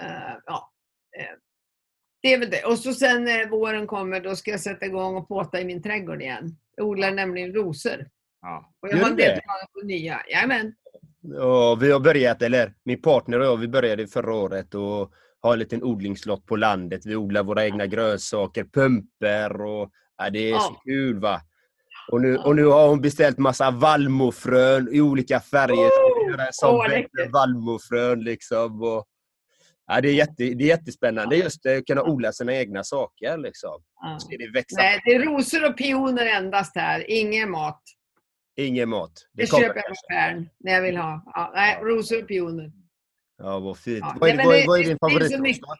Eh, 0.00 0.36
ja. 0.46 0.72
Eh, 1.18 1.36
eh, 2.22 2.28
det 2.28 2.34
är 2.34 2.38
väl 2.38 2.50
det. 2.50 2.64
Och 2.64 2.78
så 2.78 2.92
sen 2.94 3.24
när 3.24 3.48
våren 3.48 3.86
kommer, 3.86 4.20
då 4.20 4.36
ska 4.36 4.50
jag 4.50 4.60
sätta 4.60 4.86
igång 4.86 5.16
och 5.16 5.28
påta 5.28 5.60
i 5.60 5.64
min 5.64 5.82
trädgård 5.82 6.22
igen. 6.22 6.56
Jag 6.76 6.86
odlar 6.86 7.10
nämligen 7.10 7.52
rosor. 7.54 8.06
Ja. 8.42 8.72
Och 8.82 8.88
jag 8.88 8.96
Gör 8.96 9.02
har 9.04 9.10
en 9.10 9.16
del 9.16 9.40
planer 9.40 9.66
på 9.80 9.86
nya. 9.86 10.20
Jajamän. 10.30 10.74
Ja, 11.22 11.74
vi 11.80 11.92
har 11.92 12.00
börjat, 12.00 12.42
eller 12.42 12.74
min 12.84 13.02
partner 13.02 13.38
och 13.38 13.46
jag, 13.46 13.56
vi 13.56 13.68
började 13.68 14.06
förra 14.06 14.34
året 14.34 14.74
och 14.74 15.12
har 15.40 15.52
en 15.52 15.58
liten 15.58 15.82
odlingslott 15.82 16.46
på 16.46 16.56
landet. 16.56 17.06
Vi 17.06 17.16
odlar 17.16 17.42
våra 17.42 17.64
egna 17.64 17.86
grönsaker, 17.86 18.64
pumper 18.64 19.62
och 19.62 19.90
ja, 20.16 20.30
det 20.30 20.50
är 20.50 20.58
så 20.58 20.72
Ja. 20.74 20.80
kul 20.84 21.20
va. 21.20 21.40
Och 22.12 22.20
nu, 22.20 22.36
och 22.36 22.56
nu 22.56 22.64
har 22.64 22.88
hon 22.88 23.00
beställt 23.00 23.38
massa 23.38 23.70
vallmofrön 23.70 24.88
i 24.92 25.00
olika 25.00 25.40
färger. 25.40 25.74
Så 25.90 26.24
vi 26.24 26.30
gör 26.32 26.38
en 26.38 26.52
sån 26.52 26.70
Åh, 26.70 26.76
vad 26.76 26.90
bättre 26.90 27.00
läckert. 27.14 27.32
vallmofrön 27.32 28.20
liksom. 28.24 28.82
Och, 28.82 29.04
ja, 29.94 30.00
det, 30.00 30.08
är 30.08 30.12
jätte, 30.14 30.34
det 30.44 30.64
är 30.64 30.68
jättespännande 30.68 31.36
just 31.36 31.66
att 31.66 31.86
kunna 31.86 32.02
odla 32.02 32.32
sina 32.32 32.54
egna 32.54 32.84
saker 32.84 33.38
liksom. 33.38 33.82
Ja. 34.00 34.18
Det 34.28 34.50
växa. 34.54 34.76
Nej, 34.82 35.00
det 35.04 35.14
är 35.14 35.20
rosor 35.22 35.68
och 35.70 35.76
pioner 35.76 36.26
endast 36.26 36.76
här. 36.76 37.10
Ingen 37.10 37.50
mat. 37.50 37.82
Ingen 38.56 38.88
mat. 38.88 39.12
Det, 39.32 39.46
kommer 39.50 39.64
köper 39.64 39.76
jag 39.76 39.84
på 39.84 39.92
affären 40.14 40.48
när 40.58 40.72
jag 40.72 40.82
vill 40.82 40.96
ha. 40.96 41.22
Ja, 41.26 41.52
nej, 41.54 41.78
rosor 41.82 42.22
och 42.22 42.28
pioner. 42.28 42.72
Ja, 43.38 43.58
vad 43.58 43.78
fint. 43.78 43.98
Ja, 44.00 44.16
vad, 44.20 44.30
är, 44.30 44.34
nej, 44.34 44.46
vad, 44.46 44.56
är, 44.56 44.60
det- 44.60 44.66
vad 44.66 44.78
är 44.78 44.82
det 44.84 44.88
din 44.88 44.98
favoritros? 44.98 45.78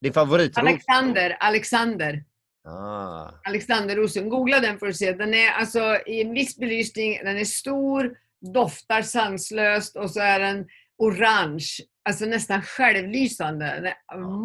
Din 0.00 0.12
favoritros? 0.12 0.58
Alexander, 0.58 1.36
Alexander. 1.40 2.24
Ah. 2.68 3.30
Alexanderrosen. 3.44 4.28
Googla 4.28 4.60
den 4.60 4.78
för 4.78 4.86
att 4.86 4.96
se. 4.96 5.12
Den 5.12 5.34
är 5.34 5.50
alltså 5.50 5.96
i 6.06 6.22
en 6.22 6.32
viss 6.32 6.56
belysning, 6.56 7.18
den 7.24 7.36
är 7.38 7.44
stor, 7.44 8.16
doftar 8.54 9.02
sanslöst 9.02 9.96
och 9.96 10.10
så 10.10 10.20
är 10.20 10.40
den 10.40 10.66
orange. 10.98 11.66
Alltså 12.08 12.24
nästan 12.26 12.62
självlysande. 12.62 13.96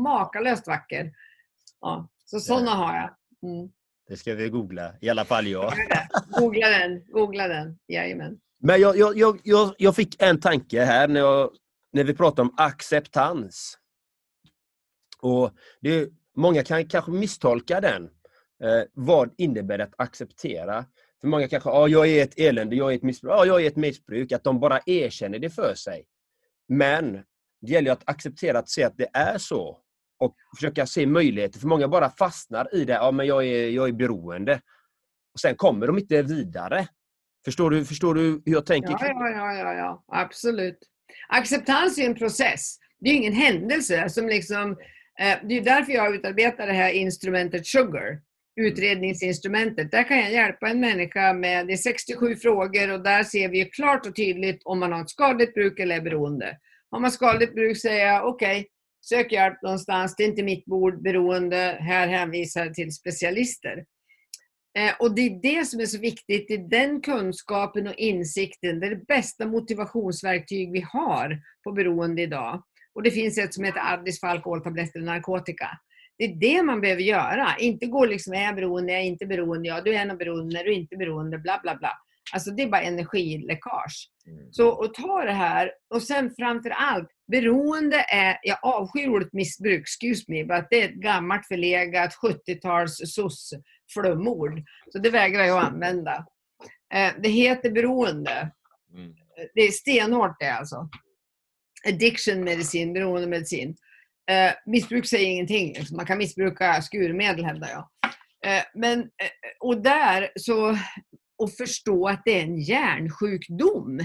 Makalöst 0.04 0.68
vacker. 0.68 1.12
Ja, 1.82 2.10
så 2.26 2.40
sådana 2.40 2.72
har 2.72 2.96
jag. 2.96 3.10
Mm. 3.52 3.72
Det 4.08 4.18
ska 4.18 4.36
vi 4.36 4.50
googla. 4.50 4.94
I 5.02 5.10
alla 5.10 5.26
fall 5.26 5.48
jag. 5.48 5.74
Googla 6.40 6.70
den, 6.70 7.06
googla 7.06 7.48
den. 7.48 7.80
Jajamän. 7.88 8.40
Men 8.62 8.82
jag, 8.82 8.98
jag, 8.98 9.18
jag, 9.18 9.40
jag, 9.44 9.76
jag 9.78 9.96
fick 9.96 10.22
en 10.22 10.40
tanke 10.40 10.84
här 10.84 11.08
när, 11.08 11.20
jag, 11.20 11.52
när 11.94 12.04
vi 12.04 12.16
pratar 12.16 12.44
om 12.44 12.54
acceptans. 12.58 13.78
Och 15.22 15.52
det, 15.82 16.10
Många 16.40 16.64
kan 16.64 16.88
kanske 16.88 17.12
misstolka 17.12 17.82
den. 17.82 18.04
Eh, 18.64 18.84
vad 18.94 19.34
innebär 19.38 19.78
det 19.78 19.84
att 19.84 19.94
acceptera? 19.98 20.86
För 21.22 21.28
många 21.28 21.48
kanske, 21.48 21.70
ja, 21.70 21.88
jag 21.88 22.08
är 22.08 22.24
ett 22.24 22.40
elände, 22.40 22.76
jag 22.76 22.92
är 22.92 22.96
ett 22.96 23.04
missbruk. 23.04 23.32
Ja, 23.32 23.46
jag 23.46 23.64
är 23.64 23.68
ett 23.68 23.76
missbruk. 23.76 24.32
Att 24.32 24.44
de 24.44 24.60
bara 24.60 24.80
erkänner 24.86 25.40
det 25.40 25.50
för 25.50 25.74
sig. 25.76 26.06
Men 26.70 27.14
det 27.62 27.72
gäller 27.72 27.92
att 27.92 28.10
acceptera 28.10 28.60
att 28.60 28.70
se 28.70 28.84
att 28.84 28.98
det 28.98 29.10
är 29.14 29.38
så. 29.38 29.80
Och 30.20 30.36
försöka 30.58 30.86
se 30.86 31.06
möjligheter. 31.06 31.60
För 31.60 31.68
många 31.68 31.88
bara 31.88 32.10
fastnar 32.10 32.76
i 32.76 32.86
det. 32.86 32.94
Ja, 32.94 33.12
men 33.12 33.28
jag 33.28 33.46
är, 33.46 33.70
jag 33.70 33.88
är 33.88 33.94
beroende. 33.94 34.62
Och 35.34 35.40
sen 35.40 35.56
kommer 35.56 35.88
de 35.88 35.98
inte 35.98 36.22
vidare. 36.22 36.88
Förstår 37.46 37.72
du, 37.72 37.86
förstår 37.86 38.14
du 38.14 38.22
hur 38.22 38.54
jag 38.54 38.66
tänker? 38.66 38.92
Ja, 38.92 39.00
ja, 39.02 39.30
ja, 39.30 39.54
ja, 39.54 39.74
ja, 39.74 40.04
absolut. 40.08 40.80
Acceptans 41.30 41.98
är 41.98 42.06
en 42.06 42.16
process. 42.16 42.78
Det 43.00 43.10
är 43.10 43.14
ingen 43.14 43.34
händelse 43.34 44.10
som 44.10 44.28
liksom... 44.28 44.72
Eh, 45.20 45.38
det 45.44 45.58
är 45.58 45.62
därför 45.64 45.92
jag 45.92 46.16
utarbetar 46.16 46.68
det 46.68 46.74
här 46.74 46.92
instrumentet 46.92 47.68
Sugar, 47.68 48.22
utredningsinstrumentet. 48.60 49.92
Där 49.92 50.04
kan 50.04 50.18
jag 50.18 50.32
hjälpa 50.32 50.70
en 50.70 50.80
människa 50.80 51.34
med, 51.34 51.68
det 51.68 51.74
är 51.74 51.78
67 51.78 52.36
frågor 52.36 52.92
och 52.92 53.04
där 53.04 53.24
ser 53.24 53.50
vi 53.50 53.60
ju 53.60 53.66
klart 53.66 54.06
och 54.06 54.16
tydligt 54.16 54.62
om 54.66 54.80
man 54.80 54.92
har 54.92 55.02
ett 55.02 55.10
skadligt 55.10 55.54
bruk 55.54 55.80
eller 55.80 55.96
är 55.96 56.02
beroende. 56.02 56.58
Har 56.92 57.00
man 57.00 57.12
skadligt 57.12 57.56
bruk 57.56 57.78
säger 57.78 58.08
jag 58.08 58.28
okej, 58.28 58.68
sök 59.06 59.32
hjälp 59.32 59.62
någonstans, 59.62 60.16
det 60.16 60.24
är 60.24 60.28
inte 60.28 60.44
mitt 60.44 60.66
bord, 60.66 61.04
beroende, 61.04 61.78
här 61.80 62.08
hänvisar 62.08 62.66
jag 62.66 62.74
till 62.74 62.92
specialister. 62.92 63.86
Eh, 64.78 64.94
och 65.00 65.16
det 65.16 65.22
är 65.22 65.42
det 65.42 65.66
som 65.66 65.80
är 65.80 65.86
så 65.86 66.00
viktigt, 66.00 66.46
det 66.48 66.54
är 66.54 66.70
den 66.70 67.02
kunskapen 67.02 67.88
och 67.88 67.96
insikten, 67.96 68.80
det 68.80 68.88
är 68.88 68.96
det 68.96 69.06
bästa 69.08 69.46
motivationsverktyg 69.46 70.72
vi 70.72 70.86
har 70.92 71.42
på 71.64 71.72
beroende 71.72 72.22
idag. 72.22 72.64
Och 72.94 73.04
det 73.04 73.12
finns 73.12 73.38
ett 73.38 73.54
som 73.54 73.64
heter 73.64 73.94
Addis 73.94 74.20
för 74.20 74.28
alkoholtabletter 74.28 75.00
och 75.00 75.06
narkotika. 75.06 75.70
Det 76.20 76.26
är 76.26 76.36
det 76.36 76.64
man 76.64 76.82
behöver 76.82 77.02
göra, 77.02 77.56
inte 77.60 77.86
gå 77.86 78.06
liksom, 78.06 78.34
är 78.34 78.44
jag 78.44 78.56
beroende, 78.56 78.94
är 78.94 78.96
jag 78.96 79.06
inte 79.06 79.26
beroende, 79.26 79.70
ja 79.70 79.82
du 79.82 79.96
är 79.96 80.06
nog 80.06 80.18
beroende, 80.18 80.60
är 80.60 80.64
du 80.64 80.74
inte 80.74 80.98
beroende, 80.98 81.38
bla 81.38 81.60
bla 81.64 81.76
bla. 81.76 81.92
Alltså 82.34 82.52
det 82.52 82.64
är 82.64 82.70
bara 82.70 82.82
energiläckage. 82.82 84.10
Så 84.52 84.84
att 84.84 84.94
ta 84.94 85.24
det 85.26 85.32
här 85.32 85.72
och 85.94 86.02
sen 86.02 86.32
framför 86.40 86.70
allt, 86.70 87.10
beroende 87.32 88.06
är, 88.10 88.38
jag 88.44 88.58
avskyr 88.62 89.08
ordet 89.08 89.34
missbruk, 89.34 89.82
excuse 89.82 90.24
me, 90.28 90.44
but 90.44 90.68
det 90.70 90.82
är 90.82 90.90
ett 90.90 90.96
gammalt 90.96 91.48
förlegat 91.48 92.14
70-tals 92.14 93.02
soc-flumord. 93.06 94.64
Så 94.92 95.00
det 95.00 95.10
vägrar 95.10 95.44
jag 95.44 95.64
använda. 95.64 96.26
Eh, 96.94 97.12
det 97.24 97.30
heter 97.30 97.72
beroende. 97.72 98.52
Mm. 98.94 99.14
Det 99.54 99.62
är 99.62 99.72
stenhårt 99.72 100.40
det 100.40 100.50
alltså. 100.50 100.90
Addiction 101.88 102.44
medicin, 102.44 102.94
beroendemedicin. 102.94 103.76
Eh, 104.30 104.54
missbruk 104.66 105.08
säger 105.08 105.28
ingenting. 105.28 105.74
liksom. 105.74 105.98
Man 105.98 106.06
kan 106.06 106.18
missbruka 106.18 106.82
skurmedel 106.82 107.46
hävdar 107.46 107.70
jag. 107.70 107.86
Eh, 108.46 108.64
men, 108.74 109.00
eh, 109.00 109.06
och 109.60 109.82
där 109.82 110.30
så, 110.36 110.78
och 111.38 111.54
förstå 111.54 112.08
att 112.08 112.22
det 112.26 112.40
är 112.40 112.44
en 112.44 112.60
hjärnsjukdom. 112.60 114.00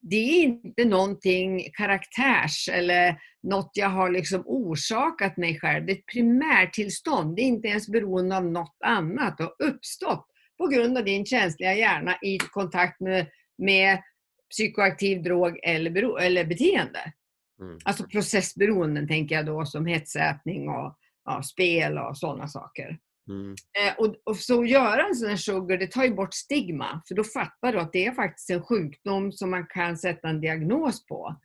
Det 0.00 0.16
är 0.16 0.42
inte 0.42 0.84
någonting 0.84 1.68
karaktärs 1.72 2.68
eller 2.72 3.18
något 3.42 3.70
jag 3.74 3.88
har 3.88 4.10
liksom 4.10 4.42
orsakat 4.46 5.36
mig 5.36 5.60
själv. 5.60 5.86
Det 5.86 5.92
är 5.92 5.96
ett 5.96 6.12
primärtillstånd. 6.12 7.36
Det 7.36 7.42
är 7.42 7.46
inte 7.46 7.68
ens 7.68 7.88
beroende 7.88 8.36
av 8.36 8.46
något 8.46 8.76
annat. 8.84 9.38
Det 9.38 9.44
har 9.44 9.54
uppstått 9.58 10.26
på 10.58 10.66
grund 10.66 10.98
av 10.98 11.04
din 11.04 11.26
känsliga 11.26 11.74
hjärna 11.74 12.16
i 12.22 12.38
kontakt 12.38 13.00
med, 13.00 13.26
med 13.58 13.98
psykoaktiv 14.50 15.22
drog 15.22 15.58
eller, 15.62 15.90
bero, 15.90 16.16
eller 16.16 16.44
beteende. 16.44 17.12
Mm. 17.60 17.78
Alltså 17.84 18.04
processberoenden 18.04 19.08
tänker 19.08 19.34
jag 19.34 19.46
då 19.46 19.66
som 19.66 19.86
hetsätning 19.86 20.68
och 20.68 20.98
ja, 21.24 21.42
spel 21.42 21.98
och 21.98 22.18
sådana 22.18 22.48
saker. 22.48 22.98
Mm. 23.28 23.50
Eh, 23.52 23.94
och, 23.98 24.16
och 24.24 24.36
så 24.36 24.62
att 24.62 24.68
göra 24.68 25.06
en 25.06 25.14
sån 25.14 25.28
här 25.28 25.36
sugar, 25.36 25.78
det 25.78 25.86
tar 25.86 26.04
ju 26.04 26.14
bort 26.14 26.34
stigma. 26.34 27.02
För 27.08 27.14
då 27.14 27.24
fattar 27.24 27.72
du 27.72 27.80
att 27.80 27.92
det 27.92 28.06
är 28.06 28.12
faktiskt 28.12 28.50
en 28.50 28.62
sjukdom 28.62 29.32
som 29.32 29.50
man 29.50 29.66
kan 29.66 29.98
sätta 29.98 30.28
en 30.28 30.40
diagnos 30.40 31.06
på. 31.06 31.36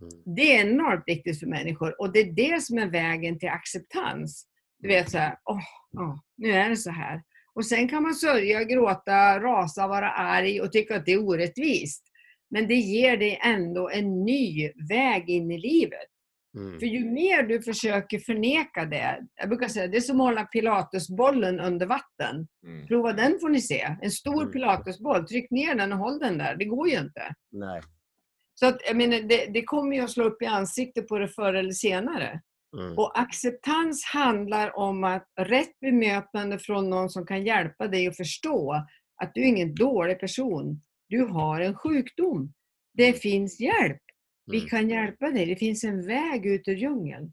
Mm. 0.00 0.36
Det 0.36 0.56
är 0.56 0.66
enormt 0.66 1.04
viktigt 1.06 1.40
för 1.40 1.46
människor 1.46 2.00
och 2.00 2.12
det 2.12 2.20
är 2.20 2.32
det 2.32 2.62
som 2.62 2.78
är 2.78 2.86
vägen 2.86 3.38
till 3.38 3.48
acceptans. 3.48 4.46
Du 4.78 4.88
vet 4.88 5.10
så 5.10 5.18
här, 5.18 5.38
åh, 5.44 5.60
åh, 5.98 6.18
nu 6.36 6.50
är 6.50 6.68
det 6.68 6.76
så 6.76 6.90
här. 6.90 7.22
Och 7.54 7.66
sen 7.66 7.88
kan 7.88 8.02
man 8.02 8.14
sörja, 8.14 8.64
gråta, 8.64 9.40
rasa, 9.40 9.86
vara 9.86 10.10
arg 10.10 10.60
och 10.60 10.72
tycka 10.72 10.96
att 10.96 11.06
det 11.06 11.12
är 11.12 11.24
orättvist. 11.24 12.04
Men 12.50 12.68
det 12.68 12.74
ger 12.74 13.16
dig 13.16 13.40
ändå 13.44 13.88
en 13.90 14.24
ny 14.24 14.72
väg 14.88 15.30
in 15.30 15.50
i 15.50 15.58
livet. 15.58 16.08
Mm. 16.56 16.78
För 16.78 16.86
ju 16.86 17.04
mer 17.04 17.42
du 17.42 17.62
försöker 17.62 18.18
förneka 18.18 18.84
det, 18.84 19.18
jag 19.34 19.48
brukar 19.48 19.68
säga 19.68 19.86
det 19.86 19.96
är 19.96 20.00
som 20.00 20.20
att 20.20 20.26
hålla 20.26 20.44
pilatesbollen 20.44 21.60
under 21.60 21.86
vatten. 21.86 22.48
Mm. 22.66 22.86
Prova 22.86 23.12
den 23.12 23.38
får 23.40 23.48
ni 23.48 23.60
se. 23.60 23.96
En 24.02 24.10
stor 24.10 24.42
Mm. 24.42 24.52
pilatesboll, 24.52 25.26
tryck 25.26 25.50
ner 25.50 25.74
den 25.74 25.92
och 25.92 25.98
håll 25.98 26.18
den 26.18 26.38
där. 26.38 26.56
Det 26.56 26.64
går 26.64 26.88
ju 26.88 26.98
inte. 26.98 27.34
Nej. 27.52 27.80
Så 28.54 28.66
att, 28.66 28.76
jag 28.86 28.96
menar, 28.96 29.20
det, 29.20 29.46
det 29.46 29.62
kommer 29.62 29.96
ju 29.96 30.02
att 30.02 30.10
slå 30.10 30.24
upp 30.24 30.42
i 30.42 30.46
ansiktet 30.46 31.08
på 31.08 31.18
det 31.18 31.28
förr 31.28 31.54
eller 31.54 31.72
senare. 31.72 32.40
Mm. 32.78 32.98
Och 32.98 33.18
acceptans 33.20 34.04
handlar 34.04 34.78
om 34.78 35.04
att 35.04 35.26
rätt 35.40 35.80
bemötande 35.80 36.58
från 36.58 36.90
någon 36.90 37.10
som 37.10 37.26
kan 37.26 37.44
hjälpa 37.44 37.88
dig 37.88 38.08
att 38.08 38.16
förstå 38.16 38.86
att 39.22 39.34
du 39.34 39.40
är 39.40 39.46
ingen 39.46 39.74
dålig 39.74 40.20
person. 40.20 40.82
Du 41.08 41.20
har 41.24 41.60
en 41.60 41.74
sjukdom. 41.74 42.52
Det 42.94 43.12
finns 43.12 43.60
hjälp. 43.60 44.02
Vi 44.46 44.56
Mm. 44.58 44.68
kan 44.68 44.90
hjälpa 44.90 45.30
dig. 45.30 45.46
Det 45.46 45.56
finns 45.56 45.84
en 45.84 46.06
väg 46.06 46.46
ut 46.46 46.68
ur 46.68 46.74
djungeln. 46.76 47.32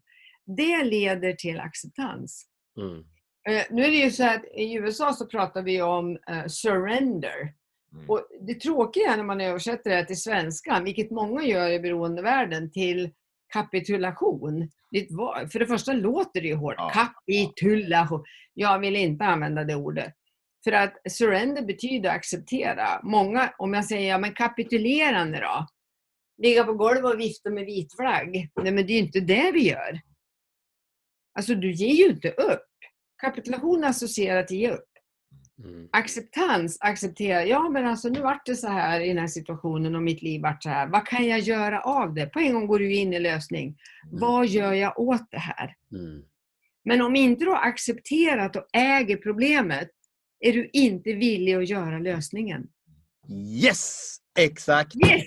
Det 0.56 0.84
leder 0.84 1.32
till 1.32 1.60
acceptans. 1.60 2.46
Mm. 2.78 2.98
Eh, 3.48 3.64
nu 3.70 3.82
är 3.84 3.90
det 3.90 3.96
ju 3.96 4.10
så 4.10 4.24
att 4.24 4.44
i 4.56 4.74
USA 4.74 5.12
så 5.12 5.26
pratar 5.26 5.62
vi 5.62 5.82
om 5.82 6.18
eh, 6.30 6.46
surrender. 6.46 7.54
Mm. 7.92 8.10
Och 8.10 8.26
det 8.40 8.54
tråkiga 8.60 9.12
är 9.12 9.16
när 9.16 9.24
man 9.24 9.40
översätter 9.40 9.90
det 9.90 10.04
till 10.04 10.20
svenska, 10.20 10.80
vilket 10.84 11.10
många 11.10 11.42
gör 11.44 11.70
i 11.70 11.80
beroendevärlden, 11.80 12.70
till 12.72 13.10
kapitulation. 13.52 14.70
För 15.52 15.58
det 15.58 15.66
första 15.66 15.92
låter 15.92 16.40
det 16.40 16.46
ju 16.48 16.54
hårt. 16.54 16.74
Ja. 16.78 16.90
Kapitulation. 16.94 18.24
Jag 18.54 18.78
vill 18.78 18.96
inte 18.96 19.24
använda 19.24 19.64
det 19.64 19.74
ordet. 19.74 20.14
För 20.66 20.72
att 20.72 20.96
surrender 21.08 21.62
betyder 21.62 22.10
acceptera. 22.10 23.00
Många, 23.02 23.54
om 23.58 23.74
jag 23.74 23.84
säger, 23.84 24.08
ja 24.08 24.18
men 24.18 24.32
kapitulerande 24.32 25.40
då? 25.40 25.66
Ligga 26.42 26.64
på 26.64 26.72
golvet 26.72 27.14
och 27.14 27.20
vifta 27.20 27.50
med 27.50 27.64
vit 27.64 27.96
flagg. 27.96 28.50
Nej 28.62 28.72
men 28.72 28.86
det 28.86 28.92
är 28.92 28.94
ju 28.94 29.06
inte 29.06 29.20
det 29.20 29.52
vi 29.52 29.68
gör. 29.68 30.00
Alltså 31.38 31.54
du 31.54 31.72
ger 31.72 31.94
ju 31.94 32.06
inte 32.06 32.30
upp. 32.30 32.68
Kapitulation 33.22 33.84
associerar 33.84 34.42
till 34.42 34.56
ge 34.56 34.70
upp. 34.70 34.88
Mm. 35.64 35.88
Acceptans, 35.92 36.78
acceptera. 36.80 37.44
Ja, 37.44 37.68
men 37.68 37.86
alltså 37.86 38.08
nu 38.08 38.20
vart 38.20 38.46
det 38.46 38.56
så 38.56 38.68
här 38.68 39.00
i 39.00 39.08
den 39.08 39.18
här 39.18 39.26
situationen 39.26 39.94
och 39.94 40.02
mitt 40.02 40.22
liv 40.22 40.42
vart 40.42 40.62
så 40.62 40.68
här. 40.68 40.86
Vad 40.86 41.06
kan 41.06 41.26
jag 41.26 41.40
göra 41.40 41.80
av 41.80 42.14
det? 42.14 42.26
På 42.26 42.38
en 42.38 42.54
gång 42.54 42.66
går 42.66 42.78
du 42.78 42.94
in 42.94 43.12
i 43.12 43.20
lösning. 43.20 43.78
Vad 44.12 44.46
gör 44.46 44.72
jag 44.72 44.98
åt 44.98 45.30
det 45.30 45.38
här? 45.38 45.74
Mm. 45.92 46.22
Men 46.84 47.02
om 47.02 47.16
inte 47.16 47.44
du 47.44 47.50
har 47.50 47.68
accepterat 47.68 48.56
och 48.56 48.66
äger 48.72 49.16
problemet 49.16 49.90
är 50.40 50.52
du 50.52 50.70
inte 50.72 51.12
villig 51.12 51.54
att 51.54 51.68
göra 51.68 51.98
lösningen. 51.98 52.66
Yes! 53.62 54.16
Exakt! 54.38 54.96
Yes! 55.06 55.22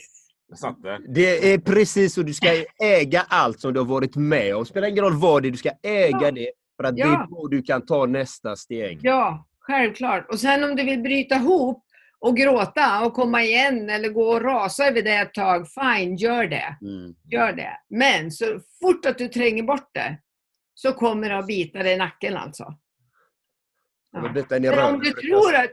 Det. 0.84 1.14
Det 1.14 1.54
är 1.54 1.58
precis 1.58 2.14
så. 2.14 2.22
Du 2.22 2.34
ska 2.34 2.64
äga 2.84 3.26
allt 3.30 3.60
som 3.60 3.74
du 3.74 3.80
har 3.80 3.86
varit 3.88 4.16
med 4.16 4.56
om. 4.56 4.66
Spelar 4.66 4.88
ingen 4.88 5.04
roll 5.04 5.20
vad 5.20 5.44
det 5.44 5.48
är, 5.48 5.52
du 5.52 5.58
ska 5.58 5.72
äga 5.84 6.20
Ja. 6.22 6.32
det. 6.32 6.52
För 6.78 6.84
att 6.84 6.96
det 6.96 7.02
Ja. 7.02 7.24
är 7.24 7.28
då 7.30 7.48
du 7.48 7.62
kan 7.62 7.86
ta 7.86 8.06
nästa 8.06 8.56
steg. 8.56 9.00
Ja, 9.02 9.48
självklart. 9.60 10.30
Och 10.30 10.40
sen 10.40 10.64
om 10.64 10.76
du 10.76 10.84
vill 10.84 11.02
bryta 11.02 11.36
ihop 11.36 11.84
och 12.20 12.38
gråta 12.38 13.06
och 13.06 13.14
komma 13.14 13.44
igen 13.44 13.90
eller 13.90 14.10
gå 14.10 14.24
och 14.24 14.42
rasa 14.42 14.88
över 14.88 15.02
det 15.02 15.16
ett 15.16 15.34
tag, 15.34 15.68
fine, 15.70 16.16
gör 16.16 16.48
det. 16.48 16.78
Mm. 16.82 17.16
Gör 17.32 17.54
det. 17.54 17.72
Men 17.90 18.32
så 18.32 18.46
fort 18.82 19.06
att 19.06 19.18
du 19.18 19.28
tränger 19.28 19.64
bort 19.64 19.90
det 19.94 20.18
så 20.74 20.94
kommer 20.94 21.30
det 21.30 21.38
att 21.38 21.48
bita 21.48 21.84
dig 21.84 21.94
i 21.94 21.98
nacken 21.98 22.38
alltså. 22.38 22.78
Jag 24.12 24.26
Ja. 24.26 24.30
bita 24.30 24.56
en 24.56 24.66
i 24.66 24.70
Men 24.70 24.80
om 24.80 24.86
röven. 24.86 25.00
du 25.00 25.12
tror 25.12 25.56
att... 25.56 25.72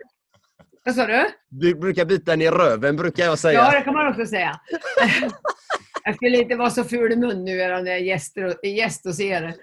Vad 0.85 0.95
sa 0.95 1.07
du? 1.07 1.25
Du 1.49 1.75
brukar 1.75 2.05
bita 2.05 2.33
en 2.33 2.43
i 2.43 2.51
röven, 2.51 2.97
brukar 2.97 3.25
jag 3.25 3.39
säga. 3.39 3.59
Ja, 3.59 3.71
det 3.71 3.81
kan 3.81 3.95
man 3.95 4.09
också 4.09 4.27
säga. 4.27 4.61
Jag 6.05 6.15
skulle 6.17 6.39
inte 6.39 6.57
vara 6.57 6.71
så 6.71 6.85
ful 6.85 7.13
i 7.13 7.17
mun 7.17 7.45
nu 7.45 7.57
när 7.57 7.69
jag 7.69 7.89
är 7.89 7.97
gäst 7.97 8.37
gäst 8.63 9.05
hos 9.05 9.21
er. 9.21 9.55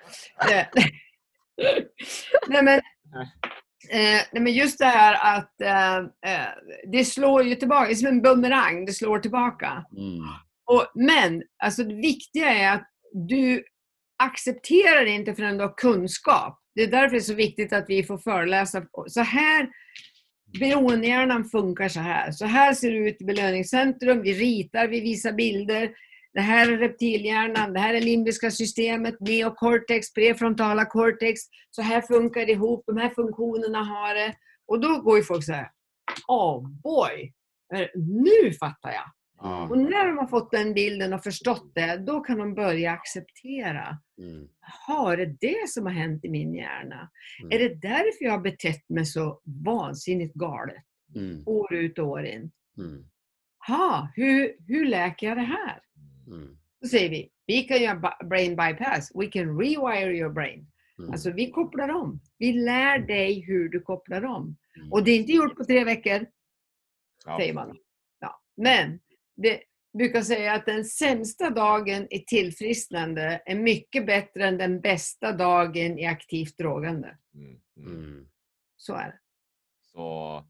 Nej, 2.48 2.64
men, 2.64 2.68
eh, 3.90 4.22
nej, 4.32 4.42
men 4.42 4.54
just 4.54 4.80
det 4.80 4.86
här 4.86 5.38
att 5.38 5.62
eh, 5.62 5.98
eh, 5.98 6.48
det 6.92 7.06
slår 7.06 7.44
ju 7.44 7.56
tillbaka, 7.56 7.86
det 7.88 7.94
är 7.94 7.96
som 7.96 8.08
en 8.08 8.22
bumerang, 8.22 8.86
det 8.86 8.94
slår 8.94 9.20
tillbaka. 9.20 9.86
Mm. 9.98 10.20
Och, 10.66 10.92
men 10.96 11.44
alltså 11.64 11.84
det 11.84 11.96
viktiga 11.96 12.50
är 12.50 12.74
att 12.74 12.90
du 13.28 13.64
accepterar 14.24 15.06
det 15.06 15.12
inte 15.12 15.36
förrän 15.36 15.58
du 15.58 15.64
har 15.64 15.78
kunskap. 15.78 16.60
Det 16.76 16.84
är 16.84 16.88
därför 16.88 17.12
det 17.12 17.18
är 17.18 17.22
så 17.22 17.34
viktigt 17.34 17.74
att 17.74 17.86
vi 17.88 18.04
får 18.04 18.18
föreläsa. 18.18 18.86
Så 19.08 19.22
här, 19.22 19.70
beroendehjärnan 20.60 21.46
funkar 21.46 21.90
så 21.90 22.00
här. 22.00 22.32
Så 22.32 22.46
här 22.46 22.74
ser 22.74 22.92
det 22.92 22.98
ut 22.98 23.22
i 23.22 23.26
belöningscentrum. 23.26 24.22
Vi 24.22 24.34
ritar, 24.34 24.88
vi 24.88 25.00
visar 25.02 25.32
bilder. 25.32 25.92
Det 26.34 26.42
här 26.42 26.72
är 26.72 26.78
reptilhjärnan, 26.78 27.74
det 27.74 27.80
här 27.80 27.94
är 27.94 28.02
limbiska 28.02 28.52
systemet, 28.52 29.16
neocortex, 29.20 30.14
prefrontala 30.14 30.86
cortex. 30.86 31.42
Så 31.72 31.82
här 31.82 32.02
funkar 32.02 32.46
det 32.46 32.52
ihop, 32.52 32.84
de 32.88 32.98
här 32.98 33.10
funktionerna 33.10 33.84
har 33.84 34.16
det. 34.16 34.34
Och 34.68 34.80
då 34.80 35.02
går 35.02 35.18
ju 35.18 35.24
folk 35.24 35.46
så 35.46 35.54
här, 35.54 35.70
oh 36.28 36.70
boy, 36.70 37.34
nu 37.96 38.54
fattar 38.54 38.92
jag. 38.92 39.12
Ja. 39.44 39.70
Och 39.70 39.78
när 39.78 40.08
de 40.08 40.18
har 40.18 40.28
fått 40.28 40.52
den 40.52 40.74
bilden 40.74 41.14
och 41.14 41.24
förstått 41.24 41.72
det, 41.76 41.98
då 41.98 42.20
kan 42.20 42.38
de 42.38 42.56
börja 42.56 42.92
acceptera. 42.92 43.98
Mm. 44.18 44.48
Jaha, 44.88 45.14
är 45.14 45.18
det 45.18 45.36
det 45.42 45.70
som 45.70 45.86
har 45.86 45.94
hänt 45.94 46.26
i 46.26 46.30
min 46.30 46.54
hjärna? 46.54 47.10
Mm. 47.42 47.52
Är 47.52 47.70
det 47.70 47.76
därför 47.76 48.26
jag 48.26 48.32
har 48.32 48.42
betett 48.42 48.90
mig 48.90 49.06
så 49.06 49.42
vansinnigt 49.66 50.34
galet? 50.34 50.84
Mm. 51.16 51.44
År 51.46 51.74
ut 51.74 52.00
och 52.00 52.08
år 52.08 52.26
in. 52.26 52.52
Mm. 52.78 53.06
Ha, 53.68 54.12
hur, 54.16 54.56
hur 54.68 54.86
läker 54.86 55.28
jag 55.28 55.38
det 55.38 55.42
här? 55.42 55.82
Mm. 56.28 56.58
Då 56.82 56.88
säger 56.88 57.10
vi, 57.10 57.30
vi 57.46 57.64
kan 57.64 57.82
göra 57.82 58.14
brain 58.30 58.56
bypass. 58.56 59.12
We 59.16 59.28
can 59.28 59.60
rewire 59.60 60.18
your 60.18 60.34
brain. 60.34 60.68
Mm. 61.00 61.12
Alltså 61.12 61.32
vi 61.32 61.52
kopplar 61.52 61.90
om. 61.90 62.22
Vi 62.38 62.54
lär 62.54 63.00
dig 63.00 63.40
hur 63.40 63.70
du 63.70 63.82
kopplar 63.82 64.26
om. 64.26 64.58
Mm. 64.78 64.92
Och 64.92 65.04
det 65.04 65.12
är 65.12 65.20
inte 65.20 65.32
gjort 65.32 65.58
på 65.58 65.66
tre 65.66 65.84
veckor. 65.84 66.26
Ja. 67.26 67.38
säger 67.38 67.54
man. 67.54 67.78
Ja. 68.20 68.42
Men 68.58 69.00
det 69.36 69.62
brukar 69.98 70.22
säga 70.22 70.54
att 70.54 70.66
den 70.66 70.86
sämsta 70.86 71.50
dagen 71.50 72.08
i 72.10 72.20
tillfrisknande 72.20 73.42
är 73.46 73.56
mycket 73.56 74.06
bättre 74.06 74.48
än 74.48 74.58
den 74.58 74.82
bästa 74.82 75.32
dagen 75.32 76.00
i 76.00 76.06
aktivt 76.06 76.58
drogande. 76.58 77.18
Mm. 77.36 77.60
Mm. 77.78 78.04
Mm. 78.04 78.28
Så 78.78 78.94
är 78.94 79.06
det. 79.06 79.20
Så 79.82 80.44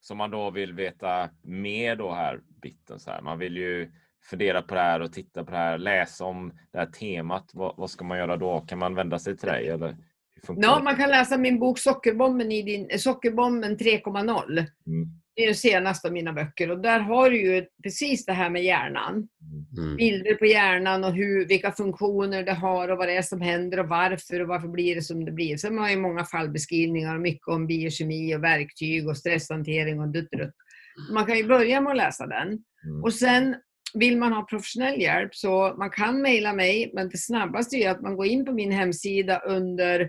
som 0.00 0.18
man 0.18 0.30
då 0.30 0.50
vill 0.50 0.72
veta 0.72 1.30
mer 1.42 1.96
då 1.96 2.12
här, 2.12 2.40
bitten 2.62 3.00
så 3.00 3.10
här. 3.10 3.22
Man 3.22 3.38
vill 3.38 3.56
ju 3.56 3.92
fundera 4.22 4.62
på 4.62 4.74
det 4.74 4.80
här 4.80 5.00
och 5.00 5.12
titta 5.12 5.44
på 5.44 5.50
det 5.50 5.56
här, 5.56 5.78
läsa 5.78 6.24
om 6.24 6.52
det 6.70 6.78
här 6.78 6.86
temat. 6.86 7.50
Vad, 7.52 7.74
vad 7.76 7.90
ska 7.90 8.04
man 8.04 8.18
göra 8.18 8.36
då? 8.36 8.60
Kan 8.60 8.78
man 8.78 8.94
vända 8.94 9.18
sig 9.18 9.36
till 9.36 9.48
dig 9.48 9.68
eller? 9.68 9.96
Ja, 10.48 10.76
det? 10.76 10.84
man 10.84 10.96
kan 10.96 11.10
läsa 11.10 11.38
min 11.38 11.58
bok 11.58 11.78
Sockerbomben, 11.78 12.52
i 12.52 12.62
din, 12.62 12.90
eh, 12.90 12.98
Sockerbomben 12.98 13.76
3.0. 13.76 14.58
Mm. 14.86 15.08
Det 15.36 15.42
är 15.42 15.46
den 15.46 15.54
senaste 15.54 16.08
av 16.08 16.14
mina 16.14 16.32
böcker 16.32 16.70
och 16.70 16.80
där 16.80 17.00
har 17.00 17.30
du 17.30 17.40
ju 17.40 17.66
precis 17.82 18.26
det 18.26 18.32
här 18.32 18.50
med 18.50 18.64
hjärnan. 18.64 19.28
Mm. 19.78 19.96
Bilder 19.96 20.34
på 20.34 20.46
hjärnan 20.46 21.04
och 21.04 21.12
hur, 21.12 21.46
vilka 21.46 21.72
funktioner 21.72 22.42
det 22.42 22.52
har 22.52 22.88
och 22.88 22.98
vad 22.98 23.08
det 23.08 23.16
är 23.16 23.22
som 23.22 23.40
händer 23.40 23.80
och 23.80 23.88
varför 23.88 24.40
och 24.40 24.48
varför 24.48 24.68
blir 24.68 24.94
det 24.94 25.02
som 25.02 25.24
det 25.24 25.32
blir. 25.32 25.56
Sen 25.56 25.78
har 25.78 25.86
jag 25.86 25.92
i 25.92 26.00
många 26.00 26.24
fall 26.24 26.48
beskrivningar 26.48 27.14
och 27.14 27.20
mycket 27.20 27.48
om 27.48 27.66
biokemi 27.66 28.36
och 28.36 28.44
verktyg 28.44 29.08
och 29.08 29.16
stresshantering 29.16 30.00
och 30.00 30.08
duttrutt. 30.08 30.54
Man 31.12 31.26
kan 31.26 31.36
ju 31.36 31.46
börja 31.46 31.80
med 31.80 31.90
att 31.90 31.96
läsa 31.96 32.26
den. 32.26 32.48
Mm. 32.48 33.02
Och 33.02 33.14
sen 33.14 33.56
vill 33.94 34.18
man 34.18 34.32
ha 34.32 34.42
professionell 34.42 35.00
hjälp 35.00 35.34
så 35.34 35.74
man 35.78 35.90
kan 35.90 36.22
mejla 36.22 36.52
mig 36.52 36.90
men 36.94 37.08
det 37.08 37.18
snabbaste 37.18 37.76
är 37.76 37.90
att 37.90 38.00
man 38.00 38.16
går 38.16 38.26
in 38.26 38.44
på 38.44 38.52
min 38.52 38.72
hemsida 38.72 39.38
under 39.38 40.00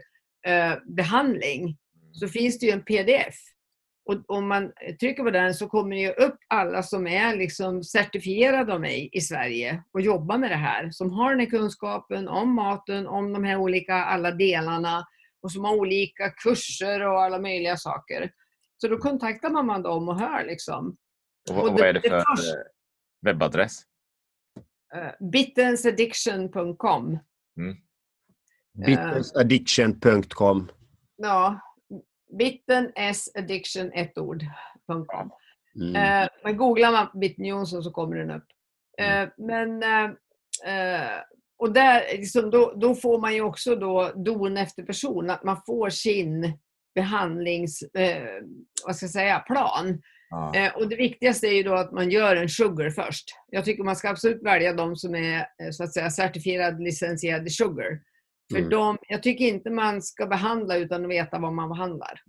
eh, 0.47 0.73
behandling 0.95 1.77
så 2.11 2.27
finns 2.27 2.59
det 2.59 2.65
ju 2.65 2.71
en 2.71 2.83
pdf. 2.83 3.35
Och 4.05 4.29
om 4.29 4.47
man 4.47 4.71
trycker 4.99 5.23
på 5.23 5.29
den 5.31 5.53
så 5.53 5.67
kommer 5.69 5.95
det 5.95 6.01
ju 6.01 6.11
upp 6.11 6.37
alla 6.47 6.83
som 6.83 7.07
är 7.07 7.35
liksom 7.35 7.83
certifierade 7.83 8.73
av 8.73 8.81
mig 8.81 9.09
i 9.11 9.21
Sverige 9.21 9.83
och 9.91 10.01
jobbar 10.01 10.37
med 10.37 10.51
det 10.51 10.55
här. 10.55 10.91
Som 10.91 11.11
har 11.11 11.29
den 11.31 11.39
här 11.39 11.47
kunskapen 11.47 12.27
om 12.27 12.55
maten, 12.55 13.07
om 13.07 13.33
de 13.33 13.43
här 13.43 13.57
olika 13.57 13.93
alla 13.93 14.31
delarna 14.31 15.07
och 15.41 15.51
som 15.51 15.63
har 15.65 15.75
olika 15.75 16.29
kurser 16.29 17.01
och 17.01 17.21
alla 17.23 17.39
möjliga 17.39 17.77
saker. 17.77 18.31
Så 18.77 18.87
då 18.87 18.97
kontaktar 18.97 19.49
man 19.63 19.81
dem 19.81 20.09
och 20.09 20.19
hör 20.19 20.45
liksom. 20.45 20.97
Och, 21.49 21.57
och 21.57 21.63
och 21.63 21.67
det- 21.69 21.81
vad 21.81 21.89
är 21.89 21.93
det 21.93 21.99
det 21.99 22.09
för 22.09 22.19
första- 22.19 22.57
eh, 22.57 22.63
webbadress? 23.21 23.79
Uh, 24.95 25.27
bittensaddiction.com 25.31 27.19
Bittensaddiction.com 28.85 30.71
Ja, 31.17 31.59
bittenasaddiction, 32.37 33.91
ett 33.93 34.17
ord, 34.17 34.43
mm. 35.75 35.95
Eh, 35.95 36.29
men 36.43 36.57
googlar 36.57 36.91
man 36.91 37.07
Bitten 37.19 37.45
Jonsson 37.45 37.83
så 37.83 37.91
kommer 37.91 38.15
den 38.15 38.31
upp. 38.31 38.47
Eh, 38.97 39.29
men, 39.37 39.83
eh, 39.83 40.03
eh, 40.65 41.19
och 41.57 41.73
där, 41.73 42.17
liksom, 42.17 42.49
då, 42.49 42.73
då 42.75 42.95
får 42.95 43.19
man 43.19 43.33
ju 43.33 43.41
också 43.41 43.75
då 43.75 44.11
don 44.15 44.57
efter 44.57 44.83
person, 44.83 45.29
att 45.29 45.43
man 45.43 45.61
får 45.65 45.89
sin 45.89 46.57
behandlings, 46.95 47.81
eh, 47.81 48.43
vad 48.85 48.95
ska 48.95 49.03
jag 49.03 49.11
säga, 49.11 49.39
plan. 49.39 50.01
Ja. 50.29 50.55
Eh, 50.55 50.75
och 50.75 50.89
det 50.89 50.95
viktigaste 50.95 51.47
är 51.47 51.53
ju 51.53 51.63
då 51.63 51.73
att 51.73 51.91
man 51.91 52.11
gör 52.11 52.35
en 52.35 52.49
sugar 52.49 52.89
först. 52.89 53.25
Jag 53.47 53.65
tycker 53.65 53.83
man 53.83 53.95
ska 53.95 54.09
absolut 54.09 54.43
välja 54.43 54.73
de 54.73 54.95
som 54.95 55.15
är 55.15 55.71
så 55.71 55.83
att 55.83 55.93
säga 55.93 56.09
certifierade 56.09 56.83
licensierade 56.83 57.49
sugar. 57.49 57.99
För 58.51 58.57
Mm. 58.57 58.69
de, 58.69 58.97
jag 59.07 59.23
tycker 59.23 59.45
inte 59.45 59.69
man 59.69 60.01
ska 60.01 60.25
behandla 60.25 60.77
utan 60.77 61.03
att 61.05 61.11
veta 61.11 61.39
vad 61.39 61.53
man 61.53 61.69
behandlar. 61.69 62.19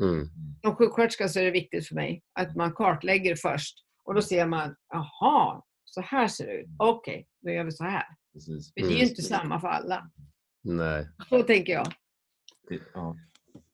Mm. 0.00 0.28
Som 0.62 0.76
sjuksköterska 0.76 1.28
så 1.28 1.40
är 1.40 1.44
det 1.44 1.50
viktigt 1.50 1.88
för 1.88 1.94
mig 1.94 2.22
att 2.32 2.56
man 2.56 2.72
kartlägger 2.72 3.36
först. 3.36 3.78
Och 4.04 4.14
då 4.14 4.22
ser 4.22 4.46
man, 4.46 4.74
jaha, 4.88 5.62
så 5.84 6.00
här 6.00 6.28
ser 6.28 6.46
det 6.46 6.52
ut. 6.52 6.66
Okej, 6.78 7.26
då 7.42 7.50
gör 7.50 7.64
vi 7.64 7.72
så 7.72 7.84
här. 7.84 8.04
Precis. 8.32 8.72
För 8.74 8.80
det 8.80 8.86
är 8.86 8.90
ju 8.90 8.96
Mm. 8.96 9.08
inte 9.08 9.22
samma 9.22 9.60
för 9.60 9.68
alla. 9.68 10.10
Nej. 10.62 11.08
Så 11.28 11.42
tänker 11.42 11.72
jag. 11.72 11.86
Ja. 12.94 13.16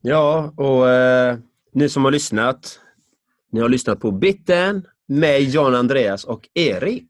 Ja, 0.01 0.53
och 0.57 0.91
eh, 0.91 1.39
ni 1.73 1.89
som 1.89 2.05
har 2.05 2.11
lyssnat. 2.13 2.81
Ni 3.53 3.61
har 3.61 3.69
lyssnat 3.69 4.01
på 4.01 4.11
Bitten 4.13 4.87
med 5.07 5.41
Jan 5.41 5.75
Andreas 5.75 6.25
och 6.25 6.49
Erik. 6.55 7.09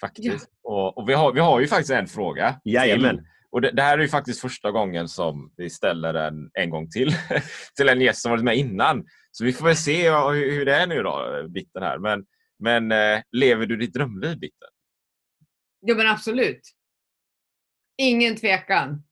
Faktiskt. 0.00 0.50
Och, 0.62 0.98
och 0.98 1.08
vi, 1.08 1.14
har, 1.14 1.32
vi 1.32 1.40
har 1.40 1.60
ju 1.60 1.66
faktiskt 1.66 1.90
en 1.90 2.06
fråga. 2.06 2.60
Jajamän. 2.64 3.16
Till, 3.16 3.24
och 3.50 3.60
det, 3.60 3.70
det 3.70 3.82
här 3.82 3.98
är 3.98 4.02
ju 4.02 4.08
faktiskt 4.08 4.40
första 4.40 4.70
gången 4.70 5.08
som 5.08 5.52
vi 5.56 5.70
ställer 5.70 6.12
den 6.12 6.50
en 6.54 6.70
gång 6.70 6.90
till. 6.90 7.12
till 7.76 7.88
en 7.88 8.00
gäst 8.00 8.22
som 8.22 8.30
varit 8.30 8.44
med 8.44 8.56
innan. 8.56 9.06
Så 9.30 9.44
vi 9.44 9.52
får 9.52 9.64
väl 9.64 9.76
se 9.76 10.04
ja, 10.04 10.30
hur, 10.30 10.52
hur 10.52 10.66
det 10.66 10.74
är 10.74 10.86
nu 10.86 11.02
då, 11.02 11.46
Bitten 11.48 11.82
här. 11.82 11.98
Men, 11.98 12.26
men 12.58 12.92
eh, 12.92 13.22
lever 13.32 13.66
du 13.66 13.76
ditt 13.76 13.94
drömliv, 13.94 14.38
Bitten? 14.38 14.68
Jo 15.86 15.96
men 15.96 16.06
absolut. 16.06 16.60
Ingen 17.98 18.36
tvekan. 18.36 19.02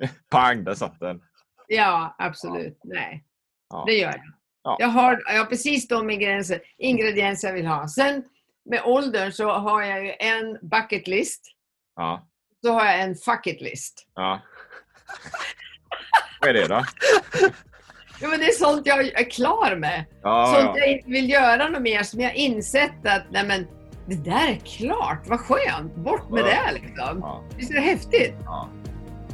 Pang, 0.30 0.64
där 0.64 0.74
satt 0.74 1.00
den. 1.00 1.20
Ja, 1.68 2.14
absolut. 2.18 2.80
Nej, 2.84 3.24
Ja. 3.70 3.84
det 3.86 3.92
gör 3.92 4.08
jag. 4.08 4.32
Ja. 4.62 4.76
Jag 4.80 4.88
har, 4.88 5.22
jag 5.26 5.38
har 5.38 5.44
precis 5.46 5.88
de 5.88 6.10
ingredienser, 6.10 6.60
ingredienser 6.78 7.48
jag 7.48 7.54
vill 7.54 7.66
ha. 7.66 7.88
Sen 7.88 8.24
med 8.70 8.82
åldern 8.84 9.32
så 9.32 9.50
har 9.50 9.82
jag 9.82 10.04
ju 10.04 10.12
en 10.18 10.58
bucket 10.68 11.08
list. 11.08 11.42
Ja. 11.96 12.28
Så 12.64 12.72
har 12.72 12.84
jag 12.84 13.00
en 13.00 13.14
fuck 13.14 13.46
it 13.46 13.60
list. 13.60 14.06
ja. 14.14 14.40
Vad 16.40 16.50
är 16.50 16.54
det 16.54 16.66
då? 16.68 16.84
Ja, 18.20 18.28
men 18.28 18.40
det 18.40 18.46
är 18.46 18.52
sånt 18.52 18.86
jag 18.86 18.98
är 19.06 19.30
klar 19.30 19.76
med. 19.76 20.04
Ja, 20.22 20.54
sånt 20.56 20.70
ja. 20.74 20.78
jag 20.78 20.92
inte 20.92 21.10
vill 21.10 21.30
göra 21.30 21.68
något 21.68 21.82
mer 21.82 22.02
som 22.02 22.20
jag 22.20 22.34
insett 22.34 23.06
att 23.06 23.22
nej 23.30 23.46
men, 23.46 23.66
det 24.06 24.30
där 24.30 24.48
är 24.48 24.56
klart, 24.64 25.22
vad 25.26 25.40
skönt, 25.40 25.94
bort 25.94 26.30
med 26.30 26.44
det 26.44 26.72
liksom. 26.72 27.18
Ja. 27.20 27.44
Visst 27.56 27.70
är 27.70 27.74
det 27.74 27.80
häftigt? 27.80 28.34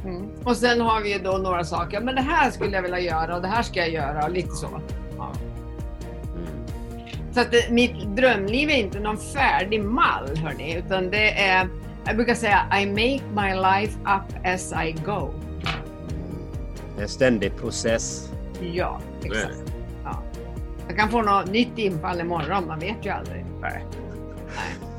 Mm. 0.03 0.31
Och 0.43 0.57
sen 0.57 0.81
har 0.81 1.01
vi 1.01 1.13
ju 1.13 1.19
då 1.19 1.31
några 1.31 1.63
saker. 1.63 2.01
Men 2.01 2.15
det 2.15 2.21
här 2.21 2.51
skulle 2.51 2.75
jag 2.75 2.81
vilja 2.81 2.99
göra 2.99 3.35
och 3.35 3.41
det 3.41 3.47
här 3.47 3.63
ska 3.63 3.79
jag 3.79 3.89
göra 3.89 4.23
och 4.25 4.31
lite 4.31 4.51
så. 4.51 4.81
Ja. 5.17 5.33
Så 7.31 7.41
att 7.41 7.51
det, 7.51 7.71
mitt 7.71 8.15
drömliv 8.15 8.69
är 8.69 8.75
inte 8.77 8.99
någon 8.99 9.17
färdig 9.17 9.83
mall, 9.83 10.37
hörni, 10.37 10.75
utan 10.75 11.11
det 11.11 11.39
är, 11.39 11.69
jag 12.05 12.15
brukar 12.15 12.35
säga 12.35 12.59
I 12.81 12.85
make 12.85 13.21
my 13.35 13.53
life 13.55 13.97
up 14.01 14.45
as 14.45 14.73
I 14.85 14.91
go. 15.05 15.29
En 16.99 17.07
ständig 17.07 17.55
process. 17.57 18.31
Ja, 18.73 18.99
exakt. 19.23 19.63
Ja. 20.03 20.23
Jag 20.87 20.97
kan 20.97 21.09
få 21.09 21.21
något 21.21 21.51
nytt 21.51 21.77
infall 21.77 22.19
imorgon, 22.19 22.67
man 22.67 22.79
vet 22.79 23.05
ju 23.05 23.09
aldrig. 23.09 23.45
Nej. 23.61 23.85
Nej. 24.47 24.89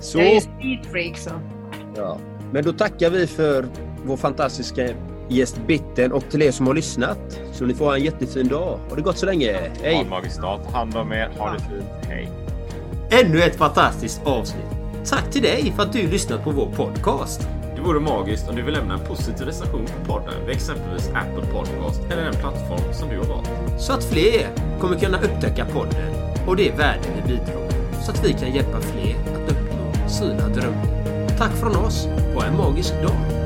Så, 0.00 0.18
Jag 0.18 0.26
är 0.26 0.34
ju 0.34 0.40
speed 0.40 0.86
freak 0.92 1.16
så. 1.16 1.30
ja. 1.96 2.18
Men 2.52 2.64
då 2.64 2.72
tackar 2.72 3.10
vi 3.10 3.26
för 3.26 3.66
vår 4.04 4.16
fantastiska 4.16 4.88
gäst 5.28 5.60
Bitten 5.66 6.12
och 6.12 6.30
till 6.30 6.42
er 6.42 6.50
som 6.50 6.66
har 6.66 6.74
lyssnat. 6.74 7.40
Så 7.52 7.64
ni 7.64 7.74
får 7.74 7.84
ha 7.84 7.96
en 7.96 8.04
jättefin 8.04 8.48
dag. 8.48 8.78
Ha 8.88 8.96
det 8.96 9.02
gott 9.02 9.18
så 9.18 9.26
länge. 9.26 9.52
Ha 9.52 9.60
Hej! 9.82 9.94
en 10.04 10.08
magisk 10.08 10.40
dag. 10.40 10.60
Ta 10.64 10.78
hand 10.78 10.96
om 10.96 11.12
er. 11.12 11.30
Ha 11.38 11.50
det 11.52 11.58
fint. 11.58 11.84
Hej! 12.08 12.28
Ännu 13.24 13.42
ett 13.42 13.56
fantastiskt 13.56 14.26
avsnitt. 14.26 14.75
Tack 15.08 15.30
till 15.30 15.42
dig 15.42 15.72
för 15.76 15.82
att 15.82 15.92
du 15.92 16.08
lyssnat 16.08 16.44
på 16.44 16.50
vår 16.50 16.66
podcast. 16.66 17.48
Det 17.74 17.80
vore 17.80 18.00
magiskt 18.00 18.48
om 18.48 18.56
du 18.56 18.62
vill 18.62 18.74
lämna 18.74 18.94
en 18.94 19.00
positiv 19.00 19.46
recension 19.46 19.86
på 19.86 20.12
podden 20.12 20.46
vid 20.46 20.56
exempelvis 20.56 21.08
Apple 21.08 21.52
Podcast 21.52 22.00
eller 22.10 22.24
den 22.24 22.34
plattform 22.34 22.92
som 22.92 23.08
du 23.08 23.18
har 23.18 23.24
valt. 23.24 23.50
Så 23.78 23.92
att 23.92 24.04
fler 24.04 24.48
kommer 24.80 24.98
kunna 24.98 25.18
upptäcka 25.18 25.64
podden 25.64 26.12
och 26.46 26.56
det 26.56 26.70
värde 26.70 27.08
vi 27.16 27.32
bidrar 27.32 27.68
Så 28.04 28.10
att 28.10 28.24
vi 28.24 28.32
kan 28.32 28.54
hjälpa 28.54 28.80
fler 28.80 29.16
att 29.34 29.52
uppnå 29.52 30.08
sina 30.08 30.48
drömmar. 30.48 31.28
Tack 31.38 31.52
från 31.52 31.76
oss 31.76 32.08
och 32.36 32.44
en 32.44 32.56
magisk 32.56 32.92
dag. 33.02 33.45